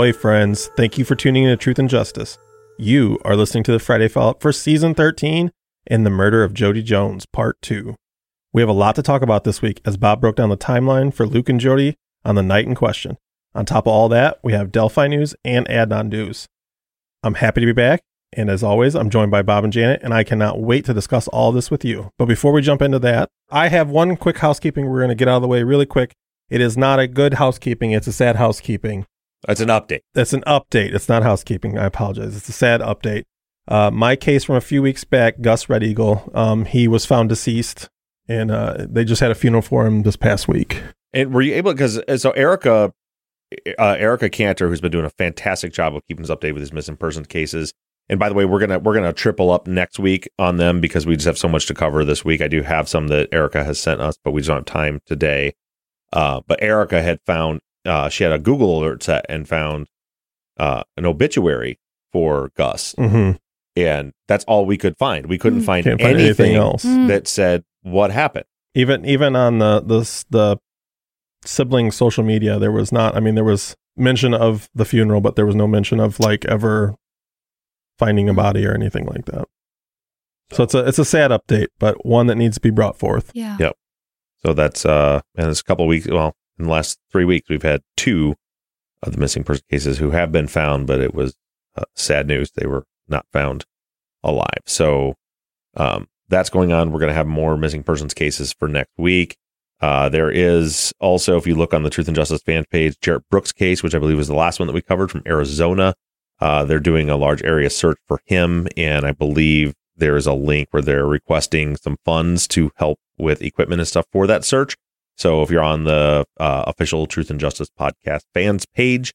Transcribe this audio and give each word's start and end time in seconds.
Ahoy, 0.00 0.14
friends. 0.14 0.70
Thank 0.78 0.96
you 0.96 1.04
for 1.04 1.14
tuning 1.14 1.44
in 1.44 1.50
to 1.50 1.58
Truth 1.58 1.78
and 1.78 1.86
Justice. 1.86 2.38
You 2.78 3.18
are 3.22 3.36
listening 3.36 3.64
to 3.64 3.72
the 3.72 3.78
Friday 3.78 4.08
Follow-Up 4.08 4.40
for 4.40 4.50
Season 4.50 4.94
13 4.94 5.52
and 5.88 6.06
the 6.06 6.10
Murder 6.10 6.42
of 6.42 6.54
Jodi 6.54 6.82
Jones, 6.82 7.26
Part 7.26 7.60
2. 7.60 7.94
We 8.50 8.62
have 8.62 8.68
a 8.70 8.72
lot 8.72 8.94
to 8.94 9.02
talk 9.02 9.20
about 9.20 9.44
this 9.44 9.60
week 9.60 9.82
as 9.84 9.98
Bob 9.98 10.22
broke 10.22 10.36
down 10.36 10.48
the 10.48 10.56
timeline 10.56 11.12
for 11.12 11.26
Luke 11.26 11.50
and 11.50 11.60
Jodi 11.60 11.96
on 12.24 12.34
the 12.34 12.42
night 12.42 12.64
in 12.64 12.74
question. 12.74 13.18
On 13.54 13.66
top 13.66 13.86
of 13.86 13.92
all 13.92 14.08
that, 14.08 14.38
we 14.42 14.54
have 14.54 14.72
Delphi 14.72 15.06
news 15.06 15.34
and 15.44 15.68
Adnan 15.68 16.08
news. 16.08 16.48
I'm 17.22 17.34
happy 17.34 17.60
to 17.60 17.66
be 17.66 17.74
back, 17.74 18.00
and 18.32 18.48
as 18.48 18.62
always, 18.62 18.96
I'm 18.96 19.10
joined 19.10 19.30
by 19.30 19.42
Bob 19.42 19.64
and 19.64 19.72
Janet, 19.72 20.00
and 20.02 20.14
I 20.14 20.24
cannot 20.24 20.62
wait 20.62 20.86
to 20.86 20.94
discuss 20.94 21.28
all 21.28 21.52
this 21.52 21.70
with 21.70 21.84
you. 21.84 22.08
But 22.16 22.24
before 22.24 22.52
we 22.52 22.62
jump 22.62 22.80
into 22.80 23.00
that, 23.00 23.28
I 23.50 23.68
have 23.68 23.90
one 23.90 24.16
quick 24.16 24.38
housekeeping 24.38 24.88
we're 24.88 25.00
going 25.00 25.10
to 25.10 25.14
get 25.14 25.28
out 25.28 25.36
of 25.36 25.42
the 25.42 25.48
way 25.48 25.62
really 25.62 25.84
quick. 25.84 26.14
It 26.48 26.62
is 26.62 26.78
not 26.78 26.98
a 26.98 27.06
good 27.06 27.34
housekeeping, 27.34 27.92
it's 27.92 28.06
a 28.06 28.14
sad 28.14 28.36
housekeeping. 28.36 29.04
That's 29.46 29.60
an 29.60 29.68
update. 29.68 30.00
That's 30.14 30.32
an 30.32 30.42
update. 30.46 30.94
It's 30.94 31.08
not 31.08 31.22
housekeeping. 31.22 31.78
I 31.78 31.86
apologize. 31.86 32.36
It's 32.36 32.48
a 32.48 32.52
sad 32.52 32.80
update. 32.80 33.24
Uh, 33.68 33.90
my 33.90 34.16
case 34.16 34.44
from 34.44 34.56
a 34.56 34.60
few 34.60 34.82
weeks 34.82 35.04
back, 35.04 35.40
Gus 35.40 35.68
Red 35.68 35.82
Eagle, 35.82 36.30
um, 36.34 36.64
he 36.64 36.88
was 36.88 37.06
found 37.06 37.28
deceased, 37.28 37.88
and 38.28 38.50
uh, 38.50 38.86
they 38.88 39.04
just 39.04 39.20
had 39.20 39.30
a 39.30 39.34
funeral 39.34 39.62
for 39.62 39.86
him 39.86 40.02
this 40.02 40.16
past 40.16 40.48
week. 40.48 40.82
And 41.12 41.32
were 41.32 41.42
you 41.42 41.54
able 41.54 41.72
because 41.72 42.00
so 42.20 42.30
Erica, 42.32 42.92
uh, 43.78 43.96
Erica 43.98 44.28
Cantor, 44.28 44.68
who's 44.68 44.80
been 44.80 44.92
doing 44.92 45.04
a 45.04 45.10
fantastic 45.10 45.72
job 45.72 45.94
of 45.94 46.02
keeping 46.06 46.24
us 46.24 46.30
updated 46.30 46.54
with 46.54 46.62
his 46.62 46.72
missing 46.72 46.96
persons 46.96 47.26
cases. 47.26 47.72
And 48.08 48.18
by 48.18 48.28
the 48.28 48.34
way, 48.34 48.44
we're 48.44 48.58
gonna 48.58 48.80
we're 48.80 48.94
gonna 48.94 49.12
triple 49.12 49.52
up 49.52 49.68
next 49.68 50.00
week 50.00 50.28
on 50.38 50.56
them 50.56 50.80
because 50.80 51.06
we 51.06 51.14
just 51.14 51.26
have 51.26 51.38
so 51.38 51.48
much 51.48 51.66
to 51.66 51.74
cover 51.74 52.04
this 52.04 52.24
week. 52.24 52.40
I 52.40 52.48
do 52.48 52.62
have 52.62 52.88
some 52.88 53.06
that 53.08 53.28
Erica 53.32 53.62
has 53.62 53.78
sent 53.78 54.00
us, 54.00 54.16
but 54.24 54.32
we 54.32 54.40
just 54.40 54.48
don't 54.48 54.58
have 54.58 54.64
time 54.64 55.00
today. 55.06 55.54
Uh, 56.12 56.40
but 56.46 56.60
Erica 56.60 57.02
had 57.02 57.20
found 57.24 57.60
uh, 57.84 58.08
she 58.08 58.24
had 58.24 58.32
a 58.32 58.38
Google 58.38 58.78
alert 58.80 59.02
set 59.02 59.24
and 59.28 59.48
found 59.48 59.86
uh, 60.58 60.82
an 60.96 61.06
obituary 61.06 61.78
for 62.12 62.50
Gus, 62.56 62.94
Mm-hmm. 62.98 63.36
and 63.76 64.12
that's 64.28 64.44
all 64.44 64.66
we 64.66 64.76
could 64.76 64.96
find. 64.98 65.26
We 65.26 65.38
couldn't 65.38 65.60
Mm. 65.62 65.64
find, 65.66 65.84
Can't 65.84 66.00
find 66.00 66.14
anything, 66.18 66.46
anything 66.46 66.56
else. 66.56 66.84
Mm. 66.84 67.08
that 67.08 67.26
said 67.28 67.64
what 67.82 68.10
happened. 68.10 68.44
Even 68.74 69.04
even 69.04 69.34
on 69.36 69.58
the 69.58 69.80
the 69.80 70.00
the 70.30 70.56
sibling 71.44 71.90
social 71.90 72.22
media, 72.24 72.58
there 72.58 72.72
was 72.72 72.92
not. 72.92 73.16
I 73.16 73.20
mean, 73.20 73.34
there 73.34 73.44
was 73.44 73.74
mention 73.96 74.34
of 74.34 74.68
the 74.74 74.84
funeral, 74.84 75.20
but 75.20 75.36
there 75.36 75.46
was 75.46 75.54
no 75.56 75.66
mention 75.66 75.98
of 76.00 76.20
like 76.20 76.44
ever 76.44 76.94
finding 77.98 78.28
a 78.28 78.34
body 78.34 78.66
or 78.66 78.72
anything 78.74 79.06
like 79.06 79.24
that. 79.26 79.46
So 80.52 80.64
it's 80.64 80.74
a 80.74 80.86
it's 80.86 80.98
a 80.98 81.04
sad 81.04 81.30
update, 81.30 81.68
but 81.78 82.04
one 82.04 82.26
that 82.26 82.34
needs 82.36 82.56
to 82.56 82.60
be 82.60 82.70
brought 82.70 82.98
forth. 82.98 83.30
Yeah. 83.34 83.56
Yep. 83.58 83.76
So 84.44 84.52
that's 84.52 84.84
uh, 84.84 85.20
and 85.36 85.48
it's 85.48 85.60
a 85.60 85.64
couple 85.64 85.86
weeks. 85.86 86.06
Well, 86.08 86.34
in 86.60 86.66
the 86.66 86.72
last 86.72 86.98
three 87.10 87.24
weeks, 87.24 87.48
we've 87.48 87.62
had 87.62 87.82
two 87.96 88.36
of 89.02 89.12
the 89.12 89.18
missing 89.18 89.44
person 89.44 89.64
cases 89.70 89.98
who 89.98 90.10
have 90.10 90.30
been 90.30 90.46
found, 90.46 90.86
but 90.86 91.00
it 91.00 91.14
was 91.14 91.34
uh, 91.76 91.84
sad 91.96 92.26
news. 92.26 92.50
They 92.54 92.66
were 92.66 92.84
not 93.08 93.26
found 93.32 93.64
alive. 94.22 94.62
So 94.66 95.14
um, 95.76 96.08
that's 96.28 96.50
going 96.50 96.72
on. 96.72 96.92
We're 96.92 97.00
going 97.00 97.10
to 97.10 97.14
have 97.14 97.26
more 97.26 97.56
missing 97.56 97.82
persons 97.82 98.14
cases 98.14 98.52
for 98.52 98.68
next 98.68 98.92
week. 98.98 99.36
Uh, 99.80 100.10
there 100.10 100.30
is 100.30 100.92
also, 101.00 101.38
if 101.38 101.46
you 101.46 101.54
look 101.54 101.72
on 101.72 101.82
the 101.82 101.90
Truth 101.90 102.08
and 102.08 102.14
Justice 102.14 102.42
fan 102.42 102.64
page, 102.70 102.96
Jarrett 103.00 103.28
Brooks 103.30 103.52
case, 103.52 103.82
which 103.82 103.94
I 103.94 103.98
believe 103.98 104.18
was 104.18 104.28
the 104.28 104.34
last 104.34 104.60
one 104.60 104.66
that 104.66 104.74
we 104.74 104.82
covered 104.82 105.10
from 105.10 105.22
Arizona. 105.26 105.94
Uh, 106.38 106.64
they're 106.64 106.80
doing 106.80 107.08
a 107.08 107.16
large 107.16 107.42
area 107.42 107.70
search 107.70 107.98
for 108.06 108.20
him, 108.26 108.68
and 108.76 109.06
I 109.06 109.12
believe 109.12 109.74
there 109.96 110.16
is 110.16 110.26
a 110.26 110.34
link 110.34 110.68
where 110.70 110.82
they're 110.82 111.06
requesting 111.06 111.76
some 111.76 111.96
funds 112.04 112.46
to 112.48 112.70
help 112.76 112.98
with 113.18 113.42
equipment 113.42 113.80
and 113.80 113.88
stuff 113.88 114.06
for 114.12 114.26
that 114.26 114.44
search. 114.44 114.76
So 115.20 115.42
if 115.42 115.50
you're 115.50 115.62
on 115.62 115.84
the 115.84 116.24
uh, 116.38 116.64
official 116.66 117.06
Truth 117.06 117.28
and 117.28 117.38
Justice 117.38 117.68
podcast 117.78 118.22
fans 118.32 118.64
page, 118.64 119.12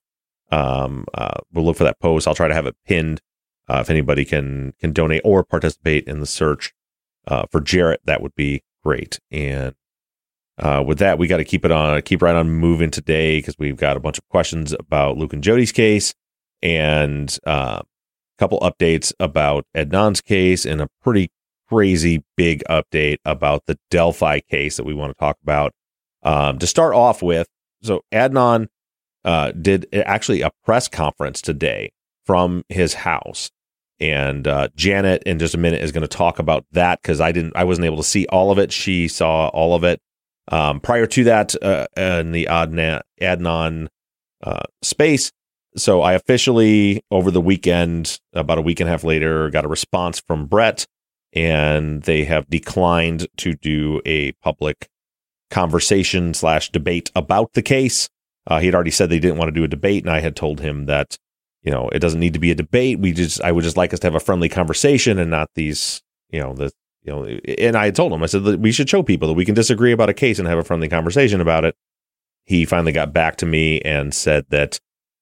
um, 0.52 1.06
uh, 1.16 1.40
we'll 1.52 1.66
look 1.66 1.78
for 1.78 1.84
that 1.84 2.00
post. 2.00 2.28
I'll 2.28 2.36
try 2.36 2.48
to 2.48 2.54
have 2.54 2.68
it 2.68 2.76
pinned 2.86 3.22
uh, 3.68 3.80
if 3.80 3.90
anybody 3.90 4.24
can 4.24 4.74
can 4.80 4.94
donate 4.94 5.24
or 5.26 5.44
participate 5.44 6.08
in 6.08 6.20
the 6.20 6.28
search 6.28 6.74
uh, 7.28 7.46
for 7.52 7.60
Jarrett. 7.60 8.02
That 8.06 8.22
would 8.22 8.36
be 8.36 8.62
great. 8.84 9.20
And 9.32 9.74
uh, 10.60 10.84
with 10.86 11.00
that, 11.00 11.18
we 11.18 11.26
got 11.26 11.38
to 11.38 11.44
keep 11.44 11.66
it 11.66 11.72
on, 11.72 12.00
keep 12.04 12.22
right 12.22 12.36
on 12.36 12.52
moving 12.52 12.92
today 12.92 13.40
because 13.40 13.58
we've 13.58 13.76
got 13.76 13.98
a 13.98 14.00
bunch 14.00 14.20
of 14.20 14.30
questions 14.30 14.74
about 14.74 15.18
Luke 15.18 15.34
and 15.34 15.44
Jodi's 15.44 15.72
case 15.72 16.14
and 16.62 17.36
uh, 17.48 17.82
a 17.82 18.38
couple 18.38 18.60
updates 18.60 19.12
about 19.20 19.66
Adnan's 19.76 20.22
case 20.22 20.68
and 20.68 20.82
a 20.82 20.88
pretty 21.02 21.32
crazy 21.68 22.24
big 22.38 22.64
update 22.70 23.18
about 23.26 23.66
the 23.66 23.80
Delphi 23.90 24.40
case 24.42 24.78
that 24.78 24.86
we 24.86 24.94
want 24.94 25.10
to 25.10 25.20
talk 25.20 25.38
about. 25.42 25.74
Um, 26.26 26.58
to 26.58 26.66
start 26.66 26.96
off 26.96 27.22
with, 27.22 27.48
so 27.84 28.02
Adnan 28.12 28.68
uh, 29.24 29.52
did 29.52 29.88
actually 29.94 30.42
a 30.42 30.50
press 30.64 30.88
conference 30.88 31.40
today 31.40 31.92
from 32.26 32.64
his 32.68 32.96
house. 32.96 33.52
And 34.00 34.48
uh, 34.48 34.70
Janet, 34.76 35.22
in 35.24 35.38
just 35.38 35.54
a 35.54 35.60
minute, 35.60 35.82
is 35.84 35.92
going 35.92 36.02
to 36.02 36.08
talk 36.08 36.40
about 36.40 36.66
that 36.72 37.02
because 37.02 37.22
I 37.22 37.32
didn't, 37.32 37.56
I 37.56 37.64
wasn't 37.64 37.86
able 37.86 37.98
to 37.98 38.04
see 38.04 38.26
all 38.28 38.52
of 38.52 38.58
it. 38.58 38.72
She 38.72 39.08
saw 39.08 39.50
all 39.50 39.76
of 39.76 39.84
it. 39.84 40.02
Um, 40.52 40.80
prior 40.80 41.06
to 41.06 41.24
that, 41.26 41.56
uh, 41.64 41.88
in 41.96 42.32
the 42.32 42.46
Adnan, 42.46 43.02
Adnan 43.22 43.88
uh, 44.44 44.64
space, 44.82 45.32
so 45.78 46.02
I 46.02 46.14
officially 46.14 47.04
over 47.12 47.32
the 47.32 47.42
weekend, 47.42 48.20
about 48.34 48.58
a 48.58 48.62
week 48.62 48.80
and 48.80 48.88
a 48.88 48.92
half 48.92 49.04
later, 49.04 49.50
got 49.50 49.66
a 49.66 49.70
response 49.70 50.20
from 50.20 50.48
Brett, 50.48 50.86
and 51.34 52.04
they 52.04 52.24
have 52.24 52.50
declined 52.50 53.28
to 53.38 53.54
do 53.54 54.02
a 54.06 54.32
public 54.34 54.88
conversation 55.56 56.34
slash 56.34 56.70
debate 56.70 57.10
about 57.16 57.54
the 57.54 57.62
case. 57.62 58.10
Uh, 58.46 58.60
he 58.60 58.66
had 58.66 58.76
already 58.76 58.92
said 58.92 59.10
they 59.10 59.20
didn't 59.20 59.38
want 59.38 59.48
to 59.48 59.54
do 59.54 59.64
a 59.64 59.70
debate, 59.70 60.04
and 60.04 60.12
I 60.12 60.20
had 60.20 60.36
told 60.36 60.60
him 60.60 60.86
that 60.88 61.18
you 61.64 61.72
know 61.72 61.88
it 61.94 62.00
doesn't 62.00 62.20
need 62.20 62.34
to 62.34 62.40
be 62.40 62.52
a 62.52 62.56
debate. 62.56 63.00
We 63.00 63.14
just 63.14 63.42
I 63.42 63.54
would 63.54 63.64
just 63.64 63.78
like 63.78 63.94
us 63.94 64.02
to 64.02 64.08
have 64.08 64.16
a 64.16 64.20
friendly 64.20 64.50
conversation 64.50 65.18
and 65.18 65.32
not 65.32 65.50
these 65.56 66.04
you 66.30 66.42
know 66.42 66.54
the 66.54 66.74
you 67.04 67.14
know. 67.14 67.24
And 67.58 67.78
I 67.78 67.86
had 67.86 67.96
told 67.96 68.12
him 68.12 68.22
I 68.22 68.26
said 68.26 68.44
that 68.44 68.60
we 68.60 68.74
should 68.74 68.90
show 68.90 69.02
people 69.02 69.30
that 69.30 69.36
we 69.36 69.46
can 69.46 69.56
disagree 69.56 69.94
about 69.94 70.10
a 70.10 70.14
case 70.14 70.40
and 70.40 70.48
have 70.48 70.58
a 70.58 70.64
friendly 70.64 70.90
conversation 70.90 71.40
about 71.40 71.64
it. 71.64 71.74
He 72.44 72.66
finally 72.66 72.92
got 72.92 73.14
back 73.14 73.38
to 73.38 73.46
me 73.46 73.80
and 73.82 74.14
said 74.14 74.46
that 74.50 74.80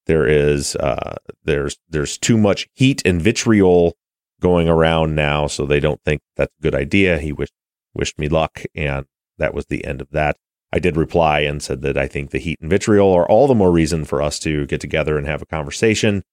there 0.07 0.27
is 0.27 0.75
uh, 0.77 1.15
there's 1.43 1.77
there's 1.89 2.17
too 2.17 2.39
much 2.39 2.67
heat 2.73 3.03
and 3.05 3.21
vitriol 3.21 3.95
going 4.41 4.67
around 4.67 5.13
now, 5.13 5.45
so 5.45 5.67
they 5.67 5.79
don't 5.79 6.01
think 6.03 6.21
that's 6.35 6.53
a 6.59 6.63
good 6.63 6.75
idea. 6.75 7.19
He 7.19 7.31
wished 7.31 7.53
wished 7.93 8.17
me 8.17 8.29
luck, 8.29 8.63
and 8.73 9.05
that 9.37 9.53
was 9.53 9.65
the 9.65 9.85
end 9.85 10.01
of 10.01 10.09
that. 10.11 10.37
I 10.71 10.79
did 10.79 10.97
reply 10.97 11.41
and 11.41 11.61
said 11.61 11.81
that 11.83 11.97
I 11.97 12.07
think 12.07 12.31
the 12.31 12.39
heat 12.39 12.59
and 12.59 12.69
vitriol 12.69 13.13
are 13.13 13.29
all 13.29 13.47
the 13.47 13.55
more 13.55 13.71
reason 13.71 14.05
for 14.05 14.21
us 14.21 14.39
to 14.39 14.65
get 14.65 14.81
together 14.81 15.17
and 15.17 15.27
have 15.27 15.41
a 15.41 15.45
conversation, 15.45 16.23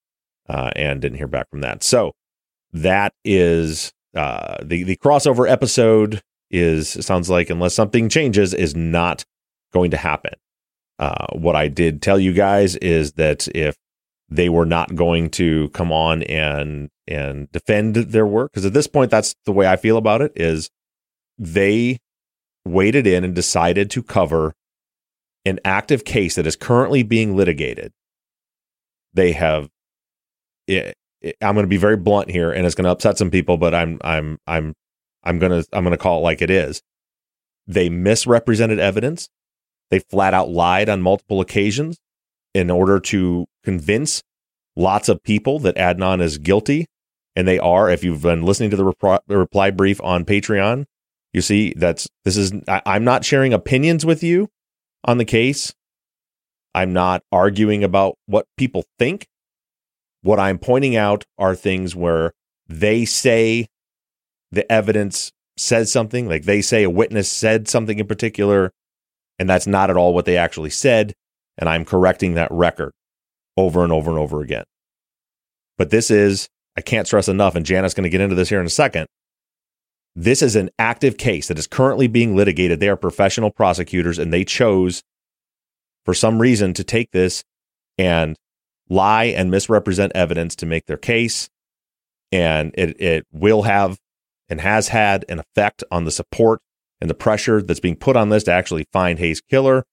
uh, 0.48 0.70
and 0.74 1.00
didn't 1.00 1.18
hear 1.18 1.26
back 1.26 1.50
from 1.50 1.60
that. 1.60 1.82
So 1.82 2.12
that 2.72 3.12
is 3.24 3.92
uh, 4.14 4.56
the 4.62 4.82
the 4.82 4.96
crossover 4.96 5.48
episode 5.48 6.22
is 6.50 6.88
sounds 7.04 7.30
like 7.30 7.50
unless 7.50 7.74
something 7.74 8.08
changes 8.08 8.54
is 8.54 8.74
not 8.74 9.24
going 9.72 9.90
to 9.90 9.96
happen. 9.96 10.32
Uh, 10.98 11.26
what 11.32 11.56
I 11.56 11.68
did 11.68 12.02
tell 12.02 12.18
you 12.18 12.32
guys 12.32 12.76
is 12.76 13.12
that 13.12 13.48
if 13.48 13.76
they 14.28 14.48
were 14.48 14.66
not 14.66 14.94
going 14.94 15.30
to 15.30 15.68
come 15.70 15.92
on 15.92 16.22
and 16.24 16.88
and 17.06 17.50
defend 17.52 17.96
their 17.96 18.26
work 18.26 18.52
because 18.52 18.66
at 18.66 18.72
this 18.72 18.86
point 18.86 19.10
that's 19.10 19.34
the 19.44 19.52
way 19.52 19.66
I 19.66 19.76
feel 19.76 19.96
about 19.96 20.22
it 20.22 20.32
is 20.36 20.70
they 21.38 21.98
waded 22.64 23.06
in 23.06 23.24
and 23.24 23.34
decided 23.34 23.90
to 23.90 24.02
cover 24.02 24.54
an 25.44 25.58
active 25.64 26.04
case 26.04 26.34
that 26.34 26.46
is 26.46 26.56
currently 26.56 27.02
being 27.02 27.36
litigated. 27.36 27.92
They 29.14 29.32
have 29.32 29.68
it, 30.66 30.96
it, 31.20 31.36
I'm 31.40 31.54
going 31.54 31.64
to 31.64 31.68
be 31.68 31.76
very 31.76 31.96
blunt 31.96 32.30
here 32.30 32.52
and 32.52 32.66
it's 32.66 32.74
going 32.74 32.84
to 32.84 32.90
upset 32.90 33.18
some 33.18 33.30
people 33.30 33.56
but 33.56 33.74
I'm 33.74 33.98
I'm 34.02 34.38
I'm 34.46 34.74
I'm 35.24 35.38
going 35.38 35.62
to 35.62 35.68
I'm 35.72 35.84
going 35.84 35.92
to 35.92 36.02
call 36.02 36.18
it 36.18 36.22
like 36.22 36.42
it 36.42 36.50
is. 36.50 36.82
They 37.66 37.88
misrepresented 37.88 38.78
evidence. 38.78 39.28
They 39.90 40.00
flat 40.00 40.34
out 40.34 40.50
lied 40.50 40.88
on 40.88 41.02
multiple 41.02 41.40
occasions 41.40 41.98
in 42.54 42.70
order 42.70 43.00
to 43.00 43.46
convince 43.64 44.22
lots 44.76 45.08
of 45.08 45.22
people 45.22 45.58
that 45.60 45.76
Adnan 45.76 46.20
is 46.20 46.38
guilty. 46.38 46.86
And 47.36 47.46
they 47.46 47.58
are. 47.60 47.88
If 47.88 48.02
you've 48.02 48.22
been 48.22 48.42
listening 48.42 48.70
to 48.70 48.76
the 48.76 48.84
reply, 48.84 49.20
the 49.28 49.38
reply 49.38 49.70
brief 49.70 50.00
on 50.02 50.24
Patreon, 50.24 50.86
you 51.32 51.42
see 51.42 51.74
that's 51.76 52.08
this 52.24 52.36
is 52.36 52.52
I'm 52.68 53.04
not 53.04 53.24
sharing 53.24 53.52
opinions 53.52 54.04
with 54.04 54.22
you 54.22 54.48
on 55.04 55.18
the 55.18 55.24
case. 55.24 55.72
I'm 56.74 56.92
not 56.92 57.22
arguing 57.32 57.82
about 57.82 58.16
what 58.26 58.46
people 58.56 58.84
think. 58.98 59.26
What 60.22 60.38
I'm 60.38 60.58
pointing 60.58 60.96
out 60.96 61.24
are 61.38 61.54
things 61.54 61.96
where 61.96 62.32
they 62.68 63.04
say 63.04 63.66
the 64.52 64.70
evidence 64.70 65.32
says 65.56 65.90
something, 65.90 66.28
like 66.28 66.44
they 66.44 66.62
say 66.62 66.84
a 66.84 66.90
witness 66.90 67.30
said 67.30 67.68
something 67.68 67.98
in 67.98 68.06
particular, 68.06 68.72
and 69.38 69.48
that's 69.48 69.66
not 69.66 69.90
at 69.90 69.96
all 69.96 70.14
what 70.14 70.24
they 70.24 70.36
actually 70.36 70.70
said. 70.70 71.12
And 71.58 71.68
I'm 71.68 71.84
correcting 71.84 72.34
that 72.34 72.50
record 72.50 72.92
over 73.56 73.82
and 73.82 73.92
over 73.92 74.10
and 74.10 74.18
over 74.18 74.40
again. 74.40 74.64
But 75.76 75.90
this 75.90 76.10
is, 76.10 76.48
I 76.76 76.80
can't 76.80 77.06
stress 77.06 77.28
enough, 77.28 77.54
and 77.54 77.66
Janet's 77.66 77.94
going 77.94 78.04
to 78.04 78.10
get 78.10 78.20
into 78.20 78.34
this 78.34 78.48
here 78.48 78.60
in 78.60 78.66
a 78.66 78.70
second. 78.70 79.06
This 80.16 80.42
is 80.42 80.56
an 80.56 80.70
active 80.78 81.16
case 81.16 81.48
that 81.48 81.58
is 81.58 81.66
currently 81.66 82.08
being 82.08 82.34
litigated. 82.34 82.80
They 82.80 82.88
are 82.88 82.96
professional 82.96 83.50
prosecutors 83.50 84.18
and 84.18 84.32
they 84.32 84.44
chose, 84.44 85.02
for 86.04 86.14
some 86.14 86.40
reason, 86.40 86.74
to 86.74 86.84
take 86.84 87.12
this 87.12 87.44
and 87.96 88.36
lie 88.88 89.24
and 89.24 89.50
misrepresent 89.50 90.12
evidence 90.14 90.56
to 90.56 90.66
make 90.66 90.86
their 90.86 90.96
case. 90.96 91.48
And 92.32 92.72
it, 92.76 93.00
it 93.00 93.26
will 93.32 93.62
have 93.62 93.98
and 94.48 94.60
has 94.60 94.88
had 94.88 95.24
an 95.28 95.38
effect 95.38 95.84
on 95.90 96.04
the 96.04 96.10
support 96.10 96.60
and 97.00 97.08
the 97.08 97.14
pressure 97.14 97.62
that's 97.62 97.80
being 97.80 97.96
put 97.96 98.16
on 98.16 98.28
this 98.28 98.44
to 98.44 98.52
actually 98.52 98.86
find 98.92 99.18
Hae's 99.18 99.40
killer. 99.40 99.84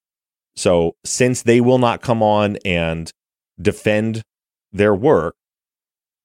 So, 0.55 0.95
since 1.05 1.43
they 1.43 1.61
will 1.61 1.77
not 1.77 2.01
come 2.01 2.23
on 2.23 2.57
and 2.65 3.11
defend 3.61 4.23
their 4.71 4.95
work 4.95 5.35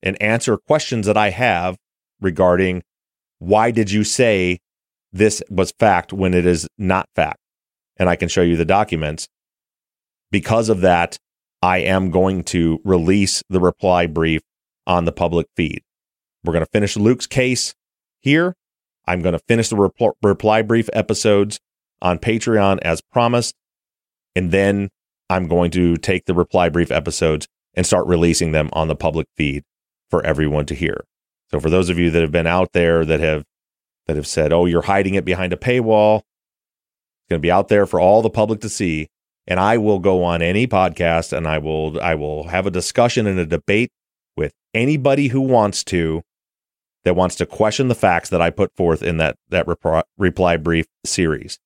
and 0.03 0.21
answer 0.21 0.57
questions 0.57 1.07
that 1.07 1.19
I 1.19 1.31
have 1.31 1.77
regarding 2.21 2.83
why 3.43 3.73
did 3.73 3.91
you 3.91 4.05
say 4.05 4.61
this 5.13 5.43
was 5.51 5.73
fact 5.73 6.13
when 6.13 6.33
it 6.33 6.47
is 6.47 6.69
not 6.79 7.09
fact? 7.17 7.41
And 7.97 8.09
I 8.09 8.15
can 8.15 8.29
show 8.29 8.43
you 8.43 8.57
the 8.57 8.65
documents. 8.65 9.29
Because 10.31 10.69
of 10.69 10.81
that, 10.83 11.19
I 11.61 11.79
am 11.79 12.11
going 12.11 12.45
to 12.45 12.81
release 12.85 13.43
the 13.51 13.59
reply 13.59 14.07
brief 14.07 14.43
on 14.87 15.07
the 15.07 15.13
public 15.13 15.49
feed. 15.57 15.83
We're 16.45 16.53
going 16.53 16.65
to 16.65 16.71
finish 16.71 16.97
Luke's 16.97 17.27
case 17.27 17.75
here. 18.21 18.55
I'm 19.07 19.23
going 19.23 19.35
to 19.35 19.45
finish 19.49 19.69
the 19.69 19.77
repl- 19.77 20.15
reply 20.23 20.63
brief 20.63 20.89
episodes 20.93 21.59
on 22.01 22.21
Patreon 22.21 22.79
as 22.83 23.01
promised. 23.01 23.57
And 24.37 24.53
then 24.53 24.89
I'm 25.29 25.49
going 25.49 25.73
to 25.73 25.97
take 25.97 26.27
the 26.27 26.35
reply 26.35 26.69
brief 26.69 26.93
episodes 26.93 27.49
and 27.75 27.85
start 27.85 28.07
releasing 28.07 28.53
them 28.53 28.71
on 28.73 28.87
the 28.87 28.97
public 28.97 29.27
feed 29.37 29.65
for 30.11 30.25
everyone 30.25 30.67
to 30.67 30.75
hear. 30.77 31.05
So 31.53 31.61
for 31.61 31.71
those 31.71 31.89
of 31.89 31.99
you 31.99 32.11
that 32.11 32.23
have 32.23 32.33
been 32.33 32.47
out 32.47 32.73
there 32.73 33.05
that 33.05 33.21
have 33.21 33.45
that 34.07 34.17
have 34.17 34.27
said, 34.27 34.53
"Oh, 34.53 34.67
you're 34.67 34.83
hiding 34.83 35.15
it 35.15 35.25
behind 35.25 35.53
a 35.53 35.57
paywall," 35.57 36.19
it's 36.19 37.29
going 37.29 37.41
to 37.41 37.47
be 37.47 37.51
out 37.51 37.69
there 37.69 37.87
for 37.87 38.01
all 38.01 38.23
the 38.23 38.31
public 38.31 38.61
to 38.61 38.69
see. 38.69 39.09
And 39.47 39.59
I 39.59 39.77
will 39.77 39.99
go 39.99 40.23
on 40.23 40.41
any 40.41 40.67
podcast 40.67 41.37
and 41.37 41.47
I 41.47 41.59
will 41.59 42.01
I 42.01 42.15
will 42.15 42.49
have 42.49 42.67
a 42.67 42.71
discussion 42.71 43.27
and 43.27 43.39
a 43.39 43.47
debate 43.47 43.91
with 44.37 44.53
anybody 44.73 45.29
who 45.29 45.41
wants 45.41 45.85
to 45.85 46.23
that 47.05 47.17
wants 47.17 47.35
to 47.37 47.47
question 47.47 47.89
the 47.89 47.95
facts 47.95 48.29
that 48.31 48.41
I 48.41 48.51
put 48.51 48.75
forth 48.77 49.03
in 49.03 49.17
that 49.19 49.37
that 49.51 49.67
reply, 49.67 50.03
reply 50.17 50.57
brief 50.57 50.87
series 51.05 51.59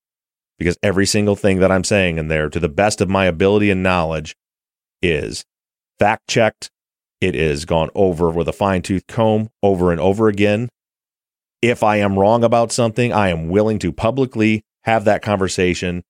because 0.58 0.78
every 0.82 1.06
single 1.06 1.36
thing 1.36 1.58
that 1.58 1.70
I'm 1.70 1.84
saying 1.84 2.18
in 2.18 2.28
there, 2.28 2.48
to 2.48 2.60
the 2.60 2.68
best 2.68 3.00
of 3.00 3.08
my 3.08 3.26
ability 3.26 3.70
and 3.70 3.82
knowledge, 3.82 4.34
is 5.02 5.44
fact 5.98 6.28
checked. 6.28 6.70
It 7.20 7.34
is 7.34 7.64
gone 7.64 7.90
over 7.94 8.30
with 8.30 8.48
a 8.48 8.52
fine 8.52 8.82
tooth 8.82 9.06
comb 9.06 9.48
over 9.62 9.90
and 9.90 10.00
over 10.00 10.28
again. 10.28 10.68
If 11.62 11.82
I 11.82 11.96
am 11.96 12.18
wrong 12.18 12.44
about 12.44 12.72
something, 12.72 13.12
I 13.12 13.30
am 13.30 13.48
willing 13.48 13.78
to 13.80 13.92
publicly 13.92 14.62
have 14.84 15.04
that 15.04 15.22
conversation 15.22 16.02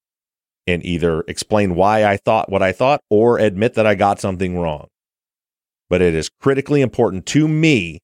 and 0.66 0.84
either 0.84 1.22
explain 1.28 1.76
why 1.76 2.04
I 2.04 2.16
thought 2.16 2.50
what 2.50 2.62
I 2.62 2.72
thought 2.72 3.00
or 3.08 3.38
admit 3.38 3.74
that 3.74 3.86
I 3.86 3.94
got 3.94 4.20
something 4.20 4.58
wrong. 4.58 4.88
But 5.88 6.02
it 6.02 6.14
is 6.14 6.28
critically 6.40 6.82
important 6.82 7.24
to 7.26 7.46
me 7.46 8.00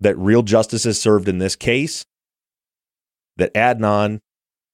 that 0.00 0.18
real 0.18 0.42
justice 0.42 0.84
is 0.84 1.00
served 1.00 1.28
in 1.28 1.38
this 1.38 1.54
case, 1.56 2.04
that 3.36 3.54
Adnan 3.54 4.18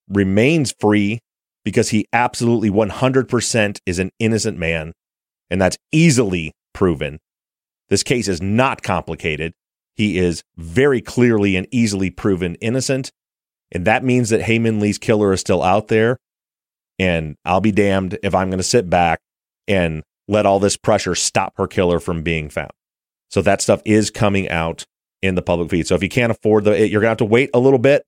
remains 0.08 0.74
free 0.80 1.18
because 1.64 1.90
he 1.90 2.06
absolutely 2.12 2.70
100% 2.70 3.78
is 3.86 3.98
an 3.98 4.10
innocent 4.18 4.58
man. 4.58 4.92
And 5.50 5.60
that's 5.60 5.76
easily 5.92 6.52
proven. 6.72 7.20
This 7.88 8.02
case 8.02 8.28
is 8.28 8.40
not 8.40 8.82
complicated. 8.82 9.52
He 9.94 10.18
is 10.18 10.42
very 10.56 11.00
clearly 11.00 11.56
and 11.56 11.66
easily 11.70 12.10
proven 12.10 12.54
innocent. 12.56 13.12
And 13.70 13.84
that 13.84 14.04
means 14.04 14.30
that 14.30 14.42
Hae 14.42 14.58
Min 14.58 14.80
Lee's 14.80 14.98
killer 14.98 15.32
is 15.32 15.40
still 15.40 15.62
out 15.62 15.88
there. 15.88 16.18
And 16.98 17.36
I'll 17.44 17.60
be 17.60 17.72
damned 17.72 18.18
if 18.22 18.34
I'm 18.34 18.48
going 18.48 18.58
to 18.58 18.64
sit 18.64 18.88
back 18.88 19.20
and 19.66 20.02
let 20.28 20.46
all 20.46 20.60
this 20.60 20.76
pressure 20.76 21.14
stop 21.14 21.54
her 21.56 21.66
killer 21.66 22.00
from 22.00 22.22
being 22.22 22.48
found. 22.48 22.70
So 23.30 23.42
that 23.42 23.60
stuff 23.60 23.82
is 23.84 24.10
coming 24.10 24.48
out 24.48 24.84
in 25.22 25.34
the 25.34 25.42
public 25.42 25.70
feed. 25.70 25.86
So 25.86 25.94
if 25.94 26.02
you 26.02 26.08
can't 26.08 26.30
afford 26.30 26.64
the, 26.64 26.88
you're 26.88 27.00
going 27.00 27.06
to 27.06 27.08
have 27.08 27.16
to 27.18 27.24
wait 27.24 27.50
a 27.54 27.58
little 27.58 27.78
bit 27.78 28.04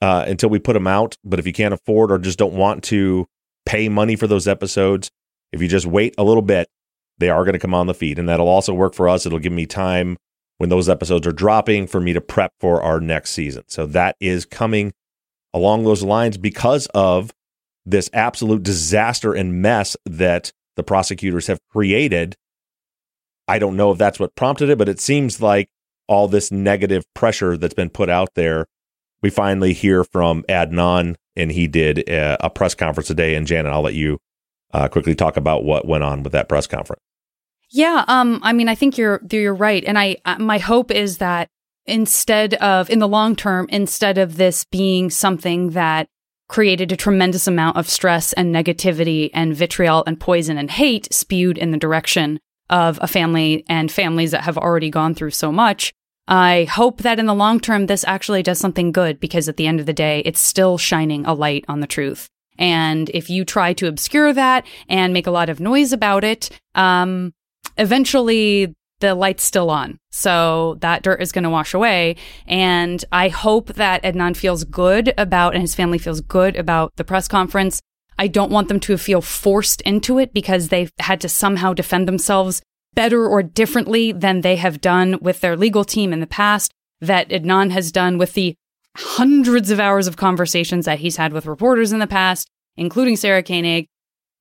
uh, 0.00 0.24
until 0.26 0.48
we 0.48 0.58
put 0.58 0.72
them 0.72 0.86
out. 0.86 1.16
But 1.24 1.38
if 1.38 1.46
you 1.46 1.52
can't 1.52 1.74
afford 1.74 2.10
or 2.10 2.18
just 2.18 2.38
don't 2.38 2.54
want 2.54 2.84
to 2.84 3.26
pay 3.66 3.88
money 3.88 4.16
for 4.16 4.26
those 4.26 4.48
episodes, 4.48 5.10
if 5.52 5.60
you 5.60 5.68
just 5.68 5.86
wait 5.86 6.14
a 6.18 6.24
little 6.24 6.42
bit, 6.42 6.68
they 7.18 7.30
are 7.30 7.44
going 7.44 7.54
to 7.54 7.58
come 7.58 7.74
on 7.74 7.86
the 7.86 7.94
feed. 7.94 8.18
And 8.18 8.28
that'll 8.28 8.48
also 8.48 8.74
work 8.74 8.94
for 8.94 9.08
us. 9.08 9.26
It'll 9.26 9.38
give 9.38 9.52
me 9.52 9.66
time 9.66 10.16
when 10.58 10.70
those 10.70 10.88
episodes 10.88 11.26
are 11.26 11.32
dropping 11.32 11.86
for 11.86 12.00
me 12.00 12.12
to 12.12 12.20
prep 12.20 12.52
for 12.60 12.82
our 12.82 13.00
next 13.00 13.30
season. 13.30 13.64
So 13.68 13.86
that 13.86 14.16
is 14.20 14.44
coming 14.44 14.92
along 15.54 15.84
those 15.84 16.02
lines 16.02 16.36
because 16.36 16.86
of 16.94 17.32
this 17.86 18.10
absolute 18.12 18.62
disaster 18.62 19.32
and 19.32 19.62
mess 19.62 19.96
that 20.04 20.52
the 20.76 20.82
prosecutors 20.82 21.46
have 21.46 21.60
created. 21.70 22.36
I 23.46 23.58
don't 23.58 23.76
know 23.76 23.92
if 23.92 23.98
that's 23.98 24.20
what 24.20 24.34
prompted 24.34 24.68
it, 24.68 24.78
but 24.78 24.88
it 24.88 25.00
seems 25.00 25.40
like 25.40 25.68
all 26.06 26.28
this 26.28 26.50
negative 26.50 27.04
pressure 27.14 27.56
that's 27.56 27.74
been 27.74 27.90
put 27.90 28.10
out 28.10 28.30
there 28.34 28.66
we 29.22 29.30
finally 29.30 29.72
hear 29.72 30.04
from 30.04 30.44
Adnan, 30.48 31.16
and 31.36 31.50
he 31.50 31.66
did 31.66 32.08
a, 32.08 32.50
press 32.50 32.74
conference 32.74 33.08
today. 33.08 33.34
And 33.34 33.46
Janet, 33.46 33.72
I'll 33.72 33.82
let 33.82 33.94
you 33.94 34.18
uh, 34.72 34.88
quickly 34.88 35.14
talk 35.14 35.36
about 35.36 35.64
what 35.64 35.86
went 35.86 36.04
on 36.04 36.22
with 36.22 36.32
that 36.32 36.48
press 36.48 36.66
conference. 36.66 37.02
Yeah, 37.70 38.04
um, 38.08 38.40
I 38.42 38.52
mean, 38.52 38.68
I 38.68 38.74
think 38.74 38.96
you're 38.96 39.20
you're 39.30 39.54
right, 39.54 39.84
and 39.84 39.98
I 39.98 40.16
uh, 40.24 40.38
my 40.38 40.58
hope 40.58 40.90
is 40.90 41.18
that 41.18 41.48
instead 41.86 42.54
of 42.54 42.88
in 42.90 42.98
the 42.98 43.08
long 43.08 43.36
term, 43.36 43.66
instead 43.70 44.18
of 44.18 44.36
this 44.36 44.64
being 44.64 45.10
something 45.10 45.70
that 45.70 46.08
created 46.48 46.90
a 46.92 46.96
tremendous 46.96 47.46
amount 47.46 47.76
of 47.76 47.88
stress 47.88 48.32
and 48.32 48.54
negativity 48.54 49.30
and 49.34 49.54
vitriol 49.54 50.02
and 50.06 50.18
poison 50.18 50.56
and 50.56 50.70
hate 50.70 51.12
spewed 51.12 51.58
in 51.58 51.70
the 51.72 51.76
direction 51.76 52.40
of 52.70 52.98
a 53.02 53.06
family 53.06 53.64
and 53.68 53.92
families 53.92 54.30
that 54.30 54.44
have 54.44 54.56
already 54.56 54.90
gone 54.90 55.14
through 55.14 55.30
so 55.30 55.52
much, 55.52 55.92
I 56.26 56.64
hope 56.64 57.02
that 57.02 57.18
in 57.18 57.26
the 57.26 57.34
long 57.34 57.60
term, 57.60 57.86
this 57.86 58.04
actually 58.04 58.42
does 58.42 58.58
something 58.58 58.92
good 58.92 59.20
because 59.20 59.48
at 59.48 59.56
the 59.58 59.66
end 59.66 59.80
of 59.80 59.86
the 59.86 59.92
day, 59.92 60.22
it's 60.24 60.40
still 60.40 60.78
shining 60.78 61.26
a 61.26 61.34
light 61.34 61.64
on 61.68 61.80
the 61.80 61.86
truth. 61.86 62.28
And 62.58 63.08
if 63.10 63.30
you 63.30 63.44
try 63.44 63.72
to 63.74 63.86
obscure 63.86 64.32
that 64.32 64.66
and 64.88 65.12
make 65.12 65.26
a 65.26 65.30
lot 65.30 65.48
of 65.48 65.60
noise 65.60 65.92
about 65.92 66.24
it, 66.24 66.50
um, 66.74 67.32
eventually 67.78 68.74
the 69.00 69.14
light's 69.14 69.44
still 69.44 69.70
on. 69.70 69.98
So 70.10 70.76
that 70.80 71.02
dirt 71.02 71.22
is 71.22 71.32
going 71.32 71.44
to 71.44 71.50
wash 71.50 71.72
away. 71.72 72.16
And 72.46 73.04
I 73.12 73.28
hope 73.28 73.74
that 73.74 74.02
Adnan 74.02 74.36
feels 74.36 74.64
good 74.64 75.14
about 75.16 75.54
and 75.54 75.62
his 75.62 75.74
family 75.74 75.98
feels 75.98 76.20
good 76.20 76.56
about 76.56 76.92
the 76.96 77.04
press 77.04 77.28
conference. 77.28 77.80
I 78.18 78.26
don't 78.26 78.50
want 78.50 78.66
them 78.68 78.80
to 78.80 78.98
feel 78.98 79.20
forced 79.20 79.80
into 79.82 80.18
it 80.18 80.34
because 80.34 80.68
they've 80.68 80.92
had 80.98 81.20
to 81.20 81.28
somehow 81.28 81.72
defend 81.72 82.08
themselves 82.08 82.60
better 82.94 83.28
or 83.28 83.44
differently 83.44 84.10
than 84.10 84.40
they 84.40 84.56
have 84.56 84.80
done 84.80 85.18
with 85.20 85.40
their 85.40 85.56
legal 85.56 85.84
team 85.84 86.12
in 86.12 86.18
the 86.18 86.26
past, 86.26 86.72
that 87.00 87.28
Adnan 87.28 87.70
has 87.70 87.92
done 87.92 88.18
with 88.18 88.34
the 88.34 88.56
hundreds 88.96 89.70
of 89.70 89.78
hours 89.78 90.08
of 90.08 90.16
conversations 90.16 90.86
that 90.86 90.98
he's 90.98 91.16
had 91.16 91.32
with 91.32 91.46
reporters 91.46 91.92
in 91.92 92.00
the 92.00 92.08
past, 92.08 92.48
including 92.76 93.14
Sarah 93.14 93.44
Koenig. 93.44 93.86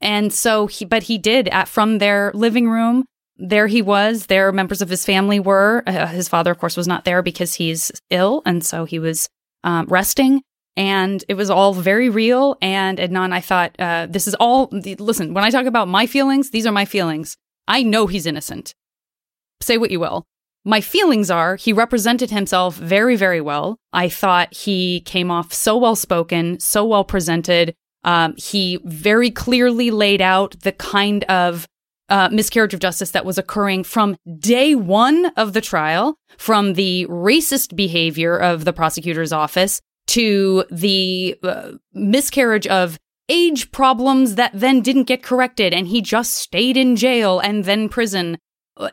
And 0.01 0.33
so 0.33 0.65
he, 0.65 0.85
but 0.85 1.03
he 1.03 1.19
did 1.19 1.47
at, 1.49 1.67
from 1.67 1.99
their 1.99 2.31
living 2.33 2.67
room. 2.67 3.05
There 3.37 3.67
he 3.67 3.81
was. 3.81 4.25
There 4.25 4.51
members 4.51 4.81
of 4.81 4.89
his 4.89 5.05
family 5.05 5.39
were. 5.39 5.83
Uh, 5.85 6.07
his 6.07 6.27
father, 6.27 6.51
of 6.51 6.59
course, 6.59 6.77
was 6.77 6.87
not 6.87 7.05
there 7.05 7.21
because 7.21 7.55
he's 7.55 7.91
ill. 8.09 8.41
And 8.45 8.65
so 8.65 8.85
he 8.85 8.99
was 8.99 9.29
um, 9.63 9.85
resting. 9.87 10.41
And 10.75 11.23
it 11.27 11.33
was 11.33 11.49
all 11.49 11.73
very 11.73 12.09
real. 12.09 12.57
And 12.61 12.99
Adnan, 12.99 13.33
I 13.33 13.41
thought, 13.41 13.75
uh, 13.79 14.07
this 14.09 14.27
is 14.27 14.35
all, 14.35 14.69
listen, 14.71 15.33
when 15.33 15.43
I 15.43 15.49
talk 15.49 15.65
about 15.65 15.87
my 15.87 16.05
feelings, 16.05 16.51
these 16.51 16.65
are 16.65 16.71
my 16.71 16.85
feelings. 16.85 17.35
I 17.67 17.83
know 17.83 18.07
he's 18.07 18.25
innocent. 18.25 18.73
Say 19.61 19.77
what 19.77 19.91
you 19.91 19.99
will. 19.99 20.23
My 20.63 20.81
feelings 20.81 21.31
are 21.31 21.55
he 21.55 21.73
represented 21.73 22.29
himself 22.29 22.75
very, 22.75 23.15
very 23.15 23.41
well. 23.41 23.77
I 23.93 24.09
thought 24.09 24.53
he 24.53 25.01
came 25.01 25.31
off 25.31 25.53
so 25.53 25.77
well 25.77 25.95
spoken, 25.95 26.59
so 26.59 26.85
well 26.85 27.05
presented. 27.05 27.73
Um, 28.03 28.35
he 28.37 28.79
very 28.83 29.31
clearly 29.31 29.91
laid 29.91 30.21
out 30.21 30.59
the 30.61 30.73
kind 30.73 31.23
of 31.25 31.67
uh, 32.09 32.29
miscarriage 32.31 32.73
of 32.73 32.79
justice 32.79 33.11
that 33.11 33.25
was 33.25 33.37
occurring 33.37 33.83
from 33.83 34.17
day 34.39 34.75
one 34.75 35.27
of 35.35 35.53
the 35.53 35.61
trial, 35.61 36.17
from 36.37 36.73
the 36.73 37.05
racist 37.07 37.75
behavior 37.75 38.37
of 38.37 38.65
the 38.65 38.73
prosecutor's 38.73 39.33
office 39.33 39.81
to 40.07 40.63
the 40.71 41.37
uh, 41.43 41.71
miscarriage 41.93 42.67
of 42.67 42.97
age 43.29 43.71
problems 43.71 44.35
that 44.35 44.51
then 44.53 44.81
didn't 44.81 45.03
get 45.03 45.21
corrected 45.21 45.73
and 45.73 45.87
he 45.87 46.01
just 46.01 46.35
stayed 46.35 46.77
in 46.77 46.95
jail 46.95 47.39
and 47.39 47.65
then 47.65 47.89
prison. 47.89 48.37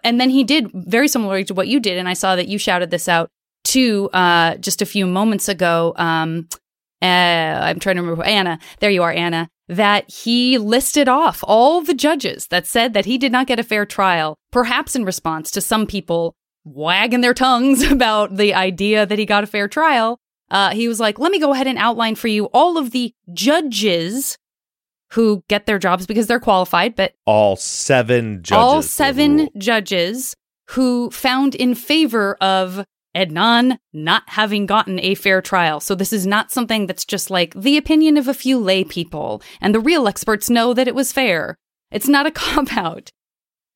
And 0.02 0.20
then 0.20 0.30
he 0.30 0.42
did 0.44 0.70
very 0.74 1.08
similarly 1.08 1.44
to 1.44 1.54
what 1.54 1.68
you 1.68 1.78
did. 1.78 1.98
And 1.98 2.08
I 2.08 2.14
saw 2.14 2.36
that 2.36 2.48
you 2.48 2.58
shouted 2.58 2.90
this 2.90 3.08
out 3.08 3.30
too 3.62 4.10
uh, 4.12 4.56
just 4.56 4.82
a 4.82 4.86
few 4.86 5.06
moments 5.06 5.48
ago. 5.48 5.94
Um, 5.96 6.48
uh, 7.02 7.06
I'm 7.06 7.78
trying 7.78 7.96
to 7.96 8.02
remember 8.02 8.24
Anna. 8.24 8.58
There 8.80 8.90
you 8.90 9.02
are, 9.02 9.12
Anna. 9.12 9.48
That 9.68 10.10
he 10.10 10.58
listed 10.58 11.08
off 11.08 11.42
all 11.46 11.80
the 11.80 11.94
judges 11.94 12.48
that 12.48 12.66
said 12.66 12.92
that 12.92 13.06
he 13.06 13.16
did 13.16 13.32
not 13.32 13.46
get 13.46 13.58
a 13.58 13.64
fair 13.64 13.86
trial, 13.86 14.36
perhaps 14.52 14.94
in 14.94 15.04
response 15.04 15.50
to 15.52 15.60
some 15.60 15.86
people 15.86 16.34
wagging 16.64 17.20
their 17.20 17.34
tongues 17.34 17.82
about 17.90 18.36
the 18.36 18.54
idea 18.54 19.06
that 19.06 19.18
he 19.18 19.24
got 19.26 19.44
a 19.44 19.48
fair 19.48 19.68
trial. 19.68 20.18
Uh, 20.50 20.70
he 20.70 20.86
was 20.86 21.00
like, 21.00 21.18
let 21.18 21.32
me 21.32 21.40
go 21.40 21.52
ahead 21.52 21.66
and 21.66 21.78
outline 21.78 22.14
for 22.14 22.28
you 22.28 22.44
all 22.46 22.76
of 22.76 22.90
the 22.90 23.14
judges 23.32 24.36
who 25.12 25.42
get 25.48 25.66
their 25.66 25.78
jobs 25.78 26.06
because 26.06 26.26
they're 26.26 26.40
qualified, 26.40 26.94
but 26.96 27.14
all 27.24 27.56
seven 27.56 28.42
judges. 28.42 28.62
All 28.62 28.82
seven 28.82 29.48
judges 29.56 30.34
who 30.70 31.10
found 31.10 31.54
in 31.54 31.74
favor 31.74 32.36
of 32.40 32.84
Adnan 33.14 33.78
not 33.92 34.24
having 34.26 34.66
gotten 34.66 34.98
a 35.00 35.14
fair 35.14 35.40
trial. 35.40 35.80
So 35.80 35.94
this 35.94 36.12
is 36.12 36.26
not 36.26 36.50
something 36.50 36.86
that's 36.86 37.04
just 37.04 37.30
like 37.30 37.54
the 37.54 37.76
opinion 37.76 38.16
of 38.16 38.28
a 38.28 38.34
few 38.34 38.58
lay 38.58 38.84
people, 38.84 39.42
and 39.60 39.74
the 39.74 39.80
real 39.80 40.08
experts 40.08 40.50
know 40.50 40.74
that 40.74 40.88
it 40.88 40.94
was 40.94 41.12
fair. 41.12 41.56
It's 41.90 42.08
not 42.08 42.26
a 42.26 42.30
cop 42.32 42.76
out. 42.76 43.10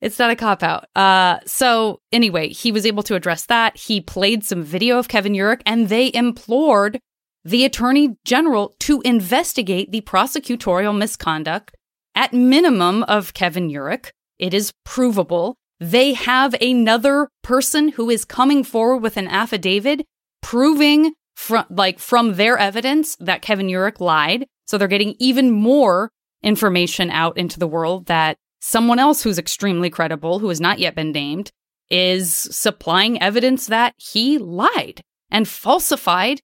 It's 0.01 0.19
not 0.19 0.31
a 0.31 0.37
cop 0.37 0.63
out. 0.63 0.87
Uh, 0.95 1.41
so 1.45 2.01
anyway, 2.13 2.49
he 2.51 2.71
was 2.71 2.87
able 2.87 3.03
to 3.05 3.15
address 3.15 3.47
that. 3.47 3.77
He 3.77 4.01
played 4.01 4.45
some 4.45 4.63
video 4.63 4.99
of 4.99 5.09
Kevin 5.09 5.33
Urick, 5.33 5.63
and 5.67 5.89
they 5.89 6.13
implored 6.15 7.01
the 7.45 7.65
attorney 7.65 8.17
general 8.25 8.75
to 8.81 9.01
investigate 9.03 9.91
the 9.91 10.03
prosecutorial 10.03 10.97
misconduct 10.97 11.75
at 12.15 12.33
minimum 12.33 13.03
of 13.05 13.35
Kevin 13.35 13.71
Urick. 13.71 14.11
It 14.39 14.55
is 14.55 14.73
provable. 14.85 15.57
They 15.81 16.15
have 16.15 16.55
another 16.61 17.29
person 17.43 17.91
who 17.91 18.11
is 18.11 18.25
coming 18.25 18.65
forward 18.65 18.99
with 18.99 19.17
an 19.17 19.29
affidavit 19.29 20.05
proving 20.43 21.15
from 21.37 21.65
like 21.71 21.99
from 22.01 22.35
their 22.35 22.59
evidence 22.59 23.17
that 23.21 23.43
Kevin 23.43 23.69
Urick 23.69 24.01
lied. 24.01 24.47
So 24.67 24.77
they're 24.77 24.89
getting 24.89 25.15
even 25.19 25.51
more 25.51 26.11
information 26.43 27.11
out 27.11 27.39
into 27.39 27.59
the 27.59 27.69
world 27.69 28.07
that 28.07 28.37
someone 28.61 28.99
else 28.99 29.23
who's 29.23 29.39
extremely 29.39 29.89
credible, 29.89 30.41
who 30.41 30.49
has 30.49 30.61
not 30.61 30.79
yet 30.79 30.95
been 30.95 31.13
named, 31.13 31.51
is 31.91 32.35
supplying 32.35 33.23
evidence 33.23 33.67
that 33.67 33.95
he 33.97 34.39
lied 34.39 35.01
and 35.31 35.47
falsified 35.47 36.41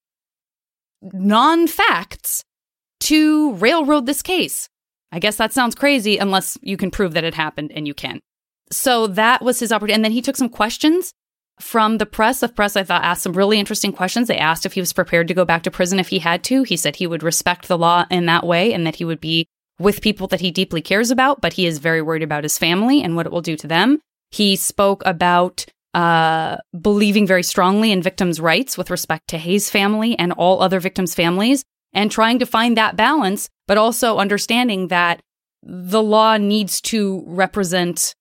non 1.03 1.67
facts 1.67 2.45
to 3.01 3.55
railroad 3.55 4.07
this 4.07 4.23
case. 4.23 4.69
I 5.13 5.19
guess 5.19 5.37
that 5.37 5.53
sounds 5.53 5.75
crazy 5.75 6.19
unless 6.19 6.57
you 6.63 6.77
can 6.77 6.91
prove 6.91 7.15
that 7.15 7.25
it 7.25 7.35
happened 7.35 7.73
and 7.75 7.87
you 7.87 7.95
can. 7.95 8.21
So 8.71 9.07
that 9.09 9.43
was 9.43 9.61
his 9.61 9.73
opportunity. 9.73 9.95
And 9.95 10.05
then 10.05 10.13
he 10.13 10.23
took 10.23 10.37
some 10.37 10.49
questions 10.49 11.13
from 11.61 11.99
the 11.99 12.07
press. 12.07 12.41
The 12.41 12.49
press, 12.49 12.77
I 12.77 12.83
thought, 12.83 13.05
asked 13.05 13.23
some 13.23 13.35
really 13.35 13.59
interesting 13.59 13.93
questions. 13.93 14.29
They 14.29 14.39
asked 14.39 14.67
if 14.67 14.73
he 14.73 14.81
was 14.81 14.93
prepared 14.93 15.29
to 15.29 15.35
go 15.35 15.45
back 15.45 15.63
to 15.65 15.71
prison 15.71 15.99
if 15.99 16.09
he 16.09 16.19
had 16.19 16.43
to. 16.45 16.63
He 16.63 16.77
said 16.77 16.97
he 16.97 17.07
would 17.07 17.23
respect 17.23 17.69
the 17.69 17.79
law 17.79 18.07
in 18.11 18.27
that 18.27 18.47
way 18.47 18.73
and 18.73 18.87
that 18.87 18.97
he 18.97 19.05
would 19.05 19.21
be 19.21 19.47
with 19.79 20.03
people 20.03 20.27
that 20.29 20.41
he 20.41 20.51
deeply 20.51 20.81
cares 20.81 21.11
about, 21.11 21.41
but 21.41 21.55
he 21.55 21.67
is 21.67 21.79
very 21.79 22.01
worried 22.01 22.23
about 22.23 22.45
his 22.45 22.59
family 22.59 23.03
and 23.03 23.17
what 23.17 23.27
it 23.27 23.33
will 23.33 23.41
do 23.41 23.57
to 23.57 23.67
them. 23.67 24.01
He 24.31 24.57
spoke 24.57 25.03
about 25.05 25.67
uh, 25.95 26.57
believing 26.79 27.27
very 27.27 27.43
strongly 27.43 27.93
in 27.93 28.03
victims' 28.03 28.41
rights 28.41 28.77
with 28.77 28.91
respect 28.91 29.29
to 29.29 29.39
Hae's 29.39 29.71
family 29.71 30.19
and 30.19 30.33
all 30.33 30.61
other 30.61 30.81
victims' 30.81 31.15
families, 31.15 31.65
and 31.93 32.11
trying 32.11 32.41
to 32.41 32.47
find 32.47 32.77
that 32.77 32.97
balance, 32.97 33.49
but 33.69 33.79
also 33.79 34.19
understanding 34.19 34.89
that 34.89 35.21
the 35.63 36.03
law 36.03 36.37
needs 36.37 36.81
to 36.81 37.23
represent 37.27 38.15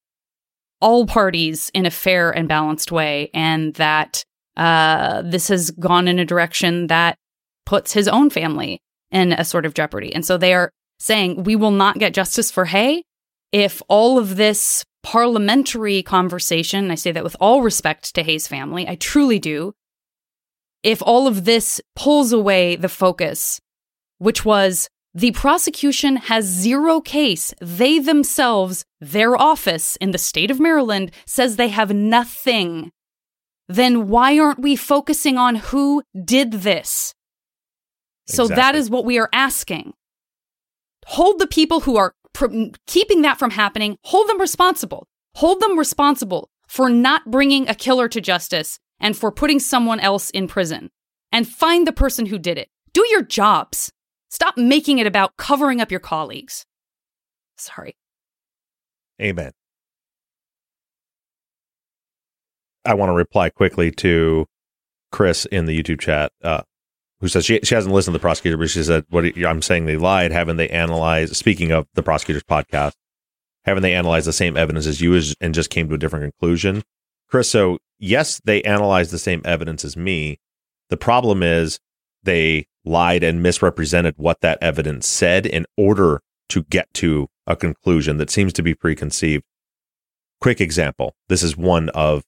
all 0.84 1.08
parties 1.08 1.72
in 1.74 1.86
a 1.86 1.92
fair 1.92 2.30
and 2.30 2.48
balanced 2.48 2.92
way, 2.92 3.32
and 3.34 3.74
that 3.75 4.24
uh, 4.58 5.24
this 5.24 5.48
has 5.48 5.72
gone 5.72 6.08
in 6.08 6.20
a 6.20 6.25
direction 6.25 6.88
that 6.88 7.18
puts 7.66 7.94
his 7.94 8.08
own 8.08 8.30
family 8.30 8.82
in 9.10 9.32
a 9.32 9.46
sort 9.46 9.66
of 9.66 9.74
jeopardy. 9.74 10.13
And 10.13 10.25
so 10.25 10.38
they 10.38 10.54
are 10.54 10.70
saying, 11.00 11.44
we 11.44 11.56
will 11.56 11.72
not 11.72 11.98
get 11.98 12.13
justice 12.13 12.52
for 12.52 12.66
Hae 12.66 13.04
if 13.54 13.82
all 13.88 14.18
of 14.18 14.36
this 14.36 14.84
parliamentary 15.04 16.02
conversation, 16.02 16.90
I 16.90 16.96
say 16.96 17.12
that 17.12 17.24
with 17.24 17.38
all 17.40 17.62
respect 17.62 18.16
to 18.16 18.24
Hae's 18.24 18.48
family, 18.48 18.88
I 18.88 18.96
truly 18.96 19.40
do. 19.40 19.74
If 20.82 21.02
all 21.02 21.28
of 21.28 21.46
this 21.46 21.80
pulls 21.96 22.34
away 22.34 22.75
the 22.75 22.90
focus, 22.90 23.62
which 24.18 24.44
was 24.44 24.90
the 25.13 25.32
prosecution 25.32 26.15
has 26.15 26.46
zero 26.46 27.00
case. 27.00 27.53
They 27.62 28.00
themselves, 28.00 28.84
their 29.00 29.39
office 29.39 29.96
in 29.98 30.12
the 30.12 30.17
state 30.17 30.50
of 30.50 30.60
Maryland, 30.60 31.12
says 31.25 31.55
they 31.55 31.67
have 31.67 31.93
nothing. 31.93 32.91
Then 33.67 34.08
why 34.08 34.39
aren't 34.39 34.60
we 34.60 34.75
focusing 34.75 35.38
on 35.38 35.55
who 35.55 36.01
did 36.25 36.51
this? 36.51 37.13
So 38.25 38.43
exactly. 38.43 38.62
that 38.62 38.75
is 38.75 38.89
what 38.89 39.05
we 39.05 39.20
are 39.20 39.29
asking. 39.32 39.93
Hold 41.08 41.39
the 41.39 41.48
people 41.48 41.82
who 41.82 41.98
are 41.98 42.15
pr- 42.34 42.72
keeping 42.88 43.22
that 43.22 43.38
from 43.38 43.51
happening, 43.51 43.98
hold 44.03 44.27
them 44.29 44.41
responsible. 44.41 45.08
Hold 45.36 45.62
them 45.62 45.77
responsible 45.77 46.50
for 46.67 46.89
not 46.89 47.29
bringing 47.29 47.67
a 47.67 47.75
killer 47.75 48.08
to 48.08 48.22
justice 48.22 48.79
and 49.00 49.15
for 49.15 49.32
putting 49.32 49.60
someone 49.60 50.00
else 50.00 50.29
in 50.32 50.48
prison. 50.48 50.89
And 51.32 51.48
find 51.48 51.88
the 51.88 51.93
person 51.93 52.27
who 52.27 52.38
did 52.38 52.58
it. 52.58 52.70
Do 52.93 53.05
your 53.10 53.24
jobs. 53.24 53.91
Stop 54.34 54.58
making 54.58 54.98
it 54.98 55.06
about 55.06 55.38
covering 55.38 55.80
up 55.80 55.92
your 55.92 56.00
colleagues. 56.00 56.66
Sorry. 57.56 57.96
Amen. 59.22 59.52
I 62.84 62.96
want 62.96 63.12
to 63.12 63.13
reply 63.13 63.52
quickly 63.52 63.92
to 63.92 64.48
Chris 65.12 65.46
in 65.46 65.68
the 65.68 65.80
YouTube 65.80 66.00
chat. 66.00 66.32
Uh, 66.44 66.63
who 67.22 67.28
says 67.28 67.46
she, 67.46 67.60
she 67.62 67.75
hasn't 67.75 67.94
listened 67.94 68.16
to 68.16 68.18
the 68.18 68.24
prosecutor, 68.24 68.58
but 68.58 68.72
she 68.72 68.82
said, 68.82 69.06
"What 69.12 69.38
I'm 69.38 69.62
saying, 69.62 69.86
they 69.86 69.98
lied. 69.98 70.32
Haven't 70.32 70.58
they 70.58 70.70
analyzed? 70.70 71.36
Speaking 71.36 71.72
of 71.72 71.86
the 71.94 72.02
prosecutor's 72.02 72.42
podcast, 72.42 72.94
haven't 73.66 73.84
they 73.84 73.94
analyzed 73.94 74.25
the 74.25 74.34
same 74.34 74.58
evidence 74.58 74.88
as 74.88 75.00
you 75.00 75.13
as, 75.13 75.36
and 75.42 75.54
just 75.54 75.70
came 75.70 75.88
to 75.90 75.94
a 75.94 76.00
different 76.00 76.24
conclusion?" 76.24 76.82
Chris, 77.30 77.52
so 77.52 77.78
yes, 78.00 78.42
they 78.44 78.63
analyzed 78.63 79.12
the 79.12 79.20
same 79.20 79.44
evidence 79.46 79.86
as 79.86 79.96
me. 79.96 80.40
The 80.90 80.98
problem 80.98 81.44
is 81.44 81.80
they 82.24 82.68
lied 82.86 83.24
and 83.24 83.42
misrepresented 83.42 84.15
what 84.18 84.42
that 84.42 84.58
evidence 84.62 85.08
said 85.08 85.46
in 85.46 85.65
order 85.77 86.22
to 86.50 86.63
get 86.63 86.94
to 86.94 87.27
a 87.48 87.56
conclusion 87.56 88.18
that 88.18 88.30
seems 88.30 88.53
to 88.53 88.63
be 88.63 88.74
preconceived. 88.74 89.44
Quick 90.42 90.60
example. 90.60 91.15
This 91.30 91.44
is 91.44 91.56
one 91.56 91.89
of, 91.89 92.24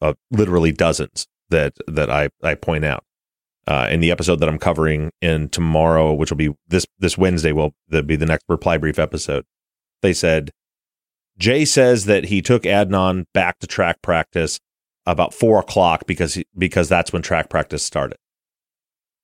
of 0.00 0.16
literally 0.30 0.72
dozens 0.72 1.26
that 1.50 1.74
that 1.86 2.10
I, 2.10 2.28
I 2.42 2.54
point 2.54 2.84
out 2.84 3.04
uh, 3.66 3.88
in 3.90 4.00
the 4.00 4.10
episode 4.10 4.40
that 4.40 4.48
I'm 4.48 4.58
covering 4.58 5.10
in 5.20 5.48
tomorrow, 5.48 6.12
which 6.12 6.30
will 6.30 6.36
be 6.36 6.54
this 6.66 6.86
this 6.98 7.16
Wednesday, 7.16 7.52
will 7.52 7.74
be 7.88 8.16
the 8.16 8.26
next 8.26 8.44
reply 8.48 8.76
brief 8.76 8.98
episode. 8.98 9.44
They 10.02 10.12
said 10.12 10.50
Jay 11.38 11.64
says 11.64 12.04
that 12.06 12.24
he 12.24 12.42
took 12.42 12.62
Adnan 12.62 13.24
back 13.32 13.58
to 13.60 13.66
track 13.66 14.02
practice 14.02 14.58
about 15.06 15.32
four 15.32 15.58
o'clock 15.58 16.06
because 16.06 16.34
he, 16.34 16.46
because 16.56 16.88
that's 16.88 17.12
when 17.12 17.22
track 17.22 17.48
practice 17.48 17.82
started. 17.82 18.18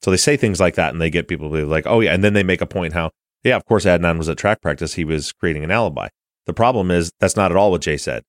So 0.04 0.11
they 0.11 0.18
say 0.18 0.37
things 0.37 0.61
like 0.61 0.75
that, 0.75 0.92
and 0.92 1.00
they 1.00 1.08
get 1.08 1.28
people 1.28 1.49
to 1.49 1.56
be 1.56 1.62
like, 1.62 1.87
"Oh 1.87 2.00
yeah," 2.00 2.12
and 2.12 2.23
then 2.23 2.34
they 2.34 2.42
make 2.42 2.61
a 2.61 2.66
point 2.66 2.92
how, 2.92 3.11
yeah, 3.42 3.56
of 3.56 3.64
course 3.64 3.87
Adnan 3.87 4.18
was 4.18 4.28
at 4.28 4.37
track 4.37 4.61
practice; 4.61 4.92
he 4.92 5.04
was 5.04 5.32
creating 5.32 5.64
an 5.64 5.70
alibi. 5.70 6.08
The 6.44 6.52
problem 6.52 6.90
is 6.90 7.11
that's 7.20 7.37
not 7.37 7.50
at 7.50 7.56
all 7.56 7.70
what 7.70 7.80
Jay 7.80 7.96
said. 7.96 8.23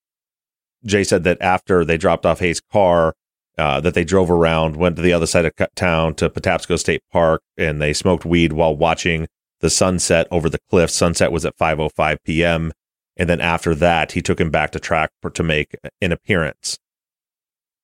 Jay 0.85 1.03
said 1.03 1.25
that 1.25 1.37
after 1.41 1.83
they 1.83 1.97
dropped 1.97 2.25
off 2.25 2.39
Hae's 2.39 2.61
car, 2.61 3.13
uh, 3.57 3.81
that 3.81 3.93
they 3.93 4.05
drove 4.05 4.31
around, 4.31 4.77
went 4.77 4.95
to 4.95 5.01
the 5.01 5.11
other 5.11 5.27
side 5.27 5.43
of 5.43 5.51
town 5.75 6.15
to 6.15 6.29
Patapsco 6.29 6.79
State 6.79 7.01
Park, 7.11 7.41
and 7.57 7.81
they 7.81 7.91
smoked 7.91 8.23
weed 8.23 8.53
while 8.53 8.73
watching 8.73 9.27
the 9.59 9.69
sunset 9.69 10.27
over 10.31 10.49
the 10.49 10.59
cliff. 10.69 10.89
Sunset 10.89 11.29
was 11.29 11.43
at 11.43 11.57
5:05 11.57 12.19
p.m. 12.23 12.71
and 13.17 13.27
then 13.27 13.41
after 13.41 13.75
that 13.75 14.13
he 14.13 14.21
took 14.21 14.39
him 14.39 14.49
back 14.49 14.71
to 14.71 14.79
track 14.79 15.11
for, 15.21 15.29
to 15.29 15.43
make 15.43 15.75
an 15.99 16.13
appearance. 16.13 16.79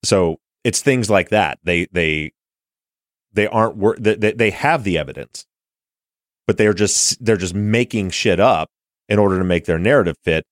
So 0.01 0.37
it's 0.63 0.81
things 0.81 1.09
like 1.09 1.27
that. 1.27 1.59
They 1.65 1.87
they 1.91 2.31
they 3.33 3.47
aren't 3.47 3.77
wor- 3.77 3.97
they, 3.99 4.15
they 4.15 4.49
have 4.51 4.83
the 4.83 4.97
evidence, 4.97 5.45
but 6.47 6.57
they're 6.57 6.73
just 6.73 7.23
they're 7.23 7.37
just 7.37 7.55
making 7.55 8.09
shit 8.09 8.39
up 8.39 8.69
in 9.09 9.19
order 9.19 9.37
to 9.37 9.43
make 9.43 9.65
their 9.65 9.79
narrative 9.79 10.15
fit 10.23 10.45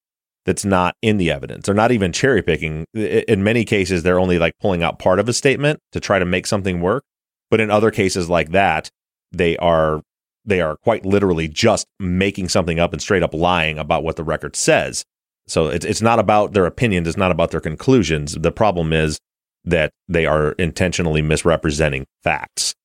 that's 0.46 0.66
not 0.66 0.96
in 1.02 1.18
the 1.18 1.32
evidence. 1.32 1.66
They're 1.66 1.76
not 1.76 1.92
even 1.92 2.12
cherry 2.12 2.42
picking. 2.42 2.86
In 2.94 3.44
many 3.44 3.66
cases, 3.66 4.04
they're 4.04 4.20
only 4.20 4.40
like 4.40 4.54
pulling 4.60 4.84
out 4.84 5.00
part 5.00 5.20
of 5.20 5.30
a 5.30 5.34
statement 5.34 5.80
to 5.92 6.00
try 6.00 6.20
to 6.20 6.26
make 6.26 6.48
something 6.48 6.82
work. 6.82 7.04
But 7.52 7.60
in 7.60 7.70
other 7.70 7.92
cases 7.92 8.30
like 8.30 8.52
that, 8.52 8.90
they 9.32 9.58
are 9.58 10.02
they 10.46 10.62
are 10.62 10.78
quite 10.78 11.06
literally 11.06 11.48
just 11.48 11.86
making 12.00 12.50
something 12.50 12.80
up 12.80 12.94
and 12.94 13.02
straight 13.02 13.24
up 13.24 13.34
lying 13.34 13.78
about 13.78 14.04
what 14.04 14.16
the 14.16 14.24
record 14.24 14.56
says. 14.56 15.04
So 15.48 15.68
it's 15.68 15.86
it's 15.86 16.02
not 16.02 16.20
about 16.20 16.54
their 16.54 16.66
opinions, 16.66 17.08
it's 17.08 17.18
not 17.18 17.32
about 17.32 17.52
their 17.52 17.60
conclusions. 17.60 18.34
The 18.34 18.52
problem 18.52 18.94
is 18.94 19.20
that 19.66 19.92
they 20.08 20.26
are 20.26 20.54
intentionally 20.54 21.22
misrepresenting 21.22 22.06
facts. 22.24 22.76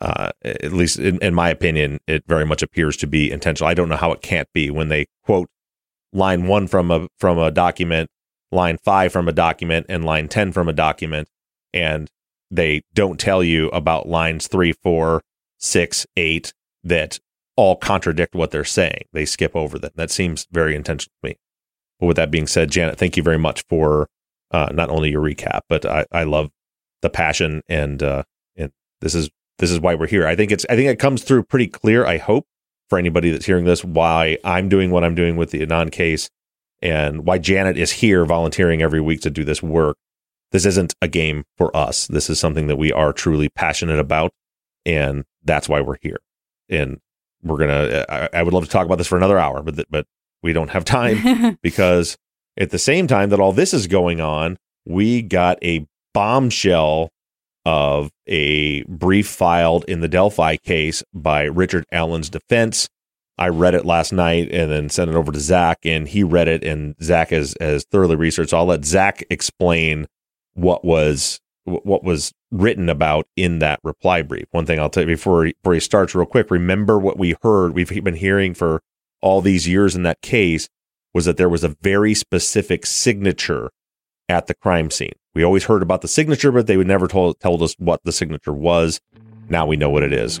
Uh, 0.00 0.30
at 0.44 0.72
least 0.72 0.98
in, 0.98 1.18
in 1.20 1.32
my 1.32 1.48
opinion, 1.48 2.00
it 2.08 2.24
very 2.26 2.44
much 2.44 2.62
appears 2.62 2.96
to 2.96 3.06
be 3.06 3.30
intentional. 3.30 3.70
I 3.70 3.74
don't 3.74 3.88
know 3.88 3.96
how 3.96 4.10
it 4.12 4.20
can't 4.20 4.48
be 4.52 4.68
when 4.70 4.88
they 4.88 5.06
quote 5.24 5.48
line 6.12 6.46
one 6.46 6.66
from 6.66 6.90
a 6.90 7.06
from 7.18 7.38
a 7.38 7.50
document, 7.50 8.10
line 8.50 8.78
five 8.82 9.12
from 9.12 9.28
a 9.28 9.32
document, 9.32 9.86
and 9.88 10.04
line 10.04 10.26
ten 10.28 10.50
from 10.50 10.68
a 10.68 10.72
document, 10.72 11.28
and 11.72 12.10
they 12.50 12.82
don't 12.94 13.20
tell 13.20 13.44
you 13.44 13.68
about 13.68 14.08
lines 14.08 14.48
three, 14.48 14.72
four, 14.72 15.22
six, 15.58 16.04
eight 16.16 16.52
that 16.82 17.20
all 17.56 17.76
contradict 17.76 18.34
what 18.34 18.50
they're 18.50 18.64
saying. 18.64 19.04
They 19.12 19.24
skip 19.24 19.54
over 19.54 19.78
them. 19.78 19.92
That 19.94 20.10
seems 20.10 20.48
very 20.50 20.74
intentional 20.74 21.14
to 21.22 21.28
me. 21.28 21.36
But 22.00 22.06
with 22.06 22.16
that 22.16 22.30
being 22.30 22.48
said, 22.48 22.70
Janet, 22.72 22.98
thank 22.98 23.16
you 23.16 23.22
very 23.22 23.38
much 23.38 23.62
for 23.68 24.08
uh, 24.52 24.68
not 24.72 24.90
only 24.90 25.10
your 25.10 25.22
recap, 25.22 25.60
but 25.68 25.84
I, 25.84 26.06
I 26.12 26.24
love 26.24 26.50
the 27.00 27.10
passion 27.10 27.62
and 27.68 28.02
uh, 28.02 28.22
and 28.56 28.70
this 29.00 29.14
is 29.14 29.30
this 29.58 29.70
is 29.70 29.80
why 29.80 29.94
we're 29.94 30.06
here. 30.06 30.26
I 30.26 30.36
think 30.36 30.50
it's 30.52 30.66
I 30.68 30.76
think 30.76 30.88
it 30.88 30.98
comes 30.98 31.22
through 31.22 31.44
pretty 31.44 31.68
clear. 31.68 32.06
I 32.06 32.18
hope 32.18 32.46
for 32.88 32.98
anybody 32.98 33.30
that's 33.30 33.46
hearing 33.46 33.64
this 33.64 33.84
why 33.84 34.38
I'm 34.44 34.68
doing 34.68 34.90
what 34.90 35.04
I'm 35.04 35.14
doing 35.14 35.36
with 35.36 35.50
the 35.50 35.66
Adnan 35.66 35.90
case 35.90 36.28
and 36.82 37.24
why 37.24 37.38
Janet 37.38 37.78
is 37.78 37.92
here 37.92 38.24
volunteering 38.24 38.82
every 38.82 39.00
week 39.00 39.20
to 39.22 39.30
do 39.30 39.44
this 39.44 39.62
work. 39.62 39.96
This 40.50 40.66
isn't 40.66 40.94
a 41.00 41.08
game 41.08 41.44
for 41.56 41.74
us. 41.74 42.06
This 42.08 42.28
is 42.28 42.38
something 42.38 42.66
that 42.66 42.76
we 42.76 42.92
are 42.92 43.12
truly 43.12 43.48
passionate 43.48 43.98
about, 43.98 44.32
and 44.84 45.24
that's 45.44 45.68
why 45.68 45.80
we're 45.80 45.96
here. 46.02 46.18
And 46.68 46.98
we're 47.42 47.56
gonna. 47.56 48.04
I, 48.08 48.28
I 48.34 48.42
would 48.42 48.52
love 48.52 48.64
to 48.64 48.70
talk 48.70 48.84
about 48.84 48.98
this 48.98 49.06
for 49.06 49.16
another 49.16 49.38
hour, 49.38 49.62
but 49.62 49.76
th- 49.76 49.88
but 49.90 50.06
we 50.42 50.52
don't 50.52 50.70
have 50.70 50.84
time 50.84 51.58
because 51.62 52.18
at 52.56 52.70
the 52.70 52.78
same 52.78 53.06
time 53.06 53.30
that 53.30 53.40
all 53.40 53.52
this 53.52 53.72
is 53.72 53.86
going 53.86 54.20
on, 54.20 54.58
we 54.84 55.22
got 55.22 55.58
a 55.62 55.86
bombshell 56.12 57.10
of 57.64 58.10
a 58.26 58.82
brief 58.84 59.28
filed 59.28 59.84
in 59.86 60.00
the 60.00 60.08
Delphi 60.08 60.56
case 60.56 61.02
by 61.14 61.44
Richard 61.44 61.84
Allen's 61.92 62.28
defense. 62.28 62.88
I 63.38 63.48
read 63.48 63.74
it 63.74 63.86
last 63.86 64.12
night 64.12 64.50
and 64.52 64.70
then 64.70 64.88
sent 64.88 65.10
it 65.10 65.16
over 65.16 65.32
to 65.32 65.38
Zaq, 65.38 65.76
and 65.84 66.06
he 66.06 66.22
read 66.22 66.48
it, 66.48 66.62
and 66.62 66.96
Zaq 66.98 67.28
has, 67.28 67.54
has 67.60 67.84
thoroughly 67.90 68.16
researched. 68.16 68.50
So 68.50 68.58
I'll 68.58 68.66
let 68.66 68.82
Zaq 68.82 69.22
explain 69.30 70.06
what 70.54 70.84
was 70.84 71.38
what 71.64 72.02
was 72.02 72.32
written 72.50 72.88
about 72.88 73.24
in 73.36 73.60
that 73.60 73.78
reply 73.84 74.20
brief. 74.20 74.46
One 74.50 74.66
thing 74.66 74.80
I'll 74.80 74.90
tell 74.90 75.04
you 75.04 75.14
before 75.14 75.44
he, 75.44 75.54
before 75.62 75.74
he 75.74 75.80
starts, 75.80 76.12
real 76.12 76.26
quick. 76.26 76.50
Remember 76.50 76.98
what 76.98 77.18
we 77.18 77.36
heard. 77.42 77.74
We've 77.74 78.02
been 78.02 78.16
hearing 78.16 78.52
for 78.52 78.82
all 79.20 79.40
these 79.40 79.68
years 79.68 79.94
in 79.94 80.02
that 80.02 80.20
case 80.22 80.68
was 81.14 81.24
that 81.24 81.36
there 81.36 81.48
was 81.48 81.64
a 81.64 81.76
very 81.82 82.14
specific 82.14 82.86
signature 82.86 83.70
at 84.28 84.46
the 84.46 84.54
crime 84.54 84.90
scene. 84.90 85.12
We 85.34 85.42
always 85.42 85.64
heard 85.64 85.82
about 85.82 86.02
the 86.02 86.08
signature, 86.08 86.52
but 86.52 86.66
they 86.66 86.76
would 86.76 86.86
never 86.86 87.08
told, 87.08 87.40
told 87.40 87.62
us 87.62 87.74
what 87.78 88.00
the 88.04 88.12
signature 88.12 88.52
was. 88.52 89.00
Now 89.48 89.66
we 89.66 89.76
know 89.76 89.90
what 89.90 90.02
it 90.02 90.12
is. 90.12 90.40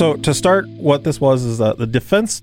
So 0.00 0.16
to 0.16 0.32
start, 0.32 0.66
what 0.68 1.04
this 1.04 1.20
was 1.20 1.44
is 1.44 1.58
that 1.58 1.76
the 1.76 1.86
defense, 1.86 2.42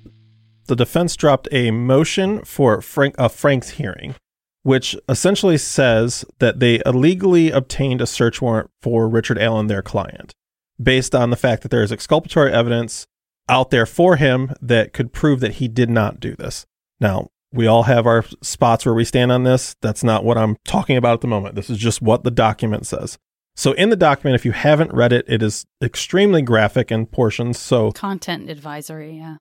the 0.67 0.75
defense 0.75 1.15
dropped 1.15 1.47
a 1.51 1.71
motion 1.71 2.45
for 2.45 2.81
Frank 2.81 3.15
a 3.17 3.29
Franks 3.29 3.71
hearing, 3.71 4.13
which 4.61 4.95
essentially 5.09 5.57
says 5.57 6.23
that 6.37 6.59
they 6.59 6.81
illegally 6.85 7.49
obtained 7.49 7.99
a 7.99 8.05
search 8.05 8.43
warrant 8.43 8.69
for 8.81 9.09
Richard 9.09 9.39
Allen, 9.39 9.65
their 9.65 9.81
client, 9.81 10.33
based 10.79 11.15
on 11.15 11.31
the 11.31 11.35
fact 11.35 11.63
that 11.63 11.71
there 11.71 11.81
is 11.81 11.91
exculpatory 11.91 12.51
evidence 12.53 13.07
out 13.49 13.71
there 13.71 13.87
for 13.87 14.17
him 14.17 14.53
that 14.61 14.93
could 14.93 15.11
prove 15.11 15.39
that 15.39 15.55
he 15.55 15.67
did 15.67 15.89
not 15.89 16.19
do 16.19 16.35
this. 16.35 16.67
Now, 16.99 17.29
we 17.57 17.67
all 17.67 17.83
have 17.83 18.05
our 18.05 18.23
spots 18.41 18.85
where 18.85 18.93
we 18.93 19.03
stand 19.03 19.31
on 19.31 19.43
this. 19.43 19.75
That's 19.81 20.03
not 20.03 20.23
what 20.23 20.37
I'm 20.37 20.55
talking 20.63 20.95
about 20.95 21.15
at 21.15 21.21
the 21.21 21.27
moment. 21.27 21.55
This 21.55 21.69
is 21.69 21.77
just 21.77 22.01
what 22.01 22.23
the 22.23 22.31
document 22.31 22.85
says. 22.85 23.17
So 23.55 23.71
in 23.71 23.89
the 23.89 23.95
document, 23.95 24.35
if 24.35 24.45
you 24.45 24.51
haven't 24.51 24.93
read 24.93 25.11
it, 25.11 25.25
it 25.27 25.41
is 25.41 25.65
extremely 25.83 26.43
graphic 26.43 26.91
in 26.91 27.07
portions. 27.07 27.57
So 27.57 27.91
Content 27.91 28.49
advisory, 28.51 29.17
yeah. 29.17 29.37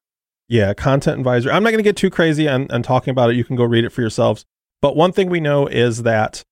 yeah, 0.49 0.73
content 0.73 1.19
advisory. 1.19 1.53
I'm 1.53 1.63
not 1.63 1.71
going 1.71 1.79
to 1.79 1.85
get 1.85 1.97
too 1.97 2.09
crazy 2.09 2.49
on, 2.49 2.71
on 2.71 2.83
talking 2.83 3.11
about 3.11 3.29
it. 3.29 3.37
You 3.37 3.45
can 3.45 3.57
go 3.57 3.65
read 3.65 3.85
it 3.85 3.91
for 3.93 4.01
yourselves. 4.01 4.47
But 4.81 4.97
one 4.97 5.13
thing 5.13 5.29
we 5.29 5.41
know 5.41 5.67
is 5.67 6.03
that 6.05 6.43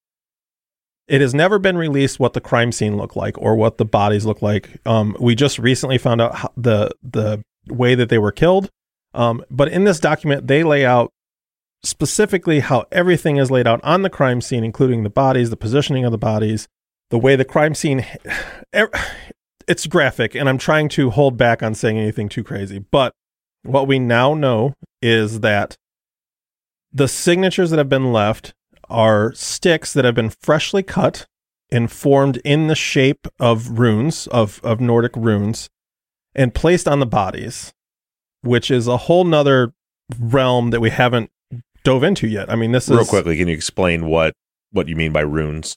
it 1.09 1.23
has 1.23 1.35
never 1.35 1.59
been 1.59 1.79
released 1.79 2.21
what 2.21 2.35
the 2.35 2.41
crime 2.41 2.73
scene 2.73 2.97
looked 2.97 3.17
like 3.17 3.37
or 3.39 3.57
what 3.57 3.79
the 3.79 3.85
bodies 3.85 4.27
looked 4.27 4.43
like. 4.43 4.79
Um, 4.85 5.17
we 5.19 5.35
just 5.35 5.59
recently 5.59 5.99
found 5.99 6.21
out 6.21 6.53
the 6.57 6.91
the 7.03 7.43
way 7.69 7.95
that 7.95 8.11
they 8.11 8.19
were 8.19 8.33
killed. 8.33 8.71
Um, 9.15 9.43
but 9.51 9.69
in 9.69 9.85
this 9.85 10.01
document, 10.01 10.47
they 10.47 10.65
lay 10.65 10.85
out 10.85 11.13
specifically 11.85 12.61
how 12.61 12.87
everything 12.91 13.37
is 13.37 13.51
laid 13.51 13.67
out 13.67 13.83
on 13.85 14.03
the 14.03 14.11
crime 14.11 14.41
scene, 14.41 14.65
including 14.65 15.03
the 15.03 15.11
bodies, 15.11 15.51
the 15.51 15.57
positioning 15.57 16.05
of 16.05 16.13
the 16.13 16.19
bodies, 16.19 16.67
the 17.11 17.19
way 17.19 17.37
the 17.37 17.45
crime 17.45 17.75
scene 17.75 18.05
it's 19.67 19.87
graphic 19.87 20.35
and 20.35 20.47
i'm 20.47 20.59
trying 20.59 20.91
to 20.91 21.09
hold 21.09 21.39
back 21.39 21.63
on 21.63 21.75
saying 21.75 21.97
anything 21.97 22.29
too 22.29 22.45
crazy 22.45 22.79
but 22.79 23.15
what 23.63 23.89
we 23.89 23.99
now 23.99 24.35
know 24.35 24.75
is 25.01 25.41
that 25.41 25.77
the 26.93 27.09
signatures 27.09 27.71
that 27.71 27.79
have 27.79 27.89
been 27.89 28.13
left 28.13 28.55
are 28.89 29.33
sticks 29.33 29.93
that 29.93 30.05
have 30.05 30.15
been 30.15 30.31
freshly 30.31 30.83
cut 30.83 31.27
and 31.71 31.91
formed 31.91 32.37
in 32.45 32.69
the 32.69 32.77
shape 32.77 33.27
of 33.41 33.79
runes, 33.81 34.29
of, 34.29 34.61
of 34.63 34.81
Nordic 34.81 35.17
runes, 35.17 35.69
and 36.35 36.55
placed 36.55 36.87
on 36.87 37.01
the 37.01 37.07
bodies, 37.07 37.73
which 38.43 38.71
is 38.71 38.87
a 38.87 38.99
whole 38.99 39.25
nother 39.25 39.73
realm 40.21 40.71
that 40.71 40.81
we 40.81 40.91
haven't 40.91 41.31
dove 41.85 42.03
into 42.03 42.27
yet. 42.27 42.51
I 42.51 42.57
mean, 42.57 42.73
this 42.73 42.89
Real 42.89 43.01
is 43.01 43.07
real 43.07 43.11
quickly, 43.11 43.37
can 43.37 43.49
you 43.49 43.55
explain 43.55 44.07
what 44.07 44.35
what 44.73 44.89
you 44.89 44.97
mean 44.97 45.13
by 45.13 45.21
runes? 45.21 45.77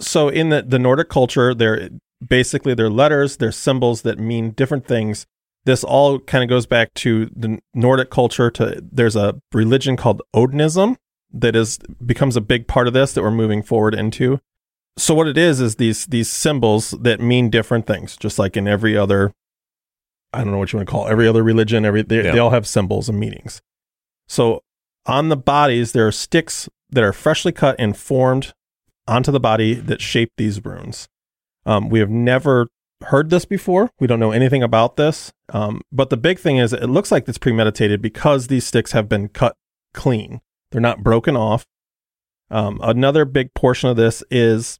so 0.00 0.28
in 0.30 0.48
the, 0.48 0.62
the 0.62 0.78
Nordic 0.78 1.10
culture, 1.10 1.52
they're 1.54 1.90
basically 2.26 2.72
they're 2.74 2.88
letters, 2.88 3.36
they're 3.36 3.52
symbols 3.52 4.02
that 4.02 4.18
mean 4.18 4.52
different 4.52 4.86
things. 4.86 5.26
This 5.66 5.84
all 5.84 6.18
kind 6.20 6.42
of 6.42 6.48
goes 6.48 6.64
back 6.64 6.94
to 6.94 7.26
the 7.36 7.58
Nordic 7.74 8.08
culture. 8.10 8.50
To 8.52 8.82
there's 8.90 9.16
a 9.16 9.40
religion 9.52 9.96
called 9.96 10.22
Odinism 10.34 10.96
that 11.32 11.54
is 11.54 11.78
becomes 12.04 12.34
a 12.36 12.40
big 12.40 12.66
part 12.66 12.86
of 12.86 12.94
this 12.94 13.12
that 13.12 13.22
we're 13.22 13.30
moving 13.30 13.62
forward 13.62 13.94
into. 13.94 14.40
So 14.96 15.14
what 15.14 15.28
it 15.28 15.36
is 15.36 15.60
is 15.60 15.76
these 15.76 16.06
these 16.06 16.30
symbols 16.30 16.92
that 16.92 17.20
mean 17.20 17.50
different 17.50 17.86
things, 17.86 18.16
just 18.16 18.38
like 18.38 18.56
in 18.56 18.66
every 18.66 18.96
other. 18.96 19.32
I 20.32 20.42
don't 20.42 20.52
know 20.52 20.58
what 20.58 20.72
you 20.72 20.78
want 20.78 20.88
to 20.88 20.92
call 20.92 21.08
it, 21.08 21.10
every 21.10 21.28
other 21.28 21.42
religion. 21.42 21.84
Every 21.84 22.02
they, 22.02 22.24
Yeah. 22.24 22.32
they 22.32 22.38
all 22.38 22.50
have 22.50 22.66
symbols 22.66 23.08
and 23.10 23.18
meanings. 23.20 23.60
So 24.28 24.62
on 25.06 25.28
the 25.28 25.36
bodies, 25.36 25.92
there 25.92 26.06
are 26.06 26.12
sticks 26.12 26.68
that 26.90 27.04
are 27.04 27.12
freshly 27.12 27.52
cut 27.52 27.76
and 27.78 27.96
formed 27.96 28.52
onto 29.06 29.32
the 29.32 29.40
body 29.40 29.74
that 29.74 30.00
shape 30.00 30.32
these 30.36 30.64
runes. 30.64 31.08
Um, 31.66 31.88
we 31.88 32.00
have 32.00 32.10
never 32.10 32.68
heard 33.06 33.30
this 33.30 33.44
before. 33.44 33.90
We 33.98 34.06
don't 34.06 34.20
know 34.20 34.32
anything 34.32 34.62
about 34.62 34.96
this. 34.96 35.32
Um, 35.52 35.82
but 35.90 36.10
the 36.10 36.16
big 36.16 36.38
thing 36.38 36.58
is, 36.58 36.72
it 36.72 36.86
looks 36.86 37.10
like 37.10 37.28
it's 37.28 37.38
premeditated 37.38 38.02
because 38.02 38.46
these 38.46 38.66
sticks 38.66 38.92
have 38.92 39.08
been 39.08 39.28
cut 39.28 39.56
clean. 39.94 40.40
They're 40.70 40.80
not 40.80 41.02
broken 41.02 41.36
off. 41.36 41.66
Um, 42.50 42.80
another 42.82 43.24
big 43.24 43.54
portion 43.54 43.88
of 43.88 43.96
this 43.96 44.22
is 44.30 44.78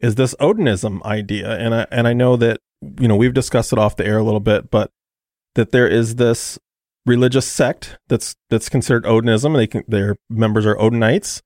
is 0.00 0.14
this 0.14 0.34
Odinism 0.36 1.02
idea, 1.04 1.58
and 1.58 1.74
I 1.74 1.86
and 1.90 2.06
I 2.06 2.12
know 2.12 2.36
that 2.36 2.60
you 3.00 3.08
know 3.08 3.16
we've 3.16 3.34
discussed 3.34 3.72
it 3.72 3.78
off 3.78 3.96
the 3.96 4.06
air 4.06 4.18
a 4.18 4.22
little 4.22 4.40
bit, 4.40 4.70
but 4.70 4.90
that 5.54 5.72
there 5.72 5.88
is 5.88 6.16
this 6.16 6.58
religious 7.08 7.46
sect 7.46 7.98
that's 8.08 8.36
that's 8.50 8.68
considered 8.68 9.04
Odinism. 9.04 9.56
They 9.56 9.66
can, 9.66 9.84
their 9.88 10.16
members 10.28 10.66
are 10.66 10.76
Odinites 10.76 11.40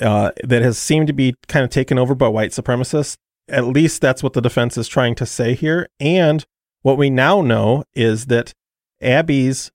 uh, 0.00 0.30
that 0.44 0.62
has 0.62 0.78
seemed 0.78 1.06
to 1.08 1.12
be 1.12 1.34
kind 1.48 1.64
of 1.64 1.70
taken 1.70 1.98
over 1.98 2.14
by 2.14 2.28
white 2.28 2.50
supremacists. 2.50 3.16
At 3.48 3.64
least 3.64 4.00
that's 4.00 4.22
what 4.22 4.34
the 4.34 4.42
defense 4.42 4.76
is 4.76 4.86
trying 4.88 5.14
to 5.16 5.26
say 5.26 5.54
here. 5.54 5.88
And 5.98 6.44
what 6.82 6.98
we 6.98 7.10
now 7.10 7.40
know 7.40 7.84
is 7.94 8.26
that 8.26 8.52
Abby's 9.00 9.70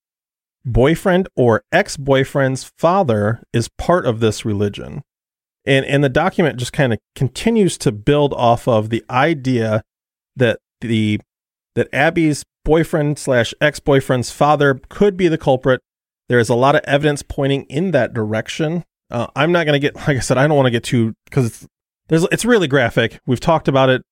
boyfriend 0.63 1.27
or 1.35 1.63
ex 1.71 1.97
boyfriend's 1.97 2.71
father 2.77 3.43
is 3.51 3.69
part 3.77 4.05
of 4.05 4.19
this 4.19 4.45
religion. 4.45 5.01
And, 5.65 5.85
and 5.85 6.03
the 6.03 6.09
document 6.09 6.57
just 6.57 6.73
kind 6.73 6.93
of 6.93 6.99
continues 7.15 7.77
to 7.79 7.91
build 7.91 8.33
off 8.33 8.67
of 8.67 8.89
the 8.89 9.03
idea 9.09 9.83
that 10.35 10.59
the 10.81 11.19
that 11.75 11.87
Abby's 11.91 12.43
boyfriend 12.65 13.19
slash 13.19 13.53
ex 13.61 13.79
boyfriend's 13.79 14.31
father 14.31 14.79
could 14.89 15.17
be 15.17 15.27
the 15.27 15.37
culprit. 15.37 15.81
There 16.29 16.39
is 16.39 16.49
a 16.49 16.55
lot 16.55 16.75
of 16.75 16.81
evidence 16.85 17.21
pointing 17.21 17.63
in 17.63 17.91
that 17.91 18.13
direction. 18.13 18.85
Uh, 19.11 19.27
I'm 19.35 19.51
not 19.51 19.65
going 19.65 19.79
to 19.79 19.79
get, 19.79 19.95
like 20.07 20.17
I 20.17 20.19
said, 20.19 20.37
I 20.37 20.47
don't 20.47 20.57
want 20.57 20.67
to 20.67 20.71
get 20.71 20.83
too 20.83 21.13
because 21.25 21.47
it's 21.47 21.67
there's 22.09 22.23
it's 22.31 22.45
really 22.45 22.67
graphic. 22.67 23.19
We've 23.25 23.39
talked 23.39 23.67
about 23.67 23.89
it. 23.89 24.03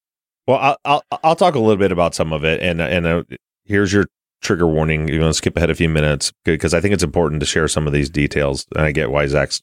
Well, 0.47 0.57
I'll, 0.57 0.77
I'll 0.85 1.19
I'll 1.23 1.35
talk 1.35 1.55
a 1.55 1.59
little 1.59 1.77
bit 1.77 1.91
about 1.91 2.15
some 2.15 2.33
of 2.33 2.43
it, 2.43 2.61
and 2.61 2.81
and 2.81 3.05
uh, 3.05 3.23
here's 3.65 3.93
your 3.93 4.05
trigger 4.41 4.67
warning. 4.67 5.07
You're 5.07 5.19
going 5.19 5.29
to 5.29 5.35
skip 5.37 5.55
ahead 5.57 5.69
a 5.69 5.75
few 5.75 5.89
minutes 5.89 6.31
because 6.45 6.73
I 6.73 6.81
think 6.81 6.93
it's 6.93 7.03
important 7.03 7.41
to 7.41 7.45
share 7.45 7.67
some 7.67 7.87
of 7.87 7.93
these 7.93 8.09
details, 8.09 8.65
and 8.75 8.85
I 8.85 8.91
get 8.91 9.11
why 9.11 9.25
Zaq's 9.25 9.61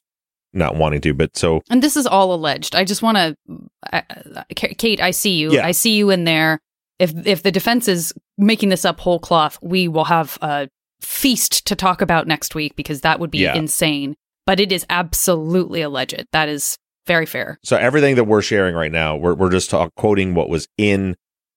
not 0.53 0.75
wanting 0.75 1.01
to. 1.01 1.13
But 1.13 1.35
so 1.35 1.61
And 1.69 1.83
this 1.83 1.97
is 1.97 2.07
all 2.07 2.33
alleged. 2.33 2.75
I 2.75 2.83
just 2.83 3.01
want 3.01 3.17
to, 3.17 4.45
Kate. 4.55 5.01
I 5.01 5.11
see 5.11 5.35
you. 5.37 5.51
Yeah. 5.51 5.65
I 5.65 5.71
see 5.71 5.95
you 5.95 6.09
in 6.09 6.23
there. 6.23 6.59
If 6.97 7.13
if 7.25 7.43
the 7.43 7.51
defense 7.51 7.87
is 7.87 8.13
making 8.39 8.69
this 8.69 8.85
up 8.85 8.99
whole 8.99 9.19
cloth, 9.19 9.59
we 9.61 9.87
will 9.87 10.05
have 10.05 10.37
a 10.41 10.67
feast 11.01 11.65
to 11.67 11.75
talk 11.75 12.01
about 12.01 12.25
next 12.27 12.55
week 12.55 12.75
because 12.75 13.01
that 13.01 13.19
would 13.19 13.29
be 13.31 13.39
Yeah. 13.39 13.55
insane. 13.55 14.15
But 14.45 14.59
it 14.59 14.71
is 14.71 14.85
absolutely 14.89 15.81
alleged. 15.81 16.25
That 16.31 16.49
is 16.49 16.77
very 17.05 17.25
fair. 17.25 17.59
so 17.63 17.75
everything 17.77 18.15
that 18.15 18.23
we're 18.25 18.41
sharing 18.41 18.75
right 18.75 18.91
now, 18.91 19.15
we're 19.15 19.33
we're 19.33 19.49
just 19.51 19.69
talk, 19.69 19.93
quoting 19.95 20.33
what 20.35 20.47
was 20.49 20.67
in 20.77 21.15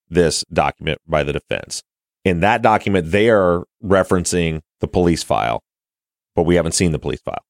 this 0.08 0.44
document 0.52 0.98
by 1.06 1.22
the 1.22 1.32
defense. 1.32 1.82
In 2.24 2.40
that 2.40 2.62
document, 2.62 3.10
they 3.10 3.28
are 3.30 3.64
referencing 3.84 4.60
the 4.80 4.88
police 4.88 5.22
file, 5.22 5.62
but 6.36 6.44
we 6.44 6.54
haven't 6.56 6.72
seen 6.72 6.92
the 6.92 6.98
police 6.98 7.20
file. 7.20 7.42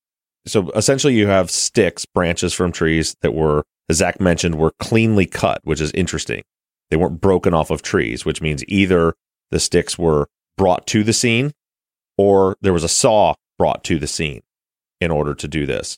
So 0.47 0.71
essentially, 0.71 1.15
you 1.15 1.27
have 1.29 1.51
sticks, 1.51 2.05
branches 2.07 2.53
from 2.53 2.73
trees 2.73 3.15
that 3.23 3.35
were, 3.35 3.63
as 3.89 4.01
Zaq 4.01 4.19
mentioned, 4.21 4.57
were 4.57 4.73
cleanly 4.81 5.27
cut, 5.27 5.61
which 5.65 5.81
is 5.81 5.93
interesting. 5.93 6.43
They 6.93 6.99
weren't 6.99 7.23
broken 7.23 7.55
off 7.55 7.71
of 7.71 7.81
trees, 7.81 8.27
which 8.27 8.43
means 8.43 8.63
either 8.69 9.15
the 9.51 9.59
sticks 9.59 9.99
were 9.99 10.29
brought 10.59 10.87
to 10.89 11.03
the 11.03 11.15
scene 11.15 11.53
or 12.19 12.59
there 12.61 12.75
was 12.75 12.85
a 12.85 12.89
saw 12.89 13.33
brought 13.57 13.83
to 13.85 13.99
the 13.99 14.07
scene 14.07 14.43
in 15.01 15.11
order 15.11 15.35
to 15.35 15.49
do 15.49 15.65
this. 15.65 15.97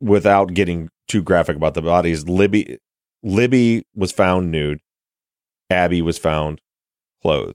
Without 0.00 0.52
getting 0.52 0.88
too 1.06 1.22
graphic 1.22 1.54
about 1.54 1.74
the 1.74 1.82
bodies, 1.82 2.28
Libby 2.28 2.78
Libby 3.22 3.84
was 3.94 4.10
found 4.10 4.50
nude. 4.50 4.80
Abby 5.70 6.02
was 6.02 6.18
found 6.18 6.60
clothed. 7.22 7.54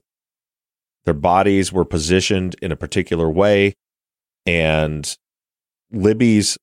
Their 1.04 1.12
bodies 1.12 1.74
were 1.74 1.84
positioned 1.84 2.56
in 2.62 2.72
a 2.72 2.76
particular 2.76 3.28
way, 3.28 3.74
and 4.46 5.14
Libby's 5.92 6.56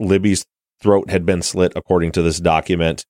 Libby's 0.00 0.44
throat 0.80 1.08
had 1.08 1.24
been 1.24 1.40
slit 1.40 1.72
according 1.76 2.10
to 2.10 2.22
this 2.22 2.40
document. 2.40 3.06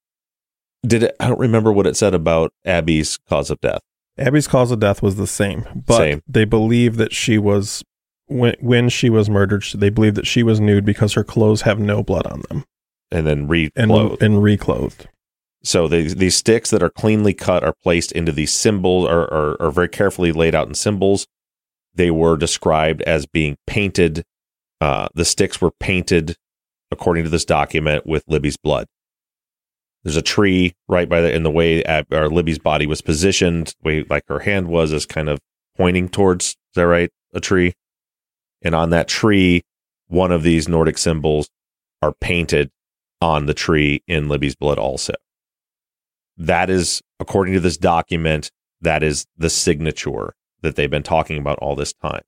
Did 0.86 1.04
it? 1.04 1.16
I 1.20 1.28
don't 1.28 1.40
remember 1.40 1.72
what 1.72 1.86
it 1.86 1.96
said 1.96 2.14
about 2.14 2.52
Abby's 2.64 3.18
cause 3.28 3.50
of 3.50 3.60
death. 3.60 3.80
Abby's 4.18 4.48
cause 4.48 4.70
of 4.70 4.80
death 4.80 5.02
was 5.02 5.16
the 5.16 5.26
same, 5.26 5.66
but 5.86 5.98
Same. 5.98 6.22
they 6.26 6.44
believe 6.44 6.96
that 6.96 7.12
she 7.12 7.38
was 7.38 7.82
when 8.26 8.54
when 8.60 8.88
she 8.88 9.10
was 9.10 9.28
murdered. 9.28 9.64
They 9.74 9.90
believe 9.90 10.14
that 10.14 10.26
she 10.26 10.42
was 10.42 10.60
nude 10.60 10.84
because 10.84 11.12
her 11.14 11.24
clothes 11.24 11.62
have 11.62 11.78
no 11.78 12.02
blood 12.02 12.26
on 12.26 12.42
them 12.48 12.64
And 13.10 13.26
then 13.26 13.46
re 13.46 13.70
and 13.76 13.92
and 14.22 14.42
reclothed. 14.42 15.08
So 15.62 15.88
these 15.88 16.14
these 16.16 16.36
sticks 16.36 16.70
that 16.70 16.82
are 16.82 16.90
cleanly 16.90 17.34
cut 17.34 17.64
are 17.64 17.74
placed 17.82 18.12
into 18.12 18.32
these 18.32 18.52
symbols, 18.54 19.08
are, 19.08 19.24
are 19.32 19.60
are 19.60 19.70
very 19.70 19.88
carefully 19.88 20.32
laid 20.32 20.54
out 20.54 20.68
in 20.68 20.74
symbols. 20.74 21.26
They 21.94 22.10
were 22.10 22.36
described 22.36 23.02
as 23.02 23.26
being 23.26 23.56
painted. 23.66 24.22
Uh, 24.80 25.08
the 25.14 25.24
sticks 25.24 25.60
were 25.60 25.72
painted, 25.80 26.36
according 26.90 27.24
to 27.24 27.30
this 27.30 27.44
document, 27.44 28.06
with 28.06 28.22
Libby's 28.28 28.58
blood. 28.58 28.86
There's 30.06 30.16
a 30.16 30.22
tree 30.22 30.72
right 30.86 31.08
by 31.08 31.20
the 31.20 31.34
in 31.34 31.42
the 31.42 31.50
way 31.50 31.82
or 32.12 32.30
Libby's 32.30 32.60
body 32.60 32.86
was 32.86 33.02
positioned, 33.02 33.74
way 33.82 34.04
like 34.08 34.22
her 34.28 34.38
hand 34.38 34.68
was, 34.68 34.92
is 34.92 35.04
kind 35.04 35.28
of 35.28 35.40
pointing 35.76 36.08
towards. 36.08 36.50
Is 36.50 36.56
that 36.76 36.86
right? 36.86 37.10
A 37.34 37.40
tree, 37.40 37.74
and 38.62 38.72
on 38.72 38.90
that 38.90 39.08
tree, 39.08 39.62
one 40.06 40.30
of 40.30 40.44
these 40.44 40.68
Nordic 40.68 40.96
symbols 40.96 41.50
are 42.02 42.12
painted 42.12 42.70
on 43.20 43.46
the 43.46 43.54
tree 43.54 44.04
in 44.06 44.28
Libby's 44.28 44.54
blood 44.54 44.78
also 44.78 45.14
that 46.36 46.70
is 46.70 47.02
according 47.18 47.54
to 47.54 47.60
this 47.60 47.76
document 47.76 48.50
that 48.80 49.02
is 49.02 49.26
the 49.36 49.50
signature 49.50 50.34
that 50.60 50.76
they've 50.76 50.90
been 50.90 51.02
talking 51.02 51.38
about 51.38 51.58
all 51.58 51.74
this 51.74 51.92
time 51.94 52.22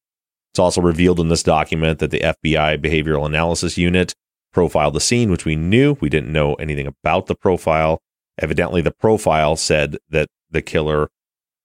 it's 0.52 0.58
also 0.58 0.80
revealed 0.80 1.20
in 1.20 1.28
this 1.28 1.42
document 1.42 1.98
that 1.98 2.10
the 2.10 2.20
fbi 2.20 2.80
behavioral 2.80 3.26
analysis 3.26 3.76
unit 3.76 4.14
profiled 4.52 4.94
the 4.94 5.00
scene 5.00 5.30
which 5.30 5.44
we 5.44 5.56
knew 5.56 5.96
we 6.00 6.08
didn't 6.08 6.32
know 6.32 6.54
anything 6.54 6.86
about 6.86 7.26
the 7.26 7.34
profile 7.34 8.00
evidently 8.40 8.80
the 8.80 8.90
profile 8.90 9.56
said 9.56 9.98
that 10.08 10.28
the 10.50 10.62
killer 10.62 11.08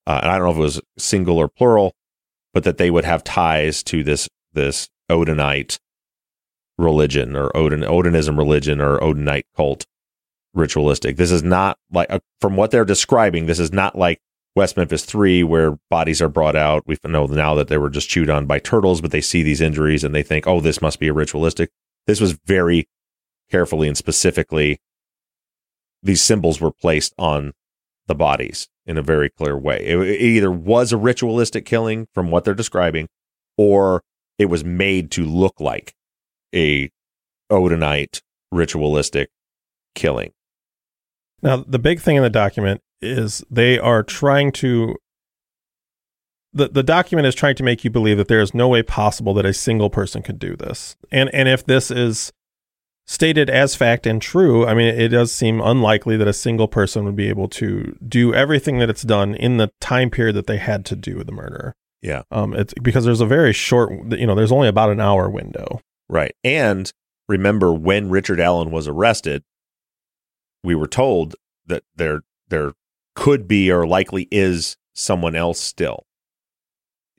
uh, 0.08 0.20
and 0.22 0.32
i 0.32 0.38
don't 0.38 0.46
know 0.46 0.52
if 0.52 0.58
it 0.58 0.62
was 0.62 0.82
single 0.98 1.38
or 1.38 1.48
plural 1.48 1.94
but 2.54 2.64
that 2.64 2.78
they 2.78 2.92
would 2.92 3.06
have 3.06 3.24
ties 3.24 3.84
to 3.84 4.04
this 4.04 4.30
this 4.54 4.90
odinite 5.10 5.80
religion 6.78 7.36
or 7.36 7.56
odin 7.56 7.82
odinism 7.82 8.38
religion 8.38 8.82
or 8.82 9.00
odinite 9.00 9.44
cult 9.56 9.86
ritualistic. 10.54 11.18
This 11.18 11.32
is 11.32 11.44
not 11.44 11.78
like 11.92 12.12
uh, 12.12 12.20
from 12.40 12.56
what 12.56 12.72
they're 12.72 12.86
describing. 12.86 13.46
This 13.46 13.60
is 13.60 13.72
not 13.72 13.98
like 13.98 14.22
West 14.56 14.78
Memphis 14.78 15.06
Three, 15.06 15.44
where 15.44 15.78
bodies 15.90 16.22
are 16.22 16.30
brought 16.30 16.56
out. 16.56 16.84
We 16.86 16.98
know 17.06 17.26
now 17.26 17.56
that 17.56 17.68
they 17.68 17.78
were 17.78 17.90
just 17.90 18.10
chewed 18.10 18.30
on 18.30 18.46
by 18.46 18.60
turtles, 18.60 19.02
but 19.02 19.12
they 19.12 19.22
see 19.22 19.44
these 19.44 19.62
injuries 19.62 20.04
and 20.04 20.14
they 20.14 20.24
think, 20.24 20.48
"Oh, 20.48 20.60
this 20.60 20.82
must 20.82 21.00
be 21.00 21.08
a 21.08 21.14
ritualistic." 21.14 21.72
This 22.08 22.20
was 22.20 22.38
very 22.46 22.88
carefully 23.50 23.88
and 23.88 23.98
specifically. 23.98 24.80
These 26.02 26.22
symbols 26.22 26.60
were 26.60 26.72
placed 26.72 27.14
on 27.18 27.54
the 28.08 28.16
bodies 28.16 28.68
in 28.86 28.98
a 28.98 29.02
very 29.02 29.30
clear 29.30 29.58
way. 29.58 29.86
It, 29.86 29.98
it 30.00 30.22
either 30.22 30.52
was 30.52 30.92
a 30.92 30.98
ritualistic 30.98 31.66
killing 31.66 32.08
from 32.14 32.30
what 32.30 32.44
they're 32.44 32.54
describing, 32.54 33.08
or 33.58 34.04
it 34.38 34.46
was 34.46 34.66
made 34.66 35.12
to 35.12 35.26
look 35.26 35.60
like 35.60 35.94
a 36.54 36.90
Odinite 37.52 38.22
ritualistic 38.52 39.30
killing. 39.96 40.32
Now, 41.42 41.58
the 41.68 41.80
big 41.80 42.00
thing 42.00 42.16
in 42.16 42.24
the 42.24 42.30
document 42.30 42.82
is 43.02 43.44
they 43.50 43.78
are 43.78 44.04
trying 44.04 44.52
to 44.54 44.96
the, 46.54 46.70
the 46.70 46.84
document 46.84 47.28
is 47.28 47.36
trying 47.36 47.56
to 47.56 47.64
make 47.64 47.84
you 47.84 47.90
believe 47.90 48.18
that 48.18 48.28
there 48.28 48.40
is 48.40 48.54
no 48.54 48.68
way 48.68 48.84
possible 48.84 49.34
that 49.34 49.46
a 49.46 49.54
single 49.54 49.90
person 49.90 50.22
could 50.22 50.40
do 50.40 50.56
this. 50.56 50.96
And 51.12 51.34
and 51.34 51.50
if 51.50 51.66
this 51.66 51.90
is 51.90 52.32
stated 53.06 53.50
as 53.50 53.76
fact 53.76 54.06
and 54.06 54.22
true, 54.22 54.66
I 54.66 54.74
mean 54.74 54.88
it 54.88 55.10
does 55.10 55.32
seem 55.32 55.60
unlikely 55.62 56.18
that 56.18 56.28
a 56.28 56.34
single 56.34 56.68
person 56.68 57.06
would 57.06 57.16
be 57.16 57.30
able 57.30 57.50
to 57.50 57.98
do 58.08 58.34
everything 58.34 58.80
that 58.80 58.90
it's 58.90 59.02
done 59.02 59.36
in 59.36 59.58
the 59.58 59.72
time 59.82 60.10
period 60.10 60.36
that 60.36 60.48
they 60.48 60.58
had 60.58 60.86
to 60.86 60.96
do 60.96 61.24
the 61.24 61.32
murder. 61.32 61.76
Yeah. 62.02 62.24
Um 62.32 62.54
it's 62.54 62.74
because 62.82 63.06
there's 63.06 63.22
a 63.22 63.26
very 63.26 63.54
short 63.54 63.92
you 64.12 64.28
know, 64.28 64.36
there's 64.36 64.52
only 64.52 64.68
about 64.68 64.92
an 64.92 65.00
hour 65.00 65.30
window. 65.30 65.82
Right. 66.08 66.36
And 66.44 66.92
remember 67.28 67.74
when 67.74 68.10
Richard 68.10 68.40
Allen 68.40 68.72
was 68.72 68.88
arrested, 68.88 69.44
we 70.64 70.76
were 70.76 70.88
told 70.88 71.36
that 71.66 71.84
there 71.96 72.22
there 72.50 72.74
could 73.16 73.48
be 73.48 73.72
or 73.72 73.88
likely 73.88 74.28
is 74.32 74.78
someone 74.94 75.36
else 75.36 75.60
still. 75.60 76.06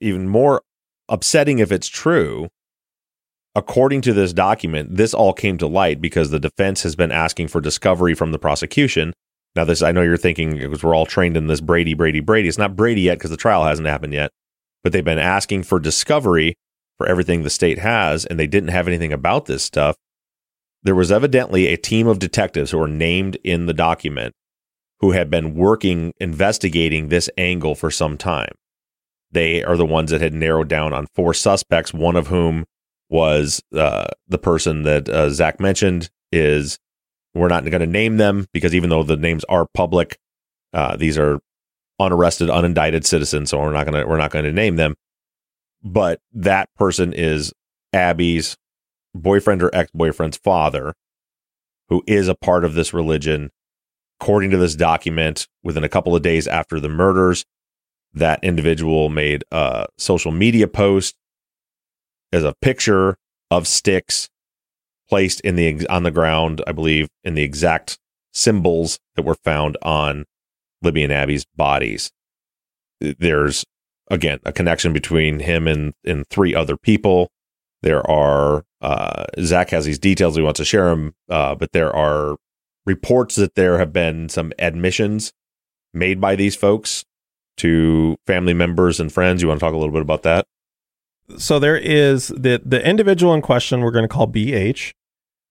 Even 0.04 0.28
more 0.28 0.62
upsetting 1.08 1.60
if 1.60 1.72
it's 1.72 1.88
true, 1.88 2.48
according 3.54 4.02
to 4.02 4.12
this 4.12 4.34
document, 4.34 4.96
this 4.96 5.14
all 5.14 5.32
came 5.32 5.56
to 5.58 5.66
light 5.66 6.00
because 6.00 6.30
the 6.30 6.38
defense 6.38 6.82
has 6.82 6.94
been 6.94 7.10
asking 7.10 7.48
for 7.48 7.60
discovery 7.60 8.14
from 8.14 8.30
the 8.30 8.38
prosecution. 8.38 9.14
Now, 9.56 9.64
this 9.64 9.82
I 9.82 9.92
know 9.92 10.02
you're 10.02 10.18
thinking 10.18 10.58
because 10.58 10.82
we're 10.82 10.94
all 10.94 11.06
trained 11.06 11.38
in 11.38 11.46
this 11.46 11.62
Brady, 11.62 11.94
Brady, 11.94 12.20
Brady. 12.20 12.48
It's 12.48 12.58
not 12.58 12.76
Brady 12.76 13.00
yet 13.00 13.16
because 13.18 13.30
the 13.30 13.36
trial 13.38 13.64
hasn't 13.64 13.88
happened 13.88 14.12
yet, 14.12 14.30
but 14.82 14.92
they've 14.92 15.02
been 15.02 15.18
asking 15.18 15.62
for 15.62 15.78
discovery 15.78 16.54
for 16.98 17.06
everything 17.06 17.42
the 17.42 17.50
state 17.50 17.78
has, 17.78 18.26
and 18.26 18.38
they 18.38 18.46
didn't 18.46 18.68
have 18.68 18.86
anything 18.86 19.12
about 19.12 19.46
this 19.46 19.62
stuff. 19.62 19.96
There 20.82 20.94
was 20.94 21.10
evidently 21.10 21.66
a 21.66 21.78
team 21.78 22.06
of 22.06 22.18
detectives 22.18 22.72
who 22.72 22.78
were 22.78 22.88
named 22.88 23.38
in 23.42 23.64
the 23.64 23.72
document 23.72 24.34
who 25.00 25.12
had 25.12 25.30
been 25.30 25.54
working 25.54 26.12
investigating 26.20 27.08
this 27.08 27.30
angle 27.38 27.74
for 27.74 27.90
some 27.90 28.18
time. 28.18 28.52
They 29.34 29.64
are 29.64 29.76
the 29.76 29.84
ones 29.84 30.10
that 30.12 30.20
had 30.20 30.32
narrowed 30.32 30.68
down 30.68 30.92
on 30.92 31.08
four 31.14 31.34
suspects, 31.34 31.92
one 31.92 32.14
of 32.16 32.28
whom 32.28 32.64
was 33.10 33.60
uh, 33.74 34.06
the 34.28 34.38
person 34.38 34.84
that 34.84 35.08
uh, 35.08 35.26
Zaq 35.26 35.60
mentioned. 35.60 36.08
Is 36.32 36.78
we're 37.34 37.48
not 37.48 37.64
going 37.64 37.80
to 37.80 37.86
name 37.86 38.16
them 38.16 38.46
because 38.52 38.74
even 38.74 38.90
though 38.90 39.02
the 39.02 39.16
names 39.16 39.44
are 39.44 39.66
public, 39.74 40.18
uh, 40.72 40.96
these 40.96 41.18
are 41.18 41.40
unarrested, 41.98 42.48
unindicted 42.48 43.04
citizens, 43.04 43.50
so 43.50 43.58
we're 43.58 43.72
not 43.72 43.86
going 43.86 44.00
to 44.00 44.08
we're 44.08 44.18
not 44.18 44.30
going 44.30 44.44
to 44.44 44.52
name 44.52 44.76
them. 44.76 44.94
But 45.82 46.20
that 46.32 46.68
person 46.76 47.12
is 47.12 47.52
Abby's 47.92 48.56
boyfriend 49.14 49.62
or 49.62 49.74
ex 49.74 49.90
boyfriend's 49.92 50.38
father, 50.38 50.94
who 51.88 52.02
is 52.06 52.28
a 52.28 52.34
part 52.34 52.64
of 52.64 52.74
this 52.74 52.94
religion. 52.94 53.50
According 54.20 54.50
to 54.52 54.56
this 54.56 54.76
document, 54.76 55.48
within 55.64 55.84
a 55.84 55.88
couple 55.88 56.14
of 56.14 56.22
days 56.22 56.46
after 56.46 56.78
the 56.78 56.88
murders, 56.88 57.44
that 58.14 58.42
individual 58.42 59.08
made 59.08 59.44
a 59.50 59.86
social 59.98 60.32
media 60.32 60.68
post 60.68 61.16
as 62.32 62.44
a 62.44 62.54
picture 62.62 63.16
of 63.50 63.66
sticks 63.66 64.28
placed 65.08 65.40
in 65.40 65.56
the 65.56 65.86
on 65.88 66.02
the 66.02 66.10
ground, 66.10 66.62
I 66.66 66.72
believe, 66.72 67.08
in 67.22 67.34
the 67.34 67.42
exact 67.42 67.98
symbols 68.32 68.98
that 69.16 69.22
were 69.22 69.36
found 69.36 69.76
on 69.82 70.24
Libby 70.82 71.04
and 71.04 71.12
Abby's 71.12 71.44
bodies. 71.56 72.10
There's 73.00 73.64
again 74.10 74.40
a 74.44 74.52
connection 74.52 74.92
between 74.92 75.40
him 75.40 75.66
and 75.68 75.94
and 76.04 76.26
three 76.28 76.54
other 76.54 76.76
people. 76.76 77.30
There 77.82 78.08
are 78.10 78.64
uh, 78.80 79.24
Zaq 79.38 79.70
has 79.70 79.84
these 79.84 79.98
details 79.98 80.36
he 80.36 80.42
wants 80.42 80.58
to 80.58 80.64
share 80.64 80.90
them, 80.90 81.14
uh, 81.28 81.54
but 81.54 81.72
there 81.72 81.94
are 81.94 82.36
reports 82.86 83.36
that 83.36 83.54
there 83.54 83.78
have 83.78 83.92
been 83.92 84.28
some 84.28 84.52
admissions 84.58 85.32
made 85.92 86.20
by 86.20 86.36
these 86.36 86.56
folks 86.56 87.04
to 87.58 88.16
family 88.26 88.54
members 88.54 89.00
and 89.00 89.12
friends. 89.12 89.42
You 89.42 89.48
want 89.48 89.60
to 89.60 89.66
talk 89.66 89.74
a 89.74 89.76
little 89.76 89.92
bit 89.92 90.02
about 90.02 90.22
that? 90.22 90.46
So 91.38 91.58
there 91.58 91.76
is 91.76 92.28
the 92.28 92.60
the 92.64 92.86
individual 92.86 93.32
in 93.34 93.42
question 93.42 93.80
we're 93.80 93.90
going 93.90 94.04
to 94.04 94.08
call 94.08 94.28
BH, 94.28 94.92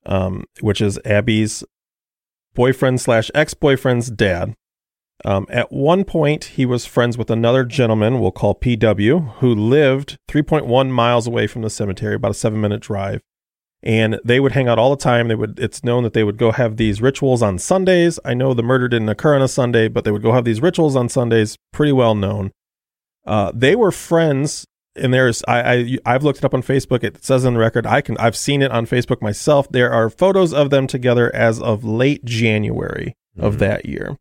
um, 0.06 0.46
which 0.62 0.82
is 0.82 1.00
Abby's 1.06 1.64
boyfriend 2.54 3.02
slash 3.02 3.32
ex 3.34 3.54
boyfriend's 3.54 4.10
dad. 4.10 4.56
Um, 5.26 5.48
at 5.50 5.72
one 5.72 6.04
point, 6.04 6.46
he 6.46 6.66
was 6.66 6.86
friends 6.86 7.18
with 7.18 7.32
another 7.32 7.64
gentleman 7.64 8.20
we'll 8.20 8.32
call 8.32 8.56
PW, 8.56 9.36
who 9.36 9.56
lived 9.56 10.18
3.1 10.28 10.90
miles 10.90 11.28
away 11.28 11.48
from 11.48 11.62
the 11.62 11.70
cemetery, 11.70 12.16
about 12.16 12.32
a 12.32 12.36
seven 12.36 12.60
minute 12.60 12.82
drive. 12.82 13.22
And 13.86 14.18
they 14.24 14.40
would 14.40 14.54
hang 14.54 14.70
out 14.70 14.80
all 14.80 14.92
the 14.92 15.02
time. 15.04 15.28
They 15.28 15.36
would. 15.36 15.60
It's 15.60 15.84
known 15.84 16.04
that 16.04 16.14
they 16.14 16.24
would 16.24 16.38
go 16.38 16.52
have 16.52 16.78
these 16.78 17.02
rituals 17.02 17.42
on 17.42 17.60
Sundays. 17.60 18.18
I 18.24 18.34
know 18.34 18.54
the 18.54 18.64
murder 18.64 18.88
didn't 18.88 19.10
occur 19.10 19.36
on 19.36 19.42
a 19.42 19.48
Sunday, 19.50 19.90
but 19.90 20.06
they 20.06 20.12
would 20.12 20.22
go 20.22 20.32
have 20.32 20.46
these 20.46 20.62
rituals 20.62 20.96
on 20.96 21.10
Sundays. 21.10 21.58
Pretty 21.74 21.92
well 21.92 22.16
known. 22.16 22.52
Uh, 23.28 23.52
they 23.54 23.76
were 23.76 23.92
friends, 23.92 24.66
and 24.96 25.14
there's 25.14 25.44
I, 25.50 25.74
I 25.74 25.98
I've 26.06 26.24
looked 26.24 26.40
it 26.40 26.46
up 26.46 26.54
on 26.54 26.64
Facebook. 26.64 27.04
It 27.04 27.26
says 27.26 27.44
in 27.44 27.56
the 27.56 27.60
record. 27.60 27.86
I 27.86 28.00
can 28.00 28.18
I've 28.20 28.38
seen 28.38 28.62
it 28.62 28.72
on 28.72 28.86
Facebook 28.86 29.22
myself. 29.22 29.68
There 29.70 29.92
are 29.92 30.10
photos 30.10 30.54
of 30.54 30.70
them 30.70 30.88
together 30.88 31.34
as 31.36 31.60
of 31.62 31.84
late 31.84 32.24
January 32.24 33.16
of 33.38 33.56
Mhm. 33.56 33.60
that 33.60 33.86
year. 33.86 34.18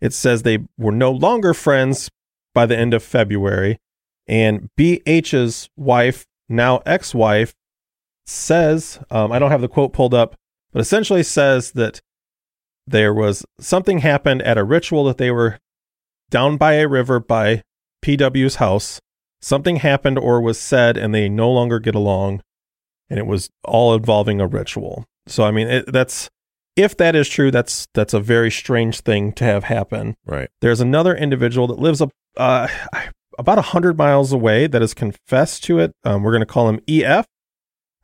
It 0.00 0.14
says 0.14 0.42
they 0.42 0.58
were 0.76 0.90
no 0.92 1.12
longer 1.12 1.54
friends 1.54 2.10
by 2.54 2.66
the 2.66 2.76
end 2.76 2.92
of 2.92 3.04
February. 3.04 3.78
And 4.26 4.68
BH's 4.76 5.68
wife, 5.76 6.26
now 6.48 6.80
ex 6.84 7.14
wife, 7.14 7.54
says, 8.26 8.98
um, 9.10 9.32
I 9.32 9.38
don't 9.38 9.50
have 9.50 9.60
the 9.60 9.68
quote 9.68 9.92
pulled 9.92 10.14
up, 10.14 10.34
but 10.72 10.80
essentially 10.80 11.22
says 11.22 11.72
that 11.72 12.00
there 12.86 13.12
was 13.12 13.44
something 13.58 13.98
happened 13.98 14.42
at 14.42 14.58
a 14.58 14.64
ritual 14.64 15.04
that 15.04 15.18
they 15.18 15.30
were 15.30 15.58
down 16.30 16.56
by 16.56 16.74
a 16.74 16.88
river 16.88 17.20
by 17.20 17.62
PW's 18.04 18.56
house. 18.56 19.00
Something 19.40 19.76
happened 19.76 20.18
or 20.18 20.40
was 20.40 20.58
said, 20.58 20.96
and 20.96 21.14
they 21.14 21.28
no 21.28 21.50
longer 21.50 21.78
get 21.78 21.94
along. 21.94 22.42
And 23.08 23.18
it 23.18 23.26
was 23.26 23.50
all 23.64 23.94
involving 23.94 24.40
a 24.40 24.46
ritual. 24.46 25.04
So, 25.26 25.44
I 25.44 25.50
mean, 25.50 25.68
it, 25.68 25.92
that's 25.92 26.28
if 26.76 26.96
that 26.96 27.14
is 27.16 27.28
true, 27.28 27.50
that's 27.50 27.86
that's 27.94 28.14
a 28.14 28.20
very 28.20 28.50
strange 28.50 29.00
thing 29.00 29.32
to 29.34 29.44
have 29.44 29.64
happen. 29.64 30.16
Right. 30.26 30.48
There's 30.60 30.80
another 30.80 31.14
individual 31.16 31.66
that 31.68 31.78
lives 31.78 32.00
up 32.00 32.10
uh, 32.36 32.68
about 33.38 33.56
100 33.56 33.96
miles 33.96 34.32
away 34.32 34.66
that 34.66 34.80
has 34.80 34.94
confessed 34.94 35.64
to 35.64 35.78
it. 35.78 35.92
Um, 36.04 36.22
we're 36.22 36.32
going 36.32 36.40
to 36.40 36.46
call 36.46 36.68
him 36.68 36.80
EF. 36.88 37.26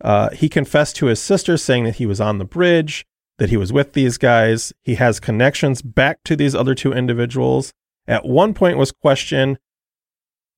Uh, 0.02 0.30
he 0.30 0.48
confessed 0.48 0.96
to 0.96 1.06
his 1.06 1.20
sister 1.20 1.56
saying 1.56 1.84
that 1.84 1.96
he 1.96 2.06
was 2.06 2.20
on 2.20 2.38
the 2.38 2.44
bridge, 2.44 3.06
that 3.38 3.50
he 3.50 3.56
was 3.56 3.72
with 3.72 3.92
these 3.92 4.18
guys. 4.18 4.72
He 4.82 4.96
has 4.96 5.20
connections 5.20 5.80
back 5.80 6.18
to 6.24 6.36
these 6.36 6.54
other 6.54 6.74
two 6.74 6.92
individuals. 6.92 7.72
At 8.06 8.26
one 8.26 8.52
point 8.52 8.78
was 8.78 8.92
questioned 8.92 9.58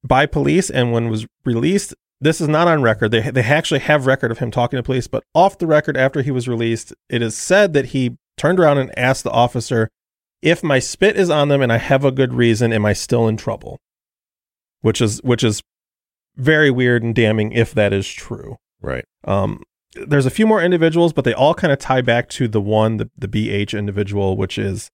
by 0.02 0.26
police 0.26 0.70
and 0.70 0.92
when 0.92 1.08
was 1.08 1.26
released, 1.44 1.94
this 2.20 2.40
is 2.40 2.48
not 2.48 2.68
on 2.68 2.82
record. 2.82 3.10
They 3.10 3.30
they 3.30 3.42
actually 3.42 3.80
have 3.80 4.06
record 4.06 4.30
of 4.30 4.38
him 4.38 4.50
talking 4.50 4.78
to 4.78 4.82
police, 4.82 5.06
but 5.06 5.24
off 5.34 5.58
the 5.58 5.66
record 5.66 5.96
after 5.96 6.22
he 6.22 6.30
was 6.30 6.48
released, 6.48 6.94
it 7.08 7.20
is 7.20 7.36
said 7.36 7.74
that 7.74 7.86
he 7.86 8.16
turned 8.36 8.58
around 8.58 8.78
and 8.78 8.98
asked 8.98 9.24
the 9.24 9.30
officer, 9.30 9.90
"If 10.40 10.62
my 10.62 10.78
spit 10.78 11.16
is 11.16 11.28
on 11.28 11.48
them 11.48 11.60
and 11.60 11.72
I 11.72 11.78
have 11.78 12.04
a 12.04 12.10
good 12.10 12.32
reason, 12.32 12.72
am 12.72 12.86
I 12.86 12.94
still 12.94 13.28
in 13.28 13.36
trouble?" 13.36 13.78
Which 14.80 15.02
is 15.02 15.22
which 15.22 15.44
is 15.44 15.62
very 16.36 16.70
weird 16.70 17.02
and 17.02 17.14
damning 17.14 17.52
if 17.52 17.74
that 17.74 17.92
is 17.92 18.08
true. 18.08 18.56
Right. 18.84 19.04
Um, 19.24 19.62
there's 19.94 20.26
a 20.26 20.30
few 20.30 20.46
more 20.46 20.60
individuals, 20.62 21.12
but 21.12 21.24
they 21.24 21.32
all 21.32 21.54
kind 21.54 21.72
of 21.72 21.78
tie 21.78 22.02
back 22.02 22.28
to 22.30 22.48
the 22.48 22.60
one, 22.60 22.96
the, 22.98 23.10
the 23.16 23.28
BH 23.28 23.78
individual, 23.78 24.36
which 24.36 24.58
is 24.58 24.90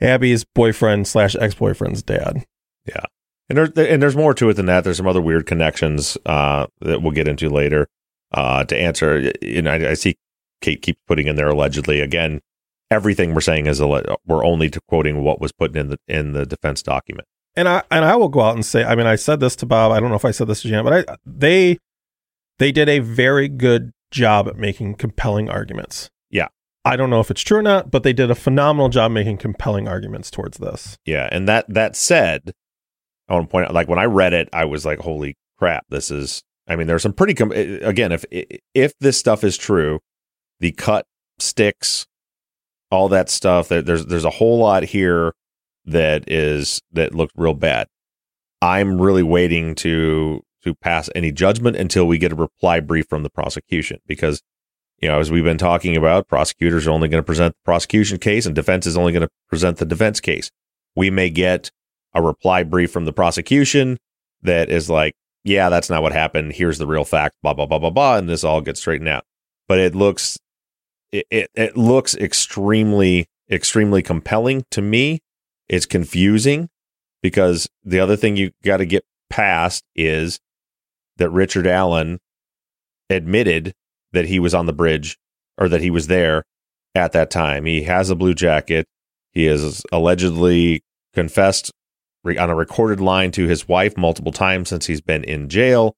Abby's 0.00 0.44
boyfriend 0.44 1.06
slash 1.08 1.34
ex 1.36 1.54
boyfriend's 1.54 2.02
dad. 2.02 2.44
Yeah. 2.84 3.04
And 3.48 3.56
there's 3.56 3.70
and 3.70 4.02
there's 4.02 4.16
more 4.16 4.34
to 4.34 4.48
it 4.50 4.54
than 4.54 4.66
that. 4.66 4.84
There's 4.84 4.96
some 4.96 5.06
other 5.06 5.20
weird 5.20 5.46
connections 5.46 6.18
uh, 6.26 6.66
that 6.80 7.00
we'll 7.00 7.12
get 7.12 7.28
into 7.28 7.48
later. 7.48 7.86
Uh, 8.32 8.64
to 8.64 8.76
answer, 8.76 9.32
you 9.40 9.62
know, 9.62 9.70
I, 9.70 9.90
I 9.90 9.94
see 9.94 10.16
Kate 10.60 10.82
keep 10.82 10.98
putting 11.06 11.28
in 11.28 11.36
there 11.36 11.48
allegedly. 11.48 12.00
Again, 12.00 12.40
everything 12.90 13.34
we're 13.34 13.40
saying 13.40 13.66
is 13.66 13.80
alle- 13.80 14.18
we're 14.26 14.44
only 14.44 14.68
to 14.70 14.80
quoting 14.88 15.22
what 15.22 15.40
was 15.40 15.52
put 15.52 15.76
in 15.76 15.88
the 15.88 15.98
in 16.08 16.32
the 16.32 16.44
defense 16.44 16.82
document. 16.82 17.28
and 17.54 17.68
I 17.68 17.84
and 17.90 18.04
I 18.04 18.16
will 18.16 18.28
go 18.28 18.40
out 18.40 18.56
and 18.56 18.66
say, 18.66 18.82
I 18.84 18.96
mean, 18.96 19.06
I 19.06 19.14
said 19.14 19.38
this 19.38 19.54
to 19.56 19.66
Bob. 19.66 19.92
I 19.92 20.00
don't 20.00 20.08
know 20.10 20.16
if 20.16 20.24
I 20.24 20.32
said 20.32 20.48
this 20.48 20.62
to 20.62 20.68
Jan, 20.68 20.82
but 20.82 21.08
I 21.08 21.16
they 21.24 21.78
they 22.58 22.72
did 22.72 22.88
a 22.88 23.00
very 23.00 23.48
good 23.48 23.92
job 24.10 24.48
at 24.48 24.56
making 24.56 24.94
compelling 24.94 25.48
arguments. 25.48 26.10
Yeah. 26.30 26.48
I 26.84 26.96
don't 26.96 27.10
know 27.10 27.20
if 27.20 27.30
it's 27.30 27.42
true 27.42 27.58
or 27.58 27.62
not, 27.62 27.90
but 27.90 28.04
they 28.04 28.12
did 28.12 28.30
a 28.30 28.34
phenomenal 28.34 28.88
job 28.88 29.10
making 29.10 29.38
compelling 29.38 29.88
arguments 29.88 30.30
towards 30.30 30.58
this. 30.58 30.96
Yeah, 31.04 31.28
and 31.32 31.48
that 31.48 31.66
that 31.68 31.96
said, 31.96 32.52
I 33.28 33.34
want 33.34 33.48
to 33.48 33.50
point 33.50 33.66
out, 33.66 33.74
like 33.74 33.88
when 33.88 33.98
I 33.98 34.04
read 34.04 34.32
it, 34.32 34.48
I 34.52 34.66
was 34.66 34.86
like, 34.86 35.00
"Holy 35.00 35.36
crap! 35.58 35.84
This 35.88 36.12
is." 36.12 36.44
I 36.68 36.76
mean, 36.76 36.86
there's 36.86 37.02
some 37.02 37.12
pretty. 37.12 37.34
Com- 37.34 37.52
eh, 37.52 37.56
eh, 37.56 37.78
again, 37.82 38.12
if 38.12 38.24
if 38.30 38.92
this 39.00 39.18
stuff 39.18 39.42
is 39.42 39.56
true, 39.56 39.98
the 40.60 40.70
cut 40.70 41.06
sticks, 41.40 42.06
all 42.92 43.08
that 43.08 43.30
stuff. 43.30 43.66
That 43.68 43.84
there's 43.84 44.06
there's 44.06 44.24
a 44.24 44.30
whole 44.30 44.58
lot 44.58 44.84
here 44.84 45.32
that 45.86 46.30
is 46.30 46.80
that 46.92 47.16
looked 47.16 47.34
real 47.36 47.54
bad. 47.54 47.88
I'm 48.62 49.00
really 49.00 49.24
waiting 49.24 49.74
to 49.76 50.40
to 50.66 50.74
pass 50.74 51.08
any 51.14 51.32
judgment 51.32 51.76
until 51.76 52.06
we 52.06 52.18
get 52.18 52.32
a 52.32 52.36
reply 52.36 52.80
brief 52.80 53.06
from 53.08 53.22
the 53.22 53.30
prosecution 53.30 53.98
because 54.06 54.42
you 54.98 55.08
know 55.08 55.18
as 55.18 55.30
we've 55.30 55.44
been 55.44 55.58
talking 55.58 55.96
about 55.96 56.28
prosecutors 56.28 56.86
are 56.86 56.90
only 56.90 57.08
going 57.08 57.22
to 57.22 57.26
present 57.26 57.54
the 57.54 57.64
prosecution 57.64 58.18
case 58.18 58.44
and 58.44 58.54
defense 58.54 58.86
is 58.86 58.96
only 58.96 59.12
going 59.12 59.22
to 59.22 59.30
present 59.48 59.78
the 59.78 59.86
defense 59.86 60.20
case 60.20 60.50
we 60.96 61.10
may 61.10 61.30
get 61.30 61.70
a 62.14 62.22
reply 62.22 62.62
brief 62.62 62.90
from 62.90 63.04
the 63.04 63.12
prosecution 63.12 63.98
that 64.42 64.70
is 64.70 64.90
like, 64.90 65.14
yeah, 65.44 65.68
that's 65.68 65.90
not 65.90 66.02
what 66.02 66.12
happened. 66.12 66.54
Here's 66.54 66.78
the 66.78 66.86
real 66.86 67.04
fact, 67.04 67.36
blah, 67.42 67.52
blah, 67.52 67.66
blah, 67.66 67.78
blah, 67.78 67.90
blah. 67.90 68.16
And 68.16 68.28
this 68.28 68.42
all 68.42 68.62
gets 68.62 68.80
straightened 68.80 69.08
out. 69.08 69.24
But 69.68 69.78
it 69.78 69.94
looks, 69.94 70.38
it, 71.12 71.26
it, 71.30 71.50
it 71.54 71.76
looks 71.76 72.16
extremely, 72.16 73.26
extremely 73.50 74.02
compelling 74.02 74.64
to 74.70 74.82
me. 74.82 75.20
It's 75.68 75.86
confusing 75.86 76.68
because 77.22 77.68
the 77.84 78.00
other 78.00 78.16
thing 78.16 78.36
you 78.36 78.52
got 78.64 78.78
to 78.78 78.86
get 78.86 79.04
past 79.28 79.84
is 79.94 80.40
that 81.16 81.30
Richard 81.30 81.66
Allen 81.66 82.18
admitted 83.10 83.74
that 84.12 84.26
he 84.26 84.38
was 84.38 84.54
on 84.54 84.66
the 84.66 84.72
bridge 84.72 85.18
or 85.58 85.68
that 85.68 85.80
he 85.80 85.90
was 85.90 86.06
there 86.06 86.44
at 86.94 87.12
that 87.12 87.30
time. 87.30 87.64
He 87.64 87.82
has 87.82 88.10
a 88.10 88.16
blue 88.16 88.34
jacket. 88.34 88.86
He 89.32 89.44
has 89.44 89.82
allegedly 89.92 90.82
confessed 91.14 91.72
on 92.24 92.50
a 92.50 92.54
recorded 92.54 93.00
line 93.00 93.30
to 93.32 93.46
his 93.46 93.68
wife 93.68 93.96
multiple 93.96 94.32
times 94.32 94.68
since 94.68 94.86
he's 94.86 95.00
been 95.00 95.22
in 95.24 95.48
jail. 95.48 95.94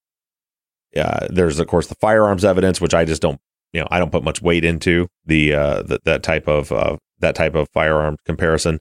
Uh, 0.96 1.26
there's 1.30 1.58
of 1.58 1.66
course 1.66 1.86
the 1.86 1.94
firearms 1.96 2.44
evidence, 2.44 2.80
which 2.80 2.94
I 2.94 3.04
just 3.04 3.22
don't, 3.22 3.40
you 3.72 3.80
know, 3.80 3.88
I 3.90 3.98
don't 3.98 4.12
put 4.12 4.24
much 4.24 4.42
weight 4.42 4.64
into 4.64 5.08
the 5.24 5.54
uh, 5.54 5.82
the, 5.82 6.00
that 6.04 6.22
type 6.22 6.48
of 6.48 6.72
uh, 6.72 6.96
that 7.20 7.34
type 7.34 7.54
of 7.54 7.68
firearm 7.72 8.16
comparison. 8.24 8.80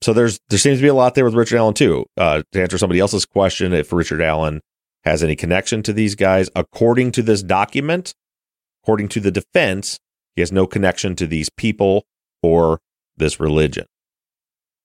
So 0.00 0.12
there's 0.12 0.38
there 0.48 0.58
seems 0.58 0.78
to 0.78 0.82
be 0.82 0.88
a 0.88 0.94
lot 0.94 1.14
there 1.14 1.24
with 1.24 1.34
Richard 1.34 1.58
Allen 1.58 1.74
too. 1.74 2.06
Uh, 2.16 2.42
to 2.52 2.62
answer 2.62 2.78
somebody 2.78 3.00
else's 3.00 3.26
question, 3.26 3.72
if 3.72 3.92
Richard 3.92 4.22
Allen 4.22 4.60
has 5.08 5.22
any 5.22 5.36
connection 5.36 5.82
to 5.84 5.92
these 5.92 6.14
guys, 6.14 6.48
according 6.54 7.12
to 7.12 7.22
this 7.22 7.42
document, 7.42 8.14
according 8.82 9.08
to 9.08 9.20
the 9.20 9.30
defense, 9.30 9.98
he 10.36 10.42
has 10.42 10.52
no 10.52 10.66
connection 10.66 11.16
to 11.16 11.26
these 11.26 11.50
people 11.50 12.04
or 12.42 12.78
this 13.16 13.40
religion. 13.40 13.86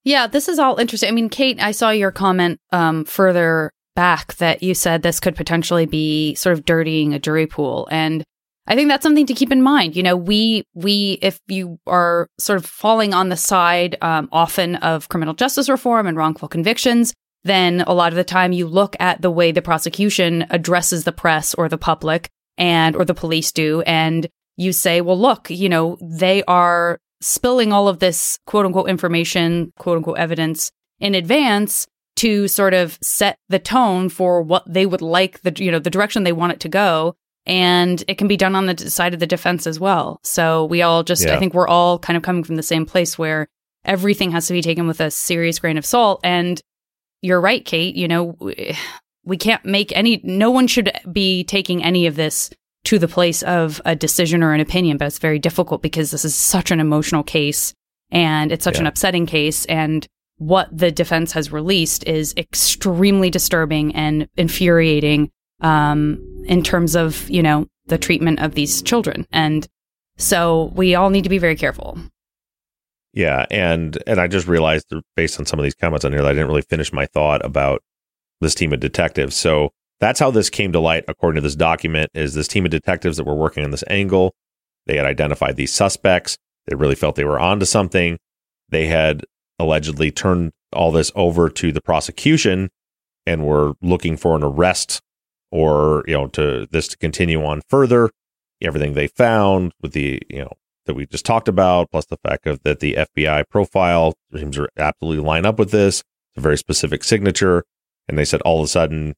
Yeah, 0.03 0.27
this 0.27 0.49
is 0.49 0.59
all 0.59 0.79
interesting. 0.79 1.09
I 1.09 1.13
mean, 1.13 1.29
Kate, 1.29 1.61
I 1.61 1.71
saw 1.71 1.91
your 1.91 2.11
comment 2.11 2.59
um, 2.71 3.05
further 3.05 3.71
back 3.95 4.35
that 4.35 4.63
you 4.63 4.73
said 4.73 5.01
this 5.01 5.19
could 5.19 5.35
potentially 5.35 5.85
be 5.85 6.35
sort 6.35 6.53
of 6.53 6.65
dirtying 6.65 7.13
a 7.13 7.19
jury 7.19 7.47
pool, 7.47 7.87
and 7.91 8.23
I 8.67 8.75
think 8.75 8.89
that's 8.89 9.03
something 9.03 9.25
to 9.27 9.33
keep 9.33 9.51
in 9.51 9.61
mind. 9.61 9.95
You 9.95 10.03
know, 10.03 10.17
we 10.17 10.65
we 10.73 11.19
if 11.21 11.39
you 11.47 11.79
are 11.87 12.27
sort 12.37 12.57
of 12.57 12.65
falling 12.65 13.13
on 13.13 13.29
the 13.29 13.37
side 13.37 13.97
um, 14.01 14.27
often 14.31 14.75
of 14.77 15.09
criminal 15.09 15.33
justice 15.33 15.69
reform 15.69 16.07
and 16.07 16.17
wrongful 16.17 16.47
convictions, 16.47 17.13
then 17.43 17.81
a 17.81 17.93
lot 17.93 18.11
of 18.11 18.15
the 18.15 18.23
time 18.23 18.51
you 18.53 18.67
look 18.67 18.95
at 18.99 19.21
the 19.21 19.31
way 19.31 19.51
the 19.51 19.61
prosecution 19.61 20.45
addresses 20.49 21.03
the 21.03 21.11
press 21.11 21.53
or 21.53 21.67
the 21.69 21.77
public 21.77 22.29
and 22.57 22.95
or 22.95 23.05
the 23.05 23.13
police 23.13 23.51
do, 23.51 23.81
and 23.81 24.27
you 24.57 24.71
say, 24.71 25.01
well, 25.01 25.19
look, 25.19 25.49
you 25.49 25.67
know, 25.67 25.97
they 26.01 26.43
are 26.43 26.99
spilling 27.21 27.73
all 27.73 27.87
of 27.87 27.99
this 27.99 28.37
quote 28.45 28.65
unquote 28.65 28.89
information, 28.89 29.71
quote 29.79 29.97
unquote 29.97 30.17
evidence 30.17 30.71
in 30.99 31.15
advance 31.15 31.87
to 32.17 32.47
sort 32.47 32.73
of 32.73 32.97
set 33.01 33.37
the 33.49 33.57
tone 33.59 34.07
for 34.09 34.41
what 34.41 34.63
they 34.71 34.85
would 34.85 35.01
like 35.01 35.41
the 35.41 35.51
you 35.57 35.71
know 35.71 35.79
the 35.79 35.89
direction 35.89 36.23
they 36.23 36.31
want 36.31 36.53
it 36.53 36.59
to 36.61 36.69
go. 36.69 37.15
And 37.45 38.01
it 38.07 38.17
can 38.17 38.29
be 38.29 38.37
done 38.37 38.55
on 38.55 38.67
the 38.67 38.89
side 38.89 39.13
of 39.13 39.19
the 39.19 39.27
defense 39.27 39.67
as 39.67 39.77
well. 39.79 40.19
So 40.23 40.63
we 40.65 40.81
all 40.81 41.03
just 41.03 41.25
Yeah. 41.25 41.35
i 41.35 41.39
think 41.39 41.53
we're 41.53 41.67
all 41.67 41.99
kind 41.99 42.15
of 42.15 42.23
coming 42.23 42.43
from 42.43 42.55
the 42.55 42.63
same 42.63 42.85
place 42.85 43.17
where 43.17 43.47
everything 43.83 44.31
has 44.31 44.47
to 44.47 44.53
be 44.53 44.61
taken 44.61 44.87
with 44.87 45.01
a 45.01 45.11
serious 45.11 45.59
grain 45.59 45.77
of 45.77 45.85
salt. 45.85 46.21
And 46.23 46.61
you're 47.23 47.41
right 47.41 47.65
kate 47.65 47.95
you 47.95 48.07
know 48.07 48.35
we- 48.39 49.37
can't 49.39 49.63
make 49.65 49.91
any 49.95 50.19
no 50.23 50.51
one 50.51 50.67
should 50.67 50.91
be 51.11 51.43
taking 51.45 51.83
any 51.83 52.05
of 52.05 52.15
this 52.15 52.49
to 52.83 52.99
the 52.99 53.07
place 53.07 53.41
of 53.43 53.81
a 53.85 53.95
decision 53.95 54.43
or 54.43 54.53
an 54.53 54.59
opinion 54.59 54.97
but 54.97 55.07
it's 55.07 55.17
very 55.19 55.39
difficult 55.39 55.81
because 55.81 56.11
this 56.11 56.25
is 56.25 56.35
such 56.35 56.69
an 56.71 56.79
emotional 56.79 57.23
case 57.23 57.73
and 58.11 58.51
it's 58.51 58.63
such 58.63 58.75
Yeah. 58.75 58.81
an 58.81 58.87
upsetting 58.87 59.25
case. 59.25 59.65
And 59.65 60.05
what 60.37 60.67
the 60.77 60.91
defense 60.91 61.31
has 61.31 61.51
released 61.51 62.03
is 62.05 62.33
extremely 62.37 63.29
disturbing 63.31 63.95
and 63.95 64.27
infuriating 64.37 65.31
um, 65.61 66.19
in 66.45 66.61
terms 66.61 66.95
of 66.95 67.27
you 67.29 67.41
know 67.41 67.65
the 67.87 67.97
treatment 67.97 68.39
of 68.39 68.53
these 68.53 68.81
children. 68.83 69.25
And 69.31 69.65
so 70.17 70.71
we 70.75 70.93
all 70.95 71.09
need 71.09 71.23
to 71.23 71.29
be 71.29 71.39
very 71.39 71.55
careful 71.55 71.97
Yeah, 73.13 73.45
and 73.51 74.01
and 74.07 74.19
I 74.19 74.27
just 74.27 74.47
realized 74.47 74.91
based 75.15 75.39
on 75.39 75.45
some 75.45 75.59
of 75.59 75.63
these 75.63 75.75
comments 75.75 76.03
on 76.03 76.11
here 76.11 76.21
that 76.21 76.29
I 76.29 76.33
didn't 76.33 76.47
really 76.47 76.63
finish 76.63 76.91
my 76.91 77.05
thought 77.05 77.45
about 77.45 77.83
this 78.41 78.55
team 78.55 78.73
of 78.73 78.79
detectives. 78.79 79.35
So 79.35 79.69
that's 79.99 80.19
how 80.19 80.31
this 80.31 80.49
came 80.49 80.71
to 80.73 80.79
light, 80.79 81.05
according 81.07 81.35
to 81.35 81.41
this 81.41 81.55
document, 81.55 82.09
is 82.13 82.33
this 82.33 82.47
team 82.47 82.65
of 82.65 82.71
detectives 82.71 83.17
that 83.17 83.25
were 83.25 83.35
working 83.35 83.63
on 83.63 83.71
this 83.71 83.83
angle. 83.87 84.33
They 84.87 84.97
had 84.97 85.05
identified 85.05 85.55
these 85.55 85.73
suspects. 85.73 86.37
They 86.67 86.75
really 86.75 86.95
felt 86.95 87.15
they 87.15 87.23
were 87.23 87.39
onto 87.39 87.65
something. 87.65 88.17
They 88.69 88.87
had 88.87 89.23
allegedly 89.59 90.11
turned 90.11 90.51
all 90.73 90.91
this 90.91 91.11
over 91.15 91.49
to 91.49 91.71
the 91.71 91.81
prosecution 91.81 92.69
and 93.25 93.45
were 93.45 93.73
looking 93.81 94.17
for 94.17 94.35
an 94.35 94.43
arrest 94.43 95.01
or 95.51 96.03
you 96.07 96.13
know 96.15 96.27
to 96.27 96.67
this 96.71 96.87
to 96.89 96.97
continue 96.97 97.43
on 97.45 97.61
further. 97.69 98.09
Everything 98.61 98.93
they 98.93 99.07
found 99.07 99.73
with 99.81 99.93
the 99.93 100.21
you 100.29 100.39
know 100.39 100.53
that 100.85 100.93
we 100.95 101.05
just 101.05 101.25
talked 101.25 101.47
about, 101.47 101.91
plus 101.91 102.05
the 102.05 102.17
fact 102.17 102.47
of 102.47 102.61
that 102.63 102.79
the 102.79 102.95
FBI 102.95 103.47
profile 103.49 104.13
seems 104.35 104.55
to 104.55 104.67
absolutely 104.77 105.23
line 105.23 105.45
up 105.45 105.59
with 105.59 105.71
this. 105.71 105.99
It's 105.99 106.37
a 106.37 106.41
very 106.41 106.57
specific 106.57 107.03
signature. 107.03 107.63
And 108.07 108.17
they 108.17 108.25
said 108.25 108.41
all 108.41 108.59
of 108.59 108.65
a 108.65 108.67
sudden 108.67 109.15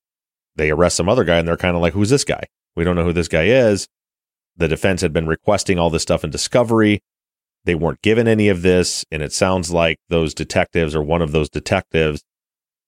they 0.56 0.72
arrest 0.72 0.96
some 0.96 1.10
other 1.10 1.24
guy 1.24 1.38
and 1.38 1.48
they're 1.48 1.58
kind 1.58 1.76
of 1.76 1.82
like, 1.82 1.94
who's 1.94 2.10
this 2.10 2.24
guy? 2.24 2.44
We 2.76 2.84
don't 2.84 2.96
know 2.96 3.04
who 3.04 3.14
this 3.14 3.28
guy 3.28 3.44
is. 3.44 3.88
The 4.58 4.68
defense 4.68 5.02
had 5.02 5.14
been 5.14 5.28
requesting 5.28 5.80
all 5.80 5.90
this 5.90 6.04
stuff 6.04 6.24
in 6.24 6.30
discovery. 6.30 7.02
They 7.66 7.76
weren't 7.76 8.02
given 8.02 8.28
any 8.28 8.48
of 8.48 8.62
this. 8.62 9.04
And 9.12 9.24
it 9.24 9.34
sounds 9.34 9.72
like 9.72 9.98
those 10.10 10.34
detectives 10.34 10.96
or 10.96 11.02
one 11.02 11.22
of 11.22 11.32
those 11.32 11.50
detectives 11.50 12.24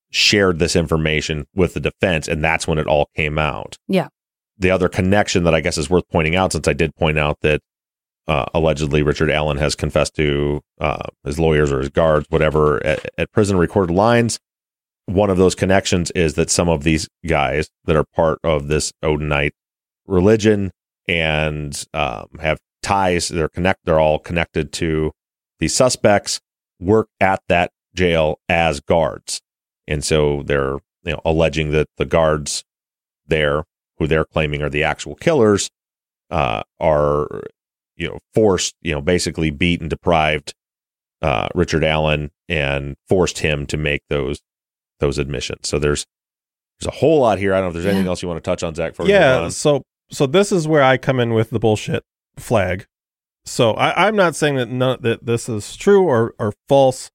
shared 0.09 0.59
this 0.59 0.75
information 0.75 1.45
with 1.53 1.73
the 1.73 1.79
defense. 1.79 2.27
And 2.27 2.43
that's 2.43 2.67
when 2.67 2.77
it 2.77 2.87
all 2.87 3.09
came 3.15 3.37
out. 3.37 3.77
Yeah. 3.87 4.07
The 4.57 4.71
other 4.71 4.89
connection 4.89 5.43
that 5.43 5.53
I 5.53 5.61
guess 5.61 5.77
is 5.77 5.89
worth 5.89 6.07
pointing 6.11 6.35
out, 6.35 6.53
since 6.53 6.67
I 6.67 6.73
did 6.73 6.95
point 6.95 7.19
out 7.19 7.39
that 7.41 7.61
uh, 8.27 8.45
allegedly 8.53 9.01
Richard 9.01 9.31
Allen 9.31 9.57
has 9.57 9.75
confessed 9.75 10.15
to 10.15 10.61
uh, 10.79 11.07
his 11.23 11.39
lawyers 11.39 11.71
or 11.71 11.79
his 11.79 11.89
guards, 11.89 12.27
whatever, 12.29 12.85
at, 12.85 13.09
at 13.17 13.31
prison 13.31 13.57
recorded 13.57 13.93
lines. 13.93 14.39
One 15.05 15.29
of 15.29 15.37
those 15.37 15.55
connections 15.55 16.11
is 16.11 16.33
that 16.33 16.49
some 16.49 16.67
of 16.67 16.83
these 16.83 17.07
guys 17.25 17.69
that 17.85 17.95
are 17.95 18.03
part 18.03 18.39
of 18.43 18.67
this 18.67 18.91
Odinite 19.03 19.51
religion 20.05 20.71
and 21.07 21.81
um, 21.93 22.27
have 22.41 22.59
ties, 22.83 23.29
they're 23.29 23.47
connect, 23.47 23.85
they're 23.85 23.99
all 23.99 24.19
connected 24.19 24.73
to 24.73 25.11
the 25.59 25.69
suspects, 25.69 26.41
work 26.79 27.07
at 27.21 27.41
that 27.47 27.71
jail 27.95 28.39
as 28.49 28.81
guards, 28.81 29.41
and 29.87 30.03
so 30.03 30.43
they're 30.43 30.79
you 31.03 31.13
know 31.13 31.21
alleging 31.23 31.71
that 31.71 31.87
the 31.97 32.05
guards 32.05 32.63
there, 33.25 33.63
who 33.97 34.07
they're 34.07 34.25
claiming 34.25 34.61
are 34.61 34.69
the 34.69 34.83
actual 34.83 35.15
killers, 35.15 35.69
uh, 36.29 36.63
are 36.79 37.43
you 37.97 38.07
know 38.07 38.19
forced 38.33 38.75
you 38.81 38.93
know 38.93 39.01
basically 39.01 39.49
beat 39.49 39.81
and 39.81 39.89
deprived 39.89 40.53
uh, 41.21 41.49
Richard 41.55 41.83
Allen 41.83 42.31
and 42.47 42.95
forced 43.09 43.39
him 43.39 43.65
to 43.67 43.77
make 43.77 44.01
those 44.09 44.39
those 44.99 45.17
admissions. 45.17 45.67
So 45.67 45.79
there's 45.79 46.05
there's 46.79 46.93
a 46.93 46.97
whole 46.99 47.21
lot 47.21 47.39
here. 47.39 47.53
I 47.53 47.57
don't 47.57 47.65
know 47.65 47.67
if 47.69 47.73
there's 47.73 47.85
anything 47.85 48.07
else 48.07 48.21
you 48.21 48.27
want 48.27 48.43
to 48.43 48.47
touch 48.47 48.63
on, 48.63 48.73
Zaq. 48.73 48.89
before 48.89 49.07
yeah 49.07 49.49
so 49.49 49.83
so 50.09 50.25
this 50.25 50.51
is 50.51 50.67
where 50.67 50.83
i 50.83 50.97
come 50.97 51.19
in 51.19 51.33
with 51.33 51.49
the 51.49 51.59
bullshit 51.59 52.03
flag 52.37 52.85
so 53.45 53.71
I, 53.73 54.07
i'm 54.07 54.15
not 54.15 54.35
saying 54.35 54.55
that 54.55 54.69
none, 54.69 54.99
that 55.01 55.25
this 55.25 55.49
is 55.49 55.75
true 55.75 56.03
or 56.03 56.33
or 56.39 56.53
false 56.69 57.09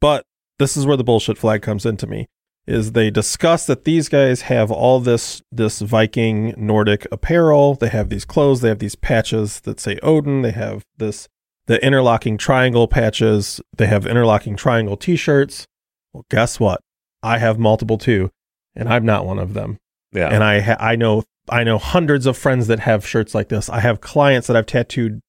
but 0.00 0.24
this 0.58 0.76
is 0.76 0.86
where 0.86 0.96
the 0.96 1.04
bullshit 1.04 1.38
flag 1.38 1.62
comes 1.62 1.84
into 1.84 2.06
me 2.06 2.28
is 2.66 2.92
they 2.92 3.10
discuss 3.10 3.66
that 3.66 3.84
these 3.84 4.08
guys 4.08 4.42
have 4.42 4.70
all 4.70 5.00
this 5.00 5.42
this 5.50 5.80
viking 5.80 6.54
nordic 6.56 7.06
apparel 7.10 7.74
they 7.74 7.88
have 7.88 8.08
these 8.08 8.24
clothes 8.24 8.60
they 8.60 8.68
have 8.68 8.78
these 8.78 8.94
patches 8.94 9.60
that 9.60 9.80
say 9.80 9.98
odin 10.02 10.42
they 10.42 10.52
have 10.52 10.84
this 10.98 11.28
the 11.66 11.84
interlocking 11.84 12.38
triangle 12.38 12.86
patches 12.86 13.60
they 13.76 13.86
have 13.86 14.06
interlocking 14.06 14.54
triangle 14.56 14.96
t-shirts 14.96 15.66
well 16.12 16.24
guess 16.30 16.60
what 16.60 16.80
i 17.22 17.38
have 17.38 17.58
multiple 17.58 17.98
too 17.98 18.30
and 18.76 18.88
i'm 18.88 19.04
not 19.04 19.26
one 19.26 19.38
of 19.38 19.54
them 19.54 19.78
yeah, 20.14 20.28
and 20.28 20.44
I 20.44 20.60
ha- 20.60 20.76
I 20.78 20.94
know 20.94 21.22
I 21.48 21.64
know 21.64 21.78
hundreds 21.78 22.26
of 22.26 22.36
friends 22.36 22.66
that 22.66 22.80
have 22.80 23.06
shirts 23.06 23.34
like 23.34 23.48
this. 23.48 23.70
I 23.70 23.80
have 23.80 24.02
clients 24.02 24.46
that 24.46 24.56
I've 24.56 24.66
tattooed 24.66 25.20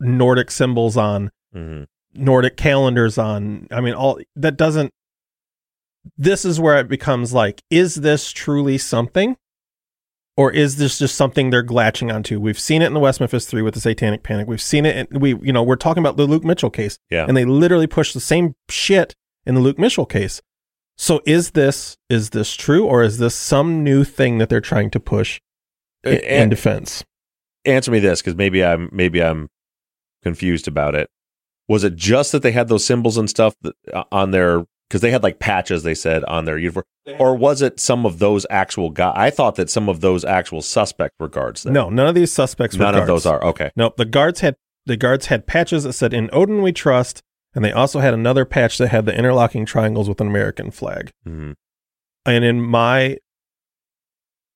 Nordic 0.00 0.50
symbols 0.50 0.96
on, 0.96 1.30
Mhm. 1.54 1.84
Nordic 2.14 2.56
calendars 2.56 3.18
on. 3.18 3.68
I 3.70 3.82
mean, 3.82 3.92
all 3.92 4.18
that 4.34 4.56
doesn't. 4.56 4.92
This 6.18 6.44
is 6.44 6.60
where 6.60 6.78
it 6.78 6.88
becomes 6.88 7.32
like, 7.32 7.62
is 7.70 7.96
this 7.96 8.30
truly 8.32 8.78
something, 8.78 9.36
or 10.36 10.50
is 10.52 10.76
this 10.76 10.98
just 10.98 11.14
something 11.14 11.50
they're 11.50 11.62
glatching 11.62 12.10
onto? 12.12 12.38
We've 12.40 12.58
seen 12.58 12.82
it 12.82 12.86
in 12.86 12.94
the 12.94 13.00
West 13.00 13.20
Memphis 13.20 13.46
Three 13.46 13.62
with 13.62 13.74
the 13.74 13.80
Satanic 13.80 14.22
Panic. 14.22 14.46
We've 14.46 14.60
seen 14.62 14.84
it. 14.86 15.08
In, 15.10 15.20
we 15.20 15.30
you 15.42 15.52
know 15.52 15.62
we're 15.62 15.76
talking 15.76 16.02
about 16.02 16.16
the 16.16 16.26
Luke 16.26 16.44
Mitchell 16.44 16.70
case, 16.70 16.98
yeah. 17.10 17.24
and 17.26 17.36
they 17.36 17.44
literally 17.44 17.86
push 17.86 18.12
the 18.12 18.20
same 18.20 18.54
shit 18.68 19.14
in 19.46 19.54
the 19.54 19.60
Luke 19.60 19.78
Mitchell 19.78 20.06
case. 20.06 20.40
So 20.96 21.20
is 21.26 21.52
this 21.52 21.96
is 22.08 22.30
this 22.30 22.54
true 22.54 22.84
or 22.86 23.02
is 23.02 23.18
this 23.18 23.34
some 23.34 23.82
new 23.82 24.04
thing 24.04 24.38
that 24.38 24.48
they're 24.48 24.60
trying 24.60 24.90
to 24.90 25.00
push 25.00 25.40
i- 26.06 26.10
in, 26.10 26.22
And- 26.24 26.50
defense? 26.50 27.04
answer 27.66 27.90
me 27.90 27.98
this 27.98 28.20
because 28.20 28.36
maybe 28.36 28.62
I'm 28.62 28.90
maybe 28.92 29.22
I'm 29.22 29.48
confused 30.22 30.68
about 30.68 30.94
it. 30.94 31.08
Was 31.66 31.82
it 31.82 31.96
just 31.96 32.30
that 32.32 32.42
they 32.42 32.52
had 32.52 32.68
those 32.68 32.84
symbols 32.84 33.16
and 33.16 33.28
stuff 33.30 33.54
that, 33.62 33.74
uh, 33.92 34.04
on 34.12 34.30
their 34.32 34.64
because 34.94 35.02
they 35.02 35.10
had 35.10 35.24
like 35.24 35.40
patches 35.40 35.82
they 35.82 35.92
said 35.92 36.22
on 36.26 36.44
their 36.44 36.56
uniform, 36.56 36.84
or 37.18 37.34
was 37.34 37.62
it 37.62 37.80
some 37.80 38.06
of 38.06 38.20
those 38.20 38.46
actual 38.48 38.90
guys? 38.90 39.14
I 39.16 39.28
thought 39.28 39.56
that 39.56 39.68
some 39.68 39.88
of 39.88 40.00
those 40.00 40.24
actual 40.24 40.62
suspects 40.62 41.16
were 41.18 41.26
guards. 41.26 41.64
There. 41.64 41.72
No, 41.72 41.90
none 41.90 42.06
of 42.06 42.14
these 42.14 42.30
suspects 42.30 42.76
were 42.76 42.84
none 42.84 42.94
of 42.94 43.08
those 43.08 43.26
are 43.26 43.42
okay. 43.42 43.72
Nope. 43.74 43.96
The 43.96 44.04
guards 44.04 44.38
had 44.38 44.54
the 44.86 44.96
guards 44.96 45.26
had 45.26 45.48
patches 45.48 45.82
that 45.82 45.94
said 45.94 46.14
"In 46.14 46.30
Odin 46.32 46.62
We 46.62 46.70
Trust," 46.70 47.24
and 47.56 47.64
they 47.64 47.72
also 47.72 47.98
had 47.98 48.14
another 48.14 48.44
patch 48.44 48.78
that 48.78 48.86
had 48.90 49.04
the 49.04 49.18
interlocking 49.18 49.66
triangles 49.66 50.08
with 50.08 50.20
an 50.20 50.28
American 50.28 50.70
flag. 50.70 51.10
Mhm. 51.26 51.54
And 52.24 52.44
in 52.44 52.62
my 52.62 53.18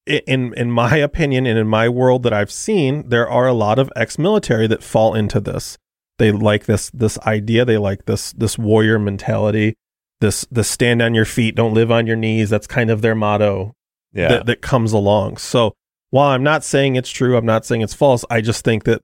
in 0.07 0.55
in 0.55 0.71
my 0.71 0.99
opinion 0.99 1.47
and 1.47 1.59
in 1.59 1.67
my 1.67 1.89
world 1.89 2.23
that 2.23 2.33
I've 2.33 2.53
seen, 2.53 3.09
there 3.09 3.29
are 3.29 3.49
a 3.49 3.53
lot 3.53 3.81
of 3.81 3.91
ex-military 3.97 4.69
that 4.69 4.85
fall 4.85 5.17
into 5.17 5.41
this. 5.41 5.79
They 6.19 6.31
like 6.31 6.67
this 6.67 6.91
this 6.91 7.19
idea. 7.27 7.65
They 7.65 7.77
like 7.77 8.05
this 8.05 8.33
this 8.35 8.57
warrior 8.57 9.01
mentality. 9.01 9.75
This 10.21 10.47
this 10.51 10.69
stand 10.69 11.01
on 11.01 11.15
your 11.15 11.25
feet, 11.25 11.55
don't 11.55 11.75
live 11.75 11.91
on 11.93 12.07
your 12.07 12.17
knees. 12.17 12.51
That's 12.51 12.67
kind 12.67 12.91
of 12.91 13.03
their 13.03 13.15
motto 13.15 13.75
Yeah, 14.13 14.29
that, 14.29 14.47
that 14.47 14.63
comes 14.63 14.93
along. 14.93 15.37
So 15.37 15.75
while 16.11 16.31
I'm 16.31 16.43
not 16.43 16.65
saying 16.65 16.97
it's 16.97 17.11
true, 17.11 17.37
I'm 17.37 17.47
not 17.47 17.65
saying 17.65 17.83
it's 17.83 17.95
false. 17.95 18.25
I 18.31 18.41
just 18.41 18.65
think 18.65 18.85
that 18.85 19.01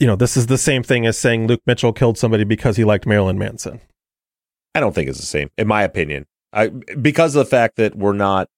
you 0.00 0.06
know 0.06 0.16
this 0.16 0.36
is 0.36 0.46
the 0.46 0.58
same 0.58 0.82
thing 0.82 1.06
as 1.06 1.18
saying 1.18 1.46
Luke 1.46 1.60
Mitchell 1.66 1.92
killed 1.92 2.16
somebody 2.16 2.44
because 2.44 2.76
he 2.76 2.84
liked 2.84 3.06
Marilyn 3.06 3.38
Manson. 3.38 3.80
I 4.74 4.80
don't 4.80 4.94
think 4.94 5.08
it's 5.10 5.20
the 5.20 5.26
same, 5.26 5.50
in 5.58 5.66
my 5.66 5.82
opinion. 5.82 6.26
I 6.52 6.68
because 6.68 7.34
of 7.34 7.44
the 7.44 7.50
fact 7.50 7.76
that 7.76 7.96
we're 7.96 8.12
not 8.12 8.48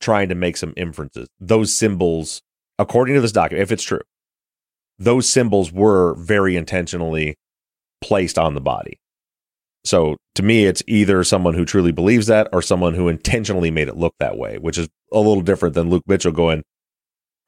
trying 0.00 0.28
to 0.28 0.34
make 0.34 0.56
some 0.56 0.74
inferences. 0.76 1.28
Those 1.40 1.74
symbols, 1.74 2.40
according 2.78 3.16
to 3.16 3.20
this 3.20 3.32
document, 3.32 3.62
if 3.62 3.72
it's 3.72 3.82
true, 3.82 4.02
those 4.98 5.28
symbols 5.28 5.72
were 5.72 6.14
very 6.14 6.56
intentionally 6.56 7.36
placed 8.00 8.38
on 8.38 8.54
the 8.54 8.60
body. 8.60 9.00
So 9.84 10.16
to 10.38 10.44
me, 10.44 10.66
it's 10.66 10.84
either 10.86 11.24
someone 11.24 11.54
who 11.54 11.64
truly 11.64 11.90
believes 11.90 12.28
that 12.28 12.48
or 12.52 12.62
someone 12.62 12.94
who 12.94 13.08
intentionally 13.08 13.72
made 13.72 13.88
it 13.88 13.96
look 13.96 14.14
that 14.20 14.38
way, 14.38 14.56
which 14.56 14.78
is 14.78 14.88
a 15.12 15.18
little 15.18 15.40
different 15.42 15.74
than 15.74 15.90
Luke 15.90 16.04
Mitchell 16.06 16.30
going, 16.30 16.62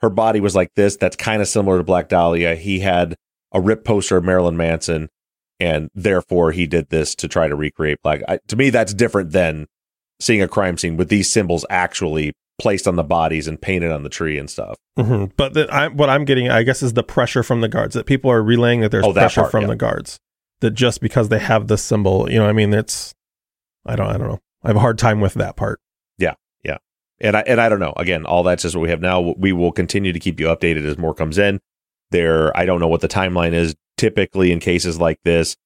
her 0.01 0.11
body 0.11 0.41
was 0.41 0.57
like 0.57 0.71
this. 0.75 0.97
That's 0.97 1.15
kind 1.15 1.41
of 1.41 1.47
similar 1.47 1.79
to 1.79 1.85
Black 1.85 2.09
Dahlia. 2.09 2.57
He 2.57 2.81
had 2.81 3.15
a 3.53 3.61
rip 3.61 3.85
poster 3.85 4.17
of 4.17 4.25
Marilyn 4.25 4.57
Manson, 4.57 5.09
and 5.61 5.89
therefore 5.95 6.51
he 6.51 6.67
did 6.67 6.89
this 6.91 7.15
to 7.15 7.29
try 7.29 7.47
to 7.47 7.55
recreate 7.55 7.99
Black. 8.03 8.23
I, 8.27 8.41
to 8.49 8.57
me, 8.57 8.71
that's 8.71 8.93
different 8.93 9.31
than 9.31 9.69
seeing 10.19 10.43
a 10.43 10.49
crime 10.49 10.77
scene 10.77 10.97
with 10.97 11.11
these 11.11 11.31
symbols 11.31 11.65
actually 11.71 12.33
placed 12.61 12.89
on 12.89 12.97
the 12.97 13.05
bodies 13.05 13.47
and 13.47 13.63
painted 13.63 13.93
on 13.93 14.03
the 14.03 14.09
tree 14.09 14.37
and 14.37 14.51
stuff. 14.51 14.77
hmm 14.99 15.27
But 15.37 15.55
that 15.55 15.73
I, 15.73 15.87
what 15.87 16.11
I'm 16.11 16.25
getting, 16.25 16.49
I 16.51 16.65
guess, 16.65 16.83
is 16.83 16.95
the 16.95 17.05
pressure 17.05 17.45
from 17.45 17.61
the 17.61 17.69
guards 17.69 17.95
that 17.95 18.07
people 18.07 18.33
are 18.33 18.43
relaying 18.43 18.81
that 18.81 18.91
there's 18.91 19.05
Oh, 19.07 19.13
that 19.13 19.21
pressure 19.21 19.43
part, 19.43 19.53
from 19.53 19.61
yeah. 19.63 19.69
the 19.69 19.77
guards 19.77 20.19
that 20.61 20.73
just 20.73 21.01
because 21.01 21.29
they 21.29 21.39
have 21.39 21.69
this 21.69 21.83
symbol, 21.83 22.31
you 22.31 22.39
know, 22.39 22.47
I 22.47 22.53
mean, 22.53 22.73
it's 22.73 23.15
I 23.87 23.97
don't, 23.97 24.07
I 24.09 24.17
don't 24.19 24.29
know. 24.29 24.41
I 24.63 24.69
have 24.69 24.77
a 24.77 24.81
hard 24.81 24.99
time 24.99 25.21
with 25.21 25.35
that 25.35 25.57
part. 25.57 25.81
Yeah. 26.19 26.35
Yeah. 26.65 26.79
And 27.21 27.37
I 27.37 27.41
and 27.47 27.61
I 27.61 27.69
don't 27.69 27.81
know. 27.81 27.95
Again, 27.97 28.27
all 28.27 28.43
that's 28.43 28.63
just 28.63 28.77
what 28.77 28.83
we 28.83 28.91
have 28.91 29.01
now. 29.01 29.35
We 29.37 29.53
will 29.53 29.73
continue 29.73 30.13
to 30.13 30.21
keep 30.21 30.39
you 30.39 30.47
updated 30.47 30.87
as 30.87 30.99
more 30.99 31.15
comes 31.15 31.39
in. 31.39 31.61
There, 32.11 32.57
I 32.57 32.67
don't 32.67 32.81
know 32.81 32.89
what 32.89 33.01
the 33.01 33.09
timeline 33.09 33.53
is. 33.53 33.75
Typically, 33.97 34.51
in 34.51 34.61
cases 34.61 34.99
like 34.99 35.19
this, 35.25 35.57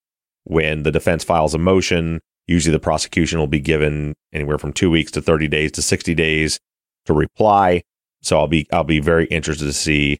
when 0.45 0.83
the 0.83 0.91
defense 0.91 1.25
files 1.25 1.55
a 1.55 1.59
motion, 1.59 2.21
usually 2.47 2.73
the 2.73 2.81
prosecution 2.81 3.39
will 3.39 3.47
be 3.47 3.61
given 3.61 4.15
anywhere 4.33 4.59
from 4.59 4.73
two 4.73 4.91
weeks 4.91 5.11
to 5.13 5.23
thirty 5.23 5.49
days 5.49 5.73
to 5.73 5.83
sixty 5.83 6.15
days 6.15 6.61
to 7.07 7.13
reply. 7.13 7.83
So 8.23 8.39
I'll 8.39 8.49
be 8.49 8.67
I'll 8.73 8.85
be 8.85 9.01
very 9.01 9.27
interested 9.27 9.65
to 9.65 9.73
see 9.73 10.19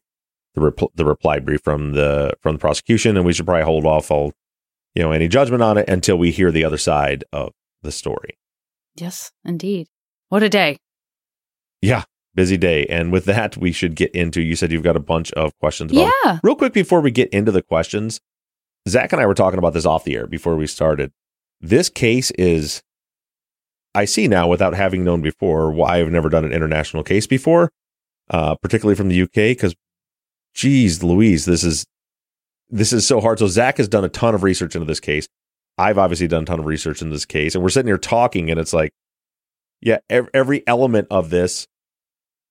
the 0.53 0.61
repl- 0.61 0.91
the 0.95 1.05
reply 1.05 1.39
brief 1.39 1.61
from 1.63 1.93
the 1.93 2.33
from 2.41 2.55
the 2.55 2.59
prosecution, 2.59 3.17
and 3.17 3.25
we 3.25 3.33
should 3.33 3.45
probably 3.45 3.65
hold 3.65 3.85
off 3.85 4.09
all 4.09 4.33
you 4.95 5.03
know 5.03 5.11
any 5.11 5.27
judgment 5.27 5.61
on 5.61 5.77
it 5.77 5.87
until 5.89 6.17
we 6.17 6.31
hear 6.31 6.51
the 6.51 6.63
other 6.63 6.77
side 6.77 7.23
of 7.31 7.51
the 7.83 7.91
story. 7.91 8.37
Yes, 8.95 9.31
indeed. 9.43 9.87
What 10.29 10.41
a 10.41 10.49
day. 10.49 10.77
Yeah, 11.81 12.03
busy 12.33 12.57
day. 12.57 12.85
And 12.87 13.11
with 13.11 13.25
that, 13.25 13.57
we 13.57 13.71
should 13.71 13.95
get 13.95 14.11
into. 14.15 14.41
You 14.41 14.55
said 14.55 14.71
you've 14.71 14.83
got 14.83 14.95
a 14.95 15.01
bunch 15.01 15.31
of 15.33 15.57
questions. 15.59 15.91
About 15.91 16.11
Yeah. 16.23 16.39
Real 16.43 16.55
quick 16.55 16.73
before 16.73 17.01
we 17.01 17.11
get 17.11 17.29
into 17.29 17.51
the 17.51 17.61
questions, 17.61 18.19
Zaq 18.87 19.11
and 19.11 19.21
I 19.21 19.25
were 19.25 19.33
talking 19.33 19.59
about 19.59 19.73
this 19.73 19.85
off 19.85 20.03
the 20.03 20.15
air 20.15 20.27
before 20.27 20.55
we 20.55 20.67
started. 20.67 21.11
This 21.61 21.89
case 21.89 22.31
is, 22.31 22.81
I 23.93 24.05
see 24.05 24.27
now 24.27 24.47
without 24.47 24.73
having 24.75 25.03
known 25.03 25.21
before 25.21 25.71
why 25.71 25.99
I've 25.99 26.11
never 26.11 26.29
done 26.29 26.45
an 26.45 26.51
international 26.53 27.03
case 27.03 27.27
before, 27.27 27.71
uh, 28.29 28.55
particularly 28.55 28.95
from 28.95 29.09
the 29.09 29.21
UK, 29.21 29.55
because, 29.55 29.75
geez, 30.53 31.03
Louise, 31.03 31.45
this 31.45 31.63
is 31.63 31.85
this 32.69 32.93
is 32.93 33.05
so 33.05 33.21
hard. 33.21 33.39
So 33.39 33.45
Zaq 33.45 33.77
has 33.77 33.87
done 33.87 34.03
a 34.03 34.09
ton 34.09 34.35
of 34.35 34.43
research 34.43 34.75
into 34.75 34.85
this 34.85 34.99
case. 34.99 35.27
I've 35.77 35.97
obviously 35.97 36.27
done 36.27 36.43
a 36.43 36.45
ton 36.45 36.59
of 36.59 36.65
research 36.65 37.01
in 37.01 37.09
this 37.09 37.25
case, 37.25 37.53
and 37.53 37.63
we're 37.63 37.69
sitting 37.69 37.87
here 37.87 37.97
talking, 37.97 38.49
and 38.49 38.59
it's 38.59 38.73
like, 38.73 38.91
yeah, 39.81 39.97
every 40.09 40.65
element 40.67 41.07
of 41.11 41.29
this, 41.29 41.67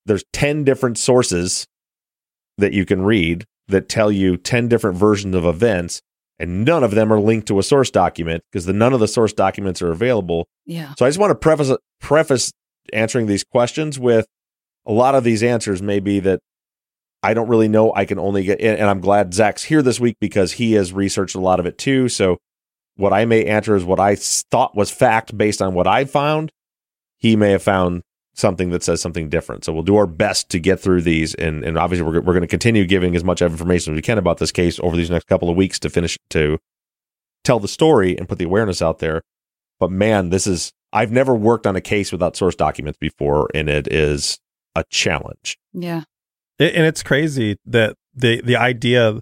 there's 0.05 0.23
10 0.31 0.63
different 0.63 0.97
sources 0.97 1.65
that 2.57 2.73
you 2.73 2.85
can 2.85 3.01
read 3.01 3.45
that 3.67 3.89
tell 3.89 4.11
you 4.11 4.37
10 4.37 4.67
different 4.67 4.95
versions 4.95 5.35
of 5.35 5.43
events, 5.43 6.01
and 6.37 6.63
none 6.63 6.83
of 6.83 6.91
them 6.91 7.11
are 7.11 7.19
linked 7.19 7.47
to 7.47 7.57
a 7.57 7.63
source 7.63 7.89
document 7.89 8.43
because 8.51 8.65
the 8.65 8.73
none 8.73 8.93
of 8.93 8.99
the 8.99 9.07
source 9.07 9.33
documents 9.33 9.81
are 9.81 9.91
available. 9.91 10.47
Yeah. 10.65 10.93
So 10.97 11.05
I 11.05 11.09
just 11.09 11.19
want 11.19 11.31
to 11.31 11.35
preface 11.35 11.71
preface 11.99 12.51
answering 12.93 13.25
these 13.25 13.43
questions 13.43 13.97
with 13.97 14.27
a 14.85 14.91
lot 14.91 15.15
of 15.15 15.23
these 15.23 15.41
answers 15.41 15.81
may 15.81 15.99
be 15.99 16.19
that 16.19 16.41
I 17.23 17.33
don't 17.33 17.47
really 17.47 17.67
know. 17.67 17.93
I 17.93 18.05
can 18.05 18.19
only 18.19 18.43
get, 18.43 18.61
and 18.61 18.87
I'm 18.87 19.01
glad 19.01 19.31
Zaq's 19.31 19.63
here 19.63 19.81
this 19.81 19.99
week 19.99 20.17
because 20.19 20.53
he 20.53 20.73
has 20.73 20.93
researched 20.93 21.35
a 21.35 21.39
lot 21.39 21.59
of 21.59 21.65
it 21.65 21.77
too. 21.77 22.07
So 22.07 22.37
what 22.95 23.13
I 23.13 23.25
may 23.25 23.45
answer 23.45 23.75
is 23.75 23.83
what 23.83 23.99
I 23.99 24.15
thought 24.15 24.75
was 24.75 24.91
fact 24.91 25.37
based 25.37 25.61
on 25.61 25.73
what 25.73 25.87
I 25.87 26.05
found. 26.05 26.51
He 27.17 27.35
may 27.35 27.51
have 27.51 27.63
found 27.63 28.03
something 28.35 28.69
that 28.69 28.83
says 28.83 29.01
something 29.01 29.29
different. 29.29 29.63
So 29.63 29.73
we'll 29.73 29.83
do 29.83 29.95
our 29.95 30.05
best 30.05 30.49
to 30.51 30.59
get 30.59 30.79
through 30.79 31.01
these, 31.01 31.33
and 31.33 31.63
and 31.63 31.77
obviously 31.77 32.05
we're 32.05 32.21
we're 32.21 32.33
going 32.33 32.41
to 32.41 32.47
continue 32.47 32.85
giving 32.85 33.15
as 33.15 33.23
much 33.23 33.41
information 33.41 33.93
as 33.93 33.97
we 33.97 34.01
can 34.01 34.17
about 34.17 34.37
this 34.37 34.51
case 34.51 34.79
over 34.79 34.95
these 34.95 35.09
next 35.09 35.27
couple 35.27 35.49
of 35.49 35.55
weeks 35.55 35.79
to 35.79 35.89
finish 35.89 36.17
to 36.29 36.59
tell 37.43 37.59
the 37.59 37.67
story 37.67 38.17
and 38.17 38.29
put 38.29 38.37
the 38.37 38.45
awareness 38.45 38.81
out 38.81 38.99
there. 38.99 39.21
But 39.79 39.91
man, 39.91 40.29
this 40.29 40.45
is 40.45 40.71
I've 40.93 41.11
never 41.11 41.33
worked 41.33 41.65
on 41.65 41.75
a 41.75 41.81
case 41.81 42.11
without 42.11 42.35
source 42.35 42.55
documents 42.55 42.99
before, 42.99 43.49
and 43.53 43.69
it 43.69 43.91
is 43.91 44.37
a 44.75 44.83
challenge. 44.89 45.57
Yeah. 45.73 46.03
It, 46.59 46.75
and 46.75 46.85
it's 46.85 47.03
crazy 47.03 47.57
that 47.65 47.95
the 48.13 48.41
the 48.41 48.55
idea 48.55 49.21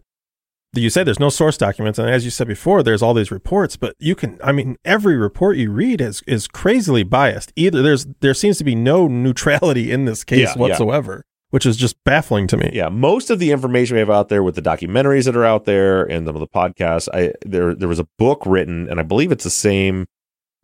that 0.74 0.82
you 0.82 0.90
said 0.90 1.06
there's 1.06 1.20
no 1.20 1.30
source 1.30 1.58
documents, 1.58 2.00
and 2.00 2.10
as 2.10 2.26
you 2.26 2.32
said 2.32 2.48
before, 2.48 2.82
there's 2.82 3.02
all 3.02 3.14
these 3.14 3.32
reports. 3.32 3.78
But 3.78 3.96
you 4.00 4.16
can, 4.16 4.40
I 4.44 4.52
mean, 4.52 4.78
every 4.84 5.16
report 5.16 5.58
you 5.58 5.72
read 5.72 6.02
is 6.02 6.22
is 6.28 6.48
crazily 6.48 7.04
biased. 7.04 7.54
Either 7.56 7.82
there's 7.82 8.08
there 8.22 8.34
seems 8.34 8.58
to 8.58 8.64
be 8.64 8.76
no 8.76 9.08
neutrality 9.08 9.92
in 9.92 10.06
this 10.06 10.24
case 10.24 10.40
Yeah, 10.40 10.54
yeah. 10.56 10.60
whatsoever, 10.62 11.26
which 11.52 11.66
is 11.66 11.78
just 11.78 11.96
baffling 12.04 12.48
to 12.48 12.58
me. 12.58 12.72
Yeah, 12.74 12.90
most 12.90 13.30
of 13.30 13.40
the 13.40 13.52
information 13.52 13.96
we 13.96 14.00
have 14.00 14.10
out 14.10 14.30
there 14.30 14.44
with 14.44 14.56
the 14.56 14.62
documentaries 14.62 15.26
that 15.26 15.36
are 15.36 15.46
out 15.46 15.66
there 15.66 16.04
and 16.04 16.26
some 16.26 16.36
of 16.36 16.40
the 16.40 16.48
podcasts, 16.48 17.08
I 17.14 17.34
there 17.46 17.76
there 17.76 17.88
was 17.88 18.00
a 18.00 18.08
book 18.18 18.44
written, 18.46 18.90
and 18.90 19.00
I 19.00 19.04
believe 19.04 19.32
it's 19.32 19.44
the 19.44 19.50
same 19.52 20.08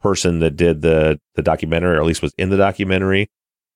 person 0.02 0.40
that 0.40 0.56
did 0.56 0.82
the 0.82 1.20
the 1.36 1.42
documentary, 1.44 1.96
or 1.96 2.00
at 2.00 2.06
least 2.06 2.22
was 2.22 2.34
in 2.38 2.50
the 2.50 2.58
documentary. 2.58 3.30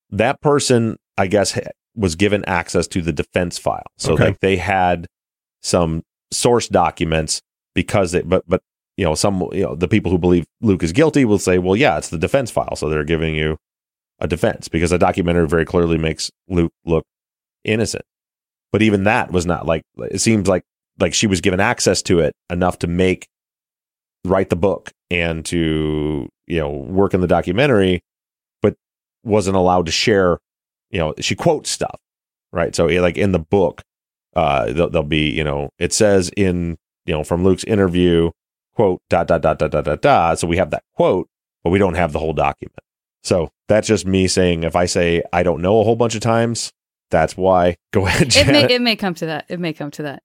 That 0.10 0.42
person, 0.42 0.98
I 1.18 1.28
guess, 1.28 1.60
was 1.96 2.16
given 2.16 2.44
access 2.46 2.88
to 2.88 3.02
the 3.02 3.14
defense 3.14 3.58
file, 3.58 3.86
so 3.98 4.14
Okay. 4.14 4.26
like 4.26 4.40
they 4.40 4.58
had 4.58 5.08
some 5.62 6.04
source 6.32 6.68
documents 6.68 7.42
because 7.76 8.12
they, 8.12 8.22
but 8.22 8.44
but 8.48 8.62
you 8.98 9.06
know 9.06 9.16
some 9.16 9.42
you 9.54 9.64
know 9.64 9.76
the 9.76 9.88
people 9.88 10.12
who 10.12 10.18
believe 10.18 10.46
Luke 10.62 10.84
is 10.84 10.92
guilty 10.92 11.26
will 11.26 11.40
say, 11.40 11.58
well, 11.60 11.76
yeah, 11.76 11.98
it's 11.98 12.10
the 12.10 12.18
defense 12.18 12.50
file, 12.52 12.76
so 12.76 12.90
they're 12.90 13.04
giving 13.04 13.36
you 13.36 13.58
a 14.20 14.28
defense 14.28 14.68
because 14.68 14.92
a 14.92 14.98
documentary 14.98 15.48
very 15.48 15.66
clearly 15.66 15.98
makes 15.98 16.32
Luke 16.48 16.72
look 16.86 17.04
innocent. 17.64 18.06
But 18.72 18.82
even 18.82 19.04
that 19.04 19.32
was 19.32 19.46
not 19.46 19.66
like 19.68 19.84
it 19.98 20.20
seems 20.22 20.48
like 20.48 20.64
like 21.00 21.14
she 21.14 21.28
was 21.28 21.42
given 21.42 21.60
access 21.60 22.02
to 22.04 22.20
it 22.20 22.34
enough 22.50 22.80
to 22.80 22.88
make 22.88 23.28
write 24.26 24.50
the 24.50 24.56
book 24.56 24.92
and 25.12 25.46
to 25.46 26.30
you 26.48 26.60
know 26.60 26.70
work 26.70 27.14
in 27.14 27.22
the 27.22 27.28
documentary 27.28 28.02
but 28.62 28.76
wasn't 29.24 29.56
allowed 29.56 29.86
to 29.86 29.92
share 29.92 30.38
you 30.94 31.00
know 31.00 31.14
she 31.20 31.36
quotes 31.36 31.70
stuff 31.70 32.00
right 32.54 32.76
so 32.76 32.86
like 32.86 33.18
in 33.18 33.32
the 33.34 33.40
book 33.40 33.82
uh 34.36 34.66
there'll, 34.72 34.90
there'll 34.90 35.08
be 35.08 35.30
you 35.30 35.44
know 35.44 35.70
it 35.80 35.92
says 35.92 36.32
in 36.38 36.78
you 37.06 37.14
know 37.14 37.24
from 37.24 37.44
luke's 37.44 37.64
interview 37.66 38.30
quote 38.76 39.02
dot 39.10 39.28
dot 39.28 39.42
dot 39.42 39.60
dot 39.60 39.72
dot 39.72 39.84
dot 39.84 40.02
dot 40.02 40.40
so 40.40 40.48
we 40.48 40.58
have 40.58 40.70
that 40.70 40.84
quote 40.96 41.28
but 41.64 41.72
we 41.72 41.80
don't 41.80 41.96
have 41.96 42.14
the 42.14 42.20
whole 42.20 42.34
document 42.34 42.80
so 43.24 43.50
that's 43.68 43.88
just 43.88 44.06
me 44.06 44.28
saying 44.28 44.64
if 44.64 44.76
i 44.76 44.86
say 44.86 45.22
i 45.34 45.44
don't 45.44 45.62
know 45.62 45.82
a 45.82 45.84
whole 45.84 45.96
bunch 45.96 46.16
of 46.16 46.22
times 46.22 46.72
that's 47.14 47.38
why 47.38 47.76
go 47.92 48.06
ahead 48.08 48.36
It 48.36 48.48
may 48.48 48.74
it 48.74 48.82
may 48.82 48.96
come 48.96 49.14
to 49.16 49.28
that. 49.28 49.46
It 49.48 49.60
may 49.60 49.72
come 49.72 49.92
to 49.92 50.04
that. 50.04 50.24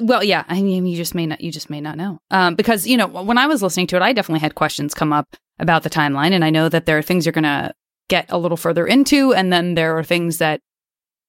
Well, 0.00 0.24
yeah. 0.24 0.44
I 0.48 0.60
mean, 0.60 0.86
you 0.86 0.96
just 0.96 1.14
may 1.14 1.26
not. 1.26 1.40
You 1.40 1.52
just 1.52 1.70
may 1.70 1.80
not 1.80 1.96
know. 1.96 2.18
Um, 2.30 2.54
because 2.56 2.86
you 2.86 2.96
know, 2.96 3.06
when 3.06 3.38
I 3.38 3.46
was 3.46 3.62
listening 3.62 3.86
to 3.88 3.96
it, 3.96 4.02
I 4.02 4.12
definitely 4.12 4.40
had 4.40 4.54
questions 4.54 4.92
come 4.92 5.12
up 5.12 5.36
about 5.58 5.82
the 5.84 5.90
timeline, 5.90 6.32
and 6.32 6.44
I 6.44 6.50
know 6.50 6.68
that 6.68 6.86
there 6.86 6.98
are 6.98 7.02
things 7.02 7.24
you're 7.24 7.32
gonna 7.32 7.72
get 8.10 8.26
a 8.28 8.36
little 8.36 8.58
further 8.58 8.86
into, 8.86 9.32
and 9.32 9.50
then 9.50 9.74
there 9.74 9.96
are 9.96 10.04
things 10.04 10.36
that 10.36 10.60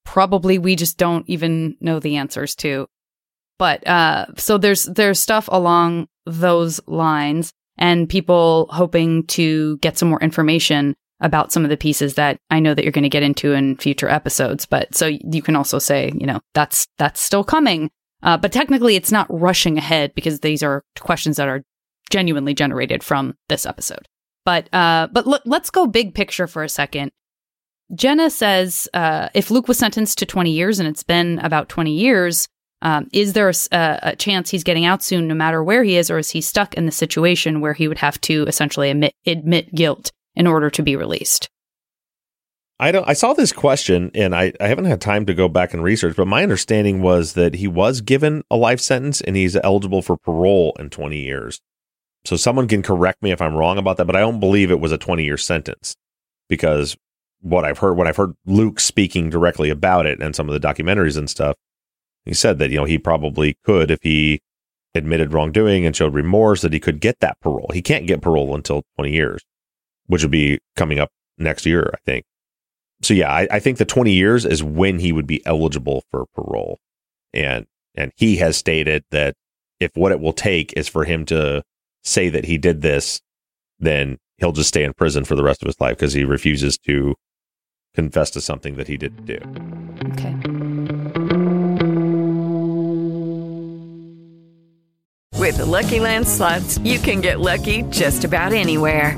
probably 0.04 0.58
we 0.58 0.76
just 0.76 0.98
don't 0.98 1.24
even 1.30 1.78
know 1.80 2.00
the 2.00 2.18
answers 2.18 2.56
to. 2.56 2.88
But 3.58 3.88
uh, 3.88 4.26
so 4.36 4.58
there's 4.58 4.84
there's 4.84 5.20
stuff 5.20 5.48
along 5.50 6.08
those 6.26 6.82
lines. 6.88 7.54
and 7.78 8.10
people 8.10 8.68
hoping 8.72 9.26
to 9.28 9.78
get 9.78 9.98
some 9.98 10.10
more 10.10 10.22
information 10.22 10.94
about 11.20 11.52
some 11.52 11.64
of 11.64 11.70
the 11.70 11.78
pieces 11.78 12.16
that 12.16 12.38
I 12.50 12.60
know 12.60 12.74
that 12.74 12.84
you're 12.84 12.92
going 12.92 13.04
to 13.04 13.10
get 13.10 13.24
into 13.24 13.54
in 13.54 13.78
future 13.78 14.10
episodes. 14.10 14.66
But 14.66 14.96
so 14.96 15.08
you 15.08 15.42
can 15.42 15.56
also 15.56 15.80
say, 15.80 16.12
you 16.16 16.28
know, 16.28 16.40
that's 16.54 16.88
that's 16.98 17.22
still 17.22 17.44
coming. 17.44 17.90
Uh, 18.24 18.38
but 18.38 18.52
technically, 18.52 18.96
it's 18.96 19.12
not 19.12 19.28
rushing 19.30 19.78
ahead 19.78 20.14
because 20.16 20.40
these 20.40 20.62
are 20.64 20.84
questions 21.00 21.38
that 21.38 21.48
are 21.48 21.64
genuinely 22.10 22.54
generated 22.54 23.04
from 23.04 23.36
this 23.50 23.66
episode. 23.66 24.06
But 24.46 24.74
uh, 24.74 25.08
but 25.12 25.46
let's 25.46 25.70
go 25.70 25.88
big 25.88 26.16
picture 26.16 26.48
for 26.48 26.64
a 26.64 26.70
second. 26.70 27.12
Jenna 27.94 28.30
says, 28.30 28.88
uh, 28.94 29.30
if 29.34 29.52
Luke 29.52 29.68
was 29.68 29.78
sentenced 29.78 30.18
to 30.20 30.26
20 30.26 30.52
years 30.52 30.80
and 30.80 30.88
it's 30.88 31.04
been 31.04 31.40
about 31.40 31.68
20 31.68 31.92
years, 31.92 32.48
um, 32.82 33.10
is 33.12 33.34
there 33.34 33.50
a, 33.50 34.00
a, 34.02 34.16
chance 34.16 34.50
he's 34.50 34.64
getting 34.64 34.86
out 34.86 35.04
soon, 35.04 35.28
no 35.28 35.36
matter 35.36 35.64
where 35.64 35.84
he 35.84 35.98
is, 35.98 36.10
or 36.10 36.18
is 36.18 36.32
he 36.32 36.42
stuck 36.42 36.74
in 36.74 36.86
the 36.86 36.92
situation 36.92 37.62
where 37.62 37.74
he 37.74 37.88
would 37.88 38.00
have 38.00 38.20
to 38.22 38.46
essentially 38.48 38.90
admit 38.90 39.14
admit 39.28 39.76
guilt 39.76 40.12
in 40.36 40.48
order 40.48 40.70
to 40.70 40.82
be 40.82 40.96
released? 40.96 41.50
I 42.80 42.92
don't. 42.92 43.08
I 43.08 43.14
saw 43.14 43.34
this 43.34 43.54
question, 43.54 44.10
and 44.16 44.34
I, 44.34 44.54
I 44.60 44.68
haven't 44.68 44.86
had 44.86 45.02
time 45.02 45.28
to 45.28 45.36
go 45.36 45.48
back 45.48 45.76
and 45.76 45.84
research. 45.84 46.16
But 46.16 46.26
my 46.26 46.42
understanding 46.42 47.04
was 47.04 47.34
that 47.34 47.54
he 47.54 47.68
was 47.68 48.02
given 48.02 48.44
a 48.50 48.58
life 48.58 48.80
sentence, 48.80 49.22
and 49.22 49.36
he's 49.36 49.56
eligible 49.56 50.02
for 50.02 50.18
parole 50.18 50.76
in 50.80 50.90
20 50.90 51.20
years. 51.20 51.62
So 52.26 52.36
someone 52.36 52.68
can 52.68 52.84
correct 52.84 53.24
me 53.24 53.32
if 53.32 53.42
I'm 53.42 53.56
wrong 53.56 53.78
about 53.78 53.98
that, 53.98 54.06
but 54.06 54.16
I 54.16 54.20
don't 54.20 54.40
believe 54.40 54.70
it 54.70 54.80
was 54.80 54.92
a 54.92 54.98
20 54.98 55.24
year 55.24 55.38
sentence 55.38 55.96
because 56.50 56.96
what 57.42 57.66
I've 57.66 57.80
heard, 57.80 57.98
what 57.98 58.08
I've 58.08 58.18
heard 58.18 58.34
Luke 58.46 58.80
speaking 58.80 59.30
directly 59.30 59.70
about 59.70 60.06
it 60.06 60.22
and 60.22 60.36
some 60.36 60.48
of 60.48 60.60
the 60.60 60.66
documentaries 60.68 61.18
and 61.18 61.30
stuff, 61.30 61.56
he 62.26 62.34
said 62.34 62.60
that, 62.60 62.70
you 62.70 62.78
know, 62.78 62.86
he 62.86 63.00
probably 63.00 63.58
could, 63.66 63.90
if 63.90 64.00
he 64.04 64.42
admitted 64.94 65.34
wrongdoing 65.34 65.86
and 65.86 65.96
showed 65.96 66.14
remorse, 66.14 66.62
that 66.62 66.74
he 66.74 66.80
could 66.80 67.00
get 67.00 67.20
that 67.20 67.40
parole. 67.42 67.72
He 67.74 67.82
can't 67.82 68.06
get 68.06 68.22
parole 68.22 68.54
until 68.54 68.84
20 68.98 69.12
years, 69.12 69.42
which 70.06 70.22
would 70.22 70.32
be 70.32 70.60
coming 70.76 71.00
up 71.00 71.10
next 71.38 71.66
year, 71.66 71.90
I 71.94 71.98
think. 72.06 72.26
So 73.02 73.16
yeah, 73.16 73.32
I, 73.32 73.48
I 73.50 73.60
think 73.60 73.80
the 73.80 73.86
20 73.86 74.12
years 74.12 74.46
is 74.46 74.62
when 74.62 75.00
he 75.00 75.12
would 75.12 75.26
be 75.26 75.44
eligible 75.46 76.04
for 76.12 76.26
parole. 76.36 76.78
And, 77.34 77.66
and 77.96 78.12
he 78.16 78.38
has 78.38 78.58
stated 78.58 79.04
that 79.10 79.34
if 79.80 79.92
what 79.96 80.12
it 80.12 80.20
will 80.20 80.34
take 80.34 80.74
is 80.74 80.88
for 80.88 81.06
him 81.06 81.26
to 81.26 81.64
say 82.04 82.30
that 82.30 82.46
he 82.46 82.58
did 82.58 82.82
this, 82.82 83.22
then 83.80 84.18
he'll 84.38 84.52
just 84.52 84.70
stay 84.70 84.84
in 84.84 84.94
prison 84.94 85.24
for 85.24 85.36
the 85.36 85.44
rest 85.44 85.62
of 85.62 85.68
his 85.68 85.80
life 85.80 85.98
because 85.98 86.14
he 86.14 86.24
refuses 86.24 86.78
to 86.78 87.16
confess 87.94 88.30
to 88.32 88.42
something 88.42 88.76
that 88.76 88.88
he 88.88 88.98
didn't 88.98 89.26
do. 89.26 89.38
Okay. 90.14 90.36
With 95.38 95.58
the 95.58 95.66
Lucky 95.66 96.00
Land 96.00 96.28
slots, 96.28 96.78
you 96.80 97.00
can 97.00 97.20
get 97.20 97.40
lucky 97.40 97.82
just 97.84 98.24
about 98.24 98.54
anywhere. 98.54 99.18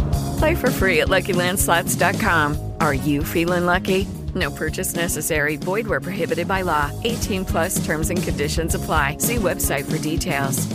Play 0.41 0.55
for 0.55 0.71
free 0.71 1.01
at 1.01 1.07
LuckyLandSlots.com. 1.07 2.73
Are 2.79 2.95
you 2.95 3.23
feeling 3.23 3.67
lucky? 3.67 4.07
No 4.33 4.49
purchase 4.49 4.95
necessary. 4.95 5.55
Void 5.55 5.85
where 5.85 6.01
prohibited 6.01 6.47
by 6.47 6.63
law. 6.63 6.89
18 7.03 7.45
plus 7.45 7.85
terms 7.85 8.09
and 8.09 8.23
conditions 8.23 8.73
apply. 8.73 9.17
See 9.17 9.35
website 9.35 9.85
for 9.85 9.99
details. 9.99 10.65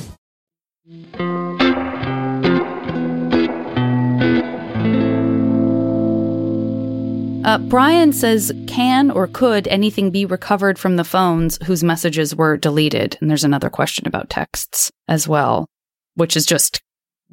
Uh, 7.45 7.59
Brian 7.59 8.13
says, 8.13 8.53
can 8.69 9.11
or 9.11 9.27
could 9.27 9.67
anything 9.67 10.13
be 10.13 10.25
recovered 10.25 10.79
from 10.79 10.95
the 10.95 11.03
phones 11.03 11.59
whose 11.67 11.83
messages 11.83 12.37
were 12.37 12.57
deleted? 12.57 13.19
And 13.21 13.29
there's 13.29 13.43
another 13.43 13.71
question 13.71 14.07
about 14.07 14.31
texts 14.31 14.93
as 15.09 15.27
well, 15.27 15.67
which 16.15 16.37
is 16.37 16.47
just, 16.47 16.81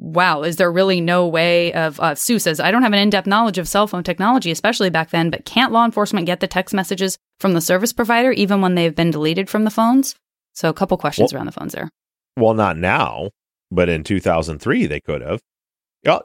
wow, 0.04 0.42
is 0.42 0.56
there 0.56 0.70
really 0.70 1.00
no 1.00 1.26
way 1.26 1.72
of, 1.72 1.98
uh, 2.00 2.14
Sue 2.14 2.38
says, 2.38 2.60
I 2.60 2.70
don't 2.70 2.82
have 2.82 2.92
an 2.92 2.98
in 2.98 3.10
depth 3.10 3.26
knowledge 3.26 3.58
of 3.58 3.68
cell 3.68 3.86
phone 3.86 4.02
technology, 4.04 4.50
especially 4.50 4.90
back 4.90 5.10
then, 5.10 5.30
but 5.30 5.44
can't 5.44 5.72
law 5.72 5.84
enforcement 5.84 6.26
get 6.26 6.40
the 6.40 6.46
text 6.46 6.74
messages 6.74 7.16
from 7.40 7.54
the 7.54 7.60
service 7.60 7.92
provider 7.92 8.30
even 8.32 8.60
when 8.60 8.74
they've 8.74 8.94
been 8.94 9.10
deleted 9.10 9.48
from 9.48 9.64
the 9.64 9.70
phones? 9.70 10.14
So 10.52 10.68
a 10.68 10.74
couple 10.74 10.96
questions 10.98 11.32
Well- 11.32 11.38
around 11.40 11.46
the 11.46 11.52
phones 11.52 11.72
there. 11.72 11.90
Well, 12.36 12.54
not 12.54 12.76
now, 12.76 13.30
but 13.70 13.88
in 13.88 14.02
2003 14.04 14.86
they 14.86 15.00
could 15.00 15.22
have. 15.22 15.40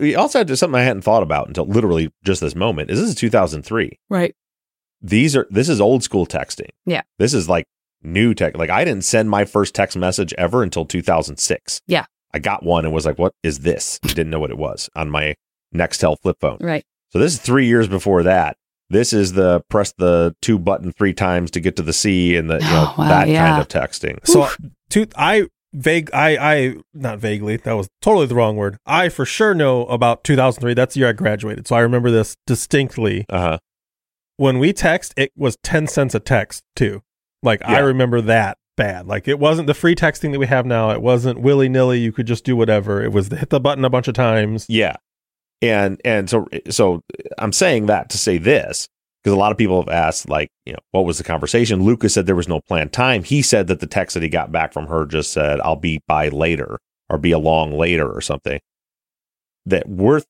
You 0.01 0.17
also 0.17 0.39
had 0.39 0.57
something 0.57 0.77
I 0.79 0.83
hadn't 0.83 1.03
thought 1.03 1.23
about 1.23 1.47
until 1.47 1.65
literally 1.65 2.09
just 2.25 2.41
this 2.41 2.55
moment. 2.55 2.91
Is 2.91 2.99
this 2.99 3.09
is 3.09 3.15
2003? 3.15 3.97
Right. 4.09 4.35
These 5.01 5.35
are 5.37 5.47
this 5.49 5.69
is 5.69 5.79
old 5.79 6.03
school 6.03 6.25
texting. 6.25 6.67
Yeah. 6.85 7.03
This 7.17 7.33
is 7.33 7.47
like 7.47 7.65
new 8.03 8.33
tech. 8.33 8.57
Like 8.57 8.69
I 8.69 8.83
didn't 8.83 9.05
send 9.05 9.29
my 9.29 9.45
first 9.45 9.73
text 9.73 9.95
message 9.95 10.33
ever 10.37 10.63
until 10.63 10.83
2006. 10.85 11.79
Yeah. 11.87 12.05
I 12.33 12.39
got 12.39 12.63
one 12.63 12.85
and 12.85 12.93
was 12.93 13.05
like, 13.05 13.17
"What 13.17 13.33
is 13.43 13.59
this?" 13.59 13.99
Didn't 13.99 14.29
know 14.29 14.39
what 14.39 14.51
it 14.51 14.57
was 14.57 14.89
on 14.95 15.09
my 15.09 15.35
Nextel 15.73 16.19
flip 16.19 16.37
phone. 16.39 16.57
Right. 16.61 16.83
So 17.09 17.19
this 17.19 17.33
is 17.33 17.39
three 17.39 17.65
years 17.65 17.87
before 17.87 18.23
that. 18.23 18.57
This 18.89 19.13
is 19.13 19.33
the 19.33 19.61
press 19.69 19.93
the 19.97 20.35
two 20.41 20.57
button 20.57 20.91
three 20.91 21.13
times 21.13 21.51
to 21.51 21.59
get 21.59 21.75
to 21.75 21.83
the 21.83 21.93
C 21.93 22.35
and 22.35 22.49
the 22.49 22.55
you 22.55 22.59
know 22.61 22.93
Oh, 22.97 23.01
wow, 23.01 23.07
that 23.07 23.27
yeah. 23.27 23.47
kind 23.47 23.61
of 23.61 23.67
texting. 23.67 24.25
So, 24.25 24.49
to, 24.91 25.07
I 25.15 25.47
vague, 25.73 26.09
I, 26.13 26.37
I, 26.37 26.75
not 26.93 27.19
vaguely, 27.19 27.57
that 27.57 27.73
was 27.73 27.87
totally 28.01 28.25
the 28.25 28.35
wrong 28.35 28.55
word. 28.55 28.77
I 28.85 29.09
for 29.09 29.25
sure 29.25 29.53
know 29.53 29.85
about 29.85 30.23
2003. 30.23 30.73
That's 30.73 30.95
the 30.95 31.01
year 31.01 31.09
I 31.09 31.13
graduated. 31.13 31.67
So 31.67 31.75
I 31.75 31.81
remember 31.81 32.09
this 32.09 32.35
distinctly. 32.47 33.25
Uh 33.29 33.39
huh. 33.39 33.57
When 34.37 34.57
we 34.57 34.71
text, 34.73 35.13
it 35.17 35.31
was 35.35 35.57
10 35.63 35.87
cents 35.87 36.15
a 36.15 36.19
text 36.19 36.63
too. 36.75 37.01
Like 37.43 37.61
I 37.65 37.79
remember 37.79 38.21
that 38.21 38.57
bad. 38.79 39.07
Like 39.07 39.27
it 39.27 39.39
wasn't 39.39 39.67
the 39.67 39.73
free 39.73 39.93
texting 39.93 40.31
that 40.31 40.39
we 40.39 40.47
have 40.47 40.65
now. 40.65 40.89
It 40.91 41.01
wasn't 41.01 41.41
willy 41.41 41.67
nilly. 41.67 41.99
You 41.99 42.13
could 42.13 42.25
just 42.25 42.45
do 42.45 42.55
whatever. 42.55 43.03
It 43.03 43.11
was 43.11 43.27
hit 43.27 43.49
the 43.49 43.59
button 43.59 43.83
a 43.83 43.89
bunch 43.89 44.07
of 44.07 44.13
times. 44.15 44.65
Yeah. 44.69 44.95
And 45.61 45.99
and 46.05 46.29
so 46.29 46.47
so 46.69 47.01
I'm 47.37 47.51
saying 47.51 47.87
that 47.87 48.09
to 48.11 48.17
say 48.17 48.37
this 48.37 48.87
because 49.21 49.35
a 49.35 49.39
lot 49.39 49.51
of 49.51 49.57
people 49.57 49.81
have 49.81 49.93
asked 49.93 50.29
like, 50.29 50.47
you 50.65 50.71
know, 50.71 50.79
what 50.91 51.05
was 51.05 51.17
the 51.17 51.25
conversation? 51.25 51.83
Lucas 51.83 52.13
said 52.13 52.25
there 52.25 52.35
was 52.35 52.47
no 52.47 52.61
planned 52.61 52.93
time. 52.93 53.25
He 53.25 53.41
said 53.41 53.67
that 53.67 53.81
the 53.81 53.85
text 53.85 54.13
that 54.13 54.23
he 54.23 54.29
got 54.29 54.49
back 54.49 54.71
from 54.71 54.87
her 54.87 55.05
just 55.05 55.33
said 55.33 55.59
I'll 55.59 55.75
be 55.75 55.99
by 56.07 56.29
later 56.29 56.79
or 57.09 57.17
be 57.17 57.33
along 57.33 57.77
later 57.77 58.09
or 58.09 58.21
something. 58.21 58.61
That 59.65 59.89
we're 59.89 60.21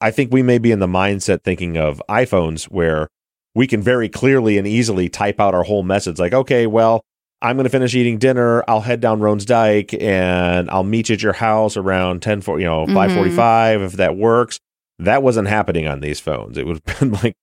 I 0.00 0.10
think 0.10 0.32
we 0.32 0.42
may 0.42 0.56
be 0.56 0.72
in 0.72 0.78
the 0.78 0.86
mindset 0.86 1.44
thinking 1.44 1.76
of 1.76 2.02
iPhones 2.08 2.64
where 2.64 3.08
we 3.54 3.66
can 3.66 3.82
very 3.82 4.08
clearly 4.08 4.56
and 4.56 4.66
easily 4.66 5.10
type 5.10 5.38
out 5.38 5.54
our 5.54 5.62
whole 5.64 5.82
message 5.82 6.18
like, 6.18 6.32
okay, 6.32 6.66
well, 6.66 7.02
I'm 7.46 7.56
going 7.56 7.64
to 7.64 7.70
finish 7.70 7.94
eating 7.94 8.18
dinner. 8.18 8.64
I'll 8.68 8.80
head 8.80 9.00
down 9.00 9.20
Roans 9.20 9.46
Dyke 9.46 9.94
and 10.02 10.68
I'll 10.70 10.82
meet 10.84 11.08
you 11.08 11.14
at 11.14 11.22
your 11.22 11.32
house 11.34 11.76
around 11.76 12.20
10, 12.22 12.40
for, 12.40 12.58
you 12.58 12.66
know, 12.66 12.86
Mhm. 12.86 12.94
545 12.94 13.82
if 13.82 13.92
that 13.94 14.16
works. 14.16 14.58
That 14.98 15.22
wasn't 15.22 15.48
happening 15.48 15.86
on 15.86 16.00
these 16.00 16.18
phones. 16.20 16.58
It 16.58 16.66
would 16.66 16.80
have 16.86 16.98
been 17.00 17.12
like, 17.12 17.34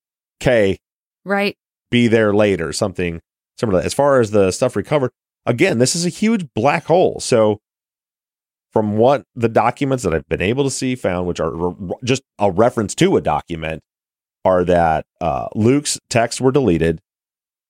okay, 0.41 0.77
Right. 1.23 1.55
be 1.89 2.07
there 2.07 2.33
later, 2.33 2.73
something 2.73 3.21
similar. 3.59 3.79
As 3.81 3.93
far 3.93 4.19
as 4.19 4.31
the 4.31 4.51
stuff 4.51 4.75
recovered, 4.75 5.11
again, 5.45 5.77
this 5.79 5.95
is 5.95 6.05
a 6.05 6.09
huge 6.09 6.47
black 6.53 6.85
hole. 6.85 7.19
So 7.19 7.59
from 8.71 8.97
what 8.97 9.23
the 9.35 9.49
documents 9.49 10.03
that 10.03 10.13
I've 10.13 10.27
been 10.27 10.41
able 10.41 10.63
to 10.63 10.71
see 10.71 10.95
found, 10.95 11.27
which 11.27 11.39
are 11.39 11.51
re- 11.53 11.95
just 12.03 12.23
a 12.39 12.51
reference 12.51 12.95
to 12.95 13.15
a 13.17 13.21
document, 13.21 13.81
are 14.43 14.63
that 14.65 15.05
uh, 15.21 15.47
Luke's 15.55 15.99
texts 16.09 16.41
were 16.41 16.51
deleted. 16.51 16.99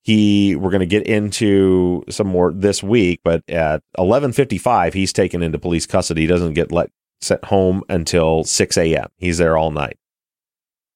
He 0.03 0.55
we're 0.55 0.69
going 0.69 0.81
to 0.81 0.85
get 0.85 1.07
into 1.07 2.03
some 2.09 2.27
more 2.27 2.51
this 2.51 2.83
week, 2.83 3.21
but 3.23 3.41
at 3.49 3.81
11:55 3.97 4.93
he's 4.93 5.13
taken 5.13 5.41
into 5.41 5.57
police 5.57 5.85
custody. 5.85 6.21
He 6.21 6.27
doesn't 6.27 6.53
get 6.53 6.71
let 6.71 6.89
sent 7.21 7.45
home 7.45 7.83
until 7.87 8.43
6 8.43 8.77
a.m. 8.77 9.07
He's 9.17 9.37
there 9.37 9.57
all 9.57 9.71
night. 9.71 9.97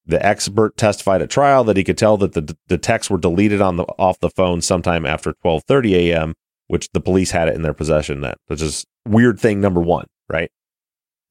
The 0.05 0.24
expert 0.26 0.78
testified 0.78 1.22
at 1.22 1.30
trial 1.30 1.64
that 1.66 1.78
he 1.78 1.84
could 1.84 1.97
tell 1.97 2.18
that 2.18 2.34
the 2.34 2.58
the 2.68 2.78
texts 2.78 3.10
were 3.10 3.18
deleted 3.18 3.62
on 3.62 3.78
the 3.78 3.84
off 3.97 4.20
the 4.20 4.30
phone 4.30 4.62
sometime 4.62 5.05
after 5.05 5.34
12:30 5.45 5.93
a.m., 5.93 6.34
which 6.68 6.89
the 6.91 7.01
police 7.01 7.32
had 7.32 7.47
it 7.47 7.55
in 7.55 7.62
their 7.62 7.74
possession 7.74 8.22
then, 8.22 8.36
which 8.47 8.62
is 8.62 8.86
weird 9.05 9.39
thing 9.39 9.62
number 9.62 9.80
1, 9.82 10.05
right? 10.30 10.51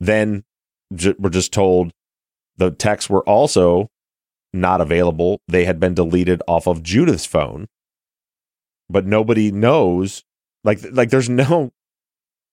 Then 0.01 0.45
j- 0.95 1.15
we're 1.19 1.31
just 1.31 1.53
told 1.53 1.93
the 2.57 2.71
texts 2.71 3.11
were 3.11 3.27
also 3.29 3.89
not 4.53 4.81
available. 4.81 5.41
They 5.49 5.65
had 5.65 5.81
been 5.81 5.95
deleted 5.95 6.43
off 6.47 6.67
of 6.67 6.83
Judith's 6.83 7.27
phone. 7.27 7.67
But 8.89 9.07
nobody 9.07 9.51
knows 9.51 10.23
like 10.65 10.81
like 10.93 11.11
there's 11.11 11.29
no 11.31 11.71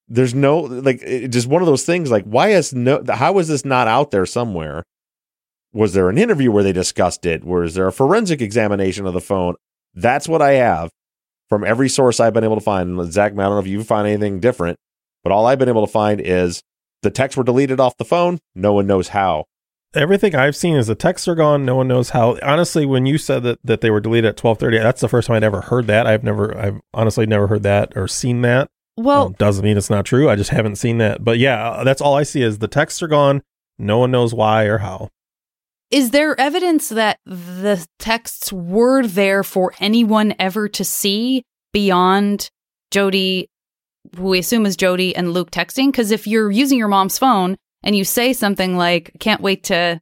there's 0.08 0.34
no 0.34 0.60
like 0.60 1.02
it, 1.02 1.30
just 1.30 1.48
one 1.48 1.62
of 1.62 1.66
those 1.66 1.86
things 1.86 2.12
like 2.12 2.26
why 2.26 2.50
is 2.50 2.74
no 2.74 3.04
how 3.08 3.39
is 3.39 3.48
this 3.48 3.66
not 3.66 3.88
out 3.88 4.12
there 4.12 4.26
somewhere? 4.26 4.84
Was 5.74 5.94
there 5.94 6.10
an 6.10 6.18
interview 6.18 6.52
where 6.52 6.64
they 6.64 6.74
discussed 6.74 7.26
it? 7.26 7.44
Was 7.44 7.74
there 7.74 7.88
a 7.88 7.91
forensic 7.91 8.41
examination 8.41 9.06
of 9.06 9.14
the 9.14 9.22
phone? 9.22 9.56
That's 9.96 10.28
what 10.28 10.41
i 10.41 10.54
have 10.54 10.89
from 11.50 11.64
every 11.64 11.89
source 11.89 12.20
i've 12.20 12.34
been 12.34 12.44
able 12.44 12.56
to 12.56 12.62
find. 12.62 12.98
Zaq 12.98 13.18
i 13.18 13.28
don't 13.30 13.38
know 13.38 13.60
if 13.60 13.68
you 13.68 13.84
find 13.84 14.08
anything 14.08 14.39
different 14.39 14.78
but 15.24 15.32
all 15.32 15.46
i've 15.46 15.60
been 15.60 15.70
able 15.70 15.86
to 15.86 15.91
find 15.91 16.20
is 16.20 16.62
the 17.04 17.12
texts 17.12 17.38
were 17.38 17.44
deleted 17.44 17.80
off 17.80 17.98
the 17.98 18.06
phone. 18.06 18.39
No 18.56 18.74
one 18.74 18.88
knows 18.88 19.10
how 19.10 19.46
Everything 19.96 20.34
I've 20.36 20.56
seen 20.56 20.76
is 20.76 20.88
the 20.88 20.96
texts 20.96 21.28
are 21.28 21.36
gone. 21.36 21.66
No 21.66 21.76
one 21.76 21.88
knows 21.88 22.10
how. 22.12 22.38
Honestly, 22.41 22.86
when 22.86 23.06
you 23.06 23.18
said 23.18 23.44
that, 23.44 23.60
that 23.64 23.82
they 23.82 23.91
were 23.91 24.00
deleted 24.00 24.30
at 24.30 24.38
twelve 24.38 24.58
thirty, 24.60 24.78
that's 24.80 25.02
the 25.02 25.08
first 25.10 25.28
time 25.28 25.36
I'd 25.38 25.44
ever 25.44 25.62
heard 25.62 25.88
that. 25.88 26.08
I've 26.08 26.24
never, 26.24 26.58
I've 26.58 26.80
honestly 26.94 27.26
never 27.28 27.48
heard 27.48 27.64
that 27.64 27.94
or 27.96 28.08
seen 28.08 28.41
that. 28.41 28.70
Well, 28.98 29.28
Um, 29.28 29.34
doesn't 29.34 29.64
mean 29.64 29.78
it's 29.78 29.89
not 29.89 30.06
true. 30.06 30.30
I 30.30 30.36
just 30.36 30.50
haven't 30.52 30.76
seen 30.78 30.98
that. 31.00 31.24
But 31.24 31.38
yeah, 31.39 31.70
uh, 31.70 31.84
that's 31.84 32.02
all 32.02 32.16
I 32.16 32.24
see 32.24 32.41
is 32.41 32.58
the 32.60 32.68
texts 32.68 33.02
are 33.04 33.08
gone. 33.08 33.41
No 33.78 33.98
one 34.00 34.12
knows 34.12 34.34
why 34.34 34.66
or 34.66 34.80
how. 34.80 35.10
is 35.91 36.10
there 36.12 36.39
evidence 36.39 36.89
that 36.89 37.20
the 37.26 37.86
texts 38.00 38.52
were 38.52 39.06
there 39.06 39.44
for 39.44 39.74
anyone 39.80 40.34
ever 40.39 40.68
to 40.68 40.84
see 40.84 41.44
beyond 41.72 42.50
Jodi, 42.91 43.48
who 44.16 44.24
we 44.30 44.39
assume 44.39 44.66
is 44.66 44.76
Jodi 44.76 45.16
and 45.16 45.34
Luke 45.34 45.52
texting? 45.52 45.88
Because 45.88 46.10
if 46.12 46.26
you're 46.28 46.50
using 46.52 46.78
your 46.80 46.88
mom's 46.88 47.18
phone 47.18 47.58
and 47.84 47.95
you 47.95 48.03
say 48.05 48.34
something 48.34 48.77
like, 48.77 49.11
can't 49.19 49.41
wait 49.41 49.63
to 49.65 50.01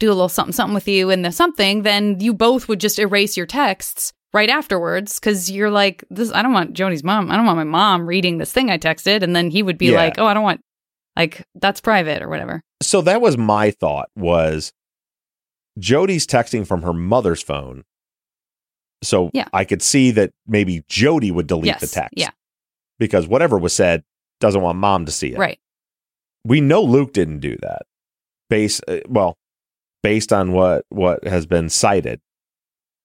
do 0.00 0.08
a 0.08 0.14
little 0.14 0.28
something, 0.28 0.52
something 0.52 0.74
with 0.74 0.88
you 0.88 1.10
and 1.10 1.24
the 1.24 1.32
something, 1.32 1.82
then 1.82 2.20
you 2.20 2.32
both 2.32 2.68
would 2.68 2.80
just 2.80 2.98
erase 2.98 3.36
your 3.36 3.46
texts 3.46 4.12
right 4.32 4.48
afterwards 4.48 5.18
because 5.18 5.50
you're 5.50 5.70
like, 5.70 6.04
this, 6.10 6.30
I 6.32 6.42
don't 6.42 6.52
want 6.52 6.72
Jodi's 6.74 7.02
mom. 7.02 7.30
I 7.30 7.36
don't 7.36 7.46
want 7.46 7.56
my 7.58 7.64
mom 7.64 8.06
reading 8.06 8.38
this 8.38 8.52
thing 8.52 8.70
I 8.70 8.78
texted. 8.78 9.22
And 9.22 9.34
then 9.34 9.50
he 9.50 9.62
would 9.62 9.78
be 9.78 9.86
Yeah. 9.86 9.96
like, 9.98 10.18
oh, 10.18 10.26
I 10.26 10.34
don't 10.34 10.42
want, 10.44 10.60
like, 11.16 11.44
that's 11.56 11.80
private 11.80 12.22
or 12.22 12.28
whatever. 12.28 12.62
so 12.82 13.00
that 13.00 13.20
was 13.20 13.36
my 13.36 13.70
thought 13.72 14.08
was 14.14 14.72
Jodi's 15.78 16.26
texting 16.26 16.66
from 16.66 16.82
her 16.82 16.92
mother's 16.92 17.42
phone. 17.42 17.82
So 19.02 19.30
Yeah. 19.32 19.48
I 19.52 19.64
could 19.64 19.82
see 19.82 20.10
that 20.12 20.32
maybe 20.46 20.82
Jodi 20.88 21.30
would 21.30 21.46
delete 21.46 21.66
yes. 21.66 21.80
the 21.80 21.86
text. 21.88 22.14
Yeah. 22.16 22.30
Because 22.98 23.26
whatever 23.26 23.58
was 23.58 23.72
said 23.72 24.02
doesn't 24.40 24.60
want 24.62 24.78
mom 24.78 25.06
to 25.06 25.12
see 25.12 25.32
it. 25.32 25.38
Right. 25.38 25.58
We 26.44 26.60
know 26.60 26.82
Luke 26.82 27.12
didn't 27.12 27.40
do 27.40 27.56
that. 27.62 27.82
Based 28.48 28.82
uh, 28.88 29.00
well, 29.08 29.36
based 30.02 30.32
on 30.32 30.52
what 30.52 30.84
what 30.88 31.24
has 31.24 31.46
been 31.46 31.68
cited 31.68 32.20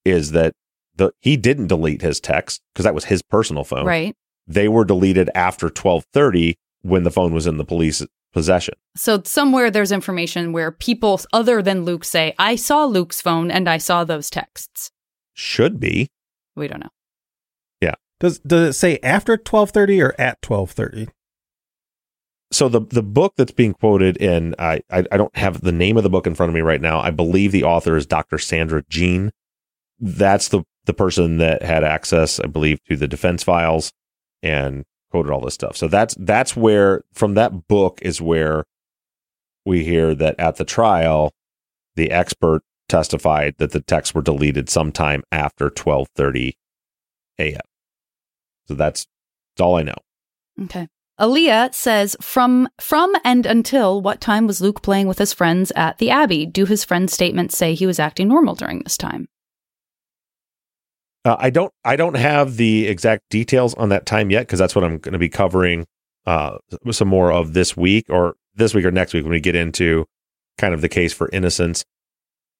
is 0.05 0.31
that 0.31 0.53
the 0.95 1.11
he 1.21 1.37
didn't 1.37 1.67
delete 1.67 2.01
his 2.01 2.19
text 2.19 2.61
because 2.73 2.83
that 2.83 2.95
was 2.95 3.05
his 3.05 3.21
personal 3.21 3.63
phone. 3.63 3.85
Right. 3.85 4.15
They 4.47 4.67
were 4.67 4.85
deleted 4.85 5.29
after 5.35 5.69
12:30 5.69 6.55
when 6.81 7.03
the 7.03 7.11
phone 7.11 7.33
was 7.33 7.47
in 7.47 7.57
the 7.57 7.65
police 7.65 8.05
possession. 8.33 8.75
So 8.95 9.21
somewhere 9.25 9.71
there's 9.71 9.91
information 9.91 10.51
where 10.51 10.71
people 10.71 11.19
other 11.31 11.61
than 11.61 11.85
Luke 11.85 12.03
say, 12.03 12.33
I 12.37 12.55
saw 12.55 12.85
Luke's 12.85 13.21
phone 13.21 13.51
and 13.51 13.69
I 13.69 13.77
saw 13.77 14.03
those 14.03 14.29
texts. 14.29 14.91
Should 15.33 15.79
be. 15.79 16.09
We 16.55 16.67
don't 16.67 16.81
know. 16.81 16.89
Yeah. 17.81 17.95
Does 18.19 18.39
does 18.39 18.69
it 18.69 18.73
say 18.73 18.99
after 19.01 19.37
twelve 19.37 19.71
thirty 19.71 20.01
or 20.01 20.13
at 20.19 20.41
twelve 20.41 20.71
thirty? 20.71 21.07
So 22.53 22.69
the 22.69 22.81
the 22.81 23.03
book 23.03 23.33
that's 23.35 23.51
being 23.51 23.73
quoted 23.73 24.17
in 24.17 24.55
I, 24.59 24.81
I 24.89 25.01
don't 25.01 25.35
have 25.35 25.61
the 25.61 25.71
name 25.71 25.97
of 25.97 26.03
the 26.03 26.09
book 26.09 26.27
in 26.27 26.35
front 26.35 26.49
of 26.49 26.53
me 26.53 26.61
right 26.61 26.81
now. 26.81 26.99
I 26.99 27.09
believe 27.11 27.51
the 27.51 27.63
author 27.63 27.95
is 27.95 28.05
Dr. 28.05 28.37
Sandra 28.37 28.83
Jean. 28.89 29.31
That's 29.99 30.49
the 30.49 30.63
the 30.85 30.93
person 30.93 31.37
that 31.37 31.63
had 31.63 31.83
access, 31.83 32.39
I 32.39 32.47
believe, 32.47 32.83
to 32.89 32.97
the 32.97 33.07
defense 33.07 33.43
files 33.43 33.91
and 34.41 34.83
quoted 35.11 35.31
all 35.31 35.41
this 35.41 35.53
stuff. 35.53 35.77
So 35.77 35.87
that's 35.87 36.15
that's 36.19 36.55
where 36.55 37.03
from 37.13 37.35
that 37.35 37.67
book 37.67 37.99
is 38.01 38.21
where 38.21 38.65
we 39.65 39.83
hear 39.83 40.13
that 40.15 40.39
at 40.39 40.57
the 40.57 40.65
trial, 40.65 41.33
the 41.95 42.11
expert 42.11 42.63
testified 42.89 43.55
that 43.59 43.71
the 43.71 43.79
texts 43.81 44.13
were 44.13 44.21
deleted 44.21 44.69
sometime 44.69 45.23
after 45.31 45.69
twelve 45.69 46.07
thirty 46.15 46.57
a.m. 47.39 47.61
So 48.67 48.75
that's, 48.75 49.07
that's 49.55 49.61
all 49.63 49.75
I 49.75 49.83
know. 49.83 49.95
Okay. 50.63 50.87
Aaliyah 51.19 51.73
says, 51.75 52.15
from 52.21 52.67
from 52.81 53.13
and 53.23 53.45
until 53.45 54.01
what 54.01 54.19
time 54.19 54.47
was 54.47 54.61
Luke 54.61 54.81
playing 54.81 55.07
with 55.07 55.19
his 55.19 55.31
friends 55.33 55.71
at 55.75 55.99
the 55.99 56.09
Abbey? 56.09 56.45
Do 56.45 56.65
his 56.65 56.83
friends' 56.83 57.13
statements 57.13 57.55
say 57.57 57.73
he 57.75 57.85
was 57.85 57.99
acting 57.99 58.27
normal 58.27 58.55
during 58.55 58.79
this 58.79 58.97
time? 58.97 59.27
Uh, 61.25 61.35
I 61.39 61.51
don't 61.51 61.71
I 61.85 61.95
don't 61.95 62.15
have 62.17 62.57
the 62.57 62.87
exact 62.87 63.23
details 63.29 63.73
on 63.75 63.89
that 63.89 64.05
time 64.05 64.29
yet 64.31 64.41
because 64.41 64.59
that's 64.59 64.75
what 64.75 64.83
I'm 64.83 64.97
going 64.97 65.13
to 65.13 65.19
be 65.19 65.29
covering 65.29 65.85
uh, 66.25 66.57
some 66.91 67.07
more 67.07 67.31
of 67.31 67.53
this 67.53 67.77
week 67.77 68.05
or 68.09 68.35
this 68.55 68.73
week 68.73 68.85
or 68.85 68.91
next 68.91 69.13
week 69.13 69.23
when 69.23 69.31
we 69.31 69.39
get 69.39 69.55
into 69.55 70.05
kind 70.57 70.73
of 70.73 70.81
the 70.81 70.89
case 70.89 71.13
for 71.13 71.29
innocence. 71.31 71.85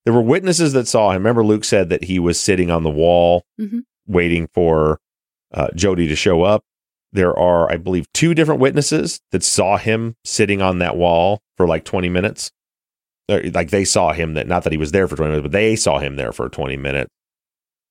There 0.06 0.14
were 0.14 0.22
witnesses 0.22 0.74
that 0.74 0.88
saw 0.88 1.10
him. 1.12 1.18
Remember, 1.24 1.43
Luke 1.43 1.64
said 1.64 1.89
that 1.89 2.04
he 2.06 2.20
was 2.20 2.39
sitting 2.39 2.70
on 2.70 2.84
the 2.84 2.89
wall 2.89 3.45
Mhm. 3.60 3.82
waiting 4.08 4.47
for 4.54 4.99
uh, 5.54 5.68
Jodi 5.76 6.08
to 6.08 6.16
show 6.16 6.43
up. 6.43 6.64
There 7.14 7.38
are, 7.38 7.72
I 7.72 7.78
believe, 7.78 8.11
two 8.14 8.34
different 8.34 8.59
witnesses 8.59 9.22
that 9.32 9.43
saw 9.43 9.78
him 9.78 10.16
sitting 10.26 10.61
on 10.61 10.80
that 10.80 10.97
wall 10.97 11.41
for 11.57 11.68
like 11.68 11.86
20 11.86 12.09
minutes. 12.09 12.51
Like 13.30 13.70
they 13.70 13.86
saw 13.86 14.11
him 14.11 14.34
that 14.34 14.47
not 14.47 14.64
that 14.64 14.74
he 14.74 14.78
was 14.78 14.91
there 14.91 15.07
for 15.07 15.16
20 15.16 15.32
minutes, 15.32 15.43
but 15.43 15.51
they 15.51 15.76
saw 15.76 15.99
him 15.99 16.18
there 16.18 16.34
for 16.34 16.49
20 16.49 16.76
minutes. 16.76 17.09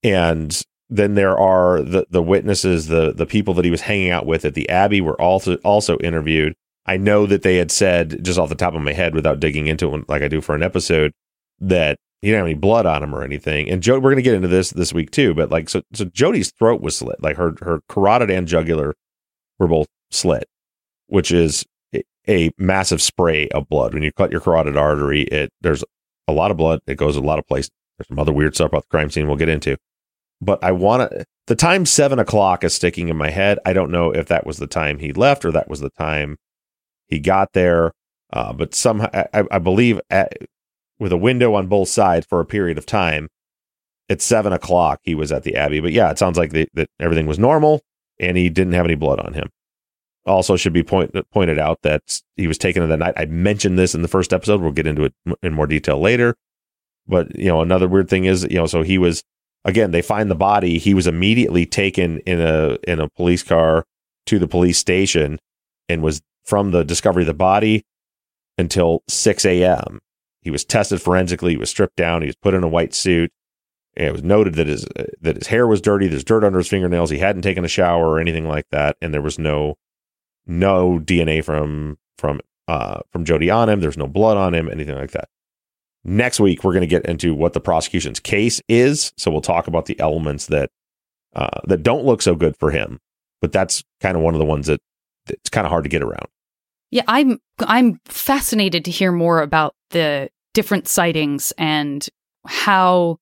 And 0.02 0.60
then 0.90 1.14
there 1.14 1.38
are 1.38 1.80
the 1.80 2.06
the 2.10 2.22
witnesses 2.22 2.88
the 2.88 3.12
the 3.12 3.24
people 3.24 3.54
that 3.54 3.64
he 3.64 3.70
was 3.70 3.80
hanging 3.80 4.10
out 4.10 4.26
with 4.26 4.44
at 4.44 4.52
the 4.52 4.68
abbey 4.68 5.00
were 5.00 5.20
also 5.20 5.56
also 5.58 5.96
interviewed. 5.98 6.54
I 6.84 6.98
know 6.98 7.24
that 7.26 7.42
they 7.42 7.56
had 7.56 7.70
said 7.70 8.22
just 8.22 8.38
off 8.38 8.50
the 8.50 8.54
top 8.54 8.74
of 8.74 8.82
my 8.82 8.92
head 8.92 9.14
without 9.14 9.40
digging 9.40 9.68
into 9.68 9.94
it 9.94 10.08
like 10.08 10.20
i 10.22 10.28
do 10.28 10.40
for 10.40 10.54
an 10.54 10.62
episode 10.62 11.12
that 11.60 11.96
he 12.20 12.28
didn't 12.28 12.40
have 12.40 12.46
any 12.46 12.54
blood 12.54 12.86
on 12.86 13.02
him 13.02 13.14
or 13.14 13.22
anything. 13.22 13.70
And 13.70 13.82
Joe, 13.82 13.94
we're 13.94 14.10
going 14.10 14.16
to 14.16 14.22
get 14.22 14.34
into 14.34 14.48
this 14.48 14.70
this 14.70 14.92
week 14.92 15.10
too 15.10 15.32
but 15.32 15.50
like 15.50 15.70
so 15.70 15.80
so 15.94 16.04
jodi's 16.06 16.52
throat 16.58 16.82
was 16.82 16.98
slit 16.98 17.22
like 17.22 17.36
her 17.36 17.54
her 17.62 17.80
carotid 17.88 18.30
and 18.30 18.46
jugular 18.46 18.94
were 19.58 19.68
both 19.68 19.86
slit 20.10 20.44
which 21.08 21.32
is 21.32 21.64
a, 22.28 22.50
massive 22.56 23.02
spray 23.02 23.48
of 23.48 23.68
blood 23.68 23.94
when 23.94 24.02
you 24.02 24.12
cut 24.12 24.30
your 24.30 24.40
carotid 24.40 24.76
artery 24.76 25.22
it 25.22 25.50
there's 25.60 25.84
a 26.28 26.32
lot 26.32 26.50
of 26.50 26.56
blood 26.56 26.80
it 26.86 26.96
goes 26.96 27.16
a 27.16 27.20
lot 27.20 27.38
of 27.38 27.46
places 27.46 27.70
there's 27.98 28.08
some 28.08 28.18
other 28.18 28.32
weird 28.32 28.54
stuff 28.54 28.68
about 28.68 28.82
the 28.82 28.96
crime 28.96 29.10
scene 29.10 29.26
we'll 29.26 29.36
get 29.36 29.48
into 29.48 29.76
but 30.42 30.62
I 30.62 30.72
want 30.72 31.10
to. 31.10 31.24
The 31.46 31.54
time 31.54 31.86
seven 31.86 32.18
o'clock 32.18 32.64
is 32.64 32.74
sticking 32.74 33.08
in 33.08 33.16
my 33.16 33.30
head. 33.30 33.58
I 33.64 33.72
don't 33.72 33.90
know 33.90 34.10
if 34.10 34.26
that 34.26 34.44
was 34.44 34.58
the 34.58 34.66
time 34.66 34.98
he 34.98 35.12
left 35.12 35.44
or 35.44 35.52
that 35.52 35.68
was 35.68 35.80
the 35.80 35.90
time 35.90 36.36
he 37.08 37.20
got 37.20 37.52
there. 37.52 37.92
Uh, 38.32 38.52
but 38.52 38.74
somehow, 38.74 39.08
I, 39.12 39.44
I 39.50 39.58
believe 39.58 40.00
at, 40.10 40.32
with 40.98 41.12
a 41.12 41.16
window 41.16 41.54
on 41.54 41.68
both 41.68 41.88
sides 41.88 42.26
for 42.28 42.40
a 42.40 42.46
period 42.46 42.76
of 42.76 42.86
time, 42.86 43.28
at 44.08 44.20
seven 44.20 44.52
o'clock 44.52 44.98
he 45.04 45.14
was 45.14 45.30
at 45.30 45.44
the 45.44 45.54
Abbey. 45.54 45.80
But 45.80 45.92
yeah, 45.92 46.10
it 46.10 46.18
sounds 46.18 46.36
like 46.36 46.50
the, 46.52 46.68
that 46.74 46.88
everything 46.98 47.26
was 47.26 47.38
normal 47.38 47.80
and 48.22 48.36
he 48.36 48.48
didn't 48.48 48.72
have 48.72 48.86
any 48.86 48.94
blood 48.94 49.20
on 49.20 49.34
him. 49.34 49.50
Also, 50.24 50.56
should 50.56 50.72
be 50.72 50.84
point, 50.84 51.14
pointed 51.32 51.58
out 51.58 51.80
that 51.82 52.22
he 52.36 52.46
was 52.46 52.56
taken 52.56 52.82
in 52.82 52.88
the 52.88 52.96
night. 52.96 53.14
I 53.16 53.24
mentioned 53.26 53.78
this 53.78 53.94
in 53.94 54.02
the 54.02 54.08
first 54.08 54.32
episode. 54.32 54.60
We'll 54.60 54.70
get 54.70 54.86
into 54.86 55.04
it 55.04 55.14
in 55.42 55.52
more 55.52 55.66
detail 55.66 56.00
later. 56.00 56.36
But 57.06 57.36
you 57.36 57.48
know, 57.48 57.60
another 57.60 57.88
weird 57.88 58.08
thing 58.08 58.24
is, 58.24 58.44
you 58.44 58.56
know, 58.56 58.66
so 58.66 58.82
he 58.82 58.98
was 58.98 59.24
again 59.64 59.90
they 59.90 60.02
find 60.02 60.30
the 60.30 60.36
body 60.36 60.78
he 60.78 60.94
was 60.94 61.06
immediately 61.06 61.66
taken 61.66 62.18
in 62.20 62.40
a 62.40 62.78
in 62.86 63.00
a 63.00 63.08
police 63.10 63.42
car 63.42 63.84
to 64.26 64.38
the 64.38 64.48
police 64.48 64.78
station 64.78 65.38
and 65.88 66.02
was 66.02 66.22
from 66.44 66.70
the 66.70 66.84
discovery 66.84 67.22
of 67.22 67.28
the 67.28 67.34
body 67.34 67.84
until 68.58 69.02
6 69.08 69.44
a.m 69.44 70.00
he 70.40 70.50
was 70.50 70.64
tested 70.64 71.00
forensically 71.00 71.52
he 71.52 71.56
was 71.56 71.70
stripped 71.70 71.96
down 71.96 72.22
he 72.22 72.26
was 72.26 72.36
put 72.36 72.54
in 72.54 72.62
a 72.62 72.68
white 72.68 72.94
suit 72.94 73.30
and 73.96 74.08
it 74.08 74.12
was 74.12 74.22
noted 74.22 74.54
that 74.54 74.66
his 74.66 74.86
that 75.20 75.36
his 75.36 75.46
hair 75.46 75.66
was 75.66 75.80
dirty 75.80 76.08
there's 76.08 76.24
dirt 76.24 76.44
under 76.44 76.58
his 76.58 76.68
fingernails 76.68 77.10
he 77.10 77.18
hadn't 77.18 77.42
taken 77.42 77.64
a 77.64 77.68
shower 77.68 78.08
or 78.08 78.20
anything 78.20 78.46
like 78.46 78.66
that 78.70 78.96
and 79.00 79.12
there 79.12 79.22
was 79.22 79.38
no 79.38 79.76
no 80.46 80.98
dna 80.98 81.44
from 81.44 81.98
from 82.18 82.40
uh, 82.68 83.00
from 83.10 83.24
Jodi 83.24 83.50
on 83.50 83.68
him. 83.68 83.80
There's 83.80 83.98
no 83.98 84.06
blood 84.06 84.36
on 84.36 84.54
him, 84.54 84.70
anything 84.70 84.94
like 84.94 85.10
that. 85.12 85.28
Next 86.04 86.40
week, 86.40 86.64
we're 86.64 86.72
going 86.72 86.82
to 86.82 86.86
get 86.86 87.06
into 87.06 87.34
what 87.34 87.52
the 87.52 87.60
prosecution's 87.60 88.18
case 88.18 88.60
is. 88.68 89.12
So 89.16 89.30
we'll 89.30 89.40
talk 89.40 89.66
about 89.66 89.86
the 89.86 89.98
elements 90.00 90.46
that 90.46 90.70
uh, 91.34 91.60
that 91.66 91.82
don't 91.82 92.04
look 92.04 92.22
so 92.22 92.34
good 92.34 92.56
for 92.56 92.70
him. 92.70 92.98
But 93.40 93.52
that's 93.52 93.82
kind 94.00 94.16
of 94.16 94.22
one 94.22 94.34
of 94.34 94.38
the 94.38 94.46
ones 94.46 94.66
that 94.66 94.80
it's 95.28 95.50
kind 95.50 95.66
of 95.66 95.70
hard 95.70 95.84
to 95.84 95.90
get 95.90 96.02
around. 96.02 96.26
Yeah, 96.90 97.02
I'm 97.08 97.38
I'm 97.60 98.00
fascinated 98.06 98.84
to 98.86 98.90
hear 98.90 99.12
more 99.12 99.42
about 99.42 99.74
the 99.90 100.30
different 100.54 100.88
sightings 100.88 101.52
and 101.56 102.06
how 102.46 103.18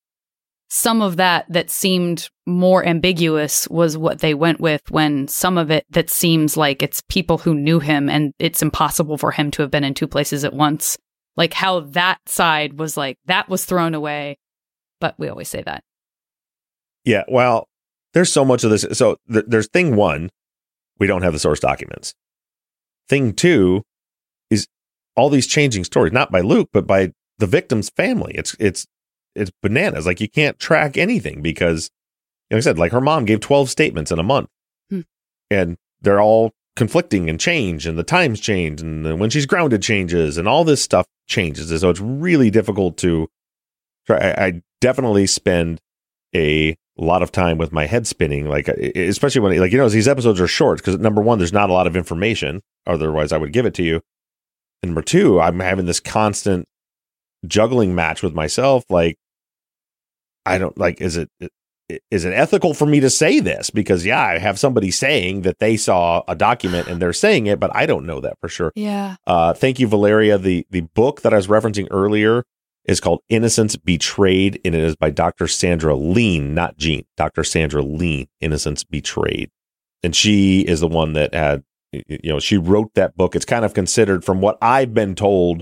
some 0.73 1.01
of 1.01 1.17
that 1.17 1.45
that 1.49 1.69
seemed 1.69 2.29
more 2.47 2.85
ambiguous 2.85 3.67
was 3.67 3.97
what 3.97 4.19
they 4.19 4.33
went 4.33 4.61
with 4.61 4.81
when 4.89 5.27
some 5.27 5.57
of 5.57 5.69
it 5.69 5.85
that 5.89 6.09
seems 6.09 6.55
like 6.55 6.81
it's 6.81 7.03
people 7.09 7.37
who 7.37 7.53
knew 7.53 7.81
him 7.81 8.09
and 8.09 8.33
it's 8.39 8.61
impossible 8.61 9.17
for 9.17 9.31
him 9.31 9.51
to 9.51 9.61
have 9.61 9.69
been 9.69 9.83
in 9.83 9.93
two 9.93 10.07
places 10.07 10.45
at 10.45 10.53
once. 10.53 10.97
Like 11.35 11.53
how 11.53 11.81
that 11.81 12.19
side 12.25 12.79
was 12.79 12.95
like 12.95 13.17
that 13.25 13.49
was 13.49 13.65
thrown 13.65 13.93
away. 13.93 14.37
But 15.01 15.15
we 15.17 15.27
always 15.27 15.49
say 15.49 15.61
that. 15.61 15.83
Yeah, 17.03 17.23
well, 17.27 17.67
there's 18.13 18.31
so 18.31 18.45
much 18.45 18.63
of 18.63 18.69
this. 18.69 18.85
So 18.93 19.17
th- 19.29 19.45
there's 19.49 19.67
thing 19.67 19.97
one, 19.97 20.29
we 20.99 21.05
don't 21.05 21.23
have 21.23 21.33
the 21.33 21.39
source 21.39 21.59
documents. 21.59 22.13
Thing 23.09 23.33
two 23.33 23.83
is 24.49 24.67
all 25.17 25.29
these 25.29 25.47
changing 25.47 25.83
stories, 25.83 26.13
not 26.13 26.31
by 26.31 26.39
Luke, 26.39 26.69
but 26.71 26.87
by 26.87 27.11
the 27.39 27.47
victim's 27.47 27.89
family. 27.89 28.31
It's 28.35 28.55
it's 28.57 28.87
it's 29.35 29.51
bananas. 29.61 30.05
Like 30.05 30.21
you 30.21 30.29
can't 30.29 30.59
track 30.59 30.97
anything 30.97 31.41
because, 31.41 31.89
like 32.49 32.57
I 32.57 32.61
said, 32.61 32.77
like 32.79 32.91
her 32.91 33.01
mom 33.01 33.25
gave 33.25 33.39
12 33.39 33.69
statements 33.69 34.11
in 34.11 34.19
a 34.19 34.23
month, 34.23 34.49
Hmm. 34.89 35.01
and 35.49 35.77
they're 36.01 36.21
all 36.21 36.51
conflicting 36.75 37.29
and 37.29 37.39
change, 37.39 37.85
and 37.85 37.97
the 37.97 38.03
times 38.03 38.39
change, 38.39 38.81
and 38.81 39.05
then 39.05 39.19
when 39.19 39.29
she's 39.29 39.45
grounded 39.45 39.81
changes, 39.81 40.37
and 40.37 40.47
all 40.47 40.63
this 40.63 40.81
stuff 40.81 41.05
changes. 41.27 41.69
And 41.71 41.79
so 41.79 41.89
it's 41.89 41.99
really 41.99 42.49
difficult 42.49 42.97
to 42.97 43.27
try. 44.07 44.17
I, 44.17 44.45
I 44.45 44.61
definitely 44.79 45.27
spend 45.27 45.79
a 46.35 46.75
lot 46.97 47.23
of 47.23 47.31
time 47.31 47.57
with 47.57 47.71
my 47.71 47.85
head 47.87 48.07
spinning, 48.07 48.47
like 48.47 48.67
especially 48.67 49.41
when 49.41 49.57
like 49.59 49.71
you 49.71 49.77
know 49.77 49.89
these 49.89 50.07
episodes 50.07 50.39
are 50.41 50.47
short 50.47 50.79
because 50.79 50.97
number 50.97 51.21
one, 51.21 51.37
there's 51.37 51.53
not 51.53 51.69
a 51.69 51.73
lot 51.73 51.87
of 51.87 51.95
information. 51.95 52.61
Otherwise, 52.87 53.31
I 53.31 53.37
would 53.37 53.53
give 53.53 53.65
it 53.65 53.73
to 53.75 53.83
you. 53.83 54.01
And 54.83 54.91
number 54.91 55.01
two, 55.03 55.39
I'm 55.39 55.59
having 55.59 55.85
this 55.85 55.99
constant 55.99 56.67
juggling 57.45 57.95
match 57.95 58.21
with 58.23 58.33
myself. 58.33 58.83
Like, 58.89 59.17
I 60.45 60.57
don't 60.57 60.77
like. 60.77 61.01
Is 61.01 61.17
it 61.17 61.29
is 62.09 62.25
it 62.25 62.33
ethical 62.33 62.73
for 62.73 62.85
me 62.85 62.99
to 62.99 63.09
say 63.09 63.39
this? 63.39 63.69
Because 63.69 64.05
yeah, 64.05 64.21
I 64.21 64.37
have 64.37 64.59
somebody 64.59 64.91
saying 64.91 65.41
that 65.41 65.59
they 65.59 65.77
saw 65.77 66.23
a 66.27 66.35
document 66.35 66.87
and 66.87 67.01
they're 67.01 67.13
saying 67.13 67.47
it, 67.47 67.59
but 67.59 67.75
I 67.75 67.85
don't 67.85 68.05
know 68.05 68.21
that 68.21 68.39
for 68.39 68.49
sure. 68.49 68.71
Yeah. 68.75 69.15
Uh, 69.27 69.53
thank 69.53 69.79
you, 69.79 69.87
Valeria. 69.87 70.37
The 70.37 70.65
the 70.69 70.81
book 70.81 71.21
that 71.21 71.33
I 71.33 71.37
was 71.37 71.47
referencing 71.47 71.87
earlier 71.91 72.43
is 72.85 72.99
called 72.99 73.21
Innocence 73.29 73.75
Betrayed, 73.75 74.59
and 74.65 74.73
it 74.73 74.83
is 74.83 74.95
by 74.95 75.09
Dr. 75.11 75.47
Sandra 75.47 75.95
Lean, 75.95 76.53
not 76.53 76.77
Jean. 76.77 77.05
Dr. 77.17 77.43
Sandra 77.43 77.81
Lean, 77.81 78.27
Innocence 78.39 78.83
Betrayed, 78.83 79.49
and 80.01 80.15
she 80.15 80.61
is 80.61 80.79
the 80.79 80.87
one 80.87 81.13
that 81.13 81.33
had, 81.33 81.63
you 81.91 82.19
know, 82.23 82.39
she 82.39 82.57
wrote 82.57 82.93
that 82.95 83.15
book. 83.15 83.35
It's 83.35 83.45
kind 83.45 83.65
of 83.65 83.73
considered, 83.73 84.25
from 84.25 84.41
what 84.41 84.57
I've 84.61 84.93
been 84.93 85.13
told, 85.13 85.61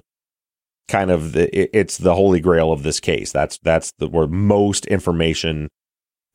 kind 0.89 1.11
of 1.11 1.31
the 1.31 1.47
it- 1.57 1.69
it's 1.73 1.97
the 1.97 2.15
holy 2.15 2.41
grail 2.41 2.71
of 2.71 2.83
this 2.83 2.99
case. 2.99 3.31
That's 3.31 3.57
that's 3.59 3.93
the 3.99 4.07
where 4.09 4.27
most 4.27 4.85
information, 4.87 5.69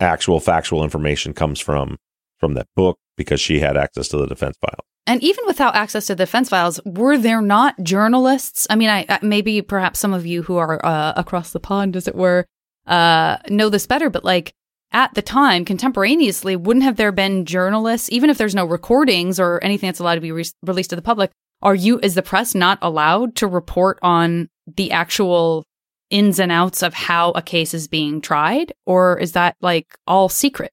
actual 0.00 0.40
factual 0.40 0.82
information, 0.82 1.34
comes 1.34 1.61
from 1.61 1.98
from 2.38 2.55
that 2.55 2.66
book 2.74 2.98
because 3.16 3.40
she 3.40 3.61
had 3.61 3.76
access 3.76 4.09
to 4.09 4.16
the 4.16 4.26
defense 4.26 4.57
file. 4.61 4.80
And 5.07 5.22
even 5.22 5.44
without 5.46 5.74
access 5.76 6.07
to 6.07 6.14
the 6.14 6.24
defense 6.24 6.48
files, 6.48 6.80
were 6.86 7.18
there 7.18 7.42
not 7.42 7.82
journalists? 7.82 8.66
I 8.70 8.76
mean, 8.76 8.88
I, 8.88 9.18
maybe 9.20 9.61
perhaps 9.61 9.98
some 10.00 10.14
of 10.14 10.24
you 10.24 10.42
who 10.42 10.57
are 10.57 10.84
uh, 10.84 11.12
across 11.14 11.52
the 11.52 11.61
pond, 11.61 11.94
as 11.94 12.09
it 12.09 12.14
were, 12.14 12.46
uh, 12.86 13.36
know 13.50 13.68
this 13.68 13.86
better. 13.86 14.09
But 14.09 14.24
like 14.24 14.55
at 14.92 15.12
the 15.14 15.20
time, 15.22 15.64
contemporaneously, 15.64 16.57
wouldn't 16.57 16.84
have 16.84 16.96
there 16.96 17.12
been 17.12 17.44
journalists, 17.44 18.11
even 18.12 18.30
if 18.30 18.38
there's 18.38 18.55
no 18.55 18.64
recordings 18.64 19.38
or 19.38 19.62
anything 19.62 19.88
that's 19.88 20.00
allowed 20.00 20.14
to 20.14 20.20
be 20.22 20.32
re- 20.32 20.44
released 20.62 20.90
to 20.90 20.96
the 20.96 21.02
public? 21.02 21.30
Are 21.65 21.75
you, 21.75 21.99
is 22.03 22.15
the 22.15 22.23
press 22.23 22.55
not 22.55 22.79
allowed 22.83 23.35
to 23.37 23.47
report 23.47 23.99
on 24.03 24.51
the 24.77 24.93
actual 24.93 25.65
ins 26.11 26.39
and 26.39 26.53
outs 26.53 26.83
of 26.83 26.95
how 26.95 27.31
a 27.31 27.43
case 27.43 27.73
is 27.73 27.89
being 27.89 28.21
tried, 28.21 28.73
or 28.87 29.19
is 29.19 29.33
that 29.33 29.57
like 29.62 29.97
all 30.07 30.29
secret? 30.29 30.71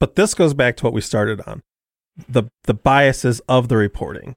But 0.00 0.16
this 0.16 0.34
goes 0.34 0.52
back 0.52 0.76
to 0.76 0.84
what 0.84 0.92
we 0.92 1.00
started 1.00 1.40
on 1.46 1.62
the 2.28 2.44
the 2.64 2.74
biases 2.74 3.40
of 3.48 3.68
the 3.68 3.76
reporting. 3.76 4.34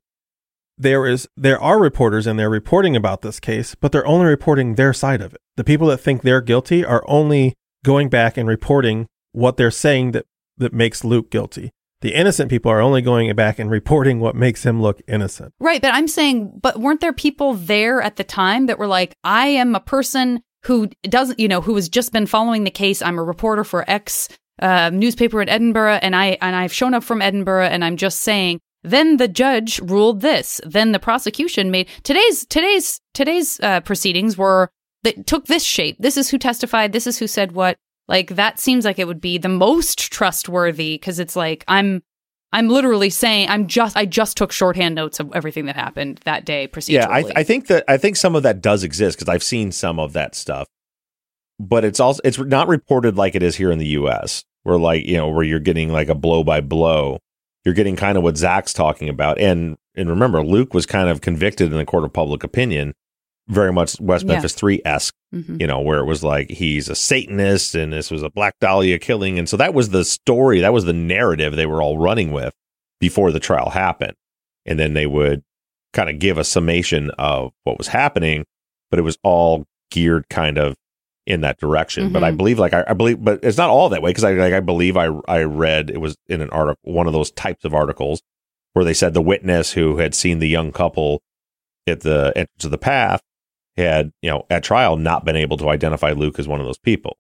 There 0.78 1.06
is 1.06 1.28
there 1.36 1.60
are 1.60 1.80
reporters 1.80 2.28
and 2.28 2.40
they're 2.40 2.50
reporting 2.50 2.96
about 2.96 3.22
this 3.22 3.40
case, 3.40 3.76
but 3.76 3.92
they're 3.92 4.08
only 4.08 4.28
reporting 4.28 4.76
their 4.76 4.94
side 4.94 5.22
of 5.22 5.34
it. 5.34 5.42
The 5.58 5.64
people 5.64 5.88
that 5.88 5.98
think 5.98 6.22
they're 6.22 6.42
guilty 6.42 6.86
are 6.86 7.04
only 7.08 7.56
going 7.84 8.10
back 8.10 8.38
and 8.38 8.48
reporting 8.48 9.08
what 9.32 9.58
they're 9.58 9.72
saying 9.72 10.12
that 10.12 10.26
that 10.58 10.74
makes 10.74 11.04
Luke 11.04 11.32
guilty. 11.32 11.72
The 12.02 12.16
innocent 12.16 12.50
people 12.50 12.72
are 12.72 12.80
only 12.80 13.02
going 13.02 13.34
back 13.36 13.60
and 13.60 13.70
reporting 13.70 14.20
what 14.20 14.36
makes 14.36 14.64
him 14.64 14.82
look 14.82 15.02
innocent. 15.08 15.54
Right, 15.60 15.82
but 15.82 15.94
I'm 15.94 16.08
saying, 16.08 16.60
but 16.62 16.80
weren't 16.80 17.02
there 17.02 17.14
people 17.14 17.56
there 17.56 18.02
at 18.02 18.16
the 18.16 18.24
time 18.24 18.68
that 18.68 18.80
were 18.80 18.88
like, 18.88 19.16
I 19.24 19.48
am 19.48 19.76
a 19.76 19.82
person 19.82 20.42
who 20.64 20.88
doesn't, 21.04 21.40
you 21.40 21.48
know, 21.48 21.62
who 21.62 21.76
has 21.76 21.90
just 21.90 22.14
been 22.14 22.26
following 22.26 22.64
the 22.64 22.72
case. 22.72 23.02
I'm 23.02 23.20
a 23.20 23.24
reporter 23.24 23.64
for 23.64 23.90
X 23.90 24.30
uh, 24.62 24.90
newspaper 24.94 25.42
in 25.42 25.50
Edinburgh, 25.50 26.00
and 26.02 26.16
I 26.16 26.38
and 26.42 26.56
I've 26.56 26.74
shown 26.74 26.94
up 26.94 27.04
from 27.04 27.22
Edinburgh, 27.22 27.66
and 27.66 27.84
I'm 27.84 27.98
just 27.98 28.22
saying. 28.22 28.60
Then 28.82 29.18
the 29.18 29.28
judge 29.28 29.80
ruled 29.82 30.22
this. 30.22 30.62
Then 30.66 30.94
the 30.94 31.00
prosecution 31.00 31.70
made 31.70 31.90
today's 32.04 32.46
today's 32.46 33.02
today's 33.14 33.60
uh, 33.60 33.82
proceedings 33.82 34.38
were 34.38 34.70
that 35.04 35.28
took 35.28 35.48
this 35.48 35.64
shape. 35.64 35.98
This 36.00 36.16
is 36.16 36.30
who 36.30 36.38
testified. 36.38 36.94
This 36.94 37.08
is 37.08 37.20
who 37.20 37.28
said 37.28 37.52
what. 37.52 37.78
Like 38.10 38.36
that 38.36 38.60
seems 38.60 38.86
like 38.86 38.98
it 38.98 39.06
would 39.06 39.22
be 39.22 39.38
the 39.38 39.48
most 39.48 40.12
trustworthy 40.12 40.96
because 40.96 41.20
it's 41.20 41.36
like 41.36 41.64
I'm 41.68 42.02
I'm 42.52 42.68
literally 42.68 43.12
saying 43.12 43.50
I'm 43.50 43.68
just 43.68 43.96
I 43.96 44.08
just 44.08 44.36
took 44.36 44.52
shorthand 44.52 44.96
notes 44.96 45.20
of 45.20 45.32
everything 45.36 45.68
that 45.68 45.76
happened 45.76 46.20
that 46.26 46.44
day 46.44 46.68
procedurally. 46.68 46.94
Yeah, 46.94 47.08
I, 47.08 47.24
I 47.36 47.44
think 47.44 47.68
that 47.68 47.84
I 47.88 47.98
think 47.98 48.16
some 48.16 48.36
of 48.36 48.42
that 48.42 48.62
does 48.62 48.84
exist 48.84 49.18
because 49.18 49.30
I've 49.30 49.44
seen 49.44 49.72
some 49.72 50.00
of 50.00 50.14
that 50.14 50.34
stuff, 50.34 50.68
but 51.60 51.86
it's 51.86 52.00
also 52.00 52.20
it's 52.24 52.40
not 52.40 52.68
reported 52.68 53.16
like 53.16 53.36
it 53.36 53.44
is 53.44 53.56
here 53.56 53.72
in 53.72 53.78
the 53.78 53.88
U.S. 53.90 54.44
Where 54.64 54.80
like 54.80 55.06
you 55.06 55.16
know 55.16 55.30
where 55.30 55.44
you're 55.44 55.60
getting 55.60 55.94
like 55.94 56.10
a 56.10 56.16
blow 56.16 56.44
by 56.44 56.62
blow, 56.62 57.20
you're 57.64 57.76
getting 57.76 57.96
kind 57.96 58.18
of 58.18 58.24
what 58.24 58.36
Zaq's 58.36 58.74
talking 58.74 59.08
about, 59.08 59.38
and 59.40 59.78
and 59.94 60.10
remember 60.10 60.44
Luke 60.44 60.74
was 60.74 60.88
kind 60.88 61.10
of 61.10 61.22
convicted 61.22 61.72
in 61.72 61.78
the 61.78 61.86
court 61.86 62.06
of 62.06 62.12
public 62.12 62.44
opinion, 62.44 62.96
very 63.50 63.74
much 63.74 64.00
West 64.00 64.26
Yeah. 64.26 64.34
Memphis 64.34 64.54
Three 64.54 64.82
esque, 64.86 65.14
Mhm. 65.34 65.60
you 65.60 65.68
know, 65.68 65.80
where 65.82 66.00
it 66.00 66.06
was 66.06 66.24
like 66.24 66.50
he's 66.52 66.88
a 66.88 66.96
Satanist 66.96 67.76
and 67.76 67.92
this 67.92 68.12
was 68.12 68.22
a 68.24 68.30
Black 68.30 68.54
Dahlia 68.62 69.00
killing, 69.00 69.38
and 69.40 69.50
so 69.50 69.58
that 69.58 69.74
was 69.74 69.90
the 69.90 70.06
story, 70.06 70.60
that 70.62 70.74
was 70.74 70.86
the 70.86 70.94
narrative 70.94 71.56
they 71.56 71.66
were 71.66 71.82
all 71.82 71.98
running 71.98 72.32
with 72.32 72.54
before 73.00 73.32
the 73.32 73.40
trial 73.40 73.72
happened, 73.72 74.14
and 74.66 74.80
then 74.80 74.94
they 74.94 75.06
would 75.08 75.42
kind 75.94 76.10
of 76.10 76.20
give 76.20 76.38
a 76.38 76.44
summation 76.44 77.10
of 77.18 77.52
what 77.64 77.78
was 77.78 77.88
happening, 77.88 78.46
but 78.92 79.00
it 79.00 79.04
was 79.04 79.18
all 79.24 79.66
geared 79.92 80.30
kind 80.30 80.58
of 80.60 80.76
in 81.26 81.42
that 81.42 81.58
direction. 81.60 82.12
But 82.12 82.24
I 82.24 82.32
Mhm. 82.32 82.38
believe, 82.38 82.60
like 82.60 82.74
I, 82.74 82.84
I 82.88 82.94
believe, 82.94 83.24
but 83.24 83.40
it's 83.44 83.58
not 83.58 83.70
all 83.70 83.90
that 83.90 84.02
way 84.02 84.12
because 84.12 84.24
I 84.24 84.34
like 84.34 84.54
I 84.54 84.60
believe 84.60 84.96
I 84.98 85.10
I 85.28 85.42
read 85.44 85.90
it 85.90 86.00
was 86.02 86.16
in 86.28 86.42
an 86.42 86.50
article, 86.52 86.94
one 86.94 87.08
of 87.08 87.14
those 87.14 87.32
types 87.32 87.66
of 87.66 87.74
articles 87.74 88.22
where 88.74 88.86
they 88.86 88.94
said 88.94 89.14
the 89.16 89.22
witness 89.22 89.74
who 89.74 89.98
had 89.98 90.14
seen 90.14 90.38
the 90.40 90.48
young 90.48 90.72
couple 90.72 91.22
at 91.88 92.02
the 92.02 92.32
entrance 92.36 92.66
of 92.66 92.72
the 92.72 92.78
path 92.78 93.22
had 93.80 94.12
you 94.22 94.30
know 94.30 94.46
at 94.50 94.64
trial 94.64 94.96
not 94.98 95.26
been 95.26 95.36
able 95.36 95.58
to 95.58 95.70
identify 95.70 96.12
Luke 96.12 96.38
as 96.40 96.48
one 96.48 96.60
of 96.60 96.66
those 96.66 96.78
people. 96.78 97.18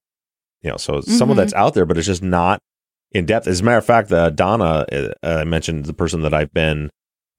You 0.62 0.72
know, 0.72 0.78
so 0.78 1.01
some 1.01 1.30
of 1.30 1.36
Mhm. 1.36 1.39
that's 1.39 1.53
out 1.53 1.74
there, 1.74 1.86
but 1.86 1.97
it's 1.97 2.05
just 2.07 2.22
not 2.24 2.62
in 3.12 3.26
depth. 3.26 3.47
As 3.47 3.62
a 3.62 3.64
matter 3.64 3.78
of 3.78 3.86
fact, 3.86 4.12
uh, 4.12 4.30
Donna 4.30 4.86
uh, 4.91 5.10
uh, 5.24 5.45
mentioned 5.45 5.86
the 5.86 5.93
person 5.93 6.22
that 6.22 6.34
I've 6.34 6.53
been 6.53 6.91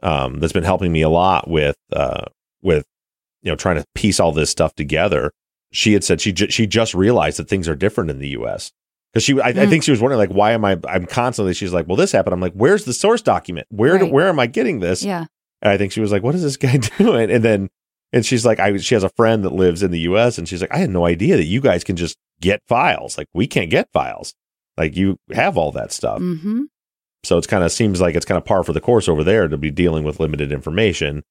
um, 0.02 0.40
that's 0.40 0.52
been 0.54 0.64
helping 0.64 0.90
me 0.92 1.02
a 1.02 1.08
lot 1.10 1.48
with 1.48 1.76
uh, 1.92 2.24
with 2.62 2.86
you 3.42 3.50
know 3.52 3.56
trying 3.56 3.76
to 3.76 3.84
piece 3.94 4.18
all 4.20 4.32
this 4.32 4.50
stuff 4.50 4.74
together. 4.74 5.32
She 5.72 5.92
had 5.92 6.02
said 6.02 6.20
she 6.20 6.32
ju- 6.32 6.50
she 6.50 6.66
just 6.66 6.94
realized 6.94 7.38
that 7.38 7.48
things 7.48 7.68
are 7.68 7.76
different 7.76 8.10
in 8.10 8.18
the 8.18 8.28
U.S. 8.30 8.72
because 9.12 9.22
she 9.22 9.38
I, 9.40 9.48
I 9.48 9.52
Mm. 9.52 9.68
think 9.68 9.84
she 9.84 9.90
was 9.90 10.00
wondering 10.00 10.18
like 10.18 10.30
why 10.34 10.52
am 10.52 10.64
I 10.64 10.78
I'm 10.88 11.04
constantly 11.06 11.52
she's 11.54 11.72
like 11.74 11.86
well 11.86 11.96
this 11.96 12.12
happened 12.12 12.32
I'm 12.34 12.40
like 12.40 12.54
where's 12.54 12.86
the 12.86 12.92
source 12.94 13.20
document 13.22 13.66
where 13.70 13.98
do, 13.98 14.06
where 14.06 14.28
am 14.28 14.40
I 14.40 14.46
getting 14.46 14.80
this 14.80 15.02
yeah. 15.04 15.26
and 15.62 15.70
I 15.70 15.76
think 15.76 15.92
she 15.92 16.00
was 16.00 16.10
like, 16.10 16.22
"What 16.22 16.34
is 16.34 16.42
this 16.42 16.56
guy 16.56 16.76
doing?" 16.98 17.30
And 17.30 17.44
then, 17.44 17.68
and 18.12 18.24
she's 18.24 18.44
like, 18.46 18.58
"I." 18.61 18.76
She 18.78 18.94
has 18.94 19.04
a 19.04 19.11
friend 19.11 19.44
that 19.44 19.52
lives 19.52 19.82
in 19.82 19.90
the 19.90 20.00
U.S. 20.00 20.38
and 20.38 20.48
she's 20.48 20.61
like, 20.61 20.72
"I 20.72 20.78
had 20.78 20.90
no 20.90 21.06
idea 21.06 21.36
that 21.36 21.44
you 21.44 21.61
guys 21.61 21.84
can 21.84 21.96
just 21.96 22.16
get 22.40 22.61
files. 22.68 23.18
Like 23.18 23.28
we 23.34 23.46
can't 23.46 23.70
get 23.70 23.88
files. 23.92 24.34
Like 24.76 24.96
you 24.96 25.18
have 25.32 25.56
all 25.58 25.72
that 25.72 25.92
stuff. 25.92 26.20
Mm-hmm. 26.20 26.62
So 27.24 27.36
it's 27.36 27.46
kind 27.46 27.62
of 27.62 27.70
seems 27.70 28.00
like 28.00 28.14
it's 28.14 28.24
kind 28.24 28.38
of 28.38 28.44
par 28.46 28.64
for 28.64 28.72
the 28.72 28.80
course 28.80 29.08
over 29.08 29.22
there 29.22 29.46
to 29.46 29.58
be 29.58 29.70
dealing 29.70 30.04
with 30.04 30.20
limited 30.20 30.52
information, 30.52 31.22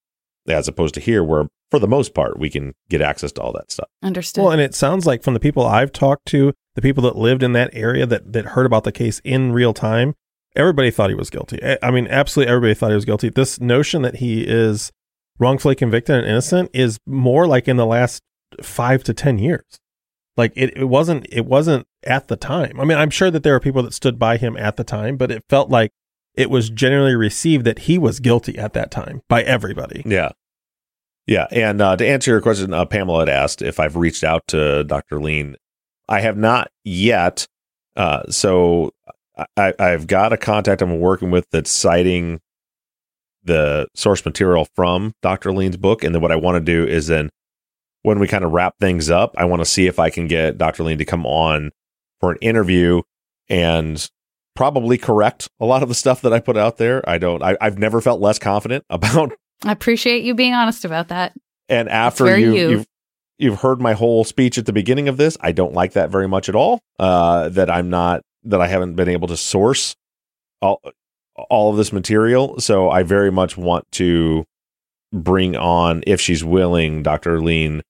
as 0.48 0.68
opposed 0.68 0.94
to 0.96 1.00
here, 1.00 1.24
where 1.24 1.48
for 1.72 1.80
the 1.80 1.88
most 1.88 2.14
part 2.14 2.38
we 2.38 2.50
can 2.50 2.74
get 2.90 3.02
access 3.02 3.32
to 3.34 3.42
all 3.42 3.52
that 3.54 3.72
stuff. 3.72 3.88
Understood. 4.04 4.44
Well, 4.44 4.52
and 4.52 4.62
it 4.62 4.76
sounds 4.76 5.08
like 5.08 5.24
from 5.24 5.34
the 5.34 5.40
people 5.40 5.66
I've 5.66 5.92
talked 5.92 6.26
to, 6.28 6.54
the 6.76 6.82
people 6.84 7.02
that 7.04 7.16
lived 7.16 7.42
in 7.42 7.54
that 7.54 7.72
area 7.74 8.06
that 8.06 8.34
that 8.34 8.46
heard 8.48 8.66
about 8.68 8.84
the 8.84 8.92
case 8.92 9.20
in 9.24 9.52
real 9.52 9.74
time, 9.74 10.14
everybody 10.56 10.92
thought 10.92 11.10
he 11.10 11.16
was 11.16 11.32
guilty. 11.32 11.60
I- 11.64 11.80
I 11.82 11.90
mean, 11.92 12.08
absolutely 12.08 12.52
everybody 12.52 12.76
thought 12.76 12.90
he 12.90 12.96
was 12.96 13.06
guilty. 13.06 13.30
This 13.30 13.60
notion 13.60 14.04
that 14.04 14.18
he 14.18 14.44
is 14.44 14.92
wrongfully 15.40 15.76
convicted 15.76 16.16
and 16.16 16.28
innocent 16.28 16.70
is 16.74 17.00
more 17.06 17.48
like 17.48 17.68
in 17.68 17.78
the 17.78 17.86
last 17.86 18.22
five 18.62 19.04
to 19.06 19.14
10 19.14 19.40
years. 19.40 19.80
Like 20.38 20.54
it, 20.56 20.78
it 20.78 20.86
wasn't, 20.86 21.28
it 21.32 21.46
wasn't 21.46 21.88
at 22.04 22.28
the 22.28 22.36
time. 22.36 22.80
I 22.80 22.86
mean, 22.86 22.98
I'm 22.98 23.10
sure 23.10 23.32
that 23.32 23.44
there 23.44 23.56
are 23.56 23.60
people 23.60 23.84
that 23.84 23.94
stood 23.94 24.20
by 24.20 24.38
him 24.38 24.56
at 24.58 24.78
the 24.78 24.84
time, 24.84 25.18
but 25.18 25.32
it 25.32 25.44
felt 25.50 25.70
like 25.70 25.92
it 26.36 26.50
was 26.50 26.70
generally 26.70 27.16
received 27.16 27.66
that 27.66 27.80
he 27.80 27.98
was 27.98 28.20
guilty 28.20 28.58
at 28.58 28.74
that 28.74 28.92
time 28.92 29.22
by 29.28 29.42
everybody. 29.44 30.04
Yeah. 30.06 30.30
Yeah. 31.28 31.48
And 31.52 31.82
uh, 31.82 31.96
to 31.98 32.08
answer 32.08 32.32
your 32.32 32.42
question, 32.42 32.74
uh, 32.74 32.86
Pamela 32.86 33.20
had 33.20 33.30
asked 33.30 33.62
if 33.62 33.80
I've 33.80 33.96
reached 33.96 34.24
out 34.24 34.48
to 34.48 34.84
Dr. 34.84 35.20
Lean. 35.20 35.56
I 36.08 36.22
have 36.22 36.38
not 36.38 36.72
yet. 36.84 37.46
Uh, 37.96 38.24
so 38.30 38.92
I, 39.58 39.74
I've 39.78 40.08
got 40.08 40.34
a 40.34 40.38
contact 40.38 40.82
I'm 40.82 41.00
working 41.00 41.32
with 41.32 41.48
that's 41.52 41.72
citing 41.72 42.40
the 43.44 43.88
source 43.96 44.26
material 44.26 44.68
from 44.76 45.14
Dr. 45.22 45.52
Lean's 45.52 45.78
book. 45.78 46.04
And 46.04 46.14
then 46.14 46.22
what 46.22 46.32
I 46.32 46.36
want 46.36 46.56
to 46.56 46.60
do 46.60 46.86
is 46.86 47.08
then 47.08 47.30
when 48.04 48.20
we 48.20 48.28
kind 48.28 48.44
of 48.44 48.52
wrap 48.52 48.76
things 48.80 49.10
up, 49.10 49.34
I 49.38 49.46
want 49.46 49.62
to 49.62 49.66
see 49.66 49.88
if 49.88 50.00
I 50.00 50.10
can 50.10 50.28
get 50.28 50.58
Dr. 50.58 50.84
Lean 50.84 50.98
to 50.98 51.06
come 51.06 51.26
on 51.26 51.72
for 52.20 52.32
an 52.32 52.38
interview 52.42 53.02
and 53.50 54.10
probably 54.56 54.98
correct 54.98 55.50
a 55.60 55.66
lot 55.66 55.84
of 55.84 55.90
the 55.90 55.96
stuff 55.96 56.22
that 56.22 56.34
I 56.34 56.40
put 56.40 56.58
out 56.58 56.78
there. 56.78 57.08
I 57.10 57.18
don't, 57.18 57.42
I, 57.42 57.58
I've 57.62 57.78
never 57.78 58.02
felt 58.02 58.22
less 58.22 58.40
confident 58.40 58.86
about. 58.90 59.34
I 59.64 59.72
appreciate 59.72 60.24
you 60.24 60.34
being 60.34 60.54
honest 60.54 60.86
about 60.86 61.10
that. 61.10 61.34
And 61.68 61.90
after 61.90 62.38
you, 62.38 62.56
you. 62.56 62.70
you've, 62.70 62.88
you've 63.38 63.62
heard 63.62 63.82
my 63.82 63.94
whole 63.94 64.24
speech 64.24 64.58
at 64.58 64.66
the 64.66 64.74
beginning 64.74 65.08
of 65.08 65.18
this, 65.18 65.38
I 65.42 65.52
don't 65.52 65.74
like 65.74 65.94
that 65.94 66.10
very 66.10 66.28
much 66.28 66.50
at 66.50 66.56
all. 66.56 66.80
Uh, 66.98 67.50
that 67.50 67.70
I'm 67.70 67.90
not, 67.90 68.22
that 68.44 68.62
I 68.62 68.68
haven't 68.68 68.96
been 68.96 69.10
able 69.10 69.28
to 69.28 69.38
source 69.38 69.96
all, 70.62 70.82
all 71.50 71.72
of 71.72 71.78
this 71.78 71.94
material. 71.94 72.60
So 72.60 72.90
I 72.90 73.04
very 73.04 73.32
much 73.32 73.58
want 73.58 73.90
to 73.94 74.46
bring 75.12 75.56
on, 75.56 76.04
if 76.06 76.22
she's 76.22 76.44
willing, 76.44 77.04
Dr. 77.04 77.42
Lean 77.42 77.82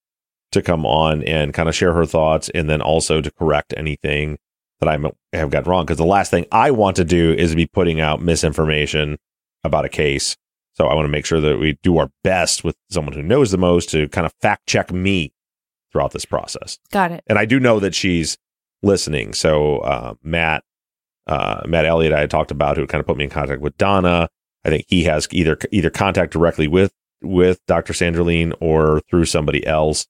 to 0.51 0.61
come 0.61 0.85
on 0.85 1.23
and 1.23 1.53
kind 1.53 1.69
of 1.69 1.75
share 1.75 1.93
her 1.93 2.05
thoughts 2.05 2.49
and 2.49 2.69
then 2.69 2.81
also 2.81 3.21
to 3.21 3.31
correct 3.31 3.73
anything 3.77 4.37
that 4.79 4.89
I 4.89 4.97
have 5.33 5.51
got 5.51 5.67
wrong. 5.67 5.85
Because 5.85 5.97
the 5.97 6.05
last 6.05 6.31
thing 6.31 6.45
I 6.51 6.71
want 6.71 6.95
to 6.95 7.03
do 7.03 7.33
is 7.33 7.53
be 7.53 7.67
putting 7.67 7.99
out 7.99 8.21
misinformation 8.21 9.17
about 9.63 9.85
a 9.85 9.89
case. 9.89 10.37
So 10.73 10.87
I 10.87 10.93
want 10.93 11.05
to 11.05 11.11
make 11.11 11.25
sure 11.25 11.41
that 11.41 11.59
we 11.59 11.77
do 11.83 11.97
our 11.97 12.09
best 12.23 12.63
with 12.63 12.77
someone 12.89 13.13
who 13.13 13.21
knows 13.21 13.51
the 13.51 13.57
most 13.57 13.89
to 13.89 14.07
kind 14.09 14.25
of 14.25 14.33
fact 14.41 14.65
check 14.65 14.91
me 14.91 15.33
throughout 15.91 16.11
this 16.11 16.25
process. 16.25 16.79
Got 16.91 17.11
it. 17.11 17.23
And 17.27 17.37
I 17.37 17.45
do 17.45 17.59
know 17.59 17.79
that 17.79 17.93
she's 17.93 18.37
listening. 18.81 19.33
So 19.33 19.79
uh, 19.79 20.13
Matt, 20.23 20.63
uh, 21.29 21.61
Matt 21.65 21.85
Elliott, 21.85 22.11
I 22.11 22.19
had 22.19 22.29
talked 22.29 22.51
about 22.51 22.75
who 22.75 22.85
kind 22.87 22.99
of 22.99 23.07
put 23.07 23.15
me 23.15 23.23
in 23.23 23.29
contact 23.29 23.61
with 23.61 23.77
Donna. 23.77 24.27
I 24.65 24.69
think 24.69 24.85
he 24.89 25.03
has 25.05 25.27
either 25.31 25.57
either 25.71 25.89
contact 25.89 26.33
directly 26.33 26.67
with 26.67 26.91
with 27.21 27.59
Dr. 27.67 27.93
Sandra 27.93 28.23
Lean 28.23 28.53
or 28.59 28.99
through 29.09 29.25
somebody 29.25 29.65
else. 29.65 30.05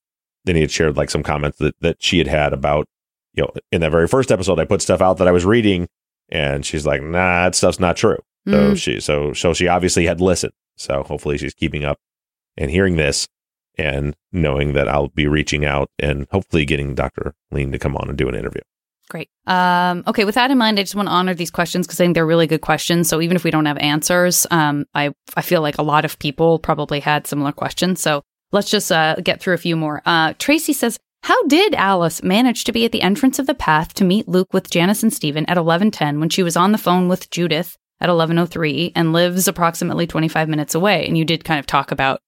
Then 0.46 0.56
he 0.56 0.62
had 0.62 0.72
shared 0.72 0.98
like 0.98 1.10
some 1.12 1.22
comments 1.24 1.58
that 1.60 1.76
that 1.82 2.02
she 2.02 2.18
had 2.18 2.28
had 2.28 2.54
about 2.54 2.88
you 3.34 3.44
know 3.44 3.52
in 3.72 3.82
that 3.82 3.92
very 3.92 4.08
first 4.08 4.32
episode 4.32 4.60
I 4.60 4.66
put 4.66 4.82
stuff 4.82 5.02
out 5.02 5.18
that 5.18 5.28
I 5.28 5.32
was 5.32 5.46
reading 5.46 5.88
and 6.30 6.66
she's 6.66 6.86
like 6.88 7.02
nah 7.04 7.44
that 7.46 7.56
stuff's 7.56 7.80
not 7.80 7.98
true. 7.98 8.18
So 8.48 8.72
Mm. 8.72 8.78
she 8.78 9.00
so 9.02 9.34
so 9.34 9.54
she 9.54 9.68
obviously 9.68 10.06
had 10.08 10.22
listened. 10.22 10.54
So 10.78 11.04
hopefully 11.04 11.38
she's 11.38 11.54
keeping 11.54 11.84
up 11.84 11.98
and 12.58 12.72
hearing 12.72 12.96
this 12.96 13.28
and 13.78 14.16
knowing 14.32 14.74
that 14.74 14.88
I'll 14.88 15.10
be 15.10 15.28
reaching 15.28 15.66
out 15.66 15.90
and 16.00 16.26
hopefully 16.32 16.66
getting 16.66 16.96
Dr. 16.96 17.34
Lean 17.52 17.72
to 17.74 17.80
come 17.80 17.96
on 17.98 18.08
and 18.10 18.18
do 18.18 18.28
an 18.30 18.36
interview. 18.36 18.62
Great. 19.10 19.30
Um, 19.48 20.04
okay, 20.06 20.24
with 20.24 20.36
that 20.36 20.52
in 20.52 20.58
mind, 20.60 20.80
I 20.80 20.84
just 20.84 20.96
want 20.96 21.08
to 21.08 21.12
honor 21.14 21.34
these 21.34 21.50
questions 21.50 21.88
because 21.88 22.00
I 22.00 22.04
think 22.04 22.14
they're 22.14 22.28
really 22.28 22.46
good 22.46 22.62
questions. 22.62 23.10
So 23.10 23.22
even 23.22 23.36
if 23.36 23.44
we 23.44 23.50
don't 23.50 23.66
have 23.66 23.78
answers, 23.80 24.46
um, 24.52 24.86
I 24.94 25.12
I 25.36 25.42
feel 25.42 25.62
like 25.62 25.80
a 25.80 25.84
lot 25.84 26.06
of 26.06 26.20
people 26.20 26.60
probably 26.60 27.00
had 27.00 27.26
similar 27.26 27.52
questions. 27.52 28.02
So 28.02 28.22
let's 28.52 28.70
just 28.70 28.92
uh, 28.92 29.16
get 29.24 29.42
through 29.42 29.56
a 29.56 29.58
few 29.58 29.76
more. 29.76 30.04
Uh, 30.06 30.34
Tracy 30.38 30.74
says, 30.74 31.00
"How 31.24 31.42
did 31.48 31.74
Alice 31.74 32.22
manage 32.22 32.66
to 32.66 32.72
be 32.72 32.86
at 32.86 32.92
the 32.92 33.02
entrance 33.02 33.40
of 33.40 33.48
the 33.48 33.56
path 33.56 33.96
to 33.96 34.04
meet 34.06 34.28
Luke 34.28 34.54
with 34.54 34.70
Janice 34.70 35.02
and 35.02 35.12
Stephen 35.12 35.46
at 35.48 35.58
eleven 35.58 35.90
ten 35.90 36.20
when 36.20 36.30
she 36.30 36.44
was 36.44 36.56
on 36.56 36.72
the 36.72 36.78
phone 36.78 37.08
with 37.08 37.32
Judith 37.32 37.78
at 38.00 38.10
eleven 38.10 38.38
oh 38.38 38.46
three 38.46 38.92
and 38.96 39.12
lives 39.12 39.48
approximately 39.48 40.06
twenty 40.06 40.28
five 40.28 40.48
minutes 40.50 40.76
away?" 40.76 41.08
And 41.08 41.18
you 41.18 41.26
did 41.26 41.44
kind 41.44 41.60
of 41.60 41.66
talk 41.66 41.92
about 41.92 42.20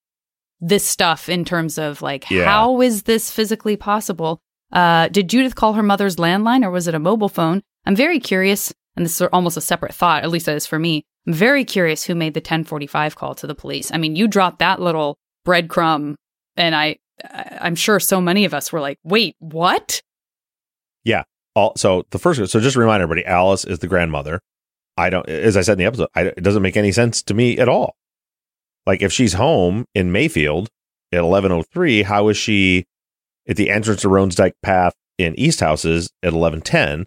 this 0.59 0.85
stuff 0.85 1.29
in 1.29 1.45
terms 1.45 1.77
of 1.77 2.01
like 2.01 2.29
Yeah. 2.31 2.45
how 2.45 2.81
is 2.81 3.03
this 3.03 3.29
physically 3.31 3.77
possible? 3.77 4.39
Uh, 4.71 5.07
did 5.09 5.29
Judith 5.29 5.55
call 5.55 5.73
her 5.73 5.83
mother's 5.83 6.15
landline 6.15 6.63
or 6.63 6.71
was 6.71 6.87
it 6.87 6.95
a 6.95 6.99
mobile 6.99 7.29
phone? 7.29 7.61
I'm 7.85 7.95
very 7.95 8.19
curious, 8.19 8.73
and 8.95 9.05
this 9.05 9.19
is 9.19 9.27
almost 9.33 9.57
a 9.57 9.61
separate 9.61 9.93
thought, 9.93 10.23
at 10.23 10.29
least 10.29 10.45
that 10.45 10.55
is 10.55 10.67
for 10.67 10.79
me. 10.79 11.03
I'm 11.27 11.33
very 11.33 11.65
curious 11.65 12.03
who 12.03 12.15
made 12.15 12.33
the 12.33 12.39
1045 12.39 13.15
call 13.15 13.35
to 13.35 13.47
the 13.47 13.55
police. 13.55 13.91
I 13.91 13.97
mean, 13.97 14.15
you 14.15 14.27
dropped 14.27 14.59
that 14.59 14.81
little 14.81 15.17
breadcrumb, 15.45 16.15
and 16.55 16.75
I, 16.75 16.97
I'm 17.23 17.75
sure 17.75 17.99
so 17.99 18.21
many 18.21 18.45
of 18.45 18.53
us 18.53 18.71
were 18.71 18.79
like, 18.79 18.97
"Wait, 19.03 19.35
what?" 19.39 20.01
Yeah. 21.03 21.23
All, 21.53 21.73
so 21.75 22.05
the 22.11 22.19
first, 22.19 22.39
so 22.49 22.59
just 22.59 22.73
to 22.73 22.79
remind 22.79 23.03
everybody, 23.03 23.25
Alice 23.25 23.65
is 23.65 23.79
the 23.79 23.87
grandmother. 23.87 24.39
I 24.97 25.09
don't, 25.09 25.27
as 25.27 25.57
I 25.57 25.61
said 25.61 25.73
in 25.73 25.79
the 25.79 25.85
episode, 25.85 26.07
I, 26.15 26.21
it 26.23 26.43
doesn't 26.43 26.61
make 26.61 26.77
any 26.77 26.91
sense 26.91 27.21
to 27.23 27.33
me 27.33 27.57
at 27.57 27.69
all. 27.69 27.95
Like 28.85 29.01
if 29.01 29.11
she's 29.11 29.33
home 29.33 29.85
in 29.93 30.11
Mayfield 30.11 30.69
at 31.11 31.23
1103, 31.23 32.03
how 32.03 32.29
is 32.29 32.37
she 32.37 32.85
at 33.51 33.57
the 33.57 33.69
entrance 33.69 34.01
to 34.01 34.07
Roansdyke 34.07 34.53
Path 34.63 34.93
in 35.17 35.35
Easthouses 35.35 36.09
at 36.23 36.33
1110? 36.33 37.05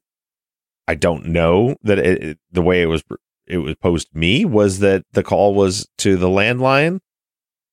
I 0.86 0.95
don't 0.95 1.26
know 1.26 1.76
that 1.82 1.99
it, 1.99 2.38
the 2.53 2.62
way 2.62 2.82
it 2.82 2.86
was, 2.86 3.03
it 3.47 3.59
was 3.59 3.74
posed 3.76 4.12
to 4.12 4.18
me 4.18 4.45
was 4.45 4.78
that 4.80 5.05
the 5.12 5.22
call 5.22 5.55
was 5.55 5.88
to 5.99 6.16
the 6.16 6.28
landline. 6.28 7.01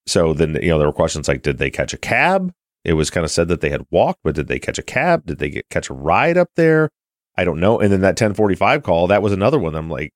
So 0.08 0.34
then, 0.34 0.58
you 0.62 0.70
know, 0.70 0.80
there 0.80 0.88
were 0.88 0.94
questions 0.94 1.28
like, 1.28 1.44
did 1.44 1.58
they 1.58 1.70
catch 1.70 1.94
a 1.94 1.98
cab? 1.98 2.52
It 2.84 2.94
was 2.94 3.10
kind 3.12 3.24
of 3.24 3.30
said 3.30 3.48
that 3.50 3.62
they 3.62 3.70
had 3.70 3.86
walked, 3.92 4.22
but 4.24 4.36
did 4.36 4.48
they 4.48 4.58
catch 4.58 4.80
a 4.80 4.84
cab? 4.84 5.26
Did 5.28 5.38
they 5.38 5.50
get 5.50 5.70
catch 5.70 5.90
a 5.90 5.94
ride 5.94 6.38
up 6.38 6.50
there? 6.56 6.90
I 7.38 7.44
don't 7.44 7.60
know. 7.60 7.80
And 7.80 7.92
then 7.92 8.02
that 8.02 8.20
1045 8.20 8.84
call, 8.84 9.08
that 9.08 9.22
was 9.22 9.34
another 9.34 9.60
one. 9.60 9.76
I'm 9.76 9.90
like, 9.90 10.12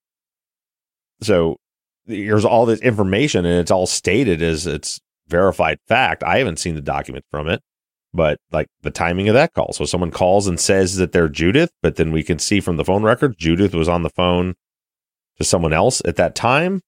so 1.21 1.57
there's 2.05 2.45
all 2.45 2.65
this 2.65 2.81
information 2.81 3.45
and 3.45 3.59
it's 3.59 3.71
all 3.71 3.85
stated 3.85 4.41
as 4.41 4.65
it's 4.65 4.99
verified 5.27 5.79
fact. 5.87 6.23
I 6.23 6.39
haven't 6.39 6.59
seen 6.59 6.75
the 6.75 6.81
document 6.81 7.25
from 7.29 7.47
it, 7.47 7.61
but 8.15 8.39
like 8.51 8.67
the 8.81 8.91
timing 8.91 9.27
of 9.27 9.33
that 9.33 9.53
call. 9.53 9.73
So 9.73 9.85
someone 9.85 10.11
calls 10.11 10.47
and 10.47 10.59
says 10.59 10.95
that 10.97 11.11
they're 11.11 11.29
Judith, 11.29 11.71
but 11.81 11.95
then 11.95 12.11
we 12.11 12.23
can 12.23 12.39
see 12.39 12.59
from 12.59 12.77
the 12.77 12.85
phone 12.85 13.03
record, 13.03 13.35
Judith 13.37 13.73
was 13.73 13.89
on 13.89 14.03
the 14.03 14.09
phone 14.09 14.55
to 15.37 15.43
someone 15.43 15.73
else 15.73 16.01
at 16.05 16.15
that 16.15 16.35
time. 16.35 16.81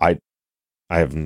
I, 0.00 0.18
I 0.90 0.98
have 0.98 1.16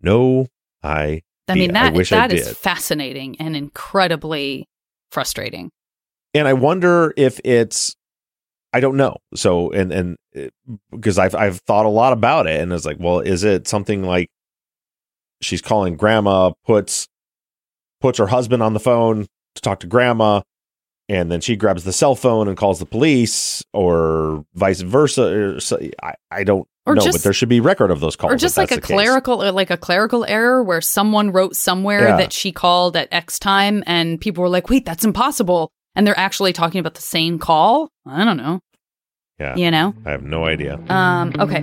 no 0.00 0.46
I 0.82 1.22
I 1.48 1.54
mean, 1.54 1.70
I 1.70 1.84
that 1.84 1.94
wish 1.94 2.10
that 2.10 2.30
I 2.30 2.34
is 2.34 2.52
fascinating 2.52 3.36
and 3.40 3.56
incredibly 3.56 4.66
frustrating. 5.10 5.70
and 6.34 6.46
I 6.46 6.52
wonder 6.52 7.12
if 7.16 7.40
it's 7.44 7.96
I 8.72 8.80
don't 8.80 8.96
know. 8.96 9.16
So 9.34 9.70
and 9.72 9.92
and 9.92 10.16
eh, 10.34 10.48
because 10.90 11.18
I've 11.18 11.34
I've 11.34 11.60
thought 11.60 11.86
a 11.86 11.90
lot 11.90 12.12
about 12.12 12.46
it, 12.46 12.60
and 12.60 12.72
it's 12.72 12.84
like, 12.84 12.98
well, 12.98 13.20
is 13.20 13.44
it 13.44 13.68
something 13.68 14.02
like 14.02 14.28
she's 15.40 15.62
calling 15.62 15.96
grandma, 15.96 16.52
puts 16.66 17.08
puts 18.04 18.18
her 18.18 18.26
husband 18.26 18.62
on 18.62 18.74
the 18.74 18.80
phone 18.80 19.26
to 19.54 19.62
talk 19.62 19.80
to 19.80 19.86
grandma, 19.86 20.42
and 21.08 21.32
then 21.32 21.40
she 21.40 21.56
grabs 21.56 21.84
the 21.84 21.92
cell 21.92 22.14
phone 22.14 22.48
and 22.48 22.56
calls 22.56 22.78
the 22.78 22.84
police, 22.86 23.62
or 23.72 24.44
vice 24.54 24.82
versa. 24.82 25.22
Or 25.22 25.60
so, 25.60 25.78
I 26.02 26.12
I 26.30 26.44
don't 26.44 26.68
Or 26.86 26.94
know, 26.94 27.00
just- 27.02 27.16
but 27.18 27.22
there 27.24 27.32
should 27.32 27.48
be 27.48 27.60
record 27.60 27.90
of 27.90 28.00
those 28.00 28.14
calls. 28.14 28.32
or 28.32 28.36
just 28.36 28.58
like 28.58 28.72
a 28.72 28.80
clerical 28.80 29.42
or 29.42 29.50
like 29.52 29.70
a 29.70 29.78
clerical 29.78 30.26
error 30.28 30.62
where 30.62 30.82
someone 30.82 31.30
wrote 31.32 31.56
somewhere 31.56 32.08
Yeah. 32.08 32.16
that 32.18 32.32
she 32.34 32.52
called 32.52 32.94
at 32.94 33.08
x 33.10 33.38
time 33.38 33.82
and 33.86 34.20
people 34.20 34.42
were 34.42 34.50
like 34.50 34.68
wait 34.68 34.84
that's 34.84 35.04
impossible 35.04 35.70
and 35.94 36.06
they're 36.06 36.18
actually 36.18 36.52
talking 36.52 36.78
about 36.80 36.94
the 36.94 37.00
same 37.16 37.38
call 37.38 37.88
i 38.06 38.22
don't 38.24 38.36
know 38.36 38.60
Yeah, 39.40 39.56
you 39.56 39.70
know 39.70 39.94
I 40.04 40.10
have 40.10 40.22
no 40.24 40.44
idea. 40.44 40.78
um 40.90 41.32
okay 41.38 41.62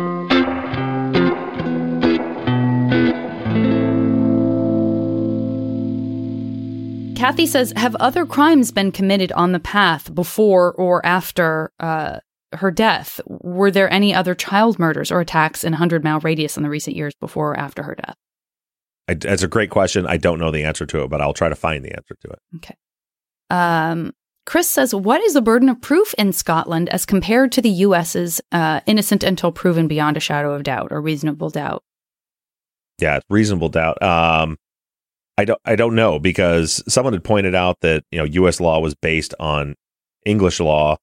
Kathy 7.21 7.45
says, 7.45 7.71
have 7.75 7.95
other 7.97 8.25
crimes 8.25 8.71
been 8.71 8.91
committed 8.91 9.31
on 9.33 9.51
the 9.51 9.59
path 9.59 10.13
before 10.15 10.73
or 10.73 11.05
after 11.05 11.71
uh, 11.79 12.17
her 12.53 12.71
death? 12.71 13.21
Were 13.27 13.69
there 13.69 13.93
any 13.93 14.11
other 14.11 14.33
child 14.33 14.79
murders 14.79 15.11
or 15.11 15.19
attacks 15.19 15.63
in 15.63 15.73
a 15.73 15.75
100 15.75 16.03
mile 16.03 16.19
radius 16.21 16.57
in 16.57 16.63
the 16.63 16.69
recent 16.69 16.95
years 16.95 17.13
before 17.19 17.51
or 17.51 17.59
after 17.59 17.83
her 17.83 17.93
death? 17.93 18.15
I, 19.07 19.13
that's 19.13 19.43
a 19.43 19.47
great 19.47 19.69
question. 19.69 20.07
I 20.07 20.17
don't 20.17 20.39
know 20.39 20.49
the 20.49 20.63
answer 20.63 20.87
to 20.87 21.03
it, 21.03 21.11
but 21.11 21.21
I'll 21.21 21.35
try 21.35 21.47
to 21.47 21.55
find 21.55 21.85
the 21.85 21.95
answer 21.95 22.15
to 22.21 22.27
it. 22.31 22.39
Okay. 22.55 22.75
Um, 23.51 24.13
Chris 24.47 24.71
says, 24.71 24.95
What 24.95 25.21
is 25.21 25.35
the 25.35 25.43
burden 25.43 25.69
of 25.69 25.79
proof 25.79 26.15
in 26.17 26.33
Scotland 26.33 26.89
as 26.89 27.05
compared 27.05 27.51
to 27.51 27.61
the 27.61 27.69
US's 27.69 28.41
uh, 28.51 28.79
innocent 28.87 29.23
until 29.23 29.51
proven 29.51 29.87
beyond 29.87 30.17
a 30.17 30.21
shadow 30.21 30.53
of 30.53 30.63
doubt 30.63 30.87
or 30.89 30.99
reasonable 30.99 31.51
doubt? 31.51 31.83
Yeah, 32.97 33.19
reasonable 33.29 33.69
doubt. 33.69 34.01
Um, 34.01 34.57
I 35.37 35.45
don't. 35.45 35.59
I 35.65 35.75
don't 35.75 35.95
know 35.95 36.19
because 36.19 36.83
someone 36.87 37.13
had 37.13 37.23
pointed 37.23 37.55
out 37.55 37.79
that 37.81 38.03
you 38.11 38.19
know 38.19 38.25
U.S. 38.25 38.59
law 38.59 38.79
was 38.79 38.93
based 38.95 39.33
on 39.39 39.75
English 40.25 40.59
law, 40.59 40.97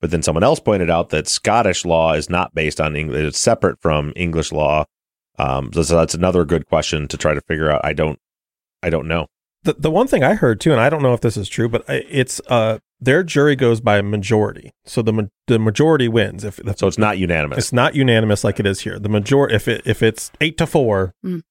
but 0.00 0.10
then 0.10 0.22
someone 0.22 0.44
else 0.44 0.60
pointed 0.60 0.88
out 0.90 1.10
that 1.10 1.28
Scottish 1.28 1.84
law 1.84 2.12
is 2.12 2.30
not 2.30 2.54
based 2.54 2.80
on 2.80 2.96
English; 2.96 3.22
it's 3.28 3.38
separate 3.38 3.80
from 3.80 4.12
English 4.16 4.52
law. 4.52 4.84
Um, 5.38 5.72
so, 5.72 5.82
so 5.82 5.96
that's 5.96 6.14
another 6.14 6.44
good 6.44 6.66
question 6.66 7.08
to 7.08 7.16
try 7.16 7.34
to 7.34 7.40
figure 7.42 7.70
out. 7.70 7.84
I 7.84 7.92
don't. 7.92 8.18
I 8.82 8.90
don't 8.90 9.08
know. 9.08 9.26
The 9.64 9.74
the 9.74 9.90
one 9.90 10.06
thing 10.06 10.22
I 10.22 10.34
heard 10.34 10.60
too, 10.60 10.72
and 10.72 10.80
I 10.80 10.88
don't 10.88 11.02
know 11.02 11.14
if 11.14 11.20
this 11.20 11.36
is 11.36 11.48
true, 11.48 11.68
but 11.68 11.84
it's 11.88 12.40
uh 12.48 12.78
their 13.00 13.22
jury 13.22 13.56
goes 13.56 13.80
by 13.80 14.00
majority, 14.02 14.70
so 14.86 15.02
the 15.02 15.12
ma- 15.12 15.22
the 15.46 15.58
majority 15.58 16.06
wins. 16.06 16.44
If, 16.44 16.58
if 16.60 16.78
So 16.78 16.86
it's 16.86 16.96
not 16.98 17.18
unanimous. 17.18 17.58
it's 17.58 17.72
not 17.72 17.94
unanimous 17.94 18.44
like 18.44 18.60
it 18.60 18.66
is 18.66 18.80
here, 18.80 18.98
the 18.98 19.08
majority, 19.08 19.54
if 19.56 19.66
it 19.68 19.82
if 19.86 20.02
it's 20.02 20.30
eight 20.40 20.56
to 20.58 20.66
four, 20.66 21.12
Mm. 21.24 21.42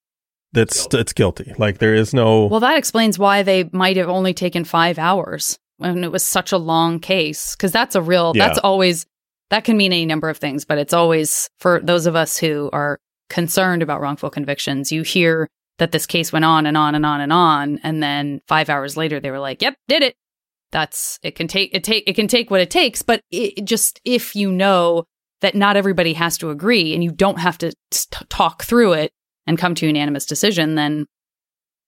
That's 0.54 0.88
it's 0.93 1.14
guilty. 1.14 1.54
Like 1.58 1.80
there 1.80 1.95
is 1.95 2.14
no 2.14 2.45
Well, 2.45 2.60
that 2.62 2.78
explains 2.78 3.20
why 3.20 3.43
they 3.43 3.70
might 3.72 3.97
have 3.97 4.10
only 4.10 4.34
taken 4.34 4.64
five 4.64 4.97
hours 4.99 5.58
when 5.78 6.04
it 6.04 6.12
was 6.12 6.24
such 6.24 6.51
a 6.51 6.58
long 6.58 6.99
case. 6.99 7.56
Because 7.56 7.72
that's 7.72 7.95
a 7.95 8.01
real, 8.01 8.34
Yeah. 8.36 8.47
that's 8.47 8.60
always, 8.60 9.06
that 9.49 9.64
can 9.64 9.76
mean 9.78 9.91
any 9.91 10.06
number 10.06 10.30
of 10.30 10.38
things, 10.38 10.64
but 10.66 10.78
it's 10.78 10.93
always 10.93 11.49
for 11.60 11.82
those 11.84 12.06
of 12.06 12.16
us 12.16 12.38
who 12.38 12.70
are 12.72 12.99
concerned 13.30 13.82
about 13.82 13.99
wrongful 13.99 14.30
convictions. 14.30 14.91
You 14.91 15.01
hear 15.01 15.49
that 15.80 15.91
this 15.91 16.06
case 16.06 16.32
went 16.32 16.45
on 16.45 16.66
and 16.68 16.78
on 16.78 16.93
and 16.93 17.06
on 17.06 17.20
and 17.20 17.34
on. 17.34 17.80
And 17.84 18.01
then 18.01 18.41
five 18.47 18.70
hours 18.70 18.95
later, 18.95 19.20
they 19.20 19.32
were 19.32 19.39
like, 19.39 19.62
yep, 19.62 19.76
did 19.88 20.04
it. 20.04 20.16
That's, 20.72 21.20
it 21.24 21.36
can 21.36 21.47
take, 21.47 21.74
it 21.74 21.84
take, 21.84 22.04
it 22.08 22.14
can 22.14 22.28
take 22.28 22.51
what 22.51 22.62
it 22.62 22.70
takes. 22.70 23.01
But 23.01 23.22
it, 23.32 23.54
it 23.58 23.66
just, 23.66 23.99
if 24.06 24.36
you 24.36 24.51
know 24.51 25.06
that 25.41 25.56
not 25.56 25.76
everybody 25.76 26.14
has 26.14 26.38
to 26.38 26.51
agree 26.51 26.93
and 26.93 27.04
you 27.04 27.12
don't 27.12 27.39
have 27.39 27.58
to 27.60 27.74
t- 27.91 28.26
talk 28.30 28.64
through 28.64 28.93
it 28.93 29.12
and 29.48 29.58
come 29.58 29.76
to 29.76 29.86
a 29.86 29.89
unanimous 29.89 30.26
decision, 30.26 30.76
then 30.76 31.06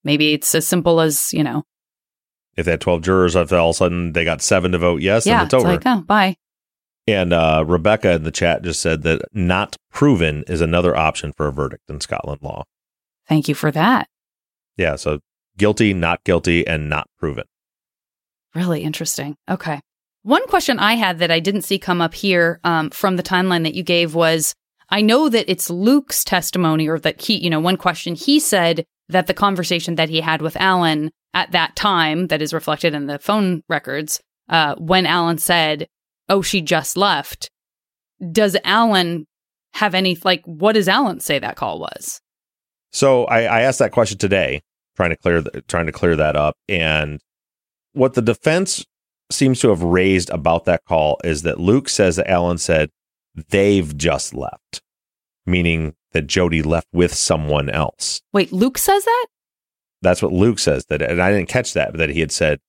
maybe 0.03 0.33
it's 0.33 0.53
as 0.55 0.67
simple 0.67 0.99
as 1.01 1.31
you 1.33 1.43
know 1.43 1.63
If 2.55 2.65
they 2.65 2.71
had 2.71 2.81
twelve 2.81 3.01
jurors, 3.01 3.35
if 3.35 3.51
all 3.53 3.69
of 3.69 3.75
a 3.75 3.77
sudden 3.77 4.13
they 4.13 4.23
got 4.25 4.41
seven 4.41 4.71
to 4.73 4.77
vote 4.77 5.01
yes, 5.01 5.25
yeah 5.25 5.37
then 5.37 5.45
it's 5.45 5.53
over. 5.53 5.67
like 5.67 5.83
oh 5.85 6.01
bye 6.01 6.35
And 7.07 7.33
uh, 7.33 7.63
Rebecca 7.67 8.11
in 8.13 8.23
the 8.23 8.31
chat 8.31 8.63
just 8.63 8.81
said 8.81 9.03
that 9.03 9.21
not 9.33 9.75
proven 9.91 10.43
is 10.47 10.61
another 10.61 10.95
option 10.95 11.31
for 11.33 11.47
a 11.47 11.51
verdict 11.51 11.83
in 11.89 12.01
Scotland 12.01 12.41
law. 12.41 12.63
thank 13.27 13.47
you 13.47 13.55
for 13.55 13.71
that 13.71 14.07
Yeah, 14.77 14.95
so 14.95 15.19
guilty, 15.57 15.93
not 15.93 16.23
guilty, 16.23 16.65
and 16.67 16.89
not 16.89 17.07
proven. 17.17 17.45
really 18.53 18.81
interesting 18.83 19.35
okay 19.49 19.79
one 20.23 20.45
question 20.47 20.79
i 20.79 20.93
had 20.95 21.19
that 21.19 21.29
i 21.31 21.39
didn't 21.39 21.61
see 21.63 21.77
come 21.79 22.01
up 22.01 22.13
here 22.13 22.59
um, 22.63 22.89
from 22.89 23.15
the 23.15 23.23
timeline 23.23 23.63
that 23.63 23.73
you 23.75 23.83
gave 23.83 24.15
was 24.15 24.53
i 24.89 25.01
know 25.01 25.29
that 25.29 25.49
it's 25.49 25.69
luke's 25.69 26.23
testimony 26.23 26.87
or 26.87 26.99
that 26.99 27.21
he 27.21 27.37
you 27.37 27.49
know 27.49 27.59
one 27.59 27.77
question 27.77 28.15
he 28.15 28.39
said 28.39 28.85
that 29.09 29.27
the 29.27 29.33
conversation 29.33 29.95
that 29.95 30.09
he 30.09 30.21
had 30.21 30.41
with 30.41 30.57
alan 30.57 31.11
at 31.33 31.51
that 31.51 31.75
time 31.75 32.27
that 32.27 32.41
is 32.41 32.53
reflected 32.53 32.93
in 32.93 33.07
the 33.07 33.19
phone 33.19 33.61
records 33.69 34.21
uh, 34.49 34.75
when 34.75 35.05
alan 35.05 35.37
said 35.37 35.87
oh 36.29 36.41
she 36.41 36.61
just 36.61 36.97
left 36.97 37.49
does 38.31 38.55
alan 38.63 39.25
have 39.73 39.93
any 39.93 40.17
like 40.23 40.41
what 40.45 40.73
does 40.73 40.87
alan 40.87 41.19
say 41.19 41.37
that 41.39 41.55
call 41.55 41.79
was 41.79 42.21
So 42.95 43.25
I, 43.25 43.41
I 43.41 43.61
asked 43.63 43.79
that 43.79 43.91
question 43.91 44.17
today, 44.17 44.61
trying 44.95 45.09
to 45.09 45.17
clear 45.17 45.41
th- 45.41 45.67
trying 45.67 45.87
to 45.87 45.91
clear 45.91 46.15
that 46.15 46.37
up. 46.37 46.55
And 46.69 47.19
what 47.91 48.13
the 48.13 48.21
defense 48.21 48.85
seems 49.29 49.59
to 49.59 49.69
have 49.69 49.83
raised 49.83 50.29
about 50.29 50.63
that 50.63 50.85
call 50.87 51.19
is 51.25 51.41
that 51.41 51.59
Luke 51.59 51.89
says 51.89 52.15
that 52.15 52.31
Alan 52.31 52.57
said 52.57 52.89
they've 53.49 53.95
just 53.97 54.33
left, 54.33 54.81
meaning 55.45 55.95
that 56.11 56.27
Jodi 56.27 56.61
left 56.61 56.87
with 56.93 57.13
someone 57.13 57.69
else. 57.69 58.21
wait 58.33 58.51
luke 58.51 58.77
says 58.77 59.03
that 59.05 59.27
That's 60.01 60.21
what 60.21 60.31
Luke 60.33 60.59
says. 60.59 60.85
That, 60.85 61.01
and 61.01 61.21
I 61.21 61.31
didn't 61.31 61.49
catch 61.49 61.73
that, 61.73 61.91
but 61.91 61.97
that 61.97 62.09
he 62.09 62.19
had 62.19 62.31
said 62.31 62.59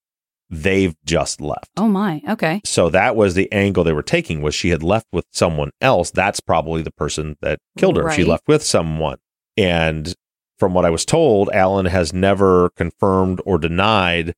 they've 0.49 0.95
just 1.05 1.41
left. 1.41 1.71
oh 1.77 1.89
my 1.89 2.23
okay 2.29 2.61
So 2.65 2.89
that 2.91 3.17
was 3.17 3.35
the 3.35 3.51
angle 3.53 3.85
they 3.85 3.93
were 3.93 4.03
taking 4.03 4.43
was 4.43 4.55
she 4.55 4.71
had 4.71 4.83
left 4.83 5.07
with 5.13 5.27
someone 5.33 5.71
else. 5.81 6.11
That's 6.11 6.41
probably 6.41 6.83
the 6.83 6.93
person 6.93 7.37
that 7.43 7.59
killed 7.77 7.97
her. 7.97 8.11
She 8.11 8.25
left 8.25 8.47
with 8.49 8.63
someone. 8.63 9.19
And 9.57 10.15
from 10.59 10.73
what 10.73 10.85
I 10.87 10.91
was 10.91 11.05
told, 11.05 11.51
Alan 11.51 11.87
has 11.87 12.13
never 12.13 12.71
confirmed 12.71 13.41
or 13.45 13.59
denied 13.59 14.35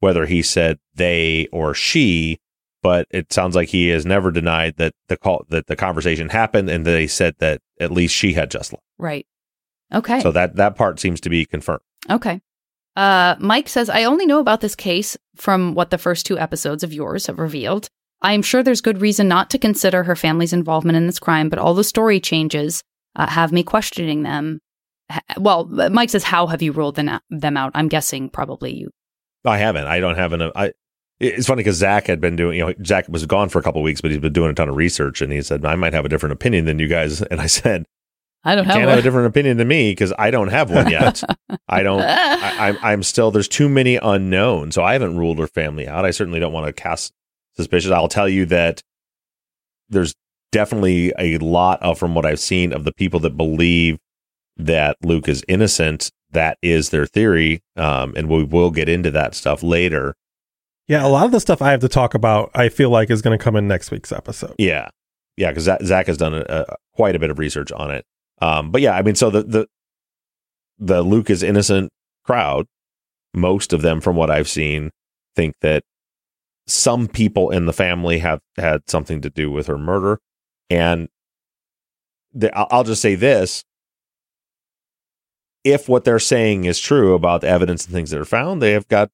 whether 0.00 0.26
he 0.26 0.42
said 0.42 0.78
they 0.94 1.46
or 1.52 1.74
she, 1.74 2.39
but 2.82 3.06
it 3.10 3.32
sounds 3.32 3.54
like 3.56 3.68
he 3.68 3.88
has 3.88 4.06
never 4.06 4.30
denied 4.30 4.76
that 4.76 4.94
the 5.08 5.16
call 5.16 5.44
that 5.48 5.66
the 5.66 5.76
conversation 5.76 6.28
happened 6.28 6.70
and 6.70 6.84
they 6.84 7.06
said 7.06 7.34
that 7.38 7.60
at 7.80 7.90
least 7.90 8.14
she 8.14 8.32
had 8.32 8.50
just 8.50 8.72
left. 8.72 8.84
right 8.98 9.26
okay 9.92 10.20
So 10.20 10.32
that 10.32 10.56
that 10.56 10.76
part 10.76 11.00
seems 11.00 11.20
to 11.22 11.30
be 11.30 11.44
confirmed. 11.44 11.80
Okay. 12.08 12.40
Uh, 12.96 13.36
Mike 13.38 13.68
says, 13.68 13.88
I 13.88 14.04
only 14.04 14.26
know 14.26 14.40
about 14.40 14.60
this 14.60 14.74
case 14.74 15.16
from 15.36 15.74
what 15.74 15.90
the 15.90 15.98
first 15.98 16.26
two 16.26 16.38
episodes 16.38 16.82
of 16.82 16.92
yours 16.92 17.26
have 17.28 17.38
revealed. 17.38 17.88
I 18.20 18.32
am 18.32 18.42
sure 18.42 18.62
there's 18.62 18.80
good 18.80 19.00
reason 19.00 19.28
not 19.28 19.48
to 19.50 19.58
consider 19.58 20.02
her 20.02 20.16
family's 20.16 20.52
involvement 20.52 20.96
in 20.96 21.06
this 21.06 21.18
crime, 21.20 21.48
but 21.48 21.58
all 21.58 21.72
the 21.74 21.84
story 21.84 22.20
changes 22.20 22.82
uh, 23.16 23.28
have 23.28 23.52
me 23.52 23.62
questioning 23.62 24.22
them. 24.24 24.60
Well, 25.38 25.66
Mike 25.66 26.10
says, 26.10 26.24
How 26.24 26.46
have 26.48 26.62
you 26.62 26.72
ruled 26.72 26.96
them 26.96 27.08
out? 27.08 27.22
Them 27.30 27.56
out? 27.56 27.72
I'm 27.74 27.88
guessing 27.88 28.28
probably 28.28 28.74
you. 28.74 28.90
I 29.44 29.58
haven't. 29.58 29.86
I 29.86 30.00
don't 30.00 30.16
have 30.16 30.32
an. 30.32 30.52
I. 30.54 30.72
It's 31.20 31.46
funny 31.46 31.60
because 31.60 31.80
Zaq 31.80 32.06
had 32.06 32.20
been 32.20 32.34
doing. 32.34 32.58
You 32.58 32.66
know, 32.66 32.72
Zaq 32.74 33.08
was 33.08 33.26
gone 33.26 33.50
for 33.50 33.58
a 33.58 33.62
couple 33.62 33.80
of 33.80 33.84
weeks, 33.84 34.00
but 34.00 34.10
he's 34.10 34.20
been 34.20 34.32
doing 34.32 34.50
a 34.50 34.54
ton 34.54 34.70
of 34.70 34.76
research, 34.76 35.20
and 35.20 35.30
he 35.30 35.42
said 35.42 35.64
I 35.64 35.76
might 35.76 35.92
have 35.92 36.06
a 36.06 36.08
different 36.08 36.32
opinion 36.32 36.64
than 36.64 36.78
you 36.78 36.88
guys. 36.88 37.22
And 37.30 37.40
I 37.40 37.46
said 37.46 37.86
I 38.42 38.54
don't 38.54 38.64
have 38.64 38.74
can't 38.74 38.86
one. 38.86 38.90
have 38.90 38.98
a 39.00 39.02
different 39.02 39.26
opinion 39.26 39.58
than 39.58 39.68
me 39.68 39.92
because 39.92 40.14
I 40.18 40.30
don't 40.30 40.48
have 40.48 40.70
one 40.70 40.88
yet. 40.88 41.22
I 41.68 41.82
don't. 41.82 42.00
I, 42.00 42.68
I'm. 42.68 42.78
I'm 42.82 43.02
still. 43.02 43.30
There's 43.30 43.48
too 43.48 43.68
many 43.68 43.96
unknowns, 43.96 44.74
so 44.74 44.82
I 44.82 44.94
haven't 44.94 45.18
ruled 45.18 45.38
her 45.38 45.46
family 45.46 45.86
out. 45.86 46.06
I 46.06 46.10
certainly 46.10 46.40
don't 46.40 46.52
want 46.54 46.66
to 46.66 46.72
cast 46.72 47.12
suspicion. 47.54 47.92
I'll 47.92 48.08
tell 48.08 48.28
you 48.28 48.46
that 48.46 48.82
there's 49.90 50.14
definitely 50.52 51.12
a 51.18 51.36
lot 51.38 51.82
of, 51.82 51.98
from 51.98 52.14
what 52.14 52.24
I've 52.24 52.40
seen, 52.40 52.72
of 52.72 52.84
the 52.84 52.92
people 52.92 53.20
that 53.20 53.36
believe 53.36 53.98
that 54.56 54.96
Luke 55.02 55.28
is 55.28 55.44
innocent. 55.46 56.10
That 56.32 56.56
is 56.62 56.90
their 56.90 57.06
theory, 57.06 57.60
um, 57.76 58.14
and 58.16 58.28
we 58.28 58.44
will 58.44 58.70
get 58.70 58.88
into 58.88 59.10
that 59.10 59.34
stuff 59.34 59.62
later. 59.62 60.14
Yeah, 60.90 61.06
a 61.06 61.08
lot 61.08 61.24
of 61.24 61.30
the 61.30 61.38
stuff 61.38 61.62
I 61.62 61.70
have 61.70 61.78
to 61.82 61.88
talk 61.88 62.14
about, 62.14 62.50
I 62.52 62.68
feel 62.68 62.90
like 62.90 63.10
is 63.10 63.22
going 63.22 63.38
to 63.38 63.40
come 63.40 63.54
in 63.54 63.68
next 63.68 63.92
week's 63.92 64.10
episode. 64.10 64.56
Yeah, 64.58 64.88
yeah, 65.36 65.52
because 65.52 65.68
Zaq, 65.68 66.08
has 66.08 66.16
done 66.16 66.34
a, 66.34 66.44
a, 66.48 66.76
quite 66.94 67.14
a 67.14 67.20
bit 67.20 67.30
of 67.30 67.38
research 67.38 67.70
on 67.70 67.92
it. 67.92 68.04
Um, 68.42 68.72
but 68.72 68.80
yeah, 68.80 68.96
I 68.96 69.02
mean, 69.02 69.14
so 69.14 69.30
the 69.30 69.44
the 69.44 69.66
the 70.80 71.02
Luke 71.02 71.30
is 71.30 71.44
innocent 71.44 71.92
crowd, 72.24 72.66
most 73.32 73.72
of 73.72 73.82
them, 73.82 74.00
from 74.00 74.16
what 74.16 74.32
I've 74.32 74.48
seen, 74.48 74.90
think 75.36 75.54
that 75.60 75.84
some 76.66 77.06
people 77.06 77.50
in 77.50 77.66
the 77.66 77.72
family 77.72 78.18
have 78.18 78.40
had 78.56 78.90
something 78.90 79.20
to 79.20 79.30
do 79.30 79.48
with 79.48 79.68
her 79.68 79.78
murder, 79.78 80.18
and 80.70 81.08
the, 82.34 82.52
I'll, 82.52 82.66
I'll 82.72 82.84
just 82.84 83.00
say 83.00 83.14
this: 83.14 83.62
if 85.62 85.88
what 85.88 86.02
they're 86.02 86.18
saying 86.18 86.64
is 86.64 86.80
true 86.80 87.14
about 87.14 87.42
the 87.42 87.48
evidence 87.48 87.84
and 87.84 87.94
things 87.94 88.10
that 88.10 88.20
are 88.20 88.24
found, 88.24 88.60
they 88.60 88.72
have 88.72 88.88
got 88.88 89.08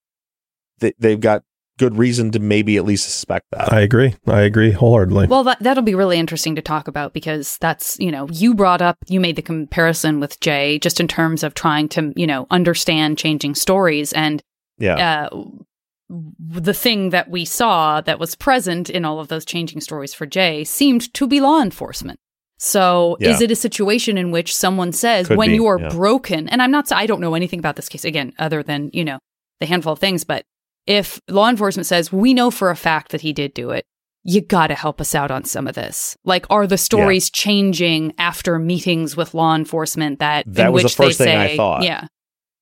they, 0.78 0.94
they've 0.98 1.20
got 1.20 1.42
good 1.78 1.96
reason 1.96 2.30
to 2.32 2.38
maybe 2.38 2.76
at 2.76 2.84
least 2.84 3.04
suspect 3.04 3.46
that. 3.52 3.72
I 3.72 3.80
agree. 3.80 4.14
I 4.26 4.40
agree 4.42 4.70
wholeheartedly. 4.70 5.26
Well, 5.26 5.44
that, 5.44 5.58
that'll 5.60 5.82
be 5.82 5.94
really 5.94 6.18
interesting 6.18 6.54
to 6.56 6.62
talk 6.62 6.88
about 6.88 7.12
because 7.12 7.58
that's, 7.58 7.98
you 7.98 8.10
know, 8.10 8.28
you 8.30 8.54
brought 8.54 8.80
up, 8.82 8.96
you 9.08 9.20
made 9.20 9.36
the 9.36 9.42
comparison 9.42 10.18
with 10.20 10.40
Jay 10.40 10.78
just 10.78 11.00
in 11.00 11.08
terms 11.08 11.42
of 11.42 11.54
trying 11.54 11.88
to, 11.90 12.12
you 12.16 12.26
know, 12.26 12.46
understand 12.50 13.18
changing 13.18 13.54
stories. 13.54 14.12
And 14.12 14.42
Yeah. 14.78 15.28
uh, 15.32 15.42
the 16.08 16.72
thing 16.74 17.10
that 17.10 17.28
we 17.28 17.44
saw 17.44 18.00
that 18.00 18.18
was 18.20 18.34
present 18.36 18.88
in 18.88 19.04
all 19.04 19.18
of 19.18 19.28
those 19.28 19.44
changing 19.44 19.80
stories 19.80 20.14
for 20.14 20.24
Jay 20.24 20.64
seemed 20.64 21.12
to 21.14 21.26
be 21.26 21.40
law 21.40 21.60
enforcement. 21.60 22.18
So 22.58 23.16
Yeah. 23.20 23.30
is 23.30 23.40
it 23.42 23.50
a 23.50 23.56
situation 23.56 24.16
in 24.16 24.30
which 24.30 24.54
someone 24.56 24.92
says 24.92 25.26
Could 25.28 25.36
when 25.36 25.50
be, 25.50 25.56
you 25.56 25.66
are 25.66 25.78
yeah. 25.80 25.88
broken, 25.88 26.48
and 26.48 26.62
I'm 26.62 26.70
not, 26.70 26.90
I 26.90 27.04
don't 27.06 27.20
know 27.20 27.34
anything 27.34 27.58
about 27.58 27.76
this 27.76 27.88
case 27.88 28.04
again, 28.04 28.32
other 28.38 28.62
than, 28.62 28.88
you 28.94 29.04
know, 29.04 29.18
the 29.60 29.66
handful 29.66 29.92
of 29.92 29.98
things, 29.98 30.24
but 30.24 30.44
if 30.86 31.20
law 31.28 31.48
enforcement 31.48 31.86
says, 31.86 32.12
we 32.12 32.32
know 32.34 32.50
for 32.50 32.70
a 32.70 32.76
fact 32.76 33.10
that 33.12 33.20
he 33.20 33.32
did 33.32 33.54
do 33.54 33.70
it, 33.70 33.84
you 34.24 34.40
got 34.40 34.68
to 34.68 34.74
help 34.74 35.00
us 35.00 35.14
out 35.14 35.30
on 35.30 35.44
some 35.44 35.66
of 35.68 35.74
this. 35.74 36.16
Like, 36.24 36.46
are 36.50 36.66
the 36.66 36.78
stories 36.78 37.30
changing 37.30 38.12
after 38.18 38.58
meetings 38.58 39.16
with 39.16 39.34
law 39.34 39.54
enforcement 39.54 40.18
that, 40.18 40.44
That 40.48 40.68
in 40.68 40.72
was 40.72 40.82
the 40.82 40.86
which 40.86 40.96
they 40.96 41.04
first 41.06 41.18
thing 41.18 41.36
I 41.38 41.46
say- 41.48 41.56
thought. 41.56 41.82
Yeah. 41.84 42.06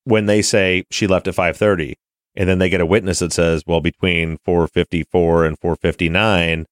when 0.03 0.27
they 0.27 0.41
say 0.43 0.83
she 0.91 1.07
left 1.07 1.27
at 1.27 1.33
5:30 1.33 1.95
and 2.35 2.47
then 2.47 2.59
they 2.59 2.69
get 2.69 2.81
a 2.81 2.85
witness 2.85 3.19
that 3.19 3.33
says, 3.33 3.63
"Well, 3.65 3.81
between 3.81 4.37
454 4.45 5.45
and 5.45 5.57
459, 5.59 6.65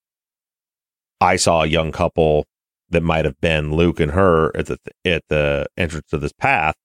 I 1.19 1.35
saw 1.37 1.63
a 1.63 1.67
young 1.67 1.91
couple 1.91 2.45
that 2.89 3.01
might 3.01 3.25
have 3.25 3.39
been 3.41 3.73
Luke 3.73 3.99
and 3.99 4.11
her 4.11 4.55
at 4.55 4.67
the 4.67 4.77
at 5.05 5.23
the 5.29 5.65
entrance 5.77 6.07
to 6.09 6.17
this 6.19 6.33
path." 6.33 6.75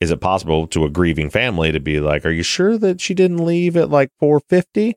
Is 0.00 0.10
it 0.10 0.20
possible 0.20 0.66
to 0.68 0.84
a 0.84 0.90
grieving 0.90 1.30
family 1.30 1.72
to 1.72 1.80
be 1.80 2.00
like, 2.00 2.24
"Are 2.24 2.30
you 2.30 2.42
sure 2.42 2.78
that 2.78 3.00
she 3.00 3.14
didn't 3.14 3.44
leave 3.44 3.76
at 3.76 3.90
like 3.90 4.10
450?" 4.20 4.94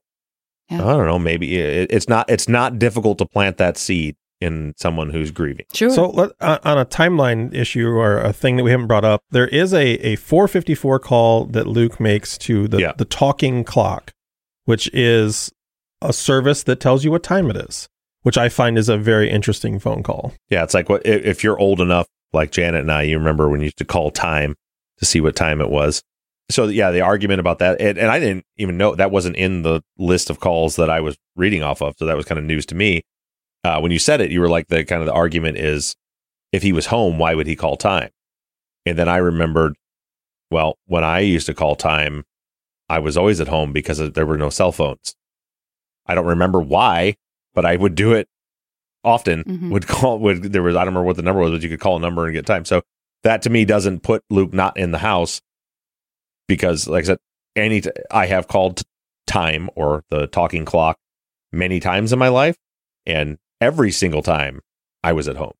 I 0.69 0.77
don't 0.77 1.05
know. 1.05 1.19
Maybe 1.19 1.57
it, 1.57 1.91
it's 1.91 2.07
not. 2.07 2.29
It's 2.29 2.47
not 2.47 2.79
difficult 2.79 3.17
to 3.17 3.25
plant 3.25 3.57
that 3.57 3.77
seed 3.77 4.15
in 4.41 4.73
someone 4.77 5.11
who's 5.11 5.31
grieving. 5.31 5.65
Sure. 5.73 5.91
So 5.91 6.09
let, 6.09 6.31
uh, 6.39 6.57
on 6.63 6.77
a 6.77 6.85
timeline 6.85 7.53
issue 7.53 7.89
or 7.89 8.17
a 8.19 8.33
thing 8.33 8.57
that 8.57 8.63
we 8.63 8.71
haven't 8.71 8.87
brought 8.87 9.05
up, 9.05 9.21
there 9.29 9.47
is 9.47 9.73
a, 9.73 9.93
a 9.99 10.15
454 10.15 10.99
call 10.99 11.45
that 11.45 11.67
Luke 11.67 11.99
makes 11.99 12.37
to 12.39 12.67
the, 12.67 12.79
the 12.97 13.05
talking 13.05 13.63
clock, 13.63 14.11
which 14.65 14.89
is 14.93 15.51
a 16.01 16.11
service 16.11 16.63
that 16.63 16.79
tells 16.79 17.03
you 17.03 17.11
what 17.11 17.21
time 17.21 17.49
it 17.51 17.55
is, 17.55 17.87
which 18.23 18.37
I 18.37 18.49
find 18.49 18.77
is 18.77 18.89
a 18.89 18.97
very 18.97 19.29
interesting 19.29 19.77
phone 19.77 20.01
call. 20.01 20.33
Yeah, 20.49 20.63
it's 20.63 20.73
like 20.73 20.89
what 20.89 21.05
if 21.05 21.23
if 21.23 21.43
you're 21.43 21.59
old 21.59 21.79
enough, 21.79 22.07
like 22.33 22.51
Janet 22.51 22.81
and 22.81 22.91
I, 22.91 23.03
you 23.03 23.17
remember 23.17 23.47
when 23.47 23.59
you 23.59 23.65
used 23.65 23.77
to 23.77 23.85
call 23.85 24.09
time 24.09 24.55
to 25.01 25.05
see 25.05 25.19
what 25.19 25.35
time 25.35 25.59
it 25.59 25.69
was. 25.69 26.01
So 26.49 26.67
yeah, 26.67 26.91
the 26.91 27.01
argument 27.01 27.39
about 27.39 27.59
that, 27.59 27.81
and, 27.81 27.97
and 27.97 28.09
I 28.09 28.19
didn't 28.19 28.45
even 28.57 28.77
know 28.77 28.95
that 28.95 29.11
wasn't 29.11 29.35
in 29.35 29.63
the 29.63 29.81
list 29.97 30.29
of 30.29 30.39
calls 30.39 30.75
that 30.77 30.89
I 30.89 30.99
was 31.01 31.17
reading 31.35 31.63
off 31.63 31.81
of, 31.81 31.95
so 31.97 32.05
that 32.05 32.15
was 32.15 32.25
kind 32.25 32.39
of 32.39 32.45
news 32.45 32.65
to 32.67 32.75
me. 32.75 33.03
Uh, 33.63 33.79
when 33.79 33.91
you 33.91 33.99
said 33.99 34.21
it, 34.21 34.31
you 34.31 34.41
were 34.41 34.49
like 34.49 34.67
the 34.67 34.83
kind 34.83 35.01
of 35.01 35.05
the 35.05 35.13
argument 35.13 35.57
is, 35.57 35.95
if 36.51 36.63
he 36.63 36.73
was 36.73 36.87
home, 36.87 37.17
why 37.17 37.35
would 37.35 37.47
he 37.47 37.55
call 37.55 37.77
time? 37.77 38.09
And 38.85 38.97
then 38.97 39.07
I 39.07 39.17
remembered, 39.17 39.75
well, 40.49 40.77
when 40.87 41.03
I 41.03 41.19
used 41.19 41.45
to 41.45 41.53
call 41.53 41.75
time, 41.75 42.25
I 42.89 42.99
was 42.99 43.15
always 43.15 43.39
at 43.39 43.47
home 43.47 43.71
because 43.71 43.99
there 44.11 44.25
were 44.25 44.37
no 44.37 44.49
cell 44.49 44.71
phones. 44.73 45.15
I 46.05 46.15
don't 46.15 46.25
remember 46.25 46.59
why, 46.59 47.15
but 47.53 47.65
I 47.65 47.77
would 47.77 47.95
do 47.95 48.11
it 48.11 48.27
often. 49.05 49.43
Mhm. 49.45 49.69
Would 49.71 49.87
call 49.87 50.19
would 50.19 50.43
there 50.51 50.63
was 50.63 50.75
I 50.75 50.79
don't 50.79 50.87
remember 50.87 51.05
what 51.07 51.15
the 51.15 51.21
number 51.21 51.41
was, 51.41 51.51
but 51.51 51.61
you 51.63 51.69
could 51.69 51.79
call 51.79 51.95
a 51.95 51.99
number 52.01 52.25
and 52.25 52.33
get 52.33 52.45
time. 52.45 52.65
So 52.65 52.81
that 53.23 53.41
to 53.43 53.49
me 53.49 53.65
doesn't 53.65 54.01
put 54.03 54.23
Luke 54.29 54.53
not 54.53 54.77
in 54.77 54.91
the 54.91 54.97
house 54.97 55.41
because, 56.47 56.87
like 56.87 57.03
I 57.05 57.07
said, 57.07 57.17
any 57.55 57.81
t- 57.81 57.91
I 58.09 58.25
have 58.27 58.47
called 58.47 58.81
time 59.27 59.69
or 59.75 60.03
the 60.09 60.27
talking 60.27 60.65
clock 60.65 60.97
many 61.51 61.79
times 61.79 62.11
in 62.13 62.19
my 62.19 62.29
life, 62.29 62.55
and 63.05 63.37
every 63.59 63.91
single 63.91 64.21
time 64.21 64.61
I 65.03 65.13
was 65.13 65.27
at 65.27 65.35
home. 65.37 65.53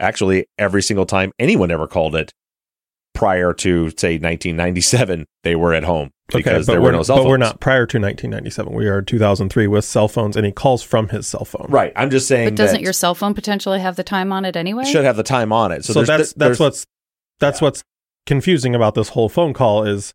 Actually, 0.00 0.46
every 0.58 0.82
single 0.82 1.06
time 1.06 1.32
anyone 1.38 1.70
ever 1.70 1.86
called 1.88 2.14
it 2.14 2.32
prior 3.14 3.52
to 3.52 3.90
say 3.90 4.14
1997, 4.14 5.26
they 5.42 5.56
were 5.56 5.74
at 5.74 5.82
home 5.82 6.10
because 6.28 6.66
but 6.66 6.72
there 6.74 6.80
we're, 6.80 6.88
were 6.88 6.92
no 6.92 7.02
cell 7.02 7.16
phones. 7.16 7.24
but 7.24 7.24
phones. 7.24 7.30
we're 7.30 7.36
not 7.38 7.60
prior 7.60 7.86
to 7.86 7.98
1997. 7.98 8.72
We 8.74 8.86
are 8.86 9.02
2003 9.02 9.66
with 9.66 9.84
cell 9.84 10.06
phones, 10.06 10.36
and 10.36 10.46
he 10.46 10.52
calls 10.52 10.82
from 10.84 11.08
his 11.08 11.26
cell 11.26 11.44
phone. 11.44 11.66
Right. 11.68 11.92
I'm 11.96 12.10
just 12.10 12.28
saying 12.28 12.48
But 12.50 12.54
doesn't 12.56 12.76
that 12.76 12.82
your 12.82 12.92
cell 12.92 13.14
phone 13.16 13.34
potentially 13.34 13.80
have 13.80 13.96
the 13.96 14.04
time 14.04 14.32
on 14.32 14.44
it 14.44 14.54
anyway? 14.56 14.84
should 14.84 15.04
have 15.04 15.16
the 15.16 15.22
time 15.24 15.52
on 15.52 15.72
it. 15.72 15.84
So, 15.84 15.94
So, 15.94 16.00
that's 16.04 16.32
there's- 16.34 16.34
that's 16.34 16.60
what's 16.60 16.86
that's 17.40 17.60
what's 17.60 17.82
confusing 18.26 18.74
about 18.74 18.94
this 18.94 19.10
whole 19.10 19.28
phone 19.28 19.52
call 19.54 19.84
is 19.84 20.12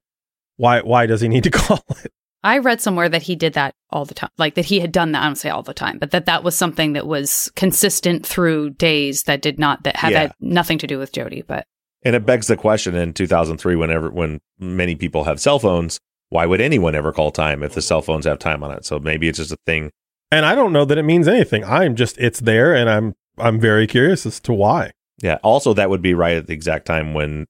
why 0.57 0.81
why 0.81 1.05
does 1.05 1.21
he 1.21 1.27
need 1.27 1.43
to 1.43 1.49
call 1.61 1.83
it? 2.03 2.11
I 2.45 2.57
read 2.57 2.81
somewhere 2.81 3.07
that 3.07 3.21
he 3.23 3.35
did 3.37 3.53
that 3.53 3.73
all 3.89 4.03
the 4.03 4.13
time, 4.13 4.29
like 4.37 4.55
that 4.55 4.65
he 4.65 4.81
had 4.81 4.91
done 4.91 5.13
that. 5.13 5.23
I 5.23 5.25
don't 5.27 5.35
say 5.37 5.49
all 5.49 5.63
the 5.63 5.73
time, 5.73 5.97
but 5.97 6.11
that 6.11 6.25
that 6.25 6.43
was 6.43 6.57
something 6.57 6.91
that 6.93 7.07
was 7.07 7.49
consistent 7.55 8.25
through 8.25 8.71
days 8.71 9.23
that 9.23 9.41
did 9.41 9.57
not 9.59 9.83
that 9.85 9.95
had 9.95 10.11
Yeah. 10.11 10.19
had 10.19 10.33
nothing 10.41 10.77
to 10.79 10.87
do 10.87 10.99
with 10.99 11.13
Jodi. 11.13 11.41
But 11.47 11.65
And 12.03 12.15
it 12.17 12.25
begs 12.25 12.47
the 12.47 12.57
question 12.57 12.95
in 12.95 13.13
2003, 13.13 13.75
whenever 13.77 14.09
when 14.11 14.41
many 14.59 14.95
people 14.95 15.23
have 15.23 15.39
cell 15.39 15.57
phones, 15.57 15.99
why 16.29 16.45
would 16.45 16.59
anyone 16.59 16.95
ever 16.95 17.13
call 17.13 17.31
time 17.31 17.63
if 17.63 17.73
the 17.75 17.81
cell 17.81 18.01
phones 18.01 18.25
have 18.25 18.39
time 18.39 18.61
on 18.61 18.71
it? 18.71 18.85
So 18.85 18.99
maybe 18.99 19.29
it's 19.29 19.37
just 19.37 19.53
a 19.53 19.57
thing. 19.65 19.91
And 20.29 20.45
I 20.45 20.53
don't 20.53 20.73
know 20.73 20.83
that 20.83 20.97
it 20.97 21.03
means 21.03 21.27
anything. 21.29 21.63
I'm 21.63 21.95
just 21.95 22.17
it's 22.17 22.41
there, 22.41 22.75
and 22.75 22.89
I'm 22.89 23.13
I'm 23.37 23.57
very 23.59 23.87
curious 23.87 24.25
as 24.25 24.39
to 24.41 24.51
why. 24.53 24.91
Yeah. 25.23 25.39
Also, 25.41 25.73
that 25.73 25.89
would 25.89 26.01
be 26.01 26.13
right 26.13 26.35
at 26.35 26.47
the 26.47 26.53
exact 26.53 26.85
time 26.85 27.13
when 27.13 27.47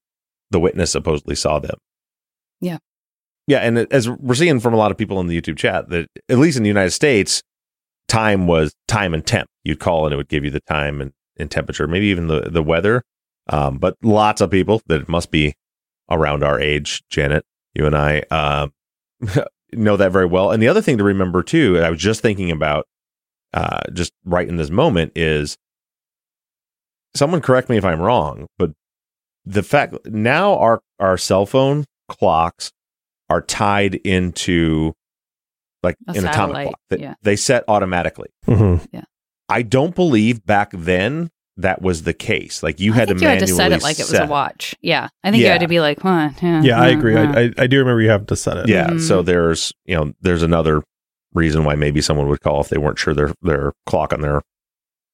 the 0.50 0.60
witness 0.60 0.92
supposedly 0.92 1.34
saw 1.34 1.58
them. 1.58 1.76
Yeah. 2.60 2.78
Yeah, 3.46 3.58
and 3.58 3.78
as 3.92 4.08
we're 4.08 4.36
seeing 4.36 4.60
from 4.60 4.72
a 4.72 4.78
lot 4.78 4.90
of 4.90 4.96
people 4.96 5.20
in 5.20 5.26
the 5.26 5.38
YouTube 5.38 5.58
chat, 5.58 5.90
that 5.90 6.08
at 6.30 6.38
least 6.38 6.56
in 6.56 6.62
the 6.62 6.68
United 6.68 6.92
States, 6.92 7.42
time 8.08 8.46
was 8.46 8.74
time 8.88 9.12
and 9.12 9.26
temp. 9.26 9.48
You'd 9.64 9.80
call 9.80 10.06
and 10.06 10.14
it 10.14 10.16
would 10.16 10.28
give 10.28 10.44
you 10.44 10.50
the 10.50 10.60
time 10.60 11.02
and, 11.02 11.12
and 11.36 11.50
temperature, 11.50 11.86
maybe 11.86 12.06
even 12.06 12.28
the 12.28 12.48
the 12.48 12.62
weather. 12.62 13.02
Um, 13.50 13.76
but 13.76 13.96
lots 14.02 14.40
of 14.40 14.50
people 14.50 14.80
that 14.86 15.10
must 15.10 15.30
be 15.30 15.54
around 16.10 16.42
our 16.42 16.58
age, 16.58 17.02
Janet, 17.10 17.44
you 17.74 17.84
and 17.84 17.94
I, 17.94 18.20
um, 18.30 18.72
know 19.72 19.98
that 19.98 20.12
very 20.12 20.26
well. 20.26 20.50
And 20.50 20.62
the 20.62 20.68
other 20.68 20.80
thing 20.80 20.96
to 20.96 21.04
remember 21.04 21.42
too, 21.42 21.78
I 21.80 21.90
was 21.90 22.00
just 22.00 22.22
thinking 22.22 22.50
about, 22.50 22.86
uh, 23.52 23.80
just 23.92 24.12
right 24.24 24.48
in 24.48 24.56
this 24.56 24.70
moment 24.70 25.12
is 25.14 25.58
someone 27.14 27.40
correct 27.40 27.68
me 27.68 27.76
if 27.76 27.84
I'm 27.84 28.00
wrong, 28.00 28.46
but 28.58 28.72
the 29.44 29.62
fact 29.62 29.94
now 30.06 30.56
our 30.58 30.80
our 30.98 31.18
cell 31.18 31.46
phone 31.46 31.84
clocks 32.08 32.72
are 33.28 33.40
tied 33.42 33.94
into 33.96 34.92
like 35.82 35.96
A 36.08 36.12
an 36.12 36.26
atomic 36.26 36.68
clock 36.68 36.80
that 36.90 37.00
yeah. 37.00 37.14
they 37.22 37.36
set 37.36 37.64
automatically. 37.68 38.28
Mm-hmm. 38.46 38.84
Yeah. 38.92 39.04
I 39.48 39.62
don't 39.62 39.94
believe 39.94 40.44
back 40.46 40.70
then 40.72 41.30
that 41.58 41.82
was 41.82 42.02
the 42.02 42.14
case. 42.14 42.62
Like 42.62 42.80
you 42.80 42.92
I 42.92 42.96
had 42.96 43.08
think 43.08 43.18
to 43.20 43.24
you 43.24 43.28
had 43.28 43.40
manually 43.40 43.52
to 43.52 43.56
set 43.56 43.72
it 43.72 43.82
like 43.82 43.98
it 43.98 44.10
was 44.10 44.18
a 44.18 44.26
watch. 44.26 44.74
Yeah, 44.80 45.08
I 45.22 45.30
think 45.30 45.42
you 45.42 45.48
had 45.48 45.60
to 45.60 45.68
be 45.68 45.80
like, 45.80 46.00
huh, 46.00 46.30
yeah, 46.40 46.62
Yeah, 46.62 46.80
I 46.80 46.88
agree. 46.88 47.14
huh. 47.14 47.32
I, 47.34 47.40
I 47.42 47.52
I 47.58 47.66
do 47.66 47.78
remember 47.78 48.00
you 48.00 48.10
have 48.10 48.26
to 48.26 48.36
set 48.36 48.56
it. 48.56 48.68
Yeah. 48.68 48.88
Mm-hmm. 48.88 48.98
So 49.00 49.22
there's 49.22 49.72
you 49.84 49.94
know 49.96 50.12
there's 50.20 50.42
another 50.42 50.82
reason 51.32 51.64
why 51.64 51.74
maybe 51.74 52.00
someone 52.00 52.28
would 52.28 52.40
call 52.40 52.60
if 52.60 52.68
they 52.70 52.78
weren't 52.78 52.98
sure 52.98 53.14
their 53.14 53.34
their 53.42 53.72
clock 53.86 54.12
on 54.12 54.20
their 54.22 54.40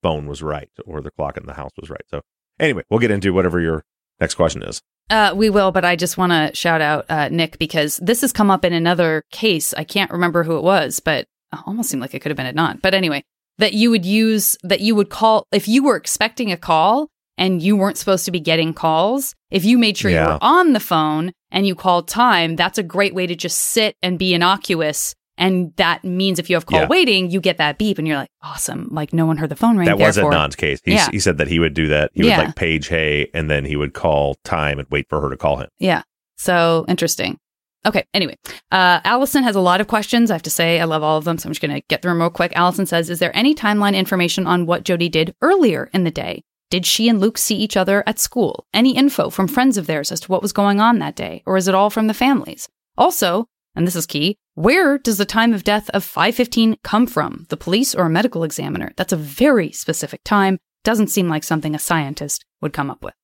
phone 0.02 0.26
was 0.26 0.42
right 0.42 0.70
or 0.84 1.00
the 1.00 1.10
clock 1.10 1.36
in 1.36 1.46
the 1.46 1.54
house 1.54 1.72
was 1.80 1.90
right. 1.90 2.04
So 2.08 2.22
anyway, 2.58 2.82
we'll 2.90 3.00
get 3.00 3.10
into 3.10 3.32
whatever 3.32 3.60
your 3.60 3.84
next 4.20 4.34
question 4.34 4.62
is. 4.62 4.82
Uh, 5.08 5.32
we 5.34 5.50
will, 5.50 5.72
but 5.72 5.84
I 5.84 5.96
just 5.96 6.16
want 6.16 6.30
to 6.30 6.56
shout 6.56 6.80
out 6.80 7.06
uh, 7.08 7.28
Nick 7.30 7.58
because 7.58 7.96
this 7.96 8.20
has 8.20 8.32
come 8.32 8.50
up 8.50 8.64
in 8.64 8.72
another 8.72 9.24
case. 9.32 9.74
I 9.74 9.82
can't 9.82 10.10
remember 10.12 10.44
who 10.44 10.56
it 10.56 10.62
was, 10.62 11.00
but 11.00 11.26
it 11.52 11.58
almost 11.66 11.90
seemed 11.90 12.00
like 12.00 12.14
it 12.14 12.20
could 12.20 12.30
have 12.30 12.36
been 12.36 12.46
it 12.46 12.54
not. 12.54 12.80
But 12.80 12.94
anyway, 12.94 13.24
that 13.58 13.74
you 13.74 13.90
would 13.90 14.06
use 14.06 14.56
that 14.62 14.80
you 14.80 14.94
would 14.94 15.10
call 15.10 15.46
if 15.50 15.66
you 15.66 15.82
were 15.82 15.96
expecting 15.96 16.52
a 16.52 16.56
call 16.56 17.08
and 17.36 17.62
you 17.62 17.76
weren't 17.76 17.96
supposed 17.96 18.24
to 18.26 18.30
be 18.30 18.38
getting 18.38 18.72
calls. 18.72 19.34
If 19.50 19.64
you 19.64 19.78
made 19.78 19.96
sure 19.96 20.10
you 20.10 20.18
were 20.18 20.38
on 20.40 20.74
the 20.74 20.80
phone 20.80 21.32
and 21.50 21.66
you 21.66 21.74
called 21.74 22.06
time, 22.06 22.54
that's 22.54 22.78
a 22.78 22.82
great 22.82 23.14
way 23.14 23.26
to 23.26 23.34
just 23.34 23.58
sit 23.58 23.96
and 24.02 24.18
be 24.18 24.34
innocuous. 24.34 25.14
And 25.40 25.72
that 25.76 26.04
means 26.04 26.38
if 26.38 26.48
you 26.48 26.54
have 26.56 26.66
call 26.66 26.80
Yeah. 26.80 26.86
waiting, 26.86 27.30
you 27.30 27.40
get 27.40 27.56
that 27.58 27.78
beep 27.78 27.98
and 27.98 28.06
you're 28.06 28.16
like, 28.18 28.30
awesome. 28.42 28.88
Like 28.92 29.12
no 29.12 29.26
one 29.26 29.38
heard 29.38 29.48
the 29.50 29.56
phone 29.56 29.76
ring. 29.76 29.86
that 29.86 29.98
wasn't 29.98 30.30
Non's 30.30 30.54
case. 30.54 30.80
He, 30.84 30.92
Yeah. 30.92 31.08
he 31.10 31.18
said 31.18 31.38
that 31.38 31.48
he 31.48 31.58
would 31.58 31.74
do 31.74 31.88
that. 31.88 32.10
He 32.14 32.26
Yeah. 32.28 32.38
would 32.38 32.46
like 32.48 32.56
page 32.56 32.88
Hae 32.88 33.28
and 33.34 33.50
then 33.50 33.64
he 33.64 33.74
would 33.74 33.94
call 33.94 34.36
time 34.44 34.78
and 34.78 34.86
wait 34.90 35.06
for 35.08 35.20
her 35.20 35.30
to 35.30 35.36
call 35.36 35.56
him. 35.56 35.68
Yeah. 35.78 36.02
So 36.36 36.84
interesting. 36.88 37.38
Okay. 37.86 38.04
Anyway, 38.12 38.36
uh, 38.70 39.00
Allison 39.04 39.42
has 39.42 39.56
a 39.56 39.60
lot 39.60 39.80
of 39.80 39.86
questions. 39.88 40.30
I 40.30 40.34
have 40.34 40.42
to 40.42 40.50
say, 40.50 40.78
I 40.80 40.84
love 40.84 41.02
all 41.02 41.16
of 41.16 41.24
them. 41.24 41.38
So 41.38 41.48
I'm 41.48 41.52
just 41.52 41.62
going 41.62 41.74
to 41.74 41.80
get 41.88 42.02
through 42.02 42.10
them 42.10 42.20
real 42.20 42.28
quick. 42.28 42.52
Allison 42.54 42.84
says, 42.84 43.08
Is 43.08 43.18
there 43.20 43.34
any 43.34 43.54
timeline 43.54 43.96
information 43.96 44.46
on 44.46 44.66
what 44.66 44.84
Jodi 44.84 45.08
did 45.08 45.34
earlier 45.40 45.88
in 45.94 46.04
the 46.04 46.10
day? 46.10 46.42
Did 46.68 46.84
she 46.84 47.08
and 47.08 47.18
Luke 47.18 47.38
see 47.38 47.56
each 47.56 47.76
other 47.78 48.04
at 48.06 48.18
school? 48.18 48.66
Any 48.74 48.94
info 48.94 49.30
from 49.30 49.48
friends 49.48 49.78
of 49.78 49.86
theirs 49.86 50.12
as 50.12 50.20
to 50.20 50.28
what 50.28 50.42
was 50.42 50.52
going 50.52 50.78
on 50.78 50.98
that 50.98 51.16
day? 51.16 51.42
Or 51.46 51.56
is 51.56 51.66
it 51.68 51.74
all 51.74 51.88
from 51.90 52.06
the 52.06 52.14
families? 52.14 52.68
Also, 52.98 53.46
and 53.80 53.86
this 53.86 53.96
is 53.96 54.04
key, 54.04 54.36
where 54.56 54.98
does 54.98 55.16
the 55.16 55.24
time 55.24 55.54
of 55.54 55.64
death 55.64 55.88
of 55.90 56.04
515 56.04 56.76
come 56.84 57.06
from? 57.06 57.46
The 57.48 57.56
police 57.56 57.94
or 57.94 58.04
a 58.04 58.10
medical 58.10 58.44
examiner? 58.44 58.92
That's 58.98 59.12
a 59.14 59.16
very 59.16 59.72
specific 59.72 60.20
time. 60.22 60.58
Doesn't 60.84 61.06
seem 61.08 61.28
like 61.30 61.44
something 61.44 61.74
a 61.74 61.78
scientist 61.78 62.44
would 62.60 62.74
come 62.74 62.90
up 62.90 63.02
with. 63.02 63.14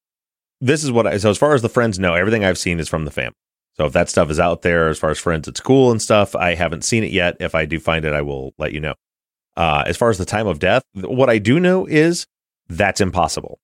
This 0.62 0.82
is 0.82 0.90
what 0.90 1.06
I, 1.06 1.18
so 1.18 1.28
as 1.28 1.36
far 1.36 1.52
as 1.52 1.60
the 1.60 1.68
friends 1.68 1.98
know, 1.98 2.14
everything 2.14 2.42
I've 2.42 2.56
seen 2.56 2.80
is 2.80 2.88
from 2.88 3.04
the 3.04 3.10
family. 3.10 3.36
So 3.76 3.84
if 3.84 3.92
that 3.92 4.08
stuff 4.08 4.30
is 4.30 4.40
out 4.40 4.62
there, 4.62 4.88
as 4.88 4.98
far 4.98 5.10
as 5.10 5.18
friends 5.18 5.46
at 5.46 5.58
school 5.58 5.90
and 5.90 6.00
stuff, 6.00 6.34
I 6.34 6.54
haven't 6.54 6.84
seen 6.84 7.04
it 7.04 7.10
yet. 7.12 7.36
If 7.40 7.54
I 7.54 7.66
do 7.66 7.78
find 7.78 8.06
it, 8.06 8.14
I 8.14 8.22
will 8.22 8.54
let 8.56 8.72
you 8.72 8.80
know. 8.80 8.94
Uh, 9.58 9.84
as 9.86 9.98
far 9.98 10.08
as 10.08 10.16
the 10.16 10.24
time 10.24 10.46
of 10.46 10.58
death, 10.58 10.82
what 10.94 11.28
I 11.28 11.36
do 11.36 11.60
know 11.60 11.84
is 11.84 12.26
that's 12.68 13.02
impossible 13.02 13.58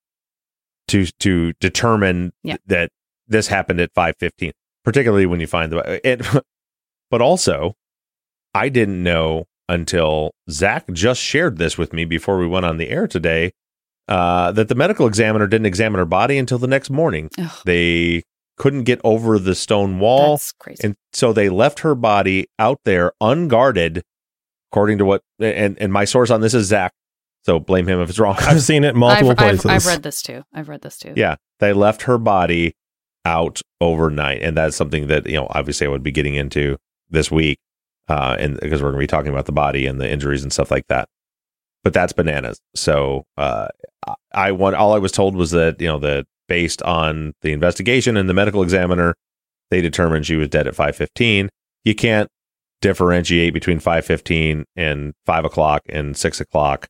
to 0.89 1.06
to 1.20 1.52
determine 1.60 2.32
Yeah. 2.43 2.56
that 2.66 2.90
this 3.27 3.47
happened 3.48 3.81
at 3.81 3.93
five 3.94 4.16
fifteen, 4.19 4.52
particularly 4.85 5.24
when 5.27 5.40
you 5.40 5.47
find 5.47 5.73
the 5.73 6.01
it. 6.06 6.20
But 7.12 7.20
also, 7.20 7.76
I 8.55 8.70
didn't 8.70 9.02
know 9.02 9.44
until 9.68 10.32
Zaq 10.51 10.90
just 10.94 11.20
shared 11.20 11.59
this 11.59 11.76
with 11.76 11.93
me 11.93 12.06
before 12.06 12.39
we 12.39 12.47
went 12.47 12.64
on 12.64 12.78
the 12.78 12.89
air 12.89 13.06
today 13.06 13.52
uh, 14.09 14.51
that 14.52 14.68
the 14.68 14.74
medical 14.74 15.06
examiner 15.06 15.47
didn't 15.47 15.66
examine 15.66 15.98
her 15.98 16.06
body 16.06 16.39
until 16.39 16.59
the 16.59 16.66
next 16.66 16.89
morning. 16.89 17.28
Ugh. 17.39 17.51
They 17.66 18.22
couldn't 18.56 18.84
get 18.84 18.98
over 19.05 19.39
the 19.39 19.55
stone 19.55 19.98
wall. 19.98 20.36
That's 20.36 20.52
crazy. 20.52 20.84
And 20.84 20.97
so 21.12 21.34
they 21.34 21.51
left 21.51 21.80
her 21.80 21.94
body 21.94 22.47
out 22.59 22.80
there 22.86 23.12
unguarded, 23.20 24.02
according 24.72 24.97
to 24.97 25.05
what, 25.05 25.20
and, 25.39 25.78
and 25.78 25.93
my 25.93 26.06
source 26.06 26.30
on 26.30 26.40
this 26.40 26.55
is 26.55 26.72
Zaq. 26.72 26.90
So 27.44 27.60
blame 27.60 27.86
him 27.89 28.01
if 28.01 28.09
it's 28.09 28.18
wrong. 28.18 28.36
I've 28.39 28.62
seen 28.62 28.84
it 28.84 28.94
multiple 28.94 29.32
I've, 29.32 29.36
places. 29.36 29.66
I've, 29.66 29.76
I've 29.76 29.86
read 29.86 30.02
this 30.02 30.22
too. 30.22 30.44
I've 30.55 30.70
read 30.70 30.80
this 30.80 30.97
too. 30.97 31.12
Yeah, 31.14 31.36
they 31.59 31.74
left 31.74 32.02
her 32.02 32.16
body 32.16 32.74
out 33.26 33.60
overnight, 33.82 34.43
and 34.43 34.56
that's 34.56 34.76
something 34.76 35.09
that 35.09 35.26
you 35.26 35.36
know 35.36 35.48
obviously 35.51 35.86
I 35.86 35.90
would 35.90 36.02
be 36.02 36.10
getting 36.10 36.36
into 36.36 36.78
this 37.12 37.30
week, 37.30 37.59
uh, 38.09 38.36
and 38.39 38.59
because 38.60 38.82
we're 38.82 38.90
going 38.90 39.01
to 39.01 39.05
be 39.05 39.06
talking 39.06 39.30
about 39.32 39.47
the 39.47 39.52
body 39.52 39.86
and 39.86 40.01
the 40.01 40.10
injuries 40.10 40.43
and 40.43 40.52
stuff 40.52 40.70
like 40.70 40.86
that. 40.89 41.09
But 41.84 41.93
that's 41.93 42.12
bananas. 42.12 42.60
So 42.74 43.24
uh, 43.36 43.68
I- 44.34 44.52
want 44.52 44.76
all 44.76 44.94
I 44.94 44.98
was 44.98 45.12
told 45.12 45.36
was 45.36 45.51
that 45.52 45.80
you 45.80 45.89
know 45.89 45.98
that 46.01 46.26
based 46.48 46.82
on 46.82 47.32
the 47.43 47.52
investigation 47.52 48.16
and 48.16 48.28
the 48.28 48.34
medical 48.34 48.62
examiner, 48.62 49.14
they 49.70 49.80
determined 49.80 50.26
she 50.26 50.36
was 50.36 50.48
dead 50.48 50.66
at 50.66 50.74
five 50.74 50.97
fifteen. 50.97 51.48
You 51.84 51.94
can't 51.94 52.28
differentiate 52.80 53.55
between 53.55 53.78
five 53.78 54.05
fifteen 54.05 54.64
and 54.76 55.12
five 55.26 55.44
o'clock 55.44 55.82
and 55.89 56.16
six 56.16 56.40
o'clock 56.40 56.89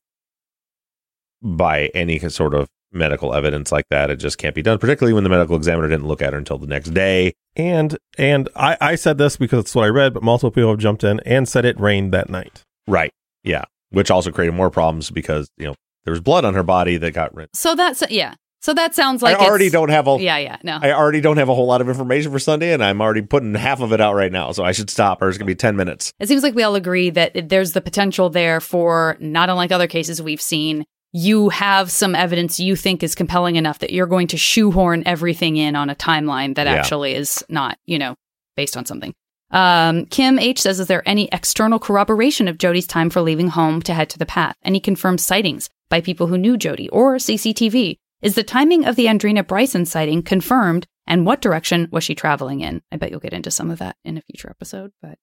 by 1.42 1.86
any 1.94 2.18
sort 2.18 2.54
of 2.54 2.68
medical 2.92 3.34
evidence 3.34 3.72
like 3.72 3.86
that. 3.90 4.10
It 4.10 4.16
just 4.16 4.38
can't 4.38 4.54
be 4.54 4.62
done, 4.62 4.78
particularly 4.78 5.12
when 5.14 5.24
the 5.24 5.30
medical 5.30 5.56
examiner 5.56 5.88
didn't 5.88 6.06
look 6.06 6.22
at 6.22 6.32
her 6.32 6.38
until 6.38 6.58
the 6.58 6.66
next 6.66 6.90
day. 6.90 7.32
And 7.56 7.96
and 8.18 8.48
I, 8.56 8.76
I 8.80 8.94
said 8.94 9.18
this 9.18 9.36
because 9.36 9.60
it's 9.60 9.74
what 9.74 9.84
I 9.84 9.88
read, 9.88 10.14
but 10.14 10.22
multiple 10.22 10.50
people 10.50 10.70
have 10.70 10.78
jumped 10.78 11.04
in 11.04 11.20
and 11.20 11.48
said 11.48 11.64
it 11.64 11.78
rained 11.80 12.12
that 12.12 12.30
night. 12.30 12.62
Right. 12.86 13.10
Yeah. 13.44 13.64
Which 13.90 14.10
also 14.10 14.30
created 14.30 14.52
more 14.54 14.70
problems 14.70 15.10
because, 15.10 15.50
you 15.58 15.66
know, 15.66 15.74
there 16.04 16.12
was 16.12 16.20
blood 16.20 16.44
on 16.44 16.54
her 16.54 16.62
body 16.62 16.96
that 16.96 17.12
got 17.12 17.34
rinsed. 17.34 17.56
So 17.56 17.74
that's 17.74 18.02
yeah. 18.10 18.34
So 18.60 18.72
that 18.74 18.94
sounds 18.94 19.22
like 19.22 19.38
I 19.40 19.44
already 19.44 19.66
it's- 19.66 19.72
don't 19.72 19.88
have 19.88 20.06
a 20.06 20.18
Yeah, 20.20 20.38
yeah, 20.38 20.56
no. 20.62 20.78
I 20.80 20.92
already 20.92 21.20
don't 21.20 21.36
have 21.36 21.48
a 21.48 21.54
whole 21.54 21.66
lot 21.66 21.80
of 21.80 21.88
information 21.88 22.30
for 22.30 22.38
Sunday 22.38 22.72
and 22.72 22.82
I'm 22.82 23.00
already 23.02 23.22
putting 23.22 23.54
half 23.54 23.80
of 23.80 23.92
it 23.92 24.00
out 24.00 24.14
right 24.14 24.30
now. 24.30 24.52
So 24.52 24.64
I 24.64 24.70
should 24.72 24.88
stop 24.88 25.20
or 25.20 25.28
it's 25.28 25.36
gonna 25.36 25.46
be 25.46 25.54
ten 25.56 25.74
minutes. 25.76 26.12
It 26.20 26.28
seems 26.28 26.42
like 26.44 26.54
we 26.54 26.62
all 26.62 26.76
agree 26.76 27.10
that 27.10 27.48
there's 27.48 27.72
the 27.72 27.80
potential 27.80 28.30
there 28.30 28.60
for 28.60 29.16
not 29.20 29.50
unlike 29.50 29.72
other 29.72 29.88
cases 29.88 30.22
we've 30.22 30.40
seen. 30.40 30.84
You 31.12 31.50
have 31.50 31.90
some 31.90 32.14
evidence 32.14 32.58
you 32.58 32.74
think 32.74 33.02
is 33.02 33.14
compelling 33.14 33.56
enough 33.56 33.78
that 33.80 33.92
you're 33.92 34.06
going 34.06 34.28
to 34.28 34.36
shoehorn 34.36 35.02
everything 35.06 35.56
in 35.56 35.76
on 35.76 35.90
a 35.90 35.94
timeline 35.94 36.54
that 36.54 36.66
Yeah. 36.66 36.74
actually 36.74 37.14
is 37.14 37.44
not, 37.48 37.78
you 37.86 37.98
know, 37.98 38.14
based 38.56 38.76
on 38.76 38.86
something. 38.86 39.12
Um, 39.50 40.06
Kim 40.06 40.38
H 40.38 40.62
says, 40.62 40.80
Is 40.80 40.86
there 40.86 41.06
any 41.06 41.28
external 41.30 41.78
corroboration 41.78 42.48
of 42.48 42.56
Jodi's 42.56 42.86
time 42.86 43.10
for 43.10 43.20
leaving 43.20 43.48
home 43.48 43.82
to 43.82 43.92
head 43.92 44.08
to 44.10 44.18
the 44.18 44.24
path? 44.24 44.56
Any 44.64 44.80
confirmed 44.80 45.20
sightings 45.20 45.68
by 45.90 46.00
people 46.00 46.28
who 46.28 46.38
knew 46.38 46.56
Jodi 46.56 46.88
or 46.88 47.16
CCTV? 47.16 47.96
Is 48.22 48.34
the 48.34 48.42
timing 48.42 48.86
of 48.86 48.96
the 48.96 49.06
Andrina 49.06 49.46
Bryson 49.46 49.84
sighting 49.84 50.22
confirmed? 50.22 50.86
And 51.06 51.26
what 51.26 51.42
direction 51.42 51.88
was 51.90 52.04
she 52.04 52.14
traveling 52.14 52.60
in? 52.60 52.80
I 52.90 52.96
bet 52.96 53.10
you'll 53.10 53.20
get 53.20 53.32
into 53.34 53.50
some 53.50 53.70
of 53.70 53.80
that 53.80 53.96
in 54.04 54.16
a 54.16 54.22
future 54.22 54.48
episode, 54.48 54.92
but 55.02 55.18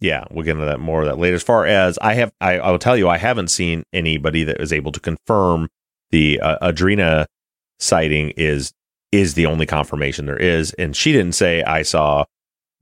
Yeah, 0.00 0.24
we'll 0.30 0.44
get 0.44 0.52
into 0.52 0.64
that 0.64 0.80
more 0.80 1.02
of 1.02 1.06
that 1.08 1.18
later. 1.18 1.36
As 1.36 1.42
far 1.42 1.66
as 1.66 1.98
I 1.98 2.14
have, 2.14 2.32
I, 2.40 2.58
I 2.58 2.70
will 2.70 2.78
tell 2.78 2.96
you, 2.96 3.08
I 3.08 3.18
haven't 3.18 3.48
seen 3.48 3.84
anybody 3.92 4.44
that 4.44 4.58
was 4.58 4.72
able 4.72 4.92
to 4.92 5.00
confirm 5.00 5.68
the 6.10 6.40
uh, 6.40 6.70
Andrina 6.72 7.26
sighting 7.78 8.30
is 8.36 8.72
is 9.12 9.34
the 9.34 9.46
only 9.46 9.66
confirmation 9.66 10.26
there 10.26 10.36
is. 10.36 10.72
And 10.74 10.94
she 10.96 11.12
didn't 11.12 11.32
say 11.32 11.62
I 11.64 11.82
saw 11.82 12.24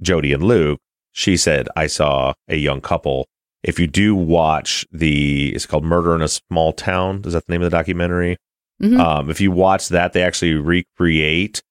Jodi 0.02 0.32
and 0.32 0.42
Luke. 0.42 0.78
She 1.12 1.36
said 1.36 1.68
I 1.74 1.86
saw 1.86 2.34
a 2.48 2.56
young 2.56 2.80
couple. 2.80 3.26
If 3.64 3.80
you 3.80 3.86
do 3.86 4.14
watch 4.14 4.86
the, 4.92 5.52
it's 5.54 5.66
called 5.66 5.84
Murder 5.84 6.14
in 6.14 6.22
a 6.22 6.28
Small 6.28 6.72
Town. 6.72 7.22
Is 7.24 7.32
that 7.32 7.46
the 7.46 7.52
name 7.52 7.62
of 7.62 7.70
the 7.70 7.76
documentary? 7.76 8.36
Mhm. 8.80 9.00
Um, 9.00 9.30
if 9.30 9.40
you 9.40 9.50
watch 9.50 9.88
that, 9.88 10.12
they 10.12 10.22
actually 10.22 10.54
recreate 10.54 11.62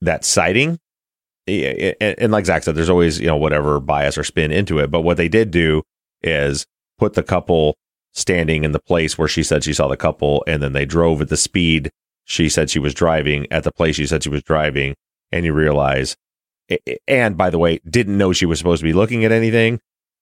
that 0.00 0.24
sighting 0.24 0.78
and, 1.46 2.14
and 2.18 2.32
like 2.32 2.44
Zaq 2.44 2.64
said, 2.64 2.74
there's 2.74 2.90
always 2.90 3.20
you 3.20 3.26
know 3.26 3.36
whatever 3.36 3.80
bias 3.80 4.16
or 4.18 4.24
spin 4.24 4.52
into 4.52 4.78
it. 4.78 4.90
But 4.90 5.02
what 5.02 5.16
they 5.16 5.28
did 5.28 5.50
do 5.50 5.82
is 6.22 6.66
put 6.98 7.14
the 7.14 7.22
couple 7.22 7.76
standing 8.12 8.64
in 8.64 8.72
the 8.72 8.80
place 8.80 9.16
where 9.16 9.28
she 9.28 9.42
said 9.42 9.64
she 9.64 9.72
saw 9.72 9.88
the 9.88 9.96
couple, 9.96 10.44
and 10.46 10.62
then 10.62 10.72
they 10.72 10.84
drove 10.84 11.20
at 11.20 11.28
the 11.28 11.36
speed 11.36 11.90
she 12.24 12.48
said 12.48 12.70
she 12.70 12.78
was 12.78 12.94
driving 12.94 13.46
at 13.50 13.64
the 13.64 13.72
place 13.72 13.96
she 13.96 14.06
said 14.06 14.22
she 14.22 14.28
was 14.28 14.42
driving, 14.42 14.94
and 15.30 15.44
you 15.44 15.52
realize, 15.52 16.16
and 17.08 17.36
by 17.36 17.50
the 17.50 17.58
way, 17.58 17.80
didn't 17.88 18.18
know 18.18 18.32
she 18.32 18.46
was 18.46 18.58
supposed 18.58 18.80
to 18.80 18.84
be 18.84 18.92
looking 18.92 19.24
at 19.24 19.32
anything. 19.32 19.80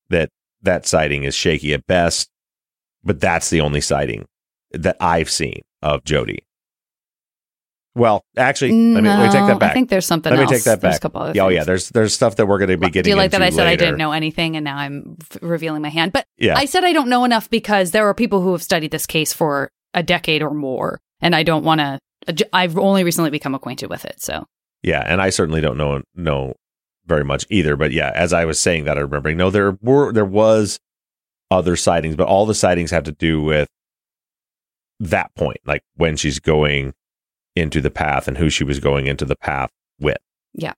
That 0.08 0.30
that 0.62 0.86
sighting 0.86 1.24
is 1.24 1.34
shaky 1.34 1.72
at 1.72 1.86
best, 1.86 2.28
but 3.04 3.20
that's 3.20 3.50
the 3.50 3.60
only 3.60 3.80
sighting 3.80 4.26
that 4.72 4.96
I've 5.00 5.30
seen 5.30 5.62
of 5.82 6.04
Jodi. 6.04 6.40
Well, 7.96 8.24
actually, 8.36 8.70
let 8.70 9.02
me, 9.02 9.08
let 9.08 9.18
me 9.18 9.24
take 9.32 9.40
No, 9.48 9.58
that 9.58 9.62
I 9.70 9.74
think 9.74 9.88
there's 9.90 10.06
something 10.06 10.30
Let 10.30 10.36
me 10.36 10.42
else. 10.44 10.52
take 10.52 10.62
that 10.64 10.80
There's 10.80 10.94
back. 10.94 10.98
a 10.98 11.02
couple 11.02 11.22
other 11.22 11.32
yeah, 11.34 11.42
oh, 11.44 11.48
yeah. 11.48 11.64
There's 11.64 11.88
there's 11.88 12.14
stuff 12.14 12.36
that 12.36 12.46
we're 12.46 12.58
going 12.58 12.70
to 12.70 12.76
be 12.76 12.86
getting. 12.86 13.02
Do 13.02 13.10
you 13.10 13.16
like 13.16 13.32
that 13.32 13.42
I 13.42 13.50
said 13.50 13.66
I 13.66 13.74
didn't 13.76 13.98
know 13.98 14.12
anything 14.12 14.54
and 14.56 14.62
now 14.64 14.76
I'm 14.76 15.16
f- 15.20 15.38
revealing 15.42 15.82
my 15.82 15.88
hand? 15.88 16.12
But 16.12 16.24
Yeah. 16.38 16.54
I 16.56 16.66
said 16.66 16.84
I 16.84 16.92
don't 16.92 17.08
know 17.08 17.24
enough 17.24 17.50
because 17.50 17.90
there 17.90 18.06
are 18.08 18.14
people 18.14 18.40
who 18.42 18.52
have 18.52 18.62
studied 18.62 18.92
this 18.92 19.06
case 19.06 19.32
for 19.32 19.70
a 19.92 20.02
decade 20.04 20.40
or 20.40 20.54
more, 20.54 21.00
and 21.20 21.34
I 21.34 21.42
don't 21.42 21.64
want 21.64 21.80
to. 21.80 21.98
Uh, 22.28 22.32
I've 22.52 22.78
only 22.78 23.02
recently 23.02 23.30
become 23.30 23.54
acquainted 23.56 23.90
with 23.90 24.04
it, 24.04 24.20
so 24.22 24.46
Yeah, 24.84 25.02
and 25.04 25.20
I 25.20 25.30
certainly 25.30 25.60
don't 25.60 25.76
know 25.76 26.02
know 26.14 26.54
very 27.06 27.24
much 27.24 27.44
either. 27.50 27.74
But 27.76 27.90
yeah, 27.90 28.12
as 28.14 28.32
I 28.32 28.44
was 28.44 28.60
saying 28.60 28.84
that, 28.84 28.98
I 28.98 29.00
remember 29.00 29.34
no, 29.34 29.50
there 29.50 29.76
were 29.82 30.12
there 30.12 30.24
was 30.24 30.78
other 31.50 31.74
sightings, 31.74 32.14
but 32.14 32.28
all 32.28 32.46
the 32.46 32.54
sightings 32.54 32.92
have 32.92 33.02
to 33.04 33.12
do 33.12 33.42
with 33.42 33.66
that 35.00 35.34
point, 35.34 35.58
like 35.66 35.82
when 35.96 36.16
she's 36.16 36.38
going 36.38 36.92
into 37.56 37.80
the 37.80 37.90
path 37.90 38.28
and 38.28 38.38
who 38.38 38.50
she 38.50 38.64
was 38.64 38.80
going 38.80 39.06
into 39.06 39.24
the 39.24 39.36
path 39.36 39.70
with. 39.98 40.18
yeah. 40.54 40.72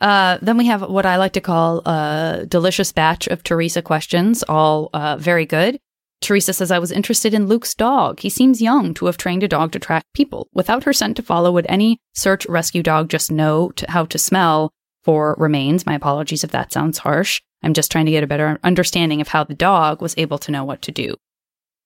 Uh, 0.00 0.36
then 0.42 0.56
we 0.56 0.66
have 0.66 0.82
what 0.90 1.06
I 1.06 1.16
like 1.16 1.32
to 1.34 1.40
call 1.40 1.78
a 1.86 2.44
delicious 2.48 2.90
batch 2.90 3.28
of 3.28 3.44
Teresa 3.44 3.82
questions, 3.82 4.42
all 4.42 4.90
uh, 4.92 5.16
very 5.16 5.46
good. 5.46 5.78
Teresa 6.20 6.52
says, 6.52 6.72
I 6.72 6.80
was 6.80 6.90
interested 6.90 7.34
in 7.34 7.46
Luke's 7.46 7.74
dog. 7.74 8.20
He 8.20 8.28
seems 8.28 8.60
young 8.60 8.94
to 8.94 9.06
have 9.06 9.16
trained 9.16 9.44
a 9.44 9.48
dog 9.48 9.72
to 9.72 9.78
track 9.78 10.04
people. 10.12 10.48
Without 10.52 10.84
her 10.84 10.92
scent 10.92 11.16
to 11.16 11.22
follow, 11.22 11.52
would 11.52 11.66
any 11.68 12.00
search 12.14 12.46
rescue 12.46 12.82
dog 12.82 13.10
just 13.10 13.30
know 13.30 13.70
to, 13.70 13.90
how 13.90 14.04
to 14.06 14.18
smell 14.18 14.72
for 15.04 15.36
remains? 15.38 15.86
My 15.86 15.94
apologies 15.94 16.42
if 16.42 16.50
that 16.50 16.72
sounds 16.72 16.98
harsh. 16.98 17.40
I'm 17.62 17.74
just 17.74 17.92
trying 17.92 18.06
to 18.06 18.12
get 18.12 18.24
a 18.24 18.28
better 18.28 18.58
understanding 18.64 19.20
of 19.20 19.28
how 19.28 19.44
the 19.44 19.54
dog 19.54 20.02
was 20.02 20.14
able 20.16 20.38
to 20.38 20.50
know 20.50 20.64
what 20.64 20.82
to 20.82 20.92
do. 20.92 21.14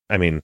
I 0.09 0.17
mean, 0.17 0.41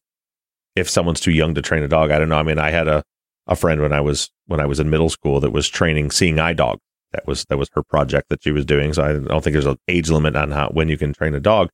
if 0.77 0.91
someone's 0.91 1.21
too 1.21 1.31
young 1.31 1.55
to 1.55 1.63
train 1.63 1.83
a 1.83 1.89
dog, 1.89 2.11
I 2.11 2.19
don't 2.19 2.29
know. 2.29 2.39
I 2.39 2.43
mean, 2.43 2.59
I 2.59 2.71
had 2.71 2.89
a, 2.89 3.03
a 3.47 3.57
friend 3.57 3.81
when 3.81 3.93
I 3.93 4.01
was 4.01 4.31
when 4.47 4.61
I 4.61 4.67
was 4.67 4.81
in 4.81 4.91
middle 4.91 5.09
school 5.09 5.41
that 5.41 5.51
was 5.51 5.69
training 5.69 6.11
seeing 6.11 6.39
eye 6.39 6.53
dog. 6.53 6.79
That 7.13 7.27
was 7.27 7.45
that 7.47 7.59
was 7.59 7.69
her 7.75 7.83
project 7.83 8.29
that 8.31 8.43
she 8.43 8.53
was 8.53 8.65
doing. 8.65 8.93
So 8.93 9.05
I 9.05 9.13
don't 9.13 9.43
think 9.43 9.53
there's 9.53 9.67
an 9.67 9.79
age 9.89 10.11
limit 10.11 10.37
on 10.37 10.51
how 10.51 10.69
when 10.69 10.89
you 10.89 10.97
can 10.97 11.13
train 11.13 11.35
a 11.35 11.41
dog. 11.41 11.69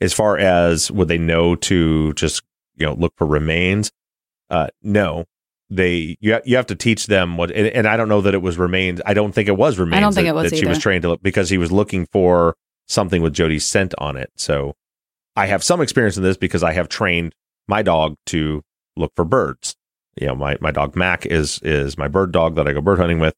As 0.00 0.12
far 0.12 0.36
as 0.38 0.90
would 0.90 1.08
they 1.08 1.18
know 1.18 1.56
to 1.56 2.12
just 2.14 2.42
you 2.76 2.86
know 2.86 2.94
look 2.94 3.12
for 3.16 3.26
remains? 3.26 3.90
Uh, 4.50 4.68
no, 4.82 5.24
they 5.70 6.16
you 6.20 6.34
ha- 6.34 6.42
you 6.44 6.56
have 6.56 6.66
to 6.66 6.74
teach 6.74 7.06
them 7.06 7.36
what. 7.36 7.50
And, 7.50 7.66
and 7.68 7.88
I 7.88 7.96
don't 7.96 8.08
know 8.08 8.20
that 8.20 8.34
it 8.34 8.42
was 8.42 8.58
remains. 8.58 9.00
I 9.04 9.14
don't 9.14 9.32
think 9.32 9.48
it 9.48 9.56
was 9.56 9.78
remains. 9.78 9.98
I 9.98 10.00
don't 10.00 10.12
think 10.12 10.26
that, 10.26 10.30
it 10.30 10.34
was 10.34 10.50
that 10.50 10.58
she 10.58 10.66
was 10.66 10.78
trained 10.78 11.02
to 11.02 11.08
look 11.08 11.22
because 11.22 11.50
he 11.50 11.58
was 11.58 11.72
looking 11.72 12.06
for 12.12 12.56
something 12.86 13.22
with 13.22 13.34
Jodi's 13.34 13.64
scent 13.64 13.94
on 13.98 14.16
it. 14.16 14.30
So 14.36 14.74
I 15.36 15.46
have 15.46 15.64
some 15.64 15.80
experience 15.80 16.16
in 16.16 16.22
this 16.22 16.36
because 16.36 16.62
I 16.62 16.72
have 16.72 16.88
trained 16.88 17.34
my 17.66 17.82
dog 17.82 18.16
to 18.26 18.62
look 18.96 19.12
for 19.16 19.24
birds. 19.24 19.74
You 20.20 20.28
know, 20.28 20.34
my, 20.34 20.56
my 20.60 20.70
dog 20.70 20.96
Mac 20.96 21.26
is 21.26 21.60
is 21.62 21.98
my 21.98 22.08
bird 22.08 22.32
dog 22.32 22.54
that 22.56 22.68
I 22.68 22.72
go 22.72 22.80
bird 22.80 22.98
hunting 22.98 23.18
with, 23.18 23.34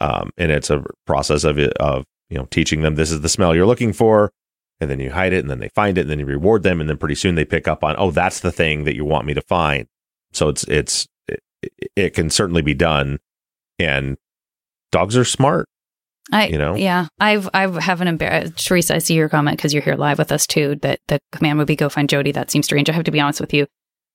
um, 0.00 0.30
and 0.36 0.50
it's 0.50 0.70
a 0.70 0.82
process 1.06 1.44
of 1.44 1.58
it 1.58 1.72
of 1.78 2.04
you 2.30 2.38
know 2.38 2.46
teaching 2.46 2.82
them 2.82 2.94
this 2.94 3.10
is 3.10 3.20
the 3.20 3.28
smell 3.28 3.54
you're 3.54 3.66
looking 3.66 3.92
for, 3.92 4.32
and 4.80 4.90
then 4.90 5.00
you 5.00 5.10
hide 5.10 5.32
it, 5.32 5.40
and 5.40 5.50
then 5.50 5.60
they 5.60 5.68
find 5.68 5.98
it, 5.98 6.02
and 6.02 6.10
then 6.10 6.18
you 6.18 6.26
reward 6.26 6.62
them, 6.62 6.80
and 6.80 6.88
then 6.88 6.96
pretty 6.96 7.14
soon 7.14 7.34
they 7.34 7.44
pick 7.44 7.68
up 7.68 7.84
on 7.84 7.94
oh 7.98 8.10
that's 8.10 8.40
the 8.40 8.52
thing 8.52 8.84
that 8.84 8.96
you 8.96 9.04
want 9.04 9.26
me 9.26 9.34
to 9.34 9.42
find. 9.42 9.86
So 10.32 10.48
it's 10.48 10.64
it's 10.64 11.06
it, 11.28 11.40
it 11.94 12.10
can 12.14 12.30
certainly 12.30 12.62
be 12.62 12.74
done, 12.74 13.18
and 13.78 14.16
dogs 14.92 15.16
are 15.16 15.24
smart. 15.24 15.66
I, 16.32 16.46
You 16.46 16.56
know? 16.56 16.74
yeah, 16.74 17.08
I've, 17.20 17.50
I 17.52 17.62
have 17.62 17.76
have 17.76 18.00
an 18.00 18.08
embarrassed, 18.08 18.66
Teresa, 18.66 18.94
I 18.94 18.98
see 18.98 19.14
your 19.14 19.28
comment 19.28 19.58
because 19.58 19.74
you're 19.74 19.82
here 19.82 19.94
live 19.94 20.18
with 20.18 20.32
us 20.32 20.46
too, 20.46 20.76
that 20.76 21.00
the 21.08 21.18
command 21.32 21.58
would 21.58 21.66
be 21.66 21.76
go 21.76 21.90
find 21.90 22.08
Jodi. 22.08 22.32
That 22.32 22.50
seems 22.50 22.64
strange. 22.64 22.88
I 22.88 22.92
have 22.92 23.04
to 23.04 23.10
be 23.10 23.20
honest 23.20 23.40
with 23.40 23.52
you. 23.52 23.66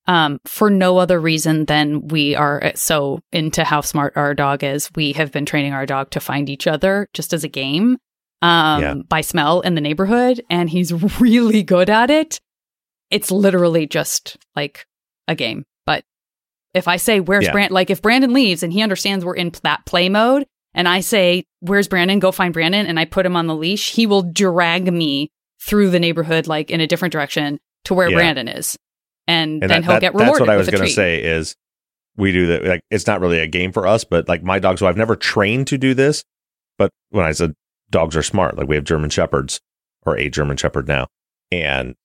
Um, 0.07 0.39
for 0.45 0.71
no 0.71 0.97
other 0.97 1.19
reason 1.19 1.65
than 1.65 2.07
we 2.07 2.33
are 2.35 2.71
so 2.73 3.19
into 3.31 3.63
how 3.63 3.81
smart 3.81 4.13
our 4.15 4.33
dog 4.33 4.63
is. 4.63 4.89
We 4.95 5.11
have 5.13 5.31
been 5.31 5.45
training 5.45 5.73
our 5.73 5.85
dog 5.85 6.09
to 6.11 6.19
find 6.19 6.49
each 6.49 6.65
other 6.65 7.07
just 7.13 7.31
as 7.31 7.43
a 7.43 7.47
game, 7.47 7.97
um, 8.41 8.81
Yeah. 8.81 8.93
by 9.07 9.21
smell 9.21 9.61
in 9.61 9.75
the 9.75 9.81
neighborhood. 9.81 10.41
And 10.49 10.67
he's 10.67 10.91
really 11.21 11.61
good 11.61 11.91
at 11.91 12.09
it. 12.09 12.39
It's 13.11 13.29
literally 13.29 13.85
just 13.85 14.37
like 14.55 14.85
a 15.27 15.35
game. 15.35 15.63
But 15.85 16.03
if 16.73 16.87
I 16.87 16.97
say, 16.97 17.19
where's 17.19 17.45
Yeah. 17.45 17.51
Brandon? 17.51 17.73
Like 17.75 17.91
if 17.91 18.01
Brandon 18.01 18.33
leaves 18.33 18.63
and 18.63 18.73
he 18.73 18.81
understands 18.81 19.23
we're 19.23 19.35
in 19.35 19.51
that 19.61 19.85
play 19.85 20.09
mode 20.09 20.45
and 20.73 20.87
I 20.87 21.01
say, 21.01 21.43
where's 21.59 21.87
Brandon? 21.87 22.17
Go 22.17 22.31
find 22.31 22.51
Brandon. 22.53 22.87
And 22.87 22.99
I 22.99 23.05
put 23.05 23.27
him 23.27 23.35
on 23.35 23.45
the 23.45 23.55
leash, 23.55 23.91
he 23.91 24.07
will 24.07 24.23
drag 24.23 24.91
me 24.91 25.29
through 25.61 25.91
the 25.91 25.99
neighborhood, 25.99 26.47
like 26.47 26.71
in 26.71 26.81
a 26.81 26.87
different 26.87 27.11
direction 27.11 27.59
to 27.83 27.93
where 27.93 28.09
Yeah. 28.09 28.15
Brandon 28.15 28.47
is. 28.47 28.75
And, 29.29 29.61
And 29.63 29.69
then 29.69 29.69
that- 29.69 29.83
he'll 29.83 29.93
that- 29.93 30.01
get 30.01 30.13
rewarded. 30.13 30.33
That's 30.33 30.39
what 30.41 30.49
I 30.49 30.57
was 30.57 30.69
going 30.69 30.83
to 30.83 30.89
say 30.89 31.23
is 31.23 31.55
we 32.17 32.31
do 32.31 32.47
that. 32.47 32.65
Like 32.65 32.81
it's 32.89 33.05
not 33.07 33.21
really 33.21 33.39
a 33.39 33.47
game 33.47 33.71
for 33.71 33.85
us, 33.87 34.03
but 34.03 34.27
like 34.27 34.43
my 34.43 34.59
dogs. 34.59 34.79
So 34.79 34.87
I've 34.87 34.97
never 34.97 35.15
trained 35.15 35.67
to 35.67 35.77
do 35.77 35.93
this, 35.93 36.23
but 36.77 36.91
when 37.11 37.25
I 37.25 37.31
said 37.31 37.53
dogs 37.89 38.15
are 38.15 38.23
smart, 38.23 38.57
like 38.57 38.67
we 38.67 38.75
have 38.75 38.83
German 38.83 39.09
shepherds 39.09 39.61
or 40.05 40.17
a 40.17 40.29
German 40.29 40.57
shepherd 40.57 40.87
now, 40.87 41.07
and 41.51 41.95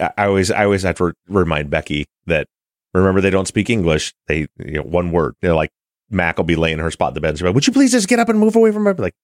I 0.00 0.26
always 0.26 0.50
I 0.50 0.64
always 0.64 0.82
have 0.82 0.96
to 0.96 1.12
remind 1.28 1.70
Becky 1.70 2.06
that 2.26 2.46
remember 2.94 3.20
they 3.20 3.30
don't 3.30 3.46
speak 3.46 3.70
English. 3.70 4.14
They 4.26 4.46
you 4.58 4.78
know 4.78 4.82
one 4.82 5.12
word. 5.12 5.34
They're 5.42 5.54
like 5.54 5.70
Mac 6.10 6.36
will 6.38 6.44
be 6.44 6.56
laying 6.56 6.74
in 6.78 6.84
her 6.84 6.90
spot 6.90 7.10
in 7.10 7.14
the 7.14 7.20
bed. 7.20 7.40
Like, 7.40 7.54
Would 7.54 7.66
you 7.66 7.72
please 7.72 7.92
just 7.92 8.08
get 8.08 8.18
up 8.18 8.28
and 8.28 8.38
move 8.38 8.56
away 8.56 8.72
from 8.72 8.84
her? 8.86 8.94
Like 8.94 9.14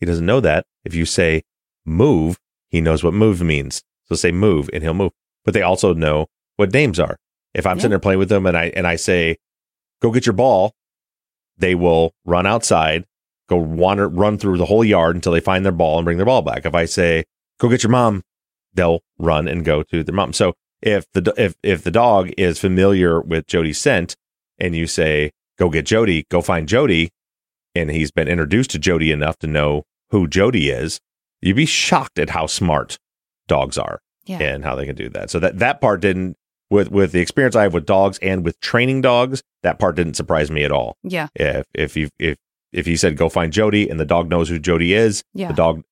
he 0.00 0.06
doesn't 0.06 0.26
know 0.26 0.40
that. 0.40 0.64
If 0.84 0.94
you 0.94 1.04
say 1.04 1.42
move, 1.84 2.38
he 2.70 2.80
knows 2.80 3.04
what 3.04 3.14
move 3.14 3.42
means. 3.42 3.82
So 4.06 4.14
say 4.16 4.32
move 4.32 4.68
and 4.72 4.82
he'll 4.82 4.94
move. 4.94 5.12
But 5.44 5.54
they 5.54 5.62
also 5.62 5.94
know 5.94 6.26
what 6.56 6.72
names 6.72 7.00
are. 7.00 7.16
If 7.54 7.66
I'm 7.66 7.78
sitting 7.78 7.90
there 7.90 7.98
playing 7.98 8.18
with 8.18 8.28
them 8.28 8.46
and 8.46 8.56
I 8.56 8.66
and 8.76 8.86
I 8.86 8.96
say, 8.96 9.36
go 10.00 10.12
get 10.12 10.26
your 10.26 10.34
ball, 10.34 10.72
they 11.58 11.74
will 11.74 12.12
run 12.24 12.46
outside, 12.46 13.04
go 13.48 13.56
wander 13.56 14.08
run 14.08 14.38
through 14.38 14.58
the 14.58 14.66
whole 14.66 14.84
yard 14.84 15.16
until 15.16 15.32
they 15.32 15.40
find 15.40 15.64
their 15.64 15.72
ball 15.72 15.98
and 15.98 16.04
bring 16.04 16.16
their 16.16 16.26
ball 16.26 16.42
back. 16.42 16.64
If 16.64 16.74
I 16.74 16.84
say, 16.84 17.24
go 17.58 17.68
get 17.68 17.82
your 17.82 17.90
mom, 17.90 18.22
they'll 18.74 19.00
run 19.18 19.48
and 19.48 19.64
go 19.64 19.82
to 19.82 20.04
their 20.04 20.14
mom. 20.14 20.32
So 20.32 20.54
if 20.82 21.06
the 21.12 21.34
if 21.36 21.54
if 21.62 21.82
the 21.82 21.90
dog 21.90 22.30
is 22.36 22.58
familiar 22.58 23.20
with 23.20 23.46
Jodi's 23.46 23.78
scent 23.78 24.16
and 24.58 24.76
you 24.76 24.86
say, 24.86 25.32
go 25.58 25.70
get 25.70 25.86
Jodi, 25.86 26.26
go 26.30 26.40
find 26.40 26.68
Jodi, 26.68 27.10
and 27.74 27.90
he's 27.90 28.10
been 28.10 28.28
introduced 28.28 28.70
to 28.70 28.78
Jodi 28.78 29.10
enough 29.10 29.38
to 29.38 29.46
know 29.46 29.84
who 30.10 30.28
Jodi 30.28 30.70
is, 30.70 31.00
you'd 31.40 31.56
be 31.56 31.66
shocked 31.66 32.18
at 32.18 32.30
how 32.30 32.46
smart 32.46 32.98
dogs 33.48 33.76
are 33.76 34.00
Yeah. 34.26 34.38
and 34.40 34.64
how 34.64 34.76
they 34.76 34.86
can 34.86 34.96
do 34.96 35.08
that. 35.10 35.30
So 35.30 35.38
that 35.40 35.58
that 35.58 35.80
part 35.80 36.00
didn't 36.00 36.36
with 36.70 36.90
with 36.90 37.12
the 37.12 37.20
experience 37.20 37.56
I 37.56 37.62
have 37.64 37.74
with 37.74 37.86
dogs 37.86 38.18
and 38.22 38.44
with 38.44 38.60
training 38.60 39.00
dogs, 39.00 39.42
that 39.62 39.78
part 39.78 39.96
didn't 39.96 40.14
surprise 40.14 40.50
me 40.50 40.62
at 40.64 40.70
all. 40.72 40.96
Yeah. 41.02 41.28
If 41.34 41.66
if 41.74 41.96
you 41.96 42.08
if 42.18 42.36
if 42.72 42.86
you 42.86 42.96
said 42.96 43.16
go 43.16 43.28
find 43.28 43.52
Jodi 43.52 43.88
and 43.88 43.98
the 43.98 44.04
dog 44.04 44.28
knows 44.28 44.48
who 44.48 44.58
Jodi 44.58 44.92
is, 44.94 45.22
Yeah. 45.34 45.48
the 45.48 45.54
dog 45.54 45.82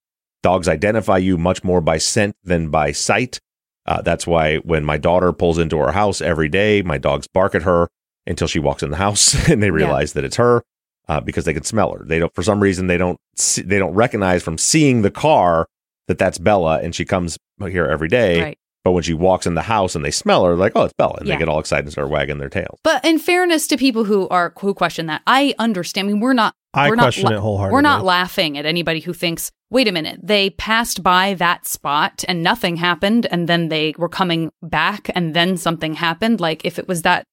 dogs 0.42 0.68
identify 0.68 1.18
you 1.18 1.36
much 1.36 1.64
more 1.64 1.80
by 1.80 1.98
scent 1.98 2.36
than 2.44 2.70
by 2.70 2.92
sight. 2.92 3.40
Uh, 3.86 4.02
that's 4.02 4.26
why 4.26 4.58
when 4.58 4.84
my 4.84 4.98
daughter 4.98 5.32
pulls 5.32 5.58
into 5.58 5.78
our 5.78 5.92
house 5.92 6.20
every 6.20 6.48
day, 6.48 6.82
my 6.82 6.98
dogs 6.98 7.26
bark 7.26 7.54
at 7.54 7.62
her 7.62 7.88
until 8.26 8.46
she 8.46 8.58
walks 8.58 8.82
in 8.82 8.90
the 8.90 8.98
house 8.98 9.48
and 9.50 9.62
they 9.62 9.70
realize 9.70 10.12
that 10.12 10.22
it's 10.24 10.36
her 10.36 10.62
uh, 11.08 11.20
because 11.20 11.44
they 11.46 11.54
can 11.54 11.64
smell 11.64 11.92
her. 11.94 12.04
They 12.04 12.18
don't 12.20 12.32
for 12.34 12.42
some 12.44 12.60
reason 12.60 12.86
they 12.86 12.98
don't 12.98 13.18
see, 13.36 13.62
they 13.62 13.78
don't 13.78 13.94
recognize 13.94 14.42
from 14.44 14.58
seeing 14.58 15.02
the 15.02 15.10
car 15.10 15.66
that 16.06 16.18
that's 16.18 16.38
Bella 16.38 16.80
and 16.82 16.94
she 16.94 17.04
comes 17.04 17.36
here 17.66 17.86
every 17.86 18.08
day. 18.08 18.40
Right. 18.42 18.58
But 18.84 18.92
when 18.92 19.02
she 19.02 19.12
walks 19.12 19.46
in 19.46 19.54
the 19.54 19.62
house 19.62 19.94
and 19.94 20.04
they 20.04 20.10
smell 20.10 20.44
her, 20.44 20.54
like, 20.54 20.72
oh, 20.74 20.84
it's 20.84 20.94
Bella, 20.96 21.16
and 21.18 21.26
Yeah. 21.28 21.34
they 21.34 21.38
get 21.40 21.48
all 21.48 21.58
excited 21.58 21.84
and 21.84 21.92
start 21.92 22.08
wagging 22.08 22.38
their 22.38 22.48
tails. 22.48 22.78
But 22.84 23.04
in 23.04 23.18
fairness 23.18 23.66
to 23.66 23.76
people 23.76 24.04
who 24.04 24.28
are 24.28 24.52
who 24.60 24.72
question 24.72 25.06
that, 25.06 25.20
I 25.26 25.54
understand. 25.58 26.08
I 26.08 26.12
mean, 26.12 26.20
we're 26.20 26.32
not. 26.32 26.54
I 26.74 26.88
we're 26.88 26.96
question 26.96 27.24
not 27.24 27.32
it 27.32 27.40
wholeheartedly. 27.40 27.74
We're 27.74 27.80
not 27.82 28.04
laughing 28.04 28.56
at 28.56 28.64
anybody 28.66 29.00
who 29.00 29.12
thinks, 29.12 29.50
"Wait 29.70 29.88
a 29.88 29.92
minute, 29.92 30.20
they 30.22 30.50
passed 30.50 31.02
by 31.02 31.34
that 31.34 31.66
spot 31.66 32.24
and 32.28 32.42
nothing 32.42 32.76
happened, 32.76 33.26
and 33.30 33.48
then 33.48 33.68
they 33.68 33.94
were 33.98 34.08
coming 34.08 34.50
back, 34.62 35.10
and 35.14 35.34
then 35.34 35.56
something 35.56 35.94
happened." 35.94 36.40
Like 36.40 36.64
if 36.64 36.78
it 36.78 36.86
was 36.86 37.02
that, 37.02 37.24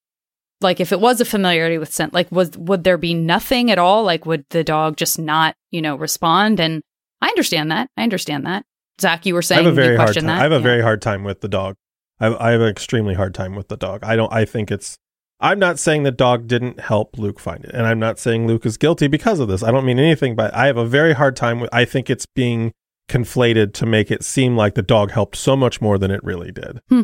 like 0.62 0.80
if 0.80 0.92
it 0.92 1.00
was 1.00 1.22
a 1.22 1.26
familiarity 1.26 1.78
with 1.78 1.94
scent, 1.94 2.14
like 2.14 2.30
was 2.32 2.58
would 2.58 2.84
there 2.84 2.98
be 2.98 3.14
nothing 3.14 3.70
at 3.72 3.78
all? 3.78 4.04
Like 4.04 4.26
would 4.26 4.46
the 4.50 4.64
dog 4.64 4.98
just 4.98 5.20
not, 5.20 5.54
you 5.72 5.82
know, 5.82 5.96
respond? 5.96 6.60
And 6.60 6.82
I 7.22 7.28
understand 7.28 7.72
that. 7.72 7.88
I 7.96 8.04
understand 8.04 8.46
that. 8.46 8.66
Zaq, 9.00 9.26
you 9.26 9.34
were 9.34 9.42
saying 9.42 9.60
I 9.60 9.64
saying 9.64 9.66
have 9.66 9.78
a 9.78 9.82
very 9.82 9.98
hard 9.98 10.14
time. 10.16 10.26
that. 10.26 10.40
I 10.40 10.44
have 10.44 10.52
a 10.52 10.56
Yeah. 10.56 10.62
very 10.62 10.82
hard 10.82 11.02
time 11.02 11.24
with 11.24 11.42
the 11.42 11.48
dog. 11.48 11.76
I, 12.20 12.28
I 12.34 12.52
have 12.52 12.62
an 12.62 12.70
extremely 12.70 13.14
hard 13.14 13.34
time 13.34 13.56
with 13.56 13.68
the 13.68 13.78
dog. 13.78 14.04
I 14.04 14.16
don't. 14.16 14.32
I 14.32 14.46
think 14.46 14.72
it's. 14.72 14.98
I'm 15.42 15.60
not 15.60 15.80
saying 15.80 16.04
the 16.04 16.12
dog 16.12 16.48
didn't 16.48 16.80
help 16.80 17.18
Luke 17.18 17.40
find 17.42 17.66
it, 17.66 17.72
and 17.74 17.86
I'm 17.86 18.00
not 18.00 18.20
saying 18.20 18.48
Luke 18.48 18.66
is 18.66 18.78
guilty 18.78 19.08
because 19.08 19.40
of 19.40 19.50
this. 19.50 19.64
I 19.64 19.72
don't 19.72 19.86
mean 19.86 20.00
anything, 20.00 20.34
but 20.36 20.54
I 20.54 20.68
have 20.68 20.78
a 20.78 20.86
very 20.86 21.14
hard 21.14 21.36
time 21.36 21.60
with. 21.60 21.70
I 21.74 21.84
think 21.84 22.10
it's 22.10 22.26
being 22.26 22.72
conflated 23.10 23.74
to 23.74 23.86
make 23.86 24.10
it 24.10 24.24
seem 24.24 24.56
like 24.56 24.76
the 24.76 24.82
dog 24.82 25.12
helped 25.12 25.36
so 25.36 25.56
much 25.58 25.82
more 25.82 25.98
than 25.98 26.10
it 26.10 26.24
really 26.24 26.52
did. 26.52 26.80
Hmm. 26.90 27.04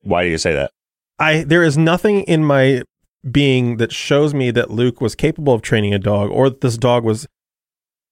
Why 0.00 0.24
do 0.24 0.30
you 0.30 0.38
say 0.38 0.54
that? 0.54 0.70
I 1.18 1.42
there 1.44 1.62
is 1.62 1.76
nothing 1.76 2.22
in 2.22 2.42
my 2.44 2.82
being 3.30 3.76
that 3.76 3.92
shows 3.92 4.32
me 4.32 4.50
that 4.52 4.70
Luke 4.70 5.00
was 5.00 5.14
capable 5.14 5.52
of 5.52 5.60
training 5.60 5.92
a 5.92 5.98
dog 5.98 6.30
or 6.30 6.48
that 6.48 6.60
this 6.62 6.78
dog 6.78 7.04
was 7.04 7.26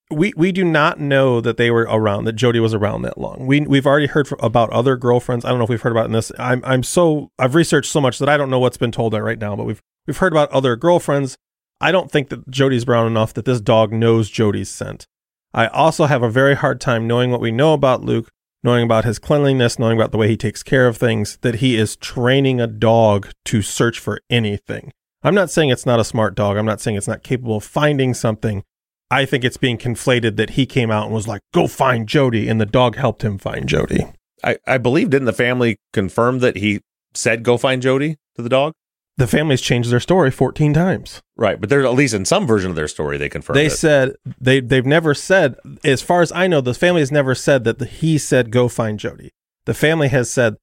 we 0.09 0.33
we 0.37 0.51
do 0.51 0.63
not 0.63 0.99
know 0.99 1.41
that 1.41 1.57
they 1.57 1.69
were 1.69 1.83
around 1.89 2.25
that 2.25 2.33
Jodi 2.33 2.59
was 2.59 2.73
around 2.73 3.01
that 3.01 3.17
long. 3.17 3.45
We 3.45 3.61
we've 3.61 3.85
already 3.85 4.07
heard 4.07 4.27
fr- 4.27 4.35
about 4.39 4.69
other 4.69 4.95
girlfriends. 4.95 5.43
I 5.43 5.49
don't 5.49 5.57
know 5.57 5.65
if 5.65 5.69
we've 5.69 5.81
heard 5.81 5.91
about 5.91 6.05
in 6.05 6.13
this. 6.13 6.31
I'm 6.39 6.61
I'm 6.63 6.83
so 6.83 7.31
I've 7.37 7.55
researched 7.55 7.91
so 7.91 7.99
much 7.99 8.19
that 8.19 8.29
I 8.29 8.37
don't 8.37 8.49
know 8.49 8.59
what's 8.59 8.77
been 8.77 8.91
told 8.91 9.13
right 9.13 9.39
now, 9.39 9.55
but 9.55 9.65
we've 9.65 9.81
we've 10.05 10.17
heard 10.17 10.33
about 10.33 10.51
other 10.51 10.75
girlfriends. 10.75 11.37
I 11.79 11.91
don't 11.91 12.09
think 12.09 12.29
that 12.29 12.49
Jodi's 12.49 12.85
brown 12.85 13.05
enough 13.05 13.33
that 13.33 13.45
this 13.45 13.61
dog 13.61 13.91
knows 13.91 14.29
Jodi's 14.29 14.69
scent. 14.69 15.07
I 15.53 15.67
also 15.67 16.05
have 16.05 16.23
a 16.23 16.29
very 16.29 16.55
hard 16.55 16.81
time 16.81 17.07
knowing 17.07 17.31
what 17.31 17.41
we 17.41 17.51
know 17.51 17.73
about 17.73 18.03
Luke, 18.03 18.29
knowing 18.63 18.83
about 18.83 19.05
his 19.05 19.19
cleanliness, 19.19 19.77
knowing 19.77 19.97
about 19.97 20.11
the 20.11 20.17
way 20.17 20.27
he 20.27 20.37
takes 20.37 20.63
care 20.63 20.87
of 20.87 20.97
things, 20.97 21.37
that 21.41 21.55
he 21.55 21.75
is 21.75 21.95
training 21.95 22.59
a 22.59 22.67
dog 22.67 23.29
to 23.45 23.61
search 23.61 23.99
for 23.99 24.21
anything. 24.29 24.91
I'm 25.23 25.35
not 25.35 25.51
saying 25.51 25.69
it's 25.69 25.85
not 25.85 25.99
a 25.99 26.05
smart 26.05 26.35
dog. 26.35 26.57
I'm 26.57 26.65
not 26.65 26.81
saying 26.81 26.97
it's 26.97 27.07
not 27.07 27.23
capable 27.23 27.57
of 27.57 27.63
finding 27.63 28.13
something. 28.13 28.63
I 29.09 29.25
think 29.25 29.43
it's 29.43 29.57
being 29.57 29.77
conflated 29.77 30.35
that 30.35 30.51
he 30.51 30.65
came 30.65 30.91
out 30.91 31.05
and 31.05 31.13
was 31.13 31.27
like, 31.27 31.41
go 31.53 31.67
find 31.67 32.07
Jodi, 32.07 32.47
and 32.49 32.59
the 32.59 32.65
dog 32.65 32.95
helped 32.95 33.23
him 33.23 33.37
find 33.37 33.67
Jodi. 33.67 34.05
I, 34.43 34.57
I 34.67 34.77
believe 34.77 35.09
didn't 35.09 35.25
the 35.25 35.33
family 35.33 35.77
confirm 35.93 36.39
that 36.39 36.57
he 36.57 36.81
said 37.13 37.43
go 37.43 37.57
find 37.57 37.81
Jodi 37.81 38.17
to 38.35 38.41
the 38.41 38.49
dog? 38.49 38.73
The 39.15 39.25
family's 39.25 39.61
changed 39.61 39.89
their 39.89 39.99
story 39.99 40.29
14 40.29 40.75
times. 40.75 41.21
Right, 41.35 41.59
but 41.59 41.69
there's 41.69 41.85
at 41.85 41.93
least 41.93 42.13
in 42.13 42.23
some 42.25 42.45
version 42.45 42.69
of 42.69 42.75
their 42.75 42.87
story 42.87 43.17
they 43.17 43.29
confirmed 43.29 43.57
They 43.57 43.65
it. 43.65 43.71
said 43.71 44.13
they 44.39 44.59
they've 44.59 44.85
never 44.85 45.15
said, 45.15 45.55
as 45.83 46.03
far 46.03 46.21
as 46.21 46.31
I 46.31 46.45
know, 46.45 46.61
the 46.61 46.75
family 46.75 47.01
has 47.01 47.11
never 47.11 47.33
said 47.33 47.63
that 47.63 47.79
the, 47.79 47.85
he 47.85 48.19
said 48.19 48.51
go 48.51 48.67
find 48.67 48.99
Jodi. 48.99 49.31
The 49.65 49.73
family 49.73 50.09
has 50.09 50.29
said 50.29 50.57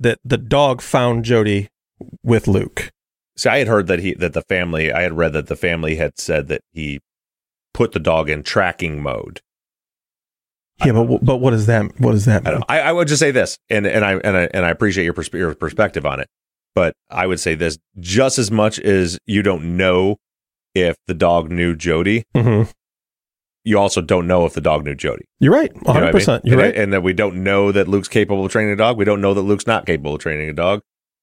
that 0.00 0.18
the 0.24 0.38
dog 0.38 0.80
found 0.82 1.24
Jodi 1.24 1.68
with 2.24 2.48
Luke. 2.48 2.90
See, 3.36 3.48
I 3.48 3.58
had 3.58 3.68
heard 3.68 3.86
that 3.86 4.00
he 4.00 4.14
that 4.14 4.32
the 4.32 4.42
family 4.42 4.92
I 4.92 5.02
had 5.02 5.16
read 5.16 5.32
that 5.34 5.46
the 5.46 5.54
family 5.56 5.94
had 5.94 6.18
said 6.18 6.48
that 6.48 6.62
he 6.72 6.98
put 7.74 7.92
the 7.92 7.98
dog 8.00 8.30
in 8.30 8.42
tracking 8.42 9.02
mode. 9.02 9.40
Yeah, 10.84 10.92
but 10.92 11.24
but 11.24 11.36
what 11.36 11.50
does 11.50 11.66
that 11.66 12.00
what 12.00 12.12
does 12.12 12.24
that 12.24 12.46
I, 12.46 12.50
mean? 12.50 12.60
don't, 12.60 12.70
I, 12.70 12.80
I 12.80 12.92
would 12.92 13.06
just 13.08 13.20
say 13.20 13.30
this, 13.30 13.58
and 13.70 13.86
and 13.86 14.04
I 14.04 14.14
and 14.14 14.36
I 14.36 14.48
and 14.52 14.64
I 14.66 14.70
appreciate 14.70 15.04
your, 15.04 15.14
persp- 15.14 15.34
your 15.38 15.54
perspective 15.54 16.04
on 16.04 16.18
it, 16.20 16.26
but 16.74 16.94
I 17.10 17.26
would 17.28 17.38
say 17.38 17.54
this 17.54 17.78
just 18.00 18.38
as 18.38 18.50
much 18.50 18.80
as 18.80 19.18
you 19.26 19.42
don't 19.42 19.76
know 19.76 20.16
if 20.74 20.96
the 21.06 21.14
dog 21.14 21.50
knew 21.52 21.76
Jodi, 21.76 22.24
Mhm. 22.34 22.72
you 23.62 23.78
also 23.78 24.00
don't 24.00 24.26
know 24.26 24.46
if 24.46 24.54
the 24.54 24.60
dog 24.60 24.84
knew 24.84 24.96
Jodi. 24.96 25.24
You're 25.38 25.52
right, 25.52 25.70
You 25.72 25.80
know 25.82 25.90
I 25.92 25.92
100. 25.92 26.04
mean? 26.06 26.12
percent 26.12 26.44
You're 26.44 26.54
and, 26.60 26.62
right. 26.62 26.74
and 26.82 26.92
that 26.92 27.02
we 27.04 27.12
don't 27.12 27.44
know 27.44 27.70
that 27.70 27.86
Luke's 27.86 28.08
capable 28.08 28.44
of 28.44 28.50
training 28.50 28.72
a 28.72 28.76
dog. 28.76 28.98
We 28.98 29.04
don't 29.04 29.20
know 29.20 29.32
that 29.34 29.42
Luke's 29.42 29.68
not 29.68 29.86
capable 29.86 30.14
of 30.16 30.20
training 30.20 30.48
a 30.50 30.52
dog, 30.52 30.80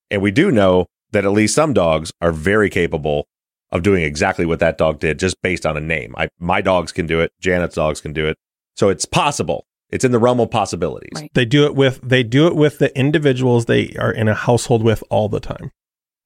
and 0.10 0.22
we 0.22 0.32
do 0.32 0.50
know 0.50 0.86
that 1.12 1.26
at 1.26 1.32
least 1.34 1.54
some 1.56 1.74
dogs 1.74 2.14
are 2.22 2.32
very 2.32 2.70
capable 2.70 3.28
of 3.72 3.84
doing 3.84 4.04
exactly 4.04 4.46
what 4.46 4.60
that 4.60 4.78
dog 4.78 5.00
did, 5.00 5.20
just 5.20 5.42
based 5.42 5.66
on 5.66 5.78
a 5.78 5.82
name. 5.82 6.14
I, 6.18 6.30
my 6.40 6.62
dogs 6.62 6.92
can 6.92 7.08
do 7.08 7.22
it. 7.22 7.32
Janet's 7.40 7.76
dogs 7.76 8.02
can 8.02 8.14
do 8.14 8.28
it. 8.28 8.38
So 8.76 8.90
it's 8.90 9.06
possible. 9.06 9.66
It's 9.90 10.06
in 10.06 10.12
the 10.12 10.20
realm 10.20 10.40
of 10.40 10.50
possibilities. 10.50 11.30
They 11.34 11.46
do 11.46 11.66
it 11.66 11.76
with 11.76 12.00
they 12.02 12.24
do 12.24 12.48
it 12.48 12.56
with 12.56 12.80
the 12.80 12.98
individuals 12.98 13.66
they 13.66 13.94
are 14.00 14.12
in 14.12 14.28
a 14.28 14.34
household 14.34 14.84
with 14.84 15.04
all 15.10 15.28
the 15.28 15.42
time. 15.42 15.72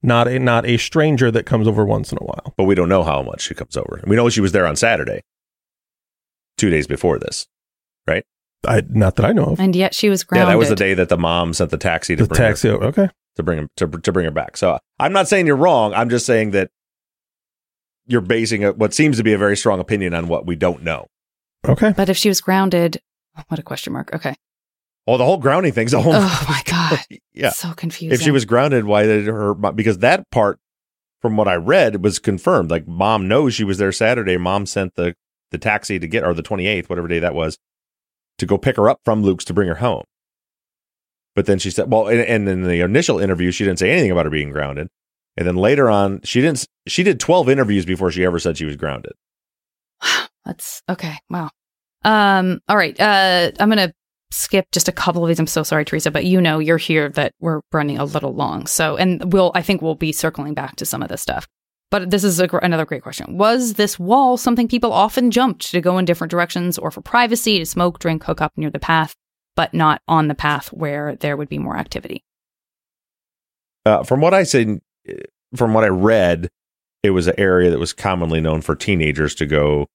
Not 0.04 0.28
a 0.28 0.38
not 0.38 0.68
a 0.68 0.78
stranger 0.78 1.32
that 1.32 1.48
comes 1.48 1.68
over 1.68 1.84
once 1.84 2.12
in 2.12 2.20
a 2.22 2.24
while. 2.24 2.54
But 2.58 2.66
we 2.66 2.76
don't 2.76 2.90
know 2.90 3.04
how 3.04 3.24
much 3.24 3.42
she 3.42 3.56
comes 3.56 3.76
over. 3.76 4.02
We 4.06 4.16
know 4.16 4.30
she 4.30 4.42
was 4.42 4.52
there 4.52 4.68
on 4.68 4.76
Saturday, 4.76 5.22
two 6.58 6.70
days 6.70 6.86
before 6.86 7.18
this, 7.18 7.48
right? 8.08 8.24
I 8.68 8.84
not 8.88 9.16
that 9.16 9.26
I 9.26 9.32
know 9.32 9.46
of. 9.46 9.60
And 9.60 9.76
yet 9.76 9.96
she 9.96 10.10
was 10.10 10.24
grounded. 10.24 10.48
Yeah, 10.48 10.54
that 10.54 10.60
was 10.60 10.70
the 10.70 10.76
day 10.76 10.94
that 10.94 11.10
the 11.10 11.18
mom 11.18 11.54
sent 11.54 11.72
the 11.72 11.78
taxi 11.78 12.16
to 12.16 12.24
The 12.24 12.30
bring 12.30 12.38
taxi, 12.38 12.70
her, 12.70 12.76
okay. 12.84 13.10
to 13.36 13.44
bring 13.44 13.58
him 13.58 13.70
to, 13.78 13.88
to 13.88 14.12
bring 14.12 14.26
her 14.26 14.32
back. 14.32 14.58
So 14.58 14.78
I'm 15.00 15.14
not 15.14 15.28
saying 15.28 15.48
you're 15.48 15.56
wrong. 15.56 15.94
I'm 15.96 16.10
just 16.10 16.28
saying 16.28 16.52
that 16.52 16.70
you're 18.08 18.22
basing 18.22 18.64
a, 18.64 18.74
what 18.74 18.94
seems 18.94 19.18
to 19.18 19.24
be 19.24 19.34
a 19.34 19.38
very 19.38 19.58
strong 19.58 19.80
opinion 19.80 20.14
on 20.14 20.28
what 20.28 20.46
we 20.46 20.56
don't 20.56 20.84
know. 20.84 21.08
Okay. 21.68 21.94
But 21.96 22.10
if 22.10 22.18
she 22.18 22.30
was 22.30 22.42
grounded, 22.42 23.02
oh, 23.38 23.44
what 23.48 23.60
a 23.60 23.64
question 23.64 23.94
mark. 23.94 24.14
Okay. 24.14 24.36
Oh, 25.08 25.18
the 25.18 25.26
whole 25.26 25.38
grounding 25.38 25.72
thing's 25.72 25.94
a 25.94 26.02
whole. 26.02 26.14
Oh 26.16 26.46
my 26.50 26.62
god. 26.66 27.00
yeah. 27.34 27.50
So 27.50 27.74
confusing. 27.74 28.14
If 28.14 28.22
she 28.22 28.32
was 28.32 28.46
grounded, 28.46 28.86
why 28.86 29.04
did 29.04 29.26
her? 29.28 29.54
Because 29.54 30.00
that 30.00 30.30
part, 30.32 30.60
from 31.22 31.38
what 31.38 31.48
I 31.48 31.56
read, 31.56 32.04
was 32.04 32.20
confirmed. 32.20 32.72
Like 32.72 32.88
mom 32.88 33.28
knows 33.28 33.54
she 33.54 33.64
was 33.64 33.78
there 33.78 33.92
Saturday. 33.92 34.38
Mom 34.38 34.66
sent 34.66 34.96
the 34.96 35.16
the 35.52 35.58
taxi 35.58 36.00
to 36.00 36.08
get 36.08 36.24
or 36.24 36.34
the 36.34 36.44
28th, 36.44 36.90
whatever 36.90 37.08
day 37.08 37.20
that 37.20 37.36
was, 37.36 37.58
to 38.40 38.46
go 38.46 38.58
pick 38.58 38.78
her 38.78 38.90
up 38.90 39.00
from 39.06 39.22
Luke's 39.24 39.46
to 39.46 39.54
bring 39.54 39.68
her 39.68 39.76
home. 39.76 40.04
But 41.36 41.46
then 41.46 41.60
she 41.60 41.70
said, 41.70 41.92
well, 41.92 42.08
and, 42.08 42.22
and 42.22 42.48
in 42.48 42.64
the 42.64 42.80
initial 42.82 43.20
interview, 43.20 43.52
she 43.52 43.66
didn't 43.66 43.80
say 43.80 43.92
anything 43.92 44.12
about 44.12 44.26
her 44.26 44.32
being 44.32 44.52
grounded. 44.52 44.88
And 45.38 45.48
then 45.48 45.56
later 45.56 45.90
on, 45.90 46.22
she 46.24 46.42
didn't. 46.42 46.66
She 46.88 47.04
did 47.04 47.20
12 47.20 47.50
interviews 47.50 47.86
before 47.86 48.12
she 48.12 48.24
ever 48.24 48.40
said 48.40 48.58
she 48.58 48.66
was 48.66 48.76
grounded. 48.76 49.14
That's 50.46 50.82
okay. 50.90 51.18
Wow. 51.30 51.50
Um, 52.04 52.62
all 52.68 52.78
right. 52.78 53.00
Uh, 53.00 53.52
I'm 53.60 53.70
going 53.70 53.90
to 53.90 53.94
skip 54.32 54.68
just 54.72 54.88
a 54.88 54.92
couple 54.92 55.24
of 55.24 55.28
these. 55.28 55.40
I'm 55.40 55.48
so 55.48 55.64
sorry, 55.64 55.86
Teresa, 55.86 56.12
but 56.12 56.26
you 56.26 56.40
know, 56.40 56.60
you're 56.60 56.78
here 56.78 57.10
that 57.10 57.34
we're 57.40 57.62
running 57.72 57.98
a 57.98 58.06
little 58.06 58.34
long. 58.34 58.68
So, 58.68 58.96
and 58.96 59.34
we'll, 59.34 59.52
I 59.56 59.62
think 59.62 59.82
we'll 59.82 59.96
be 59.96 60.12
circling 60.12 60.54
back 60.54 60.76
to 60.78 60.86
some 60.86 61.02
of 61.02 61.10
this 61.10 61.22
stuff. 61.22 61.48
But 61.92 62.12
this 62.12 62.24
is 62.24 62.40
a, 62.40 62.48
gr- 62.48 62.58
another 62.58 62.86
great 62.86 63.04
question. 63.04 63.38
Was 63.38 63.74
this 63.74 64.00
wall 64.00 64.38
something 64.38 64.68
people 64.68 64.92
often 64.92 65.32
jumped 65.32 65.72
to 65.72 65.82
go 65.82 65.98
in 65.98 66.06
different 66.06 66.32
directions 66.32 66.78
or 66.78 66.92
for 66.92 67.02
privacy 67.02 67.60
to 67.60 67.66
smoke, 67.66 68.00
drink, 68.00 68.24
hook 68.24 68.42
up 68.42 68.54
near 68.58 68.70
the 68.70 68.80
path, 68.80 69.16
but 69.56 69.74
not 69.74 70.02
on 70.08 70.28
the 70.28 70.36
path 70.36 70.70
where 70.70 71.16
there 71.16 71.38
would 71.38 71.50
be 71.50 71.60
more 71.60 71.78
activity? 71.78 72.24
Uh, 73.86 74.04
from 74.04 74.20
what 74.20 74.34
I 74.34 74.44
said, 74.44 74.82
from 75.56 75.74
what 75.74 75.84
I 75.84 75.88
read, 75.90 76.50
it 77.04 77.12
was 77.12 77.28
an 77.28 77.36
area 77.38 77.70
that 77.70 77.80
was 77.80 77.94
commonly 77.94 78.42
known 78.42 78.62
for 78.62 78.76
teenagers 78.76 79.36
to 79.36 79.46
go 79.46 79.88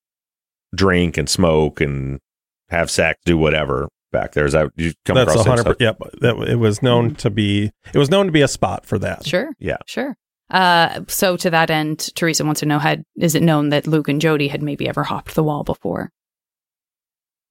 drink 0.74 1.16
and 1.16 1.28
smoke 1.28 1.80
and 1.80 2.20
have 2.68 2.90
sex, 2.90 3.18
do 3.24 3.36
whatever 3.36 3.88
back 4.12 4.32
there. 4.32 4.46
Is 4.46 4.52
that 4.52 4.70
you 4.76 4.92
come 5.04 5.16
That's 5.16 5.30
across 5.32 5.44
a 5.46 5.48
that 5.48 5.56
hundred. 5.58 5.62
stuff? 5.62 5.76
Yep, 5.80 5.98
that 6.20 6.48
it 6.48 6.56
was 6.56 6.82
known 6.82 7.14
to 7.16 7.30
be. 7.30 7.70
It 7.92 7.98
was 7.98 8.10
known 8.10 8.26
to 8.26 8.32
be 8.32 8.42
a 8.42 8.48
spot 8.48 8.86
for 8.86 8.98
that. 9.00 9.26
Sure. 9.26 9.50
Yeah. 9.58 9.78
Sure. 9.86 10.16
Uh, 10.50 11.02
so 11.06 11.36
to 11.36 11.50
that 11.50 11.70
end, 11.70 12.10
Teresa 12.16 12.44
wants 12.44 12.60
to 12.60 12.66
know: 12.66 12.78
Had 12.78 13.02
is 13.16 13.34
it 13.34 13.42
known 13.42 13.68
that 13.70 13.86
Luke 13.86 14.08
and 14.08 14.20
Jodi 14.20 14.48
had 14.48 14.62
maybe 14.62 14.88
ever 14.88 15.02
hopped 15.04 15.34
the 15.34 15.42
wall 15.44 15.62
before? 15.64 16.10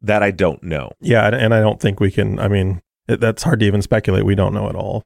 That 0.02 0.23
I 0.23 0.31
don't 0.31 0.64
know. 0.64 0.91
Yeah, 1.02 1.26
and- 1.27 1.36
and 1.36 1.53
I 1.53 1.60
don't 1.60 1.80
think 1.81 1.99
we 1.99 2.11
can. 2.11 2.40
I 2.40 2.48
mean, 2.48 2.81
it, 3.07 3.19
that's 3.19 3.44
hard 3.44 3.60
to 3.61 3.65
even 3.65 3.81
speculate. 3.81 4.26
We 4.26 4.36
don't 4.36 4.53
know 4.53 4.69
at 4.69 4.76
all. 4.76 5.03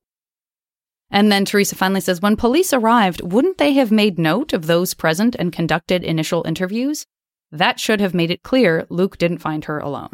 And 1.11 1.31
then 1.31 1.45
Teresa 1.45 1.75
finally 1.75 2.01
says, 2.01 2.21
when 2.21 2.35
police 2.35 2.73
arrived, 2.73 3.21
wouldn't 3.21 3.57
they 3.57 3.73
have 3.73 3.91
made 3.91 4.17
note 4.17 4.51
of 4.53 4.65
those 4.65 4.93
present 4.93 5.35
and 5.37 5.53
conducted 5.53 6.03
initial 6.03 6.43
interviews? 6.47 7.05
That 7.51 7.79
should 7.79 7.99
have 7.99 8.15
made 8.15 8.31
it 8.31 8.41
clear 8.41 8.87
Luke 8.89 9.17
didn't 9.17 9.37
find 9.37 9.65
her 9.65 9.77
alone. 9.77 10.13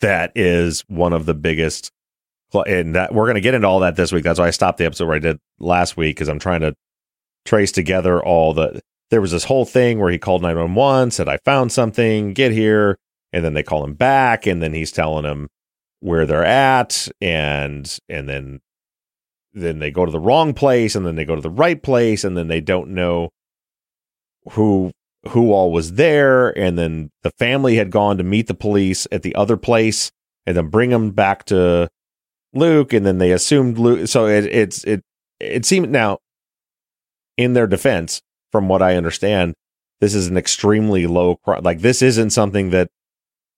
That 0.00 0.30
is 0.36 0.84
one 0.86 1.12
of 1.12 1.26
the 1.26 1.34
biggest, 1.34 1.90
and 2.52 2.94
that 2.94 3.12
we're 3.12 3.24
going 3.24 3.34
to 3.34 3.40
get 3.40 3.54
into 3.54 3.66
all 3.66 3.80
that 3.80 3.96
this 3.96 4.12
week. 4.12 4.22
That's 4.22 4.38
why 4.38 4.46
I 4.46 4.50
stopped 4.50 4.78
the 4.78 4.84
episode 4.84 5.06
where 5.06 5.16
I 5.16 5.20
did 5.20 5.38
last 5.58 5.96
week 5.96 6.14
because 6.14 6.28
I'm 6.28 6.38
trying 6.38 6.60
to 6.60 6.74
trace 7.44 7.72
together 7.72 8.22
all 8.22 8.54
the. 8.54 8.80
There 9.10 9.20
was 9.20 9.32
this 9.32 9.44
whole 9.44 9.64
thing 9.64 9.98
where 9.98 10.12
he 10.12 10.18
called 10.18 10.42
911, 10.42 11.10
said, 11.12 11.28
I 11.28 11.38
found 11.38 11.72
something, 11.72 12.34
get 12.34 12.52
here. 12.52 12.98
And 13.32 13.44
then 13.44 13.52
they 13.52 13.62
call 13.62 13.84
him 13.84 13.92
back, 13.92 14.46
and 14.46 14.62
then 14.62 14.72
he's 14.72 14.90
telling 14.90 15.24
them 15.24 15.48
where 16.00 16.24
they're 16.24 16.44
at, 16.46 17.08
and 17.20 17.98
and 18.08 18.26
then 18.26 18.60
then 19.60 19.78
they 19.78 19.90
go 19.90 20.04
to 20.04 20.12
the 20.12 20.20
wrong 20.20 20.54
place, 20.54 20.94
and 20.94 21.06
then 21.06 21.16
they 21.16 21.24
go 21.24 21.34
to 21.34 21.40
the 21.40 21.50
right 21.50 21.82
place, 21.82 22.24
and 22.24 22.36
then 22.36 22.48
they 22.48 22.60
don't 22.60 22.90
know 22.90 23.30
who 24.52 24.90
who 25.28 25.52
all 25.52 25.72
was 25.72 25.94
there, 25.94 26.56
and 26.56 26.78
then 26.78 27.10
the 27.22 27.30
family 27.32 27.76
had 27.76 27.90
gone 27.90 28.16
to 28.18 28.24
meet 28.24 28.46
the 28.46 28.54
police 28.54 29.06
at 29.10 29.22
the 29.22 29.34
other 29.34 29.56
place, 29.56 30.10
and 30.46 30.56
then 30.56 30.68
bring 30.68 30.90
them 30.90 31.10
back 31.10 31.44
to 31.46 31.88
Luke, 32.54 32.92
and 32.92 33.04
then 33.04 33.18
they 33.18 33.32
assumed 33.32 33.78
Luke. 33.78 34.08
So 34.08 34.26
it 34.26 34.46
it's 34.46 34.84
it 34.84 35.02
it 35.40 35.64
seemed 35.64 35.90
now 35.90 36.18
in 37.36 37.52
their 37.52 37.66
defense, 37.66 38.20
from 38.50 38.68
what 38.68 38.82
I 38.82 38.96
understand, 38.96 39.54
this 40.00 40.14
is 40.14 40.28
an 40.28 40.36
extremely 40.36 41.06
low 41.06 41.36
crime 41.36 41.62
like 41.62 41.80
this 41.80 42.02
isn't 42.02 42.30
something 42.30 42.70
that 42.70 42.88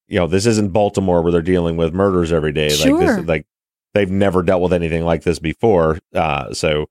you 0.09 0.19
know 0.19 0.27
this 0.27 0.47
isn't 0.47 0.73
Baltimore 0.73 1.23
where 1.23 1.33
they're 1.33 1.43
dealing 1.43 1.77
with 1.77 1.95
murders 1.95 2.33
every 2.33 2.53
day. 2.53 2.69
Like 2.71 2.79
Sure. 2.79 2.99
this, 3.17 3.27
like 3.27 3.47
they've 3.95 4.11
never 4.11 4.43
dealt 4.43 4.63
with 4.63 4.73
anything 4.73 5.05
like 5.05 5.23
this 5.23 5.39
before. 5.39 5.99
Uh, 6.15 6.53
so 6.53 6.87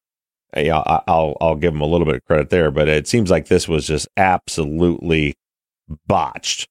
yeah, 0.55 0.77
I- 0.79 1.01
I'll 1.07 1.37
I'll 1.41 1.55
give 1.55 1.73
them 1.73 1.81
a 1.81 1.85
little 1.85 2.05
bit 2.05 2.15
of 2.15 2.25
credit 2.25 2.49
there, 2.49 2.71
but 2.71 2.87
it 2.87 3.07
seems 3.07 3.29
like 3.29 3.47
this 3.47 3.67
was 3.67 3.85
just 3.87 4.07
absolutely 4.17 5.35
botched 6.07 6.67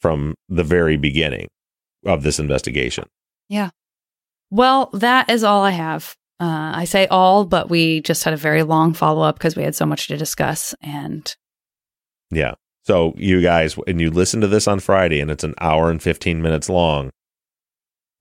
from 0.00 0.34
the 0.48 0.64
very 0.64 0.96
beginning 0.96 1.48
of 2.06 2.22
this 2.22 2.38
investigation. 2.38 3.04
Yeah. 3.48 3.70
Well, 4.50 4.90
that 4.92 5.28
is 5.30 5.44
all 5.44 5.62
I 5.64 5.70
have. 5.72 6.14
Uh, 6.40 6.70
I 6.74 6.84
say 6.84 7.06
all, 7.08 7.44
but 7.44 7.68
we 7.68 8.00
just 8.02 8.22
had 8.22 8.32
a 8.32 8.36
very 8.38 8.62
long 8.62 8.94
follow 8.94 9.22
up 9.22 9.36
because 9.36 9.56
we 9.56 9.64
had 9.64 9.74
so 9.74 9.84
much 9.86 10.06
to 10.06 10.16
discuss. 10.16 10.74
And 10.80 11.34
Yeah. 12.30 12.54
So 12.84 13.12
you 13.16 13.42
guys, 13.42 13.76
and 13.86 14.00
you 14.00 14.10
listen 14.10 14.40
to 14.40 14.46
this 14.46 14.66
on 14.68 14.78
Friday, 14.80 15.20
and 15.20 15.30
it's 15.30 15.44
an 15.44 15.54
hour 15.60 15.90
and 15.90 16.00
fifteen 16.02 16.40
minutes 16.40 16.68
long. 16.70 17.10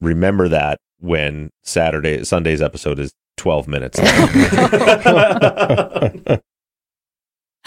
Remember 0.02 0.48
that 0.50 0.80
when 1.00 1.50
Saturday, 1.64 2.24
Sunday's 2.24 2.62
episode 2.62 3.00
is 3.00 3.14
twelve 3.38 3.68
minutes. 3.68 4.00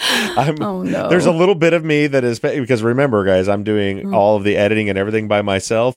I'm, 0.03 0.59
oh 0.63 0.81
no, 0.81 1.09
There's 1.09 1.27
a 1.27 1.31
little 1.31 1.53
bit 1.55 1.73
of 1.73 1.85
me 1.85 2.07
that 2.07 2.23
is 2.23 2.39
because 2.39 2.81
remember, 2.81 3.23
guys, 3.23 3.47
I'm 3.47 3.63
doing 3.63 3.99
Mm. 4.07 4.15
all 4.15 4.35
of 4.37 4.43
the 4.43 4.57
editing 4.57 4.89
and 4.89 4.97
everything 4.97 5.27
by 5.27 5.41
myself. 5.43 5.93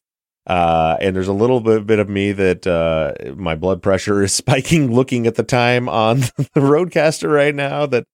Uh, 0.47 0.99
and 1.01 1.17
there's 1.17 1.29
a 1.29 1.33
little 1.33 1.59
bit, 1.61 1.87
bit 1.87 1.99
of 1.99 2.07
me 2.07 2.33
that 2.33 2.67
uh, 2.67 3.15
my 3.35 3.55
blood 3.55 3.83
pressure 3.83 4.23
is 4.23 4.35
spiking 4.35 4.93
looking 4.93 5.27
at 5.27 5.37
the 5.37 5.43
time 5.43 5.89
on 5.89 6.21
the 6.37 6.51
RODECaster 6.57 7.33
right 7.33 7.55
now. 7.55 7.87
That 7.87 8.05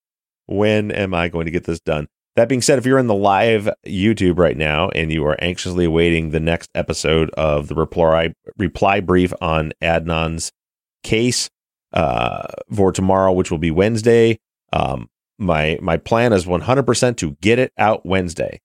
when 0.45 0.91
am 0.91 1.13
I 1.13 1.27
going 1.27 1.45
to 1.45 1.51
get 1.51 1.65
this 1.65 1.81
done? 1.81 2.07
That 2.35 2.47
being 2.47 2.61
said, 2.61 2.79
if 2.79 2.85
you're 2.85 2.97
in 2.97 3.07
the 3.07 3.13
live 3.13 3.69
YouTube 3.85 4.39
right 4.39 4.55
now 4.55 4.89
and 4.89 5.11
you 5.11 5.25
are 5.25 5.35
anxiously 5.39 5.85
awaiting 5.85 6.29
the 6.29 6.39
next 6.39 6.69
episode 6.73 7.29
of 7.31 7.67
the 7.67 7.75
reply 7.75 8.33
reply 8.57 9.01
brief 9.01 9.33
on 9.41 9.73
Adnan's 9.81 10.51
case 11.03 11.49
uh, 11.91 12.47
for 12.73 12.93
tomorrow, 12.93 13.33
which 13.33 13.51
will 13.51 13.57
be 13.57 13.71
Wednesday, 13.71 14.39
um, 14.71 15.09
my 15.37 15.77
my 15.81 15.97
plan 15.97 16.31
is 16.31 16.45
100% 16.45 17.17
to 17.17 17.31
get 17.41 17.59
it 17.59 17.73
out 17.77 18.05
Wednesday. 18.05 18.61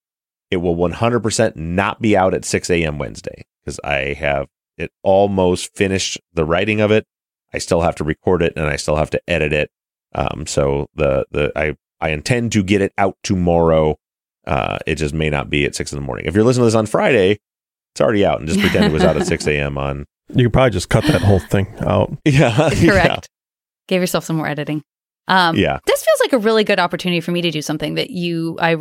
It 0.50 0.58
will 0.58 0.76
100% 0.76 1.56
not 1.56 2.00
be 2.00 2.16
out 2.16 2.34
at 2.34 2.44
6 2.44 2.70
a.m. 2.70 2.98
Wednesday 2.98 3.44
because 3.64 3.80
I 3.82 4.12
have 4.12 4.46
it 4.78 4.92
almost 5.02 5.74
finished 5.74 6.20
the 6.32 6.44
writing 6.44 6.80
of 6.80 6.92
it. 6.92 7.04
I 7.52 7.58
still 7.58 7.80
have 7.80 7.96
to 7.96 8.04
record 8.04 8.42
it 8.42 8.52
and 8.54 8.66
I 8.66 8.76
still 8.76 8.96
have 8.96 9.10
to 9.10 9.20
edit 9.26 9.52
it. 9.52 9.70
Um, 10.14 10.46
so 10.46 10.86
the 10.94 11.26
the 11.32 11.50
I 11.56 11.76
I 12.00 12.10
intend 12.10 12.52
to 12.52 12.62
get 12.62 12.82
it 12.82 12.92
out 12.98 13.16
tomorrow. 13.22 13.96
Uh, 14.46 14.78
it 14.86 14.96
just 14.96 15.14
may 15.14 15.30
not 15.30 15.50
be 15.50 15.64
at 15.64 15.74
six 15.74 15.92
in 15.92 15.98
the 15.98 16.04
morning. 16.04 16.26
If 16.26 16.34
you're 16.34 16.44
listening 16.44 16.62
to 16.62 16.66
this 16.66 16.74
on 16.74 16.86
Friday, 16.86 17.38
it's 17.94 18.00
already 18.00 18.24
out, 18.24 18.38
and 18.40 18.48
just 18.48 18.60
pretend 18.60 18.84
it 18.86 18.92
was 18.92 19.02
out 19.04 19.16
at 19.16 19.26
six 19.26 19.46
a.m. 19.48 19.76
on. 19.78 20.04
You 20.34 20.44
could 20.46 20.52
probably 20.52 20.70
just 20.70 20.88
cut 20.88 21.04
that 21.04 21.22
whole 21.22 21.38
thing 21.40 21.66
out. 21.80 22.16
Yeah, 22.24 22.70
correct. 22.70 23.28
Give 23.88 24.02
yourself 24.02 24.24
some 24.24 24.36
more 24.36 24.48
editing. 24.48 24.82
Um, 25.28 25.56
Yeah. 25.56 25.78
This 25.86 26.04
feels 26.04 26.20
like 26.20 26.32
a 26.32 26.38
really 26.38 26.64
good 26.64 26.78
opportunity 26.78 27.20
for 27.20 27.30
me 27.32 27.40
to 27.42 27.50
do 27.50 27.62
something 27.62 27.94
that 27.94 28.10
you, 28.10 28.56
I 28.60 28.76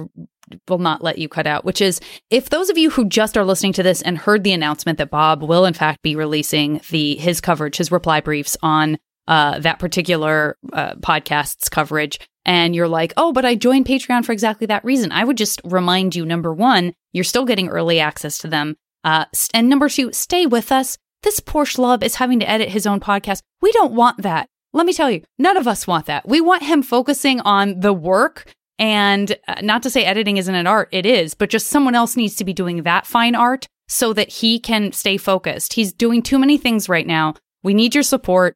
will 0.67 0.77
not 0.79 1.03
let 1.03 1.17
you 1.17 1.27
cut 1.29 1.47
out, 1.47 1.65
which 1.65 1.81
is 1.81 1.99
if 2.29 2.49
those 2.49 2.69
of 2.69 2.77
you 2.77 2.89
who 2.91 3.05
just 3.05 3.37
are 3.37 3.45
listening 3.45 3.73
to 3.73 3.83
this 3.83 4.01
and 4.01 4.17
heard 4.17 4.43
the 4.43 4.51
announcement 4.53 4.97
that 4.99 5.09
Bob 5.09 5.41
will 5.43 5.65
in 5.65 5.73
fact 5.73 6.01
be 6.03 6.15
releasing 6.15 6.81
the 6.89 7.15
his 7.15 7.41
coverage, 7.41 7.77
his 7.77 7.91
reply 7.91 8.21
briefs 8.21 8.57
on 8.61 8.97
uh, 9.27 9.59
that 9.59 9.79
particular 9.79 10.57
uh, 10.73 10.95
podcast's 10.95 11.69
coverage, 11.69 12.19
and 12.45 12.75
you're 12.75 12.87
like, 12.87 13.13
oh, 13.17 13.33
but 13.33 13.45
I 13.45 13.55
joined 13.55 13.85
Patreon 13.85 14.25
for 14.25 14.31
exactly 14.31 14.67
that 14.67 14.85
reason. 14.85 15.11
I 15.11 15.23
would 15.23 15.37
just 15.37 15.61
remind 15.63 16.15
you: 16.15 16.25
number 16.25 16.53
one, 16.53 16.93
you're 17.13 17.23
still 17.23 17.45
getting 17.45 17.69
early 17.69 17.99
access 17.99 18.37
to 18.39 18.47
them, 18.47 18.75
uh, 19.03 19.25
and 19.53 19.69
number 19.69 19.89
two, 19.89 20.11
stay 20.13 20.45
with 20.45 20.71
us. 20.71 20.97
This 21.23 21.39
poor 21.39 21.65
schlub 21.65 22.03
is 22.03 22.15
having 22.15 22.39
to 22.39 22.49
edit 22.49 22.69
his 22.69 22.85
own 22.85 22.99
podcast. 22.99 23.41
We 23.61 23.71
don't 23.71 23.93
want 23.93 24.21
that. 24.21 24.47
Let 24.73 24.85
me 24.85 24.93
tell 24.93 25.09
you, 25.09 25.23
none 25.39 25.57
of 25.57 25.67
us 25.67 25.87
want 25.87 26.05
that. 26.07 26.27
We 26.27 26.41
want 26.41 26.61
him 26.63 26.83
focusing 26.83 27.39
on 27.41 27.79
the 27.79 27.93
work. 27.93 28.53
And 28.77 29.35
uh, 29.47 29.61
not 29.61 29.83
to 29.83 29.89
say 29.89 30.03
editing 30.03 30.35
isn't 30.35 30.53
an 30.53 30.67
art, 30.67 30.89
it 30.91 31.05
is, 31.05 31.33
but 31.33 31.49
just 31.49 31.67
someone 31.67 31.95
else 31.95 32.17
needs 32.17 32.35
to 32.35 32.43
be 32.43 32.51
doing 32.51 32.83
that 32.83 33.07
fine 33.07 33.33
art 33.33 33.67
so 33.87 34.11
that 34.13 34.29
he 34.29 34.59
can 34.59 34.91
stay 34.91 35.15
focused. 35.15 35.73
He's 35.73 35.93
doing 35.93 36.21
too 36.21 36.37
many 36.37 36.57
things 36.57 36.89
right 36.89 37.07
now. 37.07 37.35
We 37.63 37.73
need 37.73 37.93
your 37.93 38.03
support. 38.03 38.55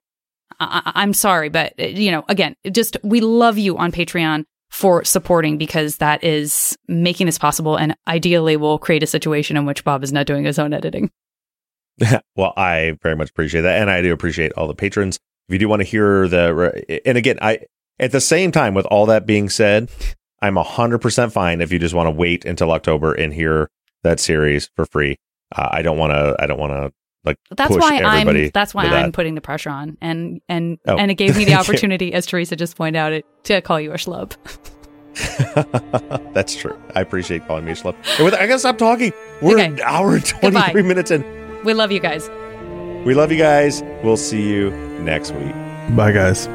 I- 0.59 0.91
I'm 0.95 1.13
sorry, 1.13 1.49
but 1.49 1.73
uh, 1.79 1.85
you 1.85 2.11
know, 2.11 2.23
again, 2.29 2.55
just 2.71 2.97
we 3.03 3.21
love 3.21 3.57
you 3.57 3.77
on 3.77 3.91
Patreon 3.91 4.45
for 4.69 5.03
supporting 5.03 5.57
because 5.57 5.97
that 5.97 6.23
is 6.23 6.77
making 6.87 7.25
this 7.25 7.39
possible 7.39 7.75
and 7.75 7.95
ideally 8.07 8.55
we'll 8.55 8.77
create 8.77 9.01
a 9.01 9.07
situation 9.07 9.57
in 9.57 9.65
which 9.65 9.83
Bob 9.83 10.03
is 10.03 10.13
not 10.13 10.27
doing 10.27 10.43
his 10.43 10.59
own 10.59 10.73
editing. 10.73 11.09
well, 12.35 12.53
I 12.55 12.97
very 13.01 13.15
much 13.15 13.29
appreciate 13.29 13.61
that, 13.61 13.81
and 13.81 13.89
I 13.89 14.01
do 14.01 14.13
appreciate 14.13 14.53
all 14.53 14.67
the 14.67 14.75
patrons. 14.75 15.19
If 15.47 15.53
you 15.53 15.59
do 15.59 15.67
want 15.67 15.81
to 15.81 15.87
hear 15.87 16.27
the, 16.27 17.01
and 17.05 17.17
again, 17.17 17.39
I 17.41 17.59
at 17.99 18.11
the 18.11 18.21
same 18.21 18.51
time, 18.51 18.73
with 18.73 18.85
all 18.85 19.07
that 19.07 19.25
being 19.25 19.49
said, 19.49 19.89
I'm 20.41 20.55
hundred 20.55 20.99
percent 20.99 21.33
fine 21.33 21.61
if 21.61 21.71
you 21.71 21.79
just 21.79 21.93
want 21.93 22.07
to 22.07 22.11
wait 22.11 22.45
until 22.45 22.71
October 22.71 23.13
and 23.13 23.33
hear 23.33 23.69
that 24.03 24.19
series 24.19 24.69
for 24.75 24.85
free. 24.85 25.17
Uh, 25.53 25.67
I 25.71 25.81
don't 25.81 25.97
want 25.97 26.11
to. 26.11 26.35
I 26.39 26.45
don't 26.47 26.59
want 26.59 26.71
to 26.71 26.93
like 27.25 27.37
That's 27.55 27.71
push 27.73 27.81
why 27.81 27.97
everybody. 27.97 28.45
I'm 28.45 28.51
that's 28.53 28.73
why 28.73 28.85
I'm 28.85 28.91
that. 29.07 29.13
putting 29.13 29.35
the 29.35 29.41
pressure 29.41 29.69
on 29.69 29.97
and 30.01 30.41
and 30.49 30.77
Oh. 30.87 30.97
and 30.97 31.11
it 31.11 31.15
gave 31.15 31.35
me 31.37 31.45
the 31.45 31.53
opportunity 31.59 32.13
as 32.13 32.25
Teresa 32.25 32.55
just 32.55 32.75
pointed 32.77 32.97
out 32.99 33.11
it 33.13 33.25
to 33.45 33.61
call 33.61 33.79
you 33.81 33.91
a 33.91 33.95
schlub. 33.95 34.35
That's 36.33 36.55
true. 36.55 36.79
I 36.95 37.01
appreciate 37.01 37.45
calling 37.47 37.65
me 37.65 37.71
a 37.71 37.75
schlub. 37.75 37.95
With, 38.23 38.33
I 38.33 38.47
gotta 38.47 38.59
stop 38.59 38.77
talking. 38.77 39.11
We're 39.41 39.55
Okay. 39.55 39.65
an 39.65 39.79
hour 39.81 40.15
and 40.15 40.25
twenty 40.25 40.59
three 40.61 40.81
Goodbye. 40.81 40.87
minutes 40.87 41.11
in. 41.11 41.23
We 41.65 41.73
love 41.73 41.91
you 41.91 41.99
guys. 41.99 42.29
We 43.05 43.13
love 43.13 43.31
you 43.31 43.37
guys. 43.37 43.81
We'll 44.03 44.17
see 44.17 44.47
you 44.47 44.71
next 45.01 45.31
week. 45.31 45.53
Bye, 45.95 46.11
guys. 46.11 46.47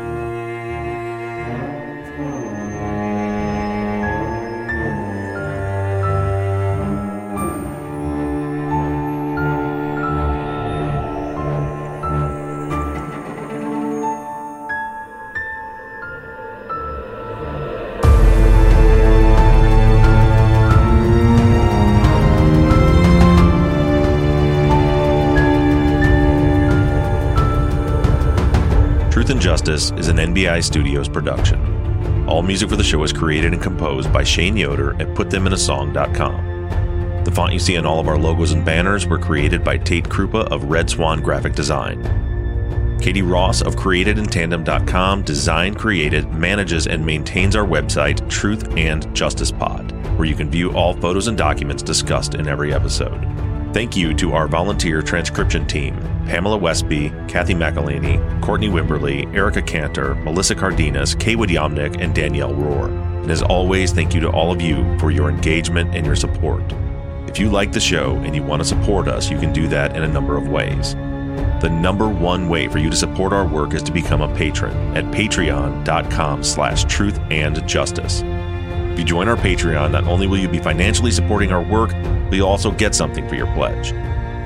Justice 29.75 29.99
is 29.99 30.07
an 30.07 30.19
NBI 30.19 30.63
Studios 30.63 31.09
production. 31.09 32.29
All 32.29 32.43
music 32.43 32.69
for 32.69 32.77
the 32.77 32.85
show 32.85 33.03
is 33.03 33.13
created 33.13 33.53
and 33.53 33.61
composed 33.61 34.13
by 34.13 34.23
Shane 34.23 34.57
Yoder 34.57 34.93
at 35.03 35.09
PutThemInASong.com. 35.17 37.25
The 37.25 37.33
font 37.33 37.53
you 37.53 37.59
see 37.59 37.77
on 37.77 37.85
all 37.85 37.99
of 37.99 38.07
our 38.07 38.17
logos 38.17 38.53
and 38.53 38.65
banners 38.65 39.05
were 39.05 39.19
created 39.19 39.65
by 39.65 39.79
Tate 39.79 40.05
Krupa 40.05 40.47
of 40.53 40.71
Red 40.71 40.89
Swan 40.89 41.21
Graphic 41.21 41.57
Design. 41.57 42.01
Katie 43.03 43.23
Ross 43.23 43.63
of 43.63 43.75
CreatedInTandem.com 43.75 45.23
design, 45.23 45.75
created, 45.75 46.33
manages, 46.33 46.87
and 46.87 47.05
maintains 47.05 47.57
our 47.57 47.67
website, 47.67 48.31
Truth 48.31 48.77
and 48.77 49.13
Justice 49.13 49.51
Pod, 49.51 49.91
where 50.17 50.29
you 50.29 50.37
can 50.37 50.49
view 50.49 50.71
all 50.71 50.95
photos 50.95 51.27
and 51.27 51.37
documents 51.37 51.83
discussed 51.83 52.37
in 52.37 52.47
every 52.47 52.73
episode. 52.73 53.34
Thank 53.75 53.97
you 53.97 54.15
to 54.15 54.35
our 54.35 54.47
volunteer 54.47 55.03
transcription 55.03 55.67
team 55.67 55.97
Pamela 56.27 56.57
Westby, 56.57 57.09
Kathy 57.27 57.55
McElhaney, 57.55 58.41
Courtney 58.41 58.69
Wimberly, 58.69 59.35
Erica 59.35 59.61
Cantor, 59.61 60.15
Melissa 60.15 60.55
Cardenas, 60.55 61.17
Kaywood 61.17 61.49
Yomnick, 61.49 62.01
and 62.01 62.15
Danielle 62.15 62.55
Rohr. 62.55 62.87
And 63.23 63.31
as 63.33 63.43
always, 63.43 63.91
thank 63.91 64.15
you 64.15 64.21
to 64.21 64.31
all 64.31 64.53
of 64.53 64.63
you 64.63 64.97
for 65.01 65.11
your 65.11 65.29
engagement 65.29 65.93
and 65.93 66.07
your 66.07 66.15
support. 66.15 66.63
If 67.27 67.41
you 67.41 67.51
like 67.51 67.73
the 67.73 67.81
show 67.81 68.15
and 68.19 68.37
you 68.37 68.45
want 68.45 68.63
to 68.63 68.69
support 68.69 69.09
us, 69.09 69.29
you 69.29 69.41
can 69.41 69.53
do 69.53 69.67
that 69.67 69.97
in 69.97 70.05
a 70.05 70.09
number 70.09 70.37
of 70.37 70.47
ways. 70.47 70.95
The 71.61 71.69
number 71.69 72.09
one 72.09 72.49
way 72.49 72.69
for 72.69 72.79
you 72.79 72.91
to 72.91 72.97
support 72.97 73.33
our 73.33 73.45
work 73.45 73.75
is 73.75 73.83
to 73.83 73.93
become 73.93 74.23
a 74.23 74.33
patron 74.37 74.97
at 74.97 75.05
patreon.com 75.07 76.45
slash 76.45 76.85
truth 76.85 77.19
and 77.33 77.67
justice. 77.67 78.23
If 78.95 79.01
you 79.01 79.05
join 79.05 79.27
our 79.27 79.35
Patreon, 79.35 79.91
not 79.91 80.05
only 80.05 80.29
will 80.29 80.39
you 80.39 80.47
be 80.47 80.61
financially 80.61 81.11
supporting 81.11 81.51
our 81.51 81.65
work, 81.65 81.91
but 81.91 82.35
you'll 82.35 82.49
also 82.49 82.71
get 82.71 82.95
something 82.95 83.29
for 83.29 83.35
your 83.35 83.53
pledge. 83.53 83.89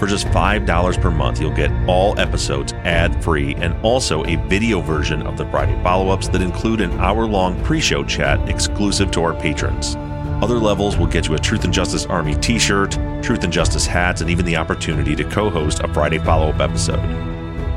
For 0.01 0.07
just 0.07 0.27
$5 0.29 1.03
per 1.03 1.11
month, 1.11 1.39
you'll 1.39 1.51
get 1.51 1.71
all 1.87 2.19
episodes 2.19 2.73
ad 2.85 3.23
free 3.23 3.57
and 3.57 3.75
also 3.85 4.25
a 4.25 4.37
video 4.49 4.81
version 4.81 5.21
of 5.21 5.37
the 5.37 5.45
Friday 5.51 5.79
follow 5.83 6.09
ups 6.09 6.29
that 6.29 6.41
include 6.41 6.81
an 6.81 6.93
hour 6.93 7.27
long 7.27 7.63
pre 7.63 7.79
show 7.79 8.03
chat 8.03 8.49
exclusive 8.49 9.11
to 9.11 9.23
our 9.23 9.35
patrons. 9.35 9.97
Other 10.43 10.59
levels 10.59 10.97
will 10.97 11.09
get 11.09 11.29
you 11.29 11.35
a 11.35 11.39
Truth 11.39 11.65
and 11.65 11.75
Justice 11.75 12.07
Army 12.07 12.35
t 12.37 12.59
shirt, 12.59 12.93
Truth 13.23 13.45
and 13.45 13.53
Justice 13.53 13.85
hats, 13.85 14.23
and 14.23 14.31
even 14.31 14.47
the 14.47 14.57
opportunity 14.57 15.15
to 15.15 15.25
co 15.25 15.51
host 15.51 15.81
a 15.81 15.93
Friday 15.93 16.21
follow 16.21 16.49
up 16.49 16.61
episode. 16.61 17.05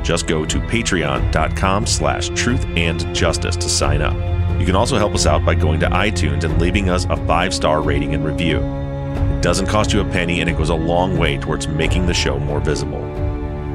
Just 0.02 0.26
go 0.26 0.46
to 0.46 0.58
patreon.com 0.58 1.84
slash 1.84 2.30
truth 2.30 2.64
and 2.78 3.14
justice 3.14 3.56
to 3.56 3.68
sign 3.68 4.00
up. 4.00 4.31
You 4.62 4.66
can 4.66 4.76
also 4.76 4.96
help 4.96 5.12
us 5.12 5.26
out 5.26 5.44
by 5.44 5.56
going 5.56 5.80
to 5.80 5.88
iTunes 5.88 6.44
and 6.44 6.60
leaving 6.60 6.88
us 6.88 7.04
a 7.10 7.16
five 7.26 7.52
star 7.52 7.82
rating 7.82 8.14
and 8.14 8.24
review. 8.24 8.58
It 8.58 9.42
doesn't 9.42 9.66
cost 9.66 9.92
you 9.92 10.00
a 10.00 10.04
penny 10.04 10.40
and 10.40 10.48
it 10.48 10.56
goes 10.56 10.68
a 10.68 10.74
long 10.76 11.18
way 11.18 11.36
towards 11.36 11.66
making 11.66 12.06
the 12.06 12.14
show 12.14 12.38
more 12.38 12.60
visible. 12.60 13.00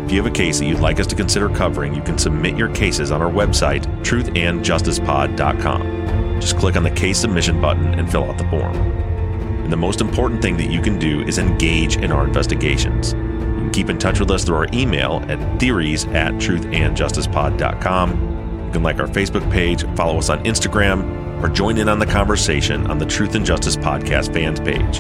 If 0.06 0.14
you 0.14 0.24
have 0.24 0.32
a 0.32 0.34
case 0.34 0.60
that 0.60 0.66
you'd 0.66 0.80
like 0.80 1.02
us 1.02 1.08
to 1.08 1.16
consider 1.16 1.50
covering, 1.50 1.94
you 1.94 2.02
can 2.02 2.18
submit 2.18 2.56
your 2.56 2.74
cases 2.74 3.12
on 3.12 3.22
our 3.22 3.30
website, 3.30 3.84
truthandjusticepod.com. 4.02 6.40
Just 6.40 6.58
click 6.58 6.78
on 6.78 6.84
the 6.84 6.92
case 6.92 7.20
submission 7.20 7.60
button 7.60 7.94
and 7.96 8.10
fill 8.10 8.24
out 8.24 8.38
the 8.38 8.48
form. 8.48 8.78
And 8.78 9.74
the 9.74 9.76
most 9.76 10.00
important 10.00 10.42
thing 10.42 10.56
that 10.56 10.72
you 10.72 10.82
can 10.82 10.98
do 10.98 11.20
is 11.24 11.38
engage 11.38 11.98
in 11.98 12.14
our 12.14 12.26
investigations. 12.26 13.12
You 13.12 13.20
can 13.20 13.72
keep 13.72 13.90
in 13.90 13.98
touch 13.98 14.22
with 14.22 14.32
us 14.32 14.46
through 14.46 14.56
our 14.56 14.70
email 14.72 15.22
at 15.28 15.60
theories 15.60 16.06
at 16.06 16.36
truthandjusticepod.com. 16.36 18.27
You 18.68 18.74
can 18.74 18.84
like 18.84 19.00
our 19.00 19.08
Facebook 19.08 19.50
page, 19.50 19.86
follow 19.96 20.18
us 20.18 20.30
on 20.30 20.44
Instagram, 20.44 21.42
or 21.42 21.48
join 21.48 21.78
in 21.78 21.88
on 21.88 22.00
the 22.00 22.06
conversation 22.06 22.86
on 22.88 22.98
the 22.98 23.06
Truth 23.06 23.36
and 23.36 23.46
Justice 23.46 23.78
Podcast 23.78 24.34
fans 24.34 24.60
page. 24.60 24.98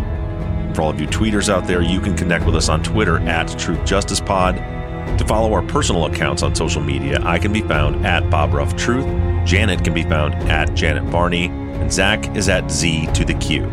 For 0.73 0.84
all 0.84 0.89
of 0.89 1.02
you 1.02 1.07
tweeters 1.07 1.49
out 1.49 1.68
there, 1.68 1.81
you 1.81 1.99
can 1.99 2.15
connect 2.15 2.45
with 2.45 2.56
us 2.56 2.69
on 2.69 2.81
Twitter 2.81 3.19
at 3.27 3.60
Truth 3.60 3.85
Justice 3.85 4.22
Pod. 4.22 4.56
To 5.18 5.26
follow 5.27 5.52
our 5.52 5.64
personal 5.64 6.06
accounts 6.06 6.44
on 6.44 6.56
social 6.56 6.81
media, 6.81 7.19
I 7.23 7.39
can 7.39 7.52
be 7.52 7.61
found 7.61 8.06
at 8.06 8.30
Bob 8.30 8.53
Ruff 8.53 8.73
Truth, 8.77 9.06
Janet 9.45 9.84
can 9.84 9.94
be 9.94 10.03
found 10.03 10.35
at 10.49 10.73
Janet 10.73 11.03
Varney, 11.03 11.48
and 11.48 11.89
Zaq 11.89 12.38
is 12.38 12.48
at 12.48 12.72
Z 12.72 13.07
to 13.15 13.26
the 13.26 13.34
Q. 13.34 13.64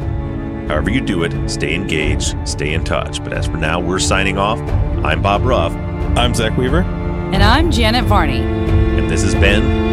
However 0.66 0.90
you 0.90 1.02
do 1.02 1.22
it, 1.22 1.48
stay 1.48 1.72
engaged, 1.72 2.36
stay 2.48 2.74
in 2.74 2.82
touch. 2.82 3.22
But 3.22 3.32
as 3.32 3.46
for 3.46 3.58
now, 3.58 3.78
we're 3.78 4.00
signing 4.00 4.38
off. 4.38 4.58
I'm 5.04 5.22
Bob 5.22 5.44
Ruff. 5.44 5.72
I'm 6.16 6.32
Zaq 6.32 6.58
Weaver. 6.58 6.80
And 6.80 7.44
I'm 7.44 7.70
Janet 7.70 8.06
Varney. 8.06 8.40
And 8.40 9.08
this 9.08 9.22
has 9.22 9.34
been 9.34 9.62
Truth 9.62 9.66
and 9.66 9.83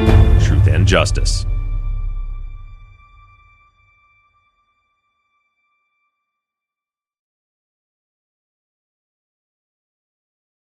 Justice. 0.92 1.51